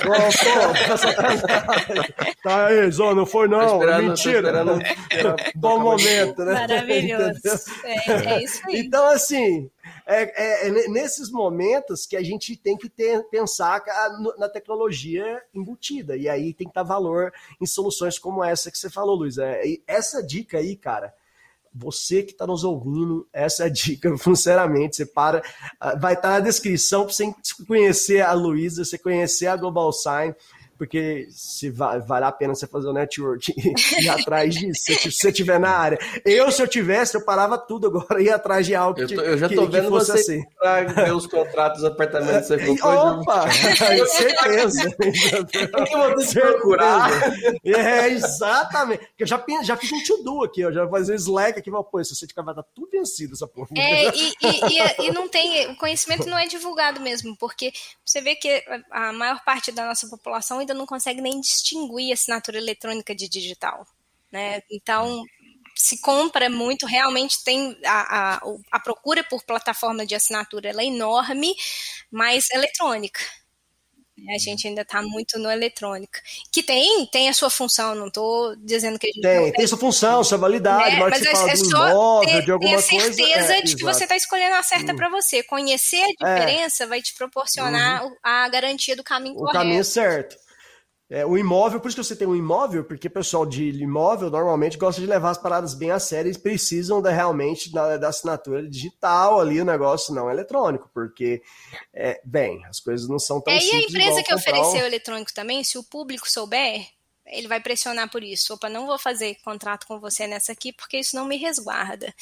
tá 2.42 2.66
aí, 2.66 2.90
Zô, 2.90 3.14
não 3.14 3.24
foi 3.24 3.46
não, 3.46 3.78
mentira. 4.00 4.64
Bom 5.54 5.78
momento, 5.78 6.44
né? 6.44 6.54
Maravilhoso. 6.54 7.40
É, 7.84 8.10
é, 8.34 8.42
isso 8.42 8.60
aí. 8.66 8.80
Então, 8.80 9.06
assim, 9.06 9.70
é, 10.06 10.22
é, 10.22 10.68
é, 10.68 10.88
nesses 10.88 11.30
momentos 11.30 12.06
que 12.06 12.16
a 12.16 12.22
gente 12.22 12.56
tem 12.56 12.76
que 12.76 12.88
ter, 12.88 13.22
pensar 13.24 13.82
na 14.38 14.48
tecnologia 14.48 15.42
embutida. 15.54 16.16
E 16.16 16.28
aí 16.28 16.54
tem 16.54 16.68
que 16.68 16.74
dar 16.74 16.82
valor 16.82 17.32
em 17.60 17.66
soluções 17.66 18.18
como 18.18 18.44
essa 18.44 18.70
que 18.70 18.78
você 18.78 18.88
falou, 18.88 19.16
Luiz. 19.16 19.38
É, 19.38 19.62
essa 19.86 20.22
dica 20.22 20.58
aí, 20.58 20.76
cara, 20.76 21.12
você 21.76 22.22
que 22.22 22.32
está 22.32 22.46
nos 22.46 22.64
ouvindo, 22.64 23.28
essa 23.32 23.66
é 23.66 23.70
dica, 23.70 24.16
sinceramente. 24.18 24.96
Você 24.96 25.06
para, 25.06 25.42
ah, 25.78 25.94
vai 25.96 26.14
estar 26.14 26.28
tá 26.28 26.34
na 26.34 26.40
descrição 26.40 27.04
para 27.04 27.12
você 27.12 27.34
conhecer 27.66 28.22
a 28.22 28.32
Luísa, 28.32 28.84
você 28.84 28.96
conhecer 28.96 29.46
a 29.46 29.56
Global 29.56 29.92
Sign 29.92 30.34
porque 30.76 31.26
se 31.30 31.70
vale, 31.70 32.02
vale 32.02 32.24
a 32.24 32.32
pena 32.32 32.54
você 32.54 32.66
fazer 32.66 32.88
o 32.88 32.92
network 32.92 33.52
e 33.56 34.04
ir 34.04 34.08
atrás 34.08 34.54
disso, 34.54 34.82
se 34.84 35.10
você 35.10 35.28
estiver 35.30 35.58
na 35.58 35.70
área. 35.70 35.98
Eu, 36.24 36.50
se 36.50 36.62
eu 36.62 36.68
tivesse, 36.68 37.16
eu 37.16 37.24
parava 37.24 37.58
tudo 37.58 37.86
agora 37.86 38.20
e 38.20 38.26
ir 38.26 38.30
atrás 38.32 38.66
de 38.66 38.74
algo 38.74 39.00
eu, 39.00 39.08
tô, 39.08 39.20
eu 39.20 39.38
já 39.38 39.48
tô 39.48 39.66
que, 39.66 39.72
vendo 39.72 39.84
que 39.84 39.90
fosse 39.90 40.12
você 40.12 40.44
assim. 40.62 40.94
ver 40.94 41.14
os 41.14 41.26
contratos, 41.26 41.84
apartamentos 41.84 42.48
que 42.48 42.58
você 42.58 42.66
comprou. 42.66 43.20
Opa! 43.20 43.50
certeza! 44.06 44.90
Tem 44.96 45.12
que 45.12 45.96
você 46.14 46.40
procurar. 46.40 47.10
É, 47.64 48.08
exatamente. 48.08 49.08
Eu 49.18 49.26
já, 49.26 49.42
já 49.62 49.76
fiz 49.76 49.92
um 49.92 50.02
to-do 50.04 50.44
aqui, 50.44 50.60
eu 50.60 50.72
já 50.72 50.88
fazer 50.88 51.12
um 51.12 51.16
Slack 51.16 51.58
aqui, 51.58 51.70
pô, 51.70 52.00
esse 52.00 52.14
certificado 52.14 52.46
vai 52.46 52.52
estar 52.52 52.64
tudo 52.74 52.90
vencido, 52.90 53.34
essa 53.34 53.46
porra. 53.46 53.68
É, 53.76 54.14
e, 54.14 54.32
e, 54.42 55.04
e, 55.04 55.06
e 55.08 55.12
não 55.12 55.28
tem, 55.28 55.70
o 55.70 55.76
conhecimento 55.76 56.26
não 56.28 56.38
é 56.38 56.46
divulgado 56.46 57.00
mesmo, 57.00 57.36
porque 57.36 57.72
você 58.04 58.20
vê 58.20 58.34
que 58.34 58.62
a 58.90 59.12
maior 59.12 59.42
parte 59.44 59.72
da 59.72 59.86
nossa 59.86 60.08
população 60.08 60.60
ainda 60.66 60.74
não 60.74 60.86
consegue 60.86 61.20
nem 61.20 61.40
distinguir 61.40 62.12
assinatura 62.12 62.58
eletrônica 62.58 63.14
de 63.14 63.28
digital. 63.28 63.86
Né? 64.32 64.60
Então, 64.70 65.24
se 65.74 66.00
compra 66.00 66.50
muito, 66.50 66.86
realmente 66.86 67.44
tem 67.44 67.76
a, 67.84 68.36
a, 68.36 68.40
a 68.72 68.80
procura 68.80 69.22
por 69.22 69.44
plataforma 69.44 70.04
de 70.04 70.14
assinatura 70.14 70.70
ela 70.70 70.82
é 70.82 70.86
enorme, 70.86 71.54
mas 72.10 72.50
eletrônica. 72.50 73.20
A 74.34 74.38
gente 74.38 74.66
ainda 74.66 74.80
está 74.80 75.02
muito 75.02 75.38
no 75.38 75.50
eletrônica. 75.50 76.22
Que 76.50 76.62
tem, 76.62 77.04
tem 77.12 77.28
a 77.28 77.34
sua 77.34 77.50
função, 77.50 77.94
não 77.94 78.06
estou 78.06 78.56
dizendo 78.56 78.98
que 78.98 79.06
a 79.06 79.10
gente 79.10 79.20
tem, 79.20 79.42
tem, 79.42 79.52
tem 79.52 79.66
sua 79.66 79.76
função, 79.76 80.24
sua 80.24 80.38
validade, 80.38 80.96
né? 80.96 81.00
mas 81.00 81.22
é, 81.22 81.30
é 81.30 81.56
só 81.56 81.88
imóvel, 81.88 82.30
ter, 82.30 82.44
de 82.44 82.50
alguma 82.50 82.70
ter 82.70 82.76
a 82.76 82.82
certeza 82.82 83.14
coisa, 83.14 83.56
é, 83.56 83.60
de 83.60 83.76
que 83.76 83.84
você 83.84 84.04
está 84.04 84.16
escolhendo 84.16 84.54
a 84.54 84.62
certa 84.62 84.94
hum. 84.94 84.96
para 84.96 85.10
você. 85.10 85.42
Conhecer 85.42 86.02
a 86.02 86.08
é. 86.08 86.34
diferença 86.34 86.84
é. 86.84 86.86
vai 86.86 87.02
te 87.02 87.12
proporcionar 87.14 88.06
uhum. 88.06 88.16
a 88.22 88.48
garantia 88.48 88.96
do 88.96 89.04
caminho 89.04 89.34
o 89.34 89.38
correto. 89.40 89.58
O 89.58 89.60
caminho 89.60 89.84
certo. 89.84 90.45
É, 91.08 91.24
o 91.24 91.38
imóvel, 91.38 91.78
por 91.78 91.86
isso 91.86 91.96
que 91.96 92.04
você 92.04 92.16
tem 92.16 92.26
um 92.26 92.34
imóvel, 92.34 92.82
porque 92.82 93.06
o 93.06 93.10
pessoal 93.10 93.46
de 93.46 93.70
imóvel 93.70 94.28
normalmente 94.28 94.76
gosta 94.76 95.00
de 95.00 95.06
levar 95.06 95.30
as 95.30 95.38
paradas 95.38 95.72
bem 95.72 95.92
a 95.92 96.00
sério 96.00 96.32
e 96.32 96.36
precisam 96.36 97.00
da, 97.00 97.10
realmente 97.10 97.72
da, 97.72 97.96
da 97.96 98.08
assinatura 98.08 98.68
digital 98.68 99.40
ali, 99.40 99.60
o 99.60 99.64
negócio 99.64 100.12
não 100.12 100.28
eletrônico, 100.28 100.90
porque, 100.92 101.42
é, 101.94 102.20
bem, 102.24 102.64
as 102.64 102.80
coisas 102.80 103.08
não 103.08 103.20
são 103.20 103.40
tão 103.40 103.54
é, 103.54 103.60
simples. 103.60 103.82
E 103.82 103.84
a 103.84 103.88
empresa 103.88 104.22
que 104.24 104.34
ofereceu 104.34 104.82
o 104.82 104.86
eletrônico 104.86 105.32
também, 105.32 105.62
se 105.62 105.78
o 105.78 105.84
público 105.84 106.28
souber, 106.28 106.84
ele 107.24 107.46
vai 107.46 107.60
pressionar 107.60 108.10
por 108.10 108.24
isso. 108.24 108.54
Opa, 108.54 108.68
não 108.68 108.86
vou 108.86 108.98
fazer 108.98 109.36
contrato 109.44 109.86
com 109.86 110.00
você 110.00 110.26
nessa 110.26 110.52
aqui 110.52 110.72
porque 110.72 110.98
isso 110.98 111.14
não 111.14 111.24
me 111.24 111.36
resguarda. 111.36 112.12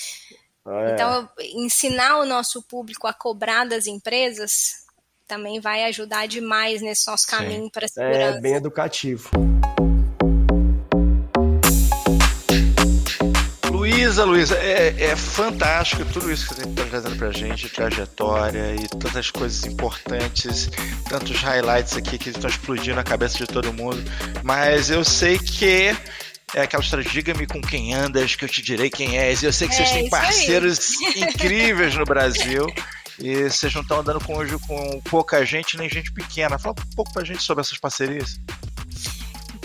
É. 0.67 0.93
Então, 0.93 1.29
ensinar 1.39 2.19
o 2.19 2.27
nosso 2.27 2.63
público 2.63 3.07
a 3.07 3.13
cobrar 3.13 3.65
das 3.65 3.87
empresas 3.87 4.84
também 5.27 5.61
vai 5.61 5.85
ajudar 5.85 6.27
demais 6.27 6.83
nesse 6.83 7.07
nosso 7.11 7.27
caminho 7.27 7.71
para 7.71 7.87
a 7.87 7.89
segurança. 7.89 8.39
É 8.39 8.41
bem 8.41 8.55
educativo. 8.55 9.31
Luísa, 13.71 14.25
Luísa, 14.25 14.57
é, 14.57 14.95
é, 14.99 15.17
fantástico 15.17 16.05
tudo 16.07 16.31
isso 16.31 16.49
que 16.49 16.55
você 16.55 16.69
está 16.69 16.85
trazendo 16.85 17.17
para 17.17 17.29
a 17.29 17.33
gente, 17.33 17.69
trajetória 17.69 18.75
e 18.75 18.89
tantas 18.99 19.31
coisas 19.31 19.65
importantes, 19.65 20.71
tantos 21.09 21.41
highlights 21.41 21.97
aqui 21.97 22.19
que 22.19 22.31
estão 22.31 22.49
explodindo 22.49 22.97
na 22.97 23.05
cabeça 23.05 23.37
de 23.39 23.47
todo 23.47 23.73
mundo. 23.73 24.03
Mas 24.43 24.91
eu 24.91 25.05
sei 25.05 25.39
que 25.39 25.95
é 26.55 26.63
aquela 26.63 26.83
história, 26.83 27.05
diga-me 27.05 27.47
com 27.47 27.61
quem 27.61 27.95
andas, 27.95 28.37
que 28.37 28.45
eu 28.45 28.49
te 28.49 28.63
direi 28.63 28.89
quem 28.89 29.19
és. 29.19 29.43
Eu 29.43 29.53
sei 29.53 29.69
que 29.69 29.75
é, 29.75 29.77
vocês 29.79 29.91
têm 29.91 30.09
parceiros 30.09 30.91
aí. 31.15 31.23
incríveis 31.29 31.95
no 31.95 32.05
Brasil. 32.05 32.67
E 33.19 33.49
vocês 33.49 33.73
não 33.75 33.83
estão 33.83 34.01
andando 34.01 34.21
com, 34.25 34.35
com 34.67 35.01
pouca 35.03 35.45
gente, 35.45 35.77
nem 35.77 35.89
gente 35.89 36.13
pequena. 36.13 36.59
Fala 36.59 36.75
um 36.79 36.95
pouco 36.95 37.13
pra 37.13 37.25
gente 37.25 37.43
sobre 37.43 37.63
essas 37.63 37.79
parcerias. 37.79 38.41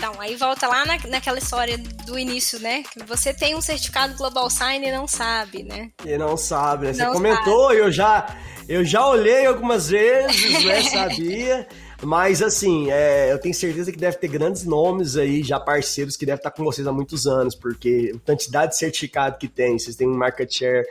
Então, 0.00 0.18
aí 0.18 0.34
volta 0.34 0.66
lá 0.66 0.86
na, 0.86 0.96
naquela 1.08 1.38
história 1.38 1.76
do 1.76 2.18
início, 2.18 2.58
né? 2.58 2.82
Que 2.90 3.04
você 3.04 3.34
tem 3.34 3.54
um 3.54 3.60
certificado 3.60 4.16
Global 4.16 4.48
Sign 4.48 4.86
e 4.86 4.90
não 4.90 5.06
sabe, 5.06 5.62
né? 5.62 5.90
E 6.04 6.16
não 6.16 6.38
sabe, 6.38 6.86
né? 6.86 6.94
Você 6.94 7.04
não 7.04 7.12
comentou, 7.12 7.74
e 7.74 7.78
eu 7.78 7.92
já, 7.92 8.34
eu 8.66 8.82
já 8.82 9.06
olhei 9.06 9.44
algumas 9.44 9.90
vezes, 9.90 10.64
né? 10.64 10.82
Sabia. 10.88 11.68
Mas 12.02 12.40
assim, 12.40 12.90
é, 12.90 13.30
eu 13.30 13.38
tenho 13.38 13.54
certeza 13.54 13.92
que 13.92 13.98
deve 13.98 14.16
ter 14.16 14.28
grandes 14.28 14.64
nomes 14.64 15.18
aí, 15.18 15.42
já 15.42 15.60
parceiros 15.60 16.16
que 16.16 16.24
devem 16.24 16.38
estar 16.38 16.50
com 16.50 16.64
vocês 16.64 16.86
há 16.86 16.92
muitos 16.92 17.26
anos, 17.26 17.54
porque 17.54 18.12
a 18.14 18.18
quantidade 18.26 18.72
de 18.72 18.78
certificado 18.78 19.36
que 19.36 19.48
tem, 19.48 19.78
vocês 19.78 19.96
têm 19.96 20.08
um 20.08 20.16
market 20.16 20.50
share. 20.50 20.86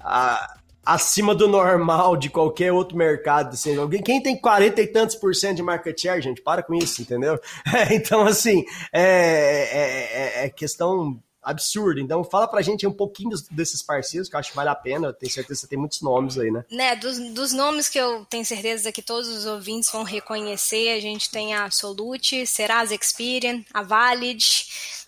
A, 0.00 0.55
acima 0.86 1.34
do 1.34 1.48
normal 1.48 2.16
de 2.16 2.30
qualquer 2.30 2.72
outro 2.72 2.96
mercado. 2.96 3.54
Assim. 3.54 3.76
Alguém, 3.76 4.00
quem 4.00 4.22
tem 4.22 4.40
40 4.40 4.80
e 4.80 4.86
tantos 4.86 5.16
por 5.16 5.34
cento 5.34 5.56
de 5.56 5.62
market 5.62 6.00
share, 6.00 6.22
gente, 6.22 6.40
para 6.40 6.62
com 6.62 6.74
isso, 6.74 7.02
entendeu? 7.02 7.38
É, 7.76 7.94
então, 7.94 8.22
assim, 8.22 8.64
é, 8.92 10.42
é, 10.42 10.44
é, 10.44 10.48
questão 10.48 11.20
absurda. 11.46 12.00
Então, 12.00 12.24
fala 12.24 12.48
pra 12.48 12.60
gente 12.60 12.86
um 12.86 12.92
pouquinho 12.92 13.30
desses 13.50 13.82
parceiros, 13.82 14.28
que 14.28 14.34
eu 14.34 14.40
acho 14.40 14.50
que 14.50 14.56
vale 14.56 14.68
a 14.68 14.74
pena. 14.74 15.08
Eu 15.08 15.12
tenho 15.12 15.30
certeza 15.30 15.54
que 15.54 15.60
você 15.62 15.68
tem 15.68 15.78
muitos 15.78 16.00
nomes 16.02 16.38
aí, 16.38 16.50
né? 16.50 16.64
Né, 16.70 16.96
dos, 16.96 17.18
dos 17.32 17.52
nomes 17.52 17.88
que 17.88 17.98
eu 17.98 18.24
tenho 18.26 18.44
certeza 18.44 18.90
que 18.90 19.02
todos 19.02 19.28
os 19.28 19.46
ouvintes 19.46 19.90
vão 19.90 20.02
reconhecer, 20.02 20.90
a 20.90 21.00
gente 21.00 21.30
tem 21.30 21.54
a 21.54 21.70
Solute, 21.70 22.46
Serasa 22.46 22.94
Experian, 22.94 23.62
a 23.72 23.82
Valid, 23.82 24.66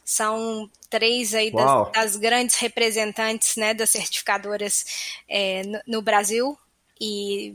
são 0.09 0.71
três 0.89 1.35
aí 1.35 1.53
das, 1.53 1.93
das, 1.93 2.17
grandes 2.17 2.57
representantes 2.57 3.57
né, 3.57 3.75
das 3.75 3.91
certificadoras 3.91 4.87
é, 5.29 5.63
no, 5.65 5.81
no, 5.87 6.03
Brasil. 6.03 6.59
E 6.99 7.55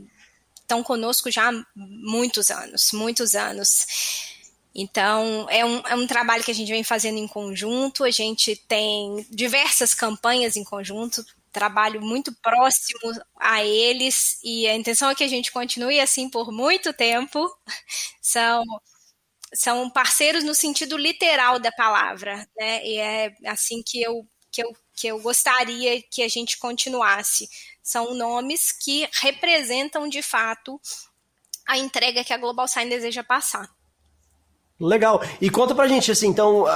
estão 0.60 0.80
conosco 0.80 1.32
já 1.32 1.50
há 1.50 1.66
muitos 1.74 2.52
anos, 2.52 2.92
muitos 2.92 3.34
anos. 3.34 3.84
Então, 4.72 5.48
é 5.50 5.64
um, 5.64 5.78
é 5.80 5.96
um 5.96 6.06
trabalho 6.06 6.44
que 6.44 6.52
a 6.52 6.54
gente 6.54 6.70
vem 6.70 6.84
fazendo 6.84 7.18
em 7.18 7.26
conjunto, 7.26 8.04
a 8.04 8.10
gente 8.10 8.54
tem 8.54 9.26
diversas 9.30 9.92
campanhas 9.92 10.56
em 10.56 10.62
conjunto, 10.62 11.26
trabalho 11.52 12.00
muito 12.00 12.32
próximo 12.34 13.20
a 13.36 13.64
eles. 13.64 14.38
E 14.44 14.68
a 14.68 14.76
intenção 14.76 15.10
é 15.10 15.14
que 15.16 15.24
a 15.24 15.28
gente 15.28 15.50
continue 15.50 15.98
assim 15.98 16.30
por 16.30 16.52
muito 16.52 16.92
tempo. 16.92 17.52
São 18.22 18.62
são 19.54 19.88
parceiros 19.88 20.44
no 20.44 20.54
sentido 20.54 20.96
literal 20.96 21.58
da 21.58 21.70
palavra, 21.72 22.46
né? 22.56 22.84
E 22.84 22.98
é 22.98 23.34
assim 23.46 23.82
que 23.82 24.02
eu, 24.02 24.26
que 24.50 24.62
eu, 24.62 24.72
que 24.94 25.06
eu 25.06 25.20
gostaria 25.20 26.02
que 26.02 26.22
a 26.22 26.28
gente 26.28 26.58
continuasse. 26.58 27.48
São 27.82 28.14
nomes 28.14 28.72
que 28.72 29.08
representam 29.22 30.08
de 30.08 30.22
fato 30.22 30.80
a 31.66 31.78
entrega 31.78 32.24
que 32.24 32.32
a 32.32 32.38
Global 32.38 32.68
Sign 32.68 32.90
deseja 32.90 33.22
passar. 33.22 33.68
Legal. 34.84 35.22
E 35.40 35.48
conta 35.48 35.74
pra 35.74 35.88
gente, 35.88 36.10
assim, 36.10 36.28
então, 36.28 36.64
uh, 36.64 36.66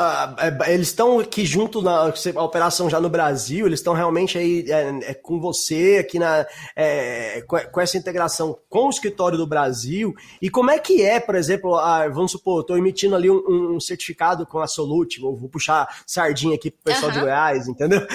eles 0.67 0.89
estão 0.89 1.21
aqui 1.21 1.45
junto 1.45 1.83
na 1.83 2.07
operação 2.43 2.89
já 2.89 2.99
no 2.99 3.11
Brasil, 3.11 3.67
eles 3.67 3.81
estão 3.81 3.93
realmente 3.93 4.39
aí 4.39 4.65
é, 4.71 5.11
é, 5.11 5.15
com 5.15 5.39
você 5.39 5.99
aqui 6.01 6.19
na 6.19 6.47
é, 6.75 7.43
com, 7.47 7.59
com, 7.59 7.81
essa 7.81 7.99
integração 7.99 8.59
com 8.71 8.87
o 8.87 8.91
escritório 8.91 9.37
do 9.37 9.47
Brasil. 9.47 10.15
E 10.41 10.49
como 10.49 10.71
é 10.71 10.79
que 10.79 11.03
é, 11.03 11.21
por 11.21 11.35
exemplo, 11.35 11.75
a, 11.77 12.09
vamos 12.09 12.33
supor, 12.33 12.63
estou 12.63 12.79
emitindo 12.79 13.15
ali 13.15 13.31
um, 13.31 13.75
um, 13.75 13.81
certificado 13.81 14.47
com 14.47 14.59
a 14.59 14.67
Solute, 14.67 15.21
vou, 15.21 15.37
vou, 15.37 15.49
puxar 15.49 15.87
sardinha 16.07 16.55
aqui 16.55 16.71
pro 16.71 16.85
pessoal 16.85 17.11
uhum. 17.11 17.19
de 17.19 17.21
Goiás, 17.21 17.69
entendeu? 17.69 18.07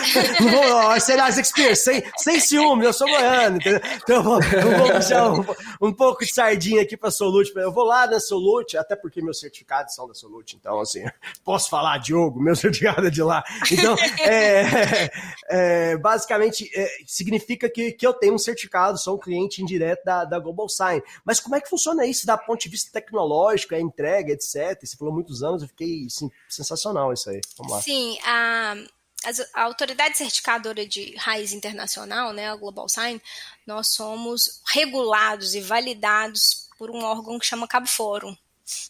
não 0.42 0.50
vou, 0.50 1.00
sei 1.00 1.18
lá, 1.18 1.32
sem, 1.32 2.04
sem 2.18 2.40
ciúme, 2.40 2.86
eu 2.86 2.94
sou 2.94 3.08
goiano, 3.08 3.58
entendeu? 3.58 3.82
Então 4.02 4.16
eu 4.16 4.24
vou, 4.24 4.42
vou 4.42 4.92
puxar 4.92 5.32
um, 5.32 5.46
um, 5.88 5.94
pouco 5.94 6.26
de 6.26 6.34
sardinha 6.34 6.82
aqui 6.82 6.98
pra 6.98 7.12
Solute. 7.12 7.52
Eu 7.56 7.72
vou 7.72 7.84
lá 7.84 8.08
na 8.08 8.20
Solute, 8.20 8.76
até 8.76 8.96
porque 8.96 9.22
meu 9.22 9.34
certificado 9.34 9.83
são 9.92 10.08
da 10.08 10.14
Solute, 10.14 10.56
então 10.56 10.80
assim, 10.80 11.04
posso 11.44 11.70
falar, 11.70 11.98
Diogo, 11.98 12.42
meu 12.42 12.56
certificado 12.64 13.08
é 13.08 13.10
de 13.10 13.22
lá. 13.22 13.44
Então, 13.72 13.96
é, 14.22 15.10
é, 15.50 15.98
basicamente, 15.98 16.70
é, 16.76 16.88
significa 17.06 17.70
que, 17.70 17.92
que 17.92 18.06
eu 18.06 18.14
tenho 18.14 18.34
um 18.34 18.38
certificado, 18.40 18.98
sou 18.98 19.16
um 19.16 19.20
cliente 19.20 19.62
indireto 19.62 20.04
da, 20.04 20.26
da 20.26 20.40
Global 20.40 20.70
Sign. 20.70 21.02
Mas 21.26 21.40
como 21.40 21.56
é 21.56 21.62
que 21.62 21.70
funciona 21.70 22.06
isso 22.06 22.26
da 22.26 22.38
ponto 22.38 22.62
de 22.62 22.70
vista 22.70 22.92
tecnológico, 22.92 23.76
a 23.76 23.80
entrega, 23.80 24.34
etc? 24.34 24.80
Você 24.82 24.98
falou 24.98 25.14
muitos 25.14 25.44
anos, 25.44 25.62
eu 25.62 25.68
fiquei 25.68 26.06
assim, 26.06 26.30
sensacional 26.50 27.14
isso 27.14 27.30
aí. 27.30 27.42
Vamos 27.58 27.74
lá. 27.74 27.82
Sim, 27.82 28.18
a. 28.26 28.76
a 29.54 29.62
autoridade 29.64 30.18
certificadora 30.18 30.86
de 30.86 31.16
raiz 31.18 31.54
internacional, 31.54 32.34
né, 32.34 32.50
a 32.50 32.56
Global 32.56 32.88
Sign, 32.90 33.22
nós 33.66 33.94
somos 33.94 34.62
regulados 34.74 35.56
e 35.56 35.62
validados 35.62 36.68
por 36.78 36.92
um 36.92 37.04
órgão 37.04 37.40
que 37.40 37.46
chama 37.46 37.68
Cabo 37.68 37.88
Fórum 37.88 38.36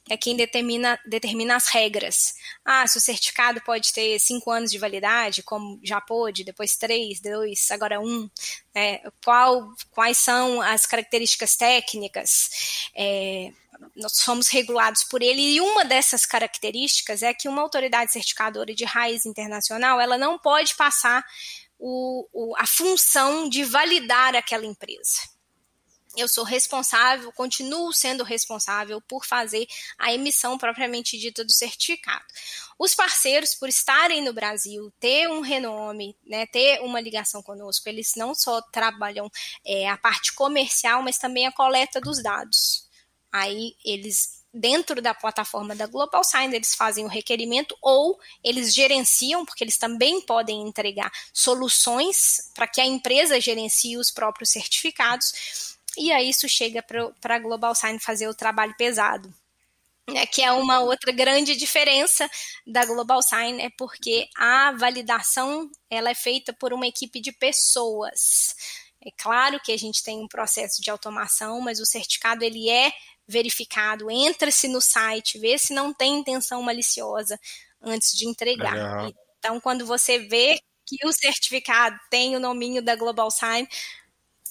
é 0.09 0.17
quem 0.17 0.35
determina, 0.35 0.99
determina 1.05 1.55
as 1.55 1.67
regras. 1.67 2.35
Ah, 2.63 2.85
se 2.87 2.97
o 2.97 3.01
certificado 3.01 3.61
pode 3.61 3.91
ter 3.93 4.19
cinco 4.19 4.51
anos 4.51 4.71
de 4.71 4.77
validade, 4.77 5.43
como 5.43 5.79
já 5.83 5.99
pôde, 5.99 6.43
depois 6.43 6.75
três, 6.75 7.19
dois, 7.19 7.71
agora 7.71 7.99
um. 7.99 8.29
É, 8.73 9.01
qual, 9.23 9.69
quais 9.91 10.17
são 10.17 10.61
as 10.61 10.85
características 10.85 11.55
técnicas? 11.55 12.89
É, 12.95 13.51
nós 13.95 14.13
somos 14.15 14.47
regulados 14.47 15.03
por 15.03 15.21
ele 15.21 15.41
e 15.41 15.61
uma 15.61 15.83
dessas 15.83 16.25
características 16.25 17.21
é 17.21 17.33
que 17.33 17.47
uma 17.47 17.61
autoridade 17.61 18.11
certificadora 18.11 18.73
de 18.73 18.85
raiz 18.85 19.25
internacional 19.25 19.99
ela 19.99 20.17
não 20.17 20.39
pode 20.39 20.75
passar 20.75 21.23
o, 21.77 22.27
o, 22.31 22.55
a 22.57 22.65
função 22.65 23.49
de 23.49 23.63
validar 23.63 24.35
aquela 24.35 24.65
empresa 24.65 25.32
eu 26.15 26.27
sou 26.27 26.43
responsável, 26.43 27.31
continuo 27.31 27.91
sendo 27.91 28.23
responsável 28.23 29.01
por 29.01 29.25
fazer 29.25 29.67
a 29.97 30.13
emissão 30.13 30.57
propriamente 30.57 31.17
dita 31.17 31.43
do 31.43 31.51
certificado. 31.51 32.23
Os 32.77 32.93
parceiros, 32.93 33.55
por 33.55 33.69
estarem 33.69 34.23
no 34.23 34.33
Brasil, 34.33 34.91
ter 34.99 35.29
um 35.29 35.41
renome, 35.41 36.15
né, 36.25 36.45
ter 36.45 36.81
uma 36.81 36.99
ligação 36.99 37.41
conosco, 37.41 37.87
eles 37.89 38.13
não 38.15 38.35
só 38.35 38.61
trabalham 38.61 39.29
é, 39.65 39.89
a 39.89 39.97
parte 39.97 40.33
comercial, 40.33 41.01
mas 41.01 41.17
também 41.17 41.47
a 41.47 41.51
coleta 41.51 41.99
dos 41.99 42.21
dados. 42.21 42.87
Aí 43.31 43.75
eles 43.83 44.43
dentro 44.53 45.01
da 45.01 45.15
plataforma 45.15 45.75
da 45.75 45.87
Global 45.87 46.23
Sign, 46.23 46.55
eles 46.55 46.75
fazem 46.75 47.03
o 47.03 47.07
requerimento 47.07 47.75
ou 47.81 48.19
eles 48.43 48.71
gerenciam, 48.73 49.43
porque 49.43 49.63
eles 49.63 49.77
também 49.77 50.21
podem 50.21 50.61
entregar 50.67 51.11
soluções 51.33 52.51
para 52.53 52.67
que 52.67 52.79
a 52.79 52.85
empresa 52.85 53.41
gerencie 53.41 53.97
os 53.97 54.11
próprios 54.11 54.51
certificados 54.51 55.72
e 55.97 56.11
aí 56.11 56.29
isso 56.29 56.47
chega 56.47 56.83
para 56.83 57.35
a 57.35 57.39
Global 57.39 57.75
Sign 57.75 57.99
fazer 57.99 58.27
o 58.27 58.35
trabalho 58.35 58.75
pesado. 58.77 59.33
É, 60.09 60.25
que 60.25 60.41
é 60.41 60.51
uma 60.51 60.81
outra 60.81 61.13
grande 61.13 61.55
diferença 61.55 62.29
da 62.67 62.83
Global 62.85 63.21
Sign, 63.21 63.61
é 63.61 63.69
porque 63.77 64.27
a 64.35 64.73
validação 64.73 65.71
ela 65.89 66.09
é 66.09 66.15
feita 66.15 66.51
por 66.51 66.73
uma 66.73 66.85
equipe 66.85 67.21
de 67.21 67.31
pessoas. 67.31 68.53
É 69.05 69.09
claro 69.17 69.61
que 69.61 69.71
a 69.71 69.77
gente 69.77 70.03
tem 70.03 70.19
um 70.19 70.27
processo 70.27 70.81
de 70.81 70.89
automação, 70.89 71.61
mas 71.61 71.79
o 71.79 71.85
certificado 71.85 72.43
ele 72.43 72.69
é 72.69 72.91
verificado, 73.25 74.11
entra-se 74.11 74.67
no 74.67 74.81
site, 74.81 75.39
vê 75.39 75.57
se 75.57 75.73
não 75.73 75.93
tem 75.93 76.19
intenção 76.19 76.61
maliciosa 76.61 77.39
antes 77.81 78.11
de 78.11 78.27
entregar. 78.27 78.73
Legal. 78.73 79.13
Então, 79.39 79.59
quando 79.61 79.85
você 79.85 80.19
vê 80.19 80.59
que 80.85 80.97
o 81.05 81.13
certificado 81.13 81.97
tem 82.09 82.35
o 82.35 82.39
nominho 82.39 82.81
da 82.81 82.95
Global 82.95 83.31
Sign, 83.31 83.67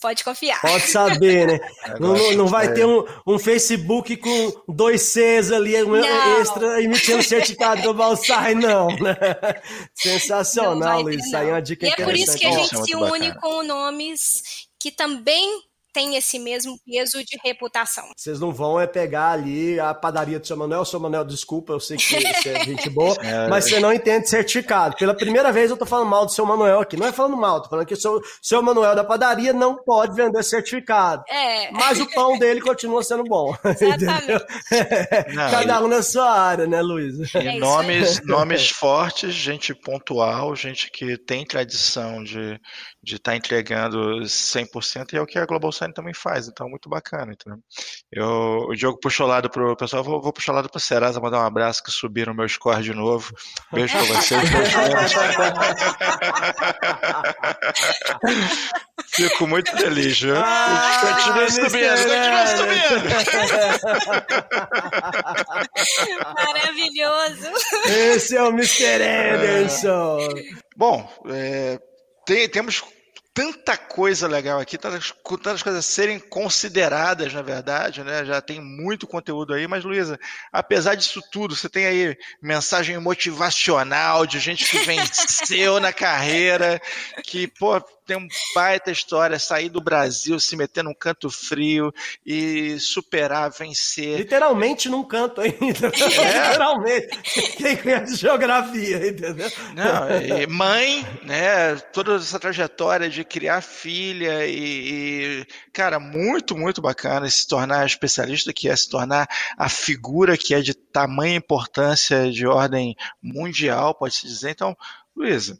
Pode 0.02 0.24
confiar. 0.24 0.60
Pode 0.60 0.88
saber, 0.88 1.46
né? 1.46 1.60
não, 2.00 2.14
não, 2.14 2.32
não, 2.32 2.46
vai 2.48 2.74
ter 2.74 2.84
um, 2.84 3.04
um, 3.24 3.38
Facebook 3.38 4.16
com 4.16 4.52
dois 4.68 5.00
Cs 5.02 5.52
ali, 5.52 5.80
um 5.84 5.90
não. 5.92 6.40
extra, 6.40 6.82
emitindo 6.82 7.22
certificado 7.22 7.82
do 7.82 7.94
Balsai, 7.94 8.56
não, 8.56 8.88
né? 8.88 9.16
Sensacional, 9.94 11.02
Luiz. 11.02 11.24
Isso 11.24 11.36
aí 11.36 11.48
é 11.48 11.52
uma 11.52 11.62
dica 11.62 11.86
e 11.86 11.90
é 11.90 11.94
por 11.94 12.16
isso 12.16 12.36
que 12.36 12.44
a 12.44 12.50
gente 12.50 12.84
se 12.84 12.96
une 12.96 13.32
com 13.38 13.62
nomes 13.62 14.42
que 14.80 14.90
também 14.90 15.62
tem 15.92 16.16
esse 16.16 16.38
mesmo 16.38 16.78
peso 16.84 17.24
de 17.24 17.38
reputação. 17.44 18.04
Vocês 18.16 18.40
não 18.40 18.52
vão 18.52 18.80
é 18.80 18.86
pegar 18.86 19.30
ali 19.30 19.78
a 19.78 19.92
padaria 19.92 20.38
do 20.38 20.46
seu 20.46 20.56
Manuel, 20.56 20.84
seu 20.84 20.98
Manuel, 20.98 21.24
desculpa, 21.24 21.72
eu 21.72 21.80
sei 21.80 21.96
que 21.96 22.04
você 22.04 22.48
é 22.50 22.64
gente 22.64 22.88
boa, 22.88 23.14
é, 23.22 23.48
mas 23.48 23.64
você 23.64 23.78
não 23.78 23.92
entende 23.92 24.28
certificado. 24.28 24.96
Pela 24.96 25.14
primeira 25.14 25.52
vez 25.52 25.70
eu 25.70 25.76
tô 25.76 25.84
falando 25.84 26.08
mal 26.08 26.24
do 26.24 26.32
seu 26.32 26.46
Manuel 26.46 26.80
aqui. 26.80 26.96
Não 26.96 27.06
é 27.06 27.12
falando 27.12 27.36
mal, 27.36 27.62
tô 27.62 27.68
falando 27.68 27.86
que 27.86 27.94
o 27.94 28.00
seu, 28.00 28.20
seu 28.40 28.62
Manuel 28.62 28.94
da 28.94 29.04
padaria 29.04 29.52
não 29.52 29.76
pode 29.82 30.14
vender 30.14 30.42
certificado. 30.42 31.22
É. 31.28 31.70
Mas 31.72 32.00
o 32.00 32.10
pão 32.10 32.38
dele 32.38 32.60
continua 32.60 33.02
sendo 33.02 33.24
bom. 33.24 33.54
Exatamente. 33.64 34.44
Não, 35.34 35.50
Cada 35.50 35.82
um 35.82 35.88
na 35.88 36.02
sua 36.02 36.30
área, 36.30 36.66
né, 36.66 36.80
Luiz? 36.80 37.34
É 37.34 37.58
nomes, 37.58 38.20
nomes 38.26 38.70
fortes, 38.70 39.34
gente 39.34 39.74
pontual, 39.74 40.54
gente 40.56 40.90
que 40.90 41.16
tem 41.18 41.44
tradição 41.44 42.22
de 42.22 42.58
de 43.02 43.16
estar 43.16 43.32
tá 43.32 43.36
entregando 43.36 44.20
100% 44.20 45.12
e 45.12 45.16
é 45.16 45.20
o 45.20 45.26
que 45.26 45.38
a 45.38 45.44
Global 45.44 45.72
Também 45.90 46.12
faz, 46.14 46.48
então 46.48 46.68
muito 46.68 46.88
bacana. 46.88 47.32
Entendeu? 47.32 47.58
Eu, 48.12 48.66
o 48.68 48.74
Diogo 48.74 49.00
puxou 49.00 49.26
lado 49.26 49.48
pro 49.48 49.74
pessoal, 49.76 50.04
vou, 50.04 50.20
vou 50.20 50.32
puxar 50.32 50.52
lado 50.52 50.68
pro 50.68 50.78
Serasa, 50.78 51.20
mandar 51.20 51.38
um 51.38 51.46
abraço 51.46 51.82
que 51.82 51.90
subiram 51.90 52.34
meu 52.34 52.46
score 52.48 52.82
de 52.82 52.92
novo. 52.92 53.34
Beijo 53.72 53.96
pra 53.96 54.06
vocês. 54.06 54.42
Fico 59.08 59.46
muito 59.46 59.70
feliz, 59.76 60.20
viu? 60.20 60.36
Ah, 60.36 61.00
continua 61.00 61.50
subindo, 61.50 61.70
continua 61.70 62.46
subindo. 62.46 63.04
Maravilhoso. 66.34 67.50
Esse 68.14 68.36
é 68.36 68.42
o 68.42 68.48
Mr. 68.48 69.02
Anderson. 69.02 70.28
Bom, 70.76 71.08
é, 71.28 71.78
tem, 72.26 72.48
temos 72.48 72.82
tanta 73.34 73.76
coisa 73.76 74.28
legal 74.28 74.60
aqui, 74.60 74.76
tantas, 74.76 75.12
tantas 75.24 75.62
coisas 75.62 75.86
serem 75.86 76.18
consideradas, 76.18 77.32
na 77.32 77.42
verdade, 77.42 78.04
né? 78.04 78.24
Já 78.24 78.40
tem 78.40 78.60
muito 78.60 79.06
conteúdo 79.06 79.54
aí, 79.54 79.66
mas 79.66 79.84
Luísa, 79.84 80.18
apesar 80.52 80.94
disso 80.94 81.22
tudo, 81.30 81.56
você 81.56 81.68
tem 81.68 81.86
aí 81.86 82.16
mensagem 82.42 82.98
motivacional 82.98 84.26
de 84.26 84.38
gente 84.38 84.68
que 84.68 84.78
venceu 84.84 85.80
na 85.80 85.92
carreira, 85.92 86.80
que, 87.24 87.46
pô, 87.46 87.80
tem 88.06 88.16
um 88.16 88.26
baita 88.54 88.90
história, 88.90 89.38
sair 89.38 89.68
do 89.68 89.80
Brasil, 89.80 90.38
se 90.40 90.56
meter 90.56 90.82
num 90.82 90.94
canto 90.94 91.30
frio 91.30 91.92
e 92.24 92.78
superar, 92.78 93.50
vencer. 93.50 94.18
Literalmente 94.18 94.88
num 94.88 95.04
canto 95.04 95.40
ainda. 95.40 95.92
É. 96.22 96.48
Literalmente. 96.48 97.18
Quem 97.56 97.76
conhece 97.76 98.16
geografia, 98.16 99.08
entendeu? 99.08 99.50
Não, 99.74 100.54
mãe, 100.54 101.06
né? 101.22 101.76
Toda 101.92 102.16
essa 102.16 102.38
trajetória 102.38 103.08
de 103.08 103.24
criar 103.24 103.60
filha 103.60 104.46
e, 104.46 105.40
e, 105.40 105.46
cara, 105.72 105.98
muito, 105.98 106.56
muito 106.56 106.82
bacana 106.82 107.28
se 107.28 107.46
tornar 107.46 107.86
especialista, 107.86 108.52
que 108.52 108.68
é 108.68 108.76
se 108.76 108.88
tornar 108.88 109.28
a 109.56 109.68
figura 109.68 110.36
que 110.36 110.54
é 110.54 110.60
de 110.60 110.74
tamanha 110.74 111.36
importância 111.36 112.30
de 112.30 112.46
ordem 112.46 112.94
mundial, 113.22 113.94
pode-se 113.94 114.26
dizer. 114.26 114.50
Então, 114.50 114.76
Luísa, 115.16 115.58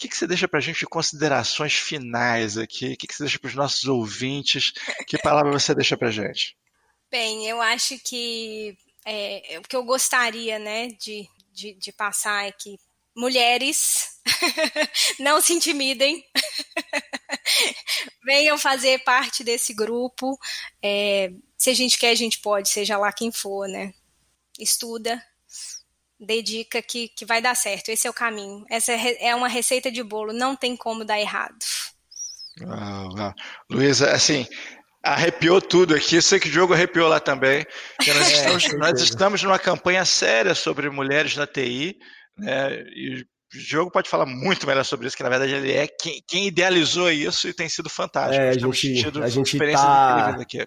que, 0.00 0.08
que 0.08 0.16
você 0.16 0.26
deixa 0.26 0.48
para 0.48 0.58
a 0.58 0.62
gente 0.62 0.78
de 0.78 0.86
considerações 0.86 1.74
finais 1.74 2.56
aqui? 2.56 2.94
O 2.94 2.96
que, 2.96 3.06
que 3.06 3.14
você 3.14 3.24
deixa 3.24 3.38
para 3.38 3.48
os 3.48 3.54
nossos 3.54 3.84
ouvintes? 3.84 4.72
Que 5.06 5.18
palavra 5.18 5.52
você 5.52 5.74
deixa 5.74 5.96
para 5.96 6.08
a 6.08 6.10
gente? 6.10 6.56
Bem, 7.10 7.46
eu 7.46 7.60
acho 7.60 7.98
que 7.98 8.78
é, 9.04 9.58
o 9.58 9.62
que 9.62 9.76
eu 9.76 9.84
gostaria 9.84 10.58
né, 10.58 10.88
de, 10.88 11.28
de, 11.52 11.74
de 11.74 11.92
passar 11.92 12.46
é 12.46 12.52
que 12.52 12.78
mulheres 13.14 14.18
não 15.20 15.38
se 15.38 15.52
intimidem, 15.52 16.24
venham 18.24 18.56
fazer 18.56 19.04
parte 19.04 19.44
desse 19.44 19.74
grupo. 19.74 20.38
É, 20.82 21.30
se 21.58 21.68
a 21.68 21.74
gente 21.74 21.98
quer, 21.98 22.10
a 22.10 22.14
gente 22.14 22.38
pode, 22.40 22.70
seja 22.70 22.96
lá 22.96 23.12
quem 23.12 23.30
for, 23.30 23.68
né? 23.68 23.92
Estuda, 24.58 25.22
dedica 26.20 26.82
que, 26.82 27.08
que 27.08 27.24
vai 27.24 27.40
dar 27.40 27.54
certo. 27.54 27.88
Esse 27.88 28.06
é 28.06 28.10
o 28.10 28.14
caminho. 28.14 28.64
Essa 28.68 28.92
é, 28.92 29.28
é 29.28 29.34
uma 29.34 29.48
receita 29.48 29.90
de 29.90 30.02
bolo, 30.02 30.32
não 30.32 30.54
tem 30.54 30.76
como 30.76 31.04
dar 31.04 31.18
errado. 31.18 31.56
Ah, 32.66 33.08
ah. 33.18 33.34
Luísa, 33.70 34.12
assim, 34.12 34.46
Arrepiou 35.02 35.62
tudo 35.62 35.94
aqui. 35.94 36.16
Eu 36.16 36.22
sei 36.22 36.38
que 36.38 36.48
o 36.48 36.52
jogo 36.52 36.74
arrepiou 36.74 37.08
lá 37.08 37.18
também. 37.18 37.64
Nós, 38.06 38.08
É, 38.30 38.32
estamos, 38.34 38.72
nós 38.74 39.00
estamos 39.00 39.42
numa 39.42 39.58
campanha 39.58 40.04
séria 40.04 40.54
sobre 40.54 40.90
mulheres 40.90 41.34
na 41.36 41.46
TI. 41.46 41.96
Né? 42.36 42.82
E 42.94 43.22
o 43.22 43.58
jogo 43.58 43.90
pode 43.90 44.10
falar 44.10 44.26
muito 44.26 44.66
melhor 44.66 44.84
sobre 44.84 45.06
isso, 45.06 45.16
que 45.16 45.22
na 45.22 45.30
verdade 45.30 45.54
ele 45.54 45.72
é 45.72 45.88
quem, 45.88 46.22
quem 46.28 46.46
idealizou 46.46 47.10
isso 47.10 47.48
e 47.48 47.54
tem 47.54 47.68
sido 47.68 47.88
fantástico. 47.88 48.42
É, 48.42 48.50
a 48.50 48.52
gente- 48.52 48.94
tido 49.02 49.22
a 49.24 49.28
gente 49.28 49.58
tá- 49.58 50.36
aqui. 50.38 50.66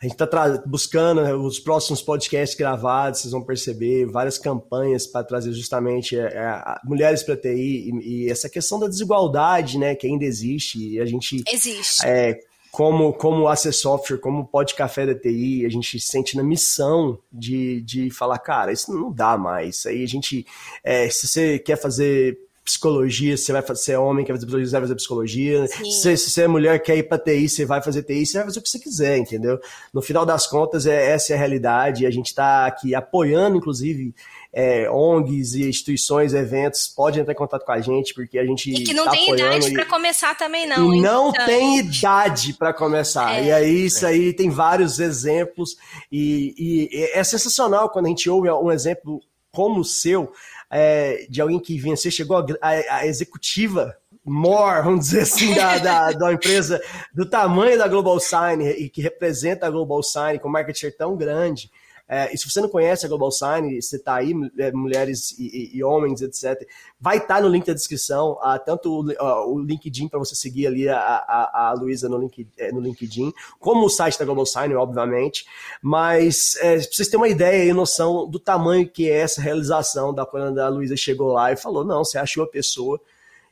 A 0.00 0.04
gente 0.06 0.12
está 0.20 0.62
buscando 0.66 1.22
né, 1.22 1.32
os 1.34 1.58
próximos 1.58 2.02
podcasts 2.02 2.56
gravados, 2.56 3.20
vocês 3.20 3.32
vão 3.32 3.42
perceber 3.42 4.06
várias 4.06 4.38
campanhas 4.38 5.06
para 5.06 5.24
trazer 5.24 5.52
justamente 5.52 6.18
é, 6.18 6.22
é, 6.34 6.38
a- 6.44 6.80
mulheres 6.84 7.22
para 7.22 7.36
TI 7.36 7.90
e, 8.02 8.24
e 8.26 8.30
essa 8.30 8.48
questão 8.48 8.78
da 8.78 8.86
desigualdade, 8.88 9.78
né, 9.78 9.94
que 9.94 10.06
ainda 10.06 10.24
existe. 10.24 10.78
E 10.94 11.00
a 11.00 11.06
gente, 11.06 11.42
Existe. 11.50 12.04
é, 12.06 12.38
como 12.70 13.12
como 13.12 13.46
AC 13.46 13.72
Software, 13.72 14.18
como 14.18 14.44
Pod 14.46 14.74
Café 14.74 15.06
da 15.06 15.14
TI, 15.14 15.64
a 15.64 15.68
gente 15.68 16.00
se 16.00 16.08
sente 16.08 16.36
na 16.36 16.42
missão 16.42 17.16
de, 17.32 17.80
de 17.82 18.10
falar, 18.10 18.38
cara, 18.40 18.72
isso 18.72 18.92
não 18.92 19.12
dá 19.12 19.38
mais. 19.38 19.86
Aí 19.86 20.02
a 20.02 20.08
gente, 20.08 20.44
é, 20.82 21.08
se 21.08 21.28
você 21.28 21.58
quer 21.58 21.76
fazer 21.76 22.36
psicologia, 22.64 23.36
você 23.36 23.52
vai 23.52 23.60
fazer, 23.60 23.80
se 23.80 23.92
é 23.92 23.98
homem, 23.98 24.24
quer 24.24 24.32
fazer 24.32 24.46
psicologia, 24.46 24.66
você 24.66 24.72
vai 24.72 24.80
fazer 24.80 24.94
psicologia. 24.94 25.66
Se, 25.66 26.16
se 26.16 26.30
você 26.30 26.42
é 26.42 26.48
mulher, 26.48 26.82
quer 26.82 26.96
ir 26.96 27.02
pra 27.02 27.18
TI, 27.18 27.48
você 27.48 27.66
vai 27.66 27.82
fazer 27.82 28.02
TI, 28.02 28.24
você 28.24 28.38
vai 28.38 28.46
fazer 28.46 28.58
o 28.58 28.62
que 28.62 28.70
você 28.70 28.78
quiser, 28.78 29.18
entendeu? 29.18 29.60
No 29.92 30.00
final 30.00 30.24
das 30.24 30.46
contas, 30.46 30.86
é, 30.86 31.10
essa 31.10 31.32
é 31.32 31.36
a 31.36 31.38
realidade. 31.38 32.06
A 32.06 32.10
gente 32.10 32.28
está 32.28 32.64
aqui 32.66 32.94
apoiando, 32.94 33.58
inclusive, 33.58 34.14
é, 34.50 34.88
ONGs 34.90 35.54
e 35.54 35.68
instituições, 35.68 36.32
eventos. 36.32 36.88
Pode 36.88 37.20
entrar 37.20 37.34
em 37.34 37.36
contato 37.36 37.66
com 37.66 37.72
a 37.72 37.80
gente, 37.82 38.14
porque 38.14 38.38
a 38.38 38.46
gente 38.46 38.70
E 38.70 38.82
que 38.82 38.94
não 38.94 39.04
tá 39.04 39.10
tem 39.10 39.24
apoiando 39.24 39.56
idade 39.56 39.72
para 39.74 39.84
começar 39.84 40.34
também, 40.34 40.66
não. 40.66 40.94
e 40.94 41.02
não 41.02 41.28
Então, 41.28 41.44
tem 41.46 41.78
idade 41.80 42.54
para 42.54 42.72
começar. 42.72 43.36
É. 43.36 43.44
E 43.44 43.52
aí, 43.52 43.84
isso 43.84 44.06
aí 44.06 44.32
tem 44.32 44.48
vários 44.48 44.98
exemplos. 45.00 45.76
E, 46.10 46.54
e 46.90 47.10
é 47.12 47.22
sensacional 47.22 47.90
quando 47.90 48.06
a 48.06 48.08
gente 48.08 48.30
ouve 48.30 48.50
um 48.50 48.72
exemplo 48.72 49.20
como 49.54 49.80
o 49.80 49.84
seu, 49.84 50.32
é, 50.76 51.24
de 51.30 51.40
alguém 51.40 51.60
que 51.60 51.78
venceu, 51.78 52.10
chegou 52.10 52.36
a, 52.36 52.44
a- 52.60 52.96
a 52.96 53.06
executiva 53.06 53.96
more, 54.24 54.82
vamos 54.82 55.00
dizer 55.06 55.20
assim, 55.20 55.54
da, 55.54 55.78
da, 55.78 56.10
da 56.12 56.32
empresa 56.32 56.82
do 57.14 57.24
tamanho 57.24 57.78
da 57.78 57.86
Global 57.86 58.18
Sign 58.18 58.64
e 58.70 58.88
que 58.88 59.00
representa 59.00 59.66
a 59.66 59.70
Global 59.70 60.02
Sign 60.02 60.38
com 60.40 60.48
market 60.48 60.76
share 60.76 60.96
tão 60.96 61.16
grande. 61.16 61.70
É, 62.06 62.34
e 62.34 62.36
se 62.36 62.50
você 62.50 62.60
não 62.60 62.68
conhece 62.68 63.06
a 63.06 63.08
Global 63.08 63.30
Sign, 63.32 63.80
você 63.80 63.96
está 63.96 64.16
aí, 64.16 64.34
é, 64.58 64.70
mulheres 64.72 65.30
e, 65.38 65.44
e- 65.44 65.78
e 65.78 65.82
homens, 65.82 66.20
etc., 66.20 66.68
vai 67.00 67.16
estar 67.16 67.40
no 67.40 67.48
link 67.48 67.64
da 67.66 67.72
descrição, 67.72 68.38
ah, 68.42 68.58
tanto 68.58 69.00
o, 69.00 69.10
ah, 69.18 69.46
o 69.46 69.58
LinkedIn 69.58 70.08
para 70.08 70.18
você 70.18 70.34
seguir 70.34 70.66
ali 70.66 70.86
a, 70.86 70.98
a, 70.98 71.70
a 71.70 71.72
Luísa 71.72 72.06
no, 72.08 72.18
link, 72.18 72.46
eh, 72.58 72.70
no 72.72 72.80
LinkedIn, 72.80 73.32
como 73.58 73.86
o 73.86 73.88
site 73.88 74.18
da 74.18 74.24
Global 74.26 74.44
Sign, 74.44 74.74
obviamente. 74.74 75.46
Mas 75.80 76.56
é, 76.60 76.76
pra 76.78 76.82
vocês 76.92 77.08
terem 77.08 77.20
uma 77.20 77.28
ideia 77.28 77.64
e 77.64 77.72
noção 77.72 78.28
do 78.28 78.38
tamanho 78.38 78.86
que 78.88 79.08
é 79.10 79.20
essa 79.20 79.40
realização 79.40 80.12
da 80.12 80.26
quando 80.26 80.58
a 80.58 80.68
Luísa 80.68 80.96
chegou 80.96 81.32
lá 81.32 81.52
e 81.52 81.56
falou: 81.56 81.84
não, 81.84 82.04
você 82.04 82.18
achou 82.18 82.44
a 82.44 82.48
pessoa. 82.48 83.00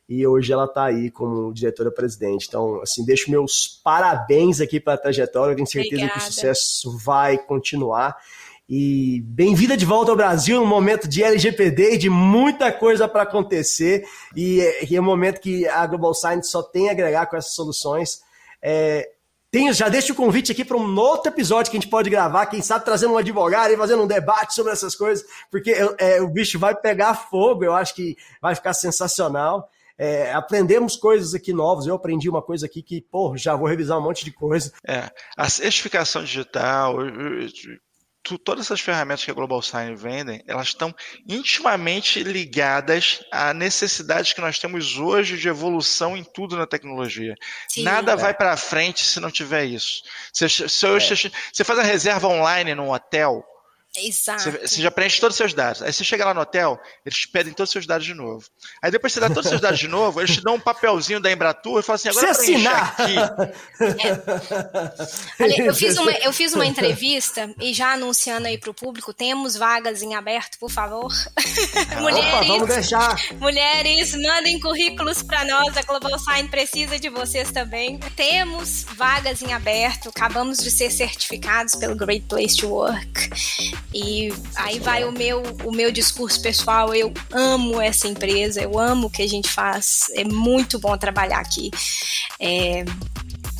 E 0.07 0.27
hoje 0.27 0.51
ela 0.51 0.65
está 0.65 0.83
aí 0.83 1.09
como 1.09 1.53
diretora-presidente. 1.53 2.45
Então, 2.47 2.81
assim, 2.81 3.05
deixo 3.05 3.31
meus 3.31 3.79
parabéns 3.83 4.59
aqui 4.59 4.77
para 4.79 4.93
a 4.93 4.97
trajetória. 4.97 5.53
Eu 5.53 5.55
tenho 5.55 5.67
certeza 5.67 5.95
que 5.95 6.03
o 6.03 6.05
Obrigada. 6.07 6.31
sucesso 6.31 6.97
vai 6.97 7.37
continuar. 7.37 8.17
E 8.67 9.21
bem-vinda 9.25 9.75
de 9.75 9.85
volta 9.85 10.11
ao 10.11 10.17
Brasil, 10.17 10.59
num 10.59 10.65
momento 10.65 11.07
de 11.07 11.21
LGPD 11.21 11.95
e 11.95 11.97
de 11.97 12.09
muita 12.09 12.71
coisa 12.71 13.07
para 13.07 13.23
acontecer. 13.23 14.05
E 14.35 14.61
é, 14.61 14.85
e 14.85 14.95
é 14.95 15.01
um 15.01 15.03
momento 15.03 15.41
que 15.41 15.67
a 15.67 15.85
Global 15.85 16.13
Science 16.13 16.49
só 16.49 16.63
tem 16.63 16.87
a 16.87 16.93
agregar 16.93 17.25
com 17.25 17.35
essas 17.35 17.53
soluções. 17.53 18.21
É, 18.61 19.09
tenho, 19.51 19.73
já 19.73 19.89
deixo 19.89 20.13
o 20.13 20.15
convite 20.15 20.51
aqui 20.51 20.63
para 20.65 20.77
um 20.77 20.97
outro 20.97 21.31
episódio 21.31 21.69
que 21.69 21.77
a 21.77 21.79
gente 21.79 21.89
pode 21.89 22.09
gravar, 22.09 22.47
quem 22.47 22.61
sabe 22.61 22.85
trazendo 22.85 23.13
um 23.13 23.17
advogado 23.17 23.71
e 23.71 23.77
fazendo 23.77 24.01
um 24.01 24.07
debate 24.07 24.55
sobre 24.55 24.71
essas 24.71 24.95
coisas, 24.95 25.23
porque 25.51 25.75
é, 25.99 26.19
o 26.21 26.27
bicho 26.27 26.57
vai 26.57 26.73
pegar 26.73 27.13
fogo, 27.13 27.63
eu 27.63 27.73
acho 27.75 27.93
que 27.93 28.17
vai 28.41 28.55
ficar 28.55 28.73
sensacional. 28.73 29.69
É, 29.95 30.33
aprendemos 30.33 30.95
coisas 30.95 31.35
aqui 31.35 31.53
novas, 31.53 31.85
eu 31.85 31.93
aprendi 31.93 32.27
uma 32.27 32.41
coisa 32.41 32.65
aqui 32.65 32.81
que, 32.81 32.99
pô, 32.99 33.37
já 33.37 33.55
vou 33.55 33.67
revisar 33.67 33.99
um 33.99 34.01
monte 34.01 34.25
de 34.25 34.31
coisa. 34.31 34.71
É, 34.87 35.11
a 35.37 35.47
certificação 35.47 36.23
digital, 36.23 36.95
tu- 38.23 38.37
todas 38.37 38.65
essas 38.65 38.79
ferramentas 38.81 39.23
que 39.25 39.31
a 39.31 39.33
Global 39.33 39.61
Sign 39.61 39.95
vendem, 39.95 40.43
elas 40.47 40.67
estão 40.69 40.93
intimamente 41.27 42.23
ligadas 42.23 43.23
a 43.31 43.53
necessidades 43.53 44.33
que 44.33 44.41
nós 44.41 44.57
temos 44.59 44.97
hoje 44.97 45.37
de 45.37 45.47
evolução 45.47 46.15
em 46.15 46.23
tudo 46.23 46.55
na 46.57 46.65
tecnologia. 46.65 47.35
Sim. 47.67 47.83
Nada 47.83 48.15
vai 48.15 48.33
para 48.33 48.55
frente 48.57 49.03
se 49.05 49.19
não 49.19 49.29
tiver 49.29 49.65
isso. 49.65 50.03
Você, 50.31 50.47
se 50.49 50.85
hoje 50.87 51.31
você 51.51 51.63
faz 51.63 51.79
a 51.79 51.83
reserva 51.83 52.27
online 52.27 52.73
num 52.73 52.91
hotel, 52.91 53.43
Exato. 53.95 54.43
você, 54.43 54.51
você 54.51 54.81
já 54.81 54.89
preenche 54.89 55.19
todos 55.19 55.35
os 55.35 55.37
seus 55.37 55.53
dados. 55.53 55.81
Aí 55.83 55.93
você 55.93 56.03
chega 56.03 56.25
lá 56.25 56.33
no 56.33 56.41
hotel, 56.41 56.79
eles 57.05 57.19
te 57.19 57.27
pedem 57.27 57.53
todos 57.53 57.69
os 57.69 57.73
seus 57.73 57.85
dados 57.85 58.05
de 58.05 58.13
novo. 58.13 58.43
Aí 58.81 58.89
depois 58.89 59.13
você 59.13 59.19
dá 59.19 59.27
todos 59.27 59.45
os 59.45 59.49
seus 59.49 59.61
dados 59.61 59.79
de 59.79 59.87
novo, 59.87 60.19
eles 60.19 60.33
te 60.33 60.41
dão 60.41 60.55
um 60.55 60.59
papelzinho 60.59 61.19
da 61.19 61.31
Embratur 61.31 61.79
e 61.79 61.83
falam 61.83 61.95
assim, 61.95 62.09
agora 62.09 62.33
preenche 62.33 62.55
assinar. 62.55 62.95
aqui. 62.97 63.15
Olha, 65.43 65.61
eu 65.61 65.75
fiz, 65.75 65.97
uma, 65.97 66.11
eu 66.11 66.33
fiz 66.33 66.53
uma 66.53 66.65
entrevista 66.73 67.53
e 67.59 67.73
já 67.73 67.93
anunciando 67.93 68.47
aí 68.47 68.57
para 68.57 68.71
o 68.71 68.73
público, 68.73 69.13
temos 69.13 69.55
vagas 69.55 70.01
em 70.01 70.15
aberto, 70.15 70.57
por 70.57 70.71
favor. 70.71 71.11
mulheres, 72.01 72.33
Opa, 72.33 72.43
vamos 72.45 72.67
deixar. 72.67 73.15
mulheres, 73.39 74.15
mandem 74.15 74.59
currículos 74.59 75.21
para 75.21 75.45
nós, 75.45 75.77
a 75.77 75.81
Global 75.83 76.17
Sign 76.17 76.49
precisa 76.49 76.97
de 76.99 77.09
vocês 77.09 77.51
também. 77.51 77.99
Temos 78.15 78.83
vagas 78.95 79.41
em 79.43 79.53
aberto, 79.53 80.09
acabamos 80.09 80.57
de 80.57 80.71
ser 80.71 80.89
certificados 80.89 81.75
pelo 81.75 81.95
Great 81.95 82.25
Place 82.27 82.57
to 82.57 82.67
Work. 82.69 83.29
E 83.93 84.33
aí 84.55 84.79
vai 84.79 85.03
o 85.03 85.11
meu, 85.11 85.41
o 85.63 85.71
meu 85.71 85.91
discurso 85.91 86.41
pessoal, 86.41 86.93
eu 86.93 87.13
amo 87.31 87.79
essa 87.79 88.07
empresa, 88.07 88.61
eu 88.61 88.77
amo 88.77 89.07
o 89.07 89.09
que 89.09 89.21
a 89.21 89.27
gente 89.27 89.49
faz, 89.49 90.07
é 90.13 90.23
muito 90.23 90.79
bom 90.79 90.97
trabalhar 90.97 91.39
aqui. 91.39 91.69
É, 92.39 92.83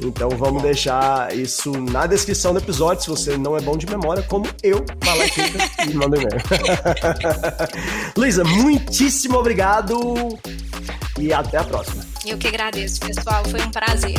Então 0.00 0.30
vamos 0.30 0.62
deixar 0.62 1.32
isso 1.36 1.70
na 1.72 2.06
descrição 2.06 2.52
do 2.52 2.58
episódio. 2.58 3.02
Se 3.04 3.10
você 3.10 3.36
não 3.36 3.56
é 3.56 3.60
bom 3.60 3.76
de 3.76 3.86
memória, 3.86 4.22
como 4.24 4.46
eu, 4.62 4.84
lá, 5.04 5.28
clica 5.28 5.70
e 5.88 5.94
manda 5.94 6.16
e-mail. 6.16 6.42
Luísa, 8.16 8.42
muitíssimo 8.42 9.38
obrigado 9.38 10.38
e 11.18 11.32
até 11.32 11.58
a 11.58 11.64
próxima. 11.64 12.04
Eu 12.26 12.36
que 12.38 12.48
agradeço, 12.48 13.00
pessoal, 13.00 13.44
foi 13.44 13.60
um 13.62 13.70
prazer. 13.70 14.18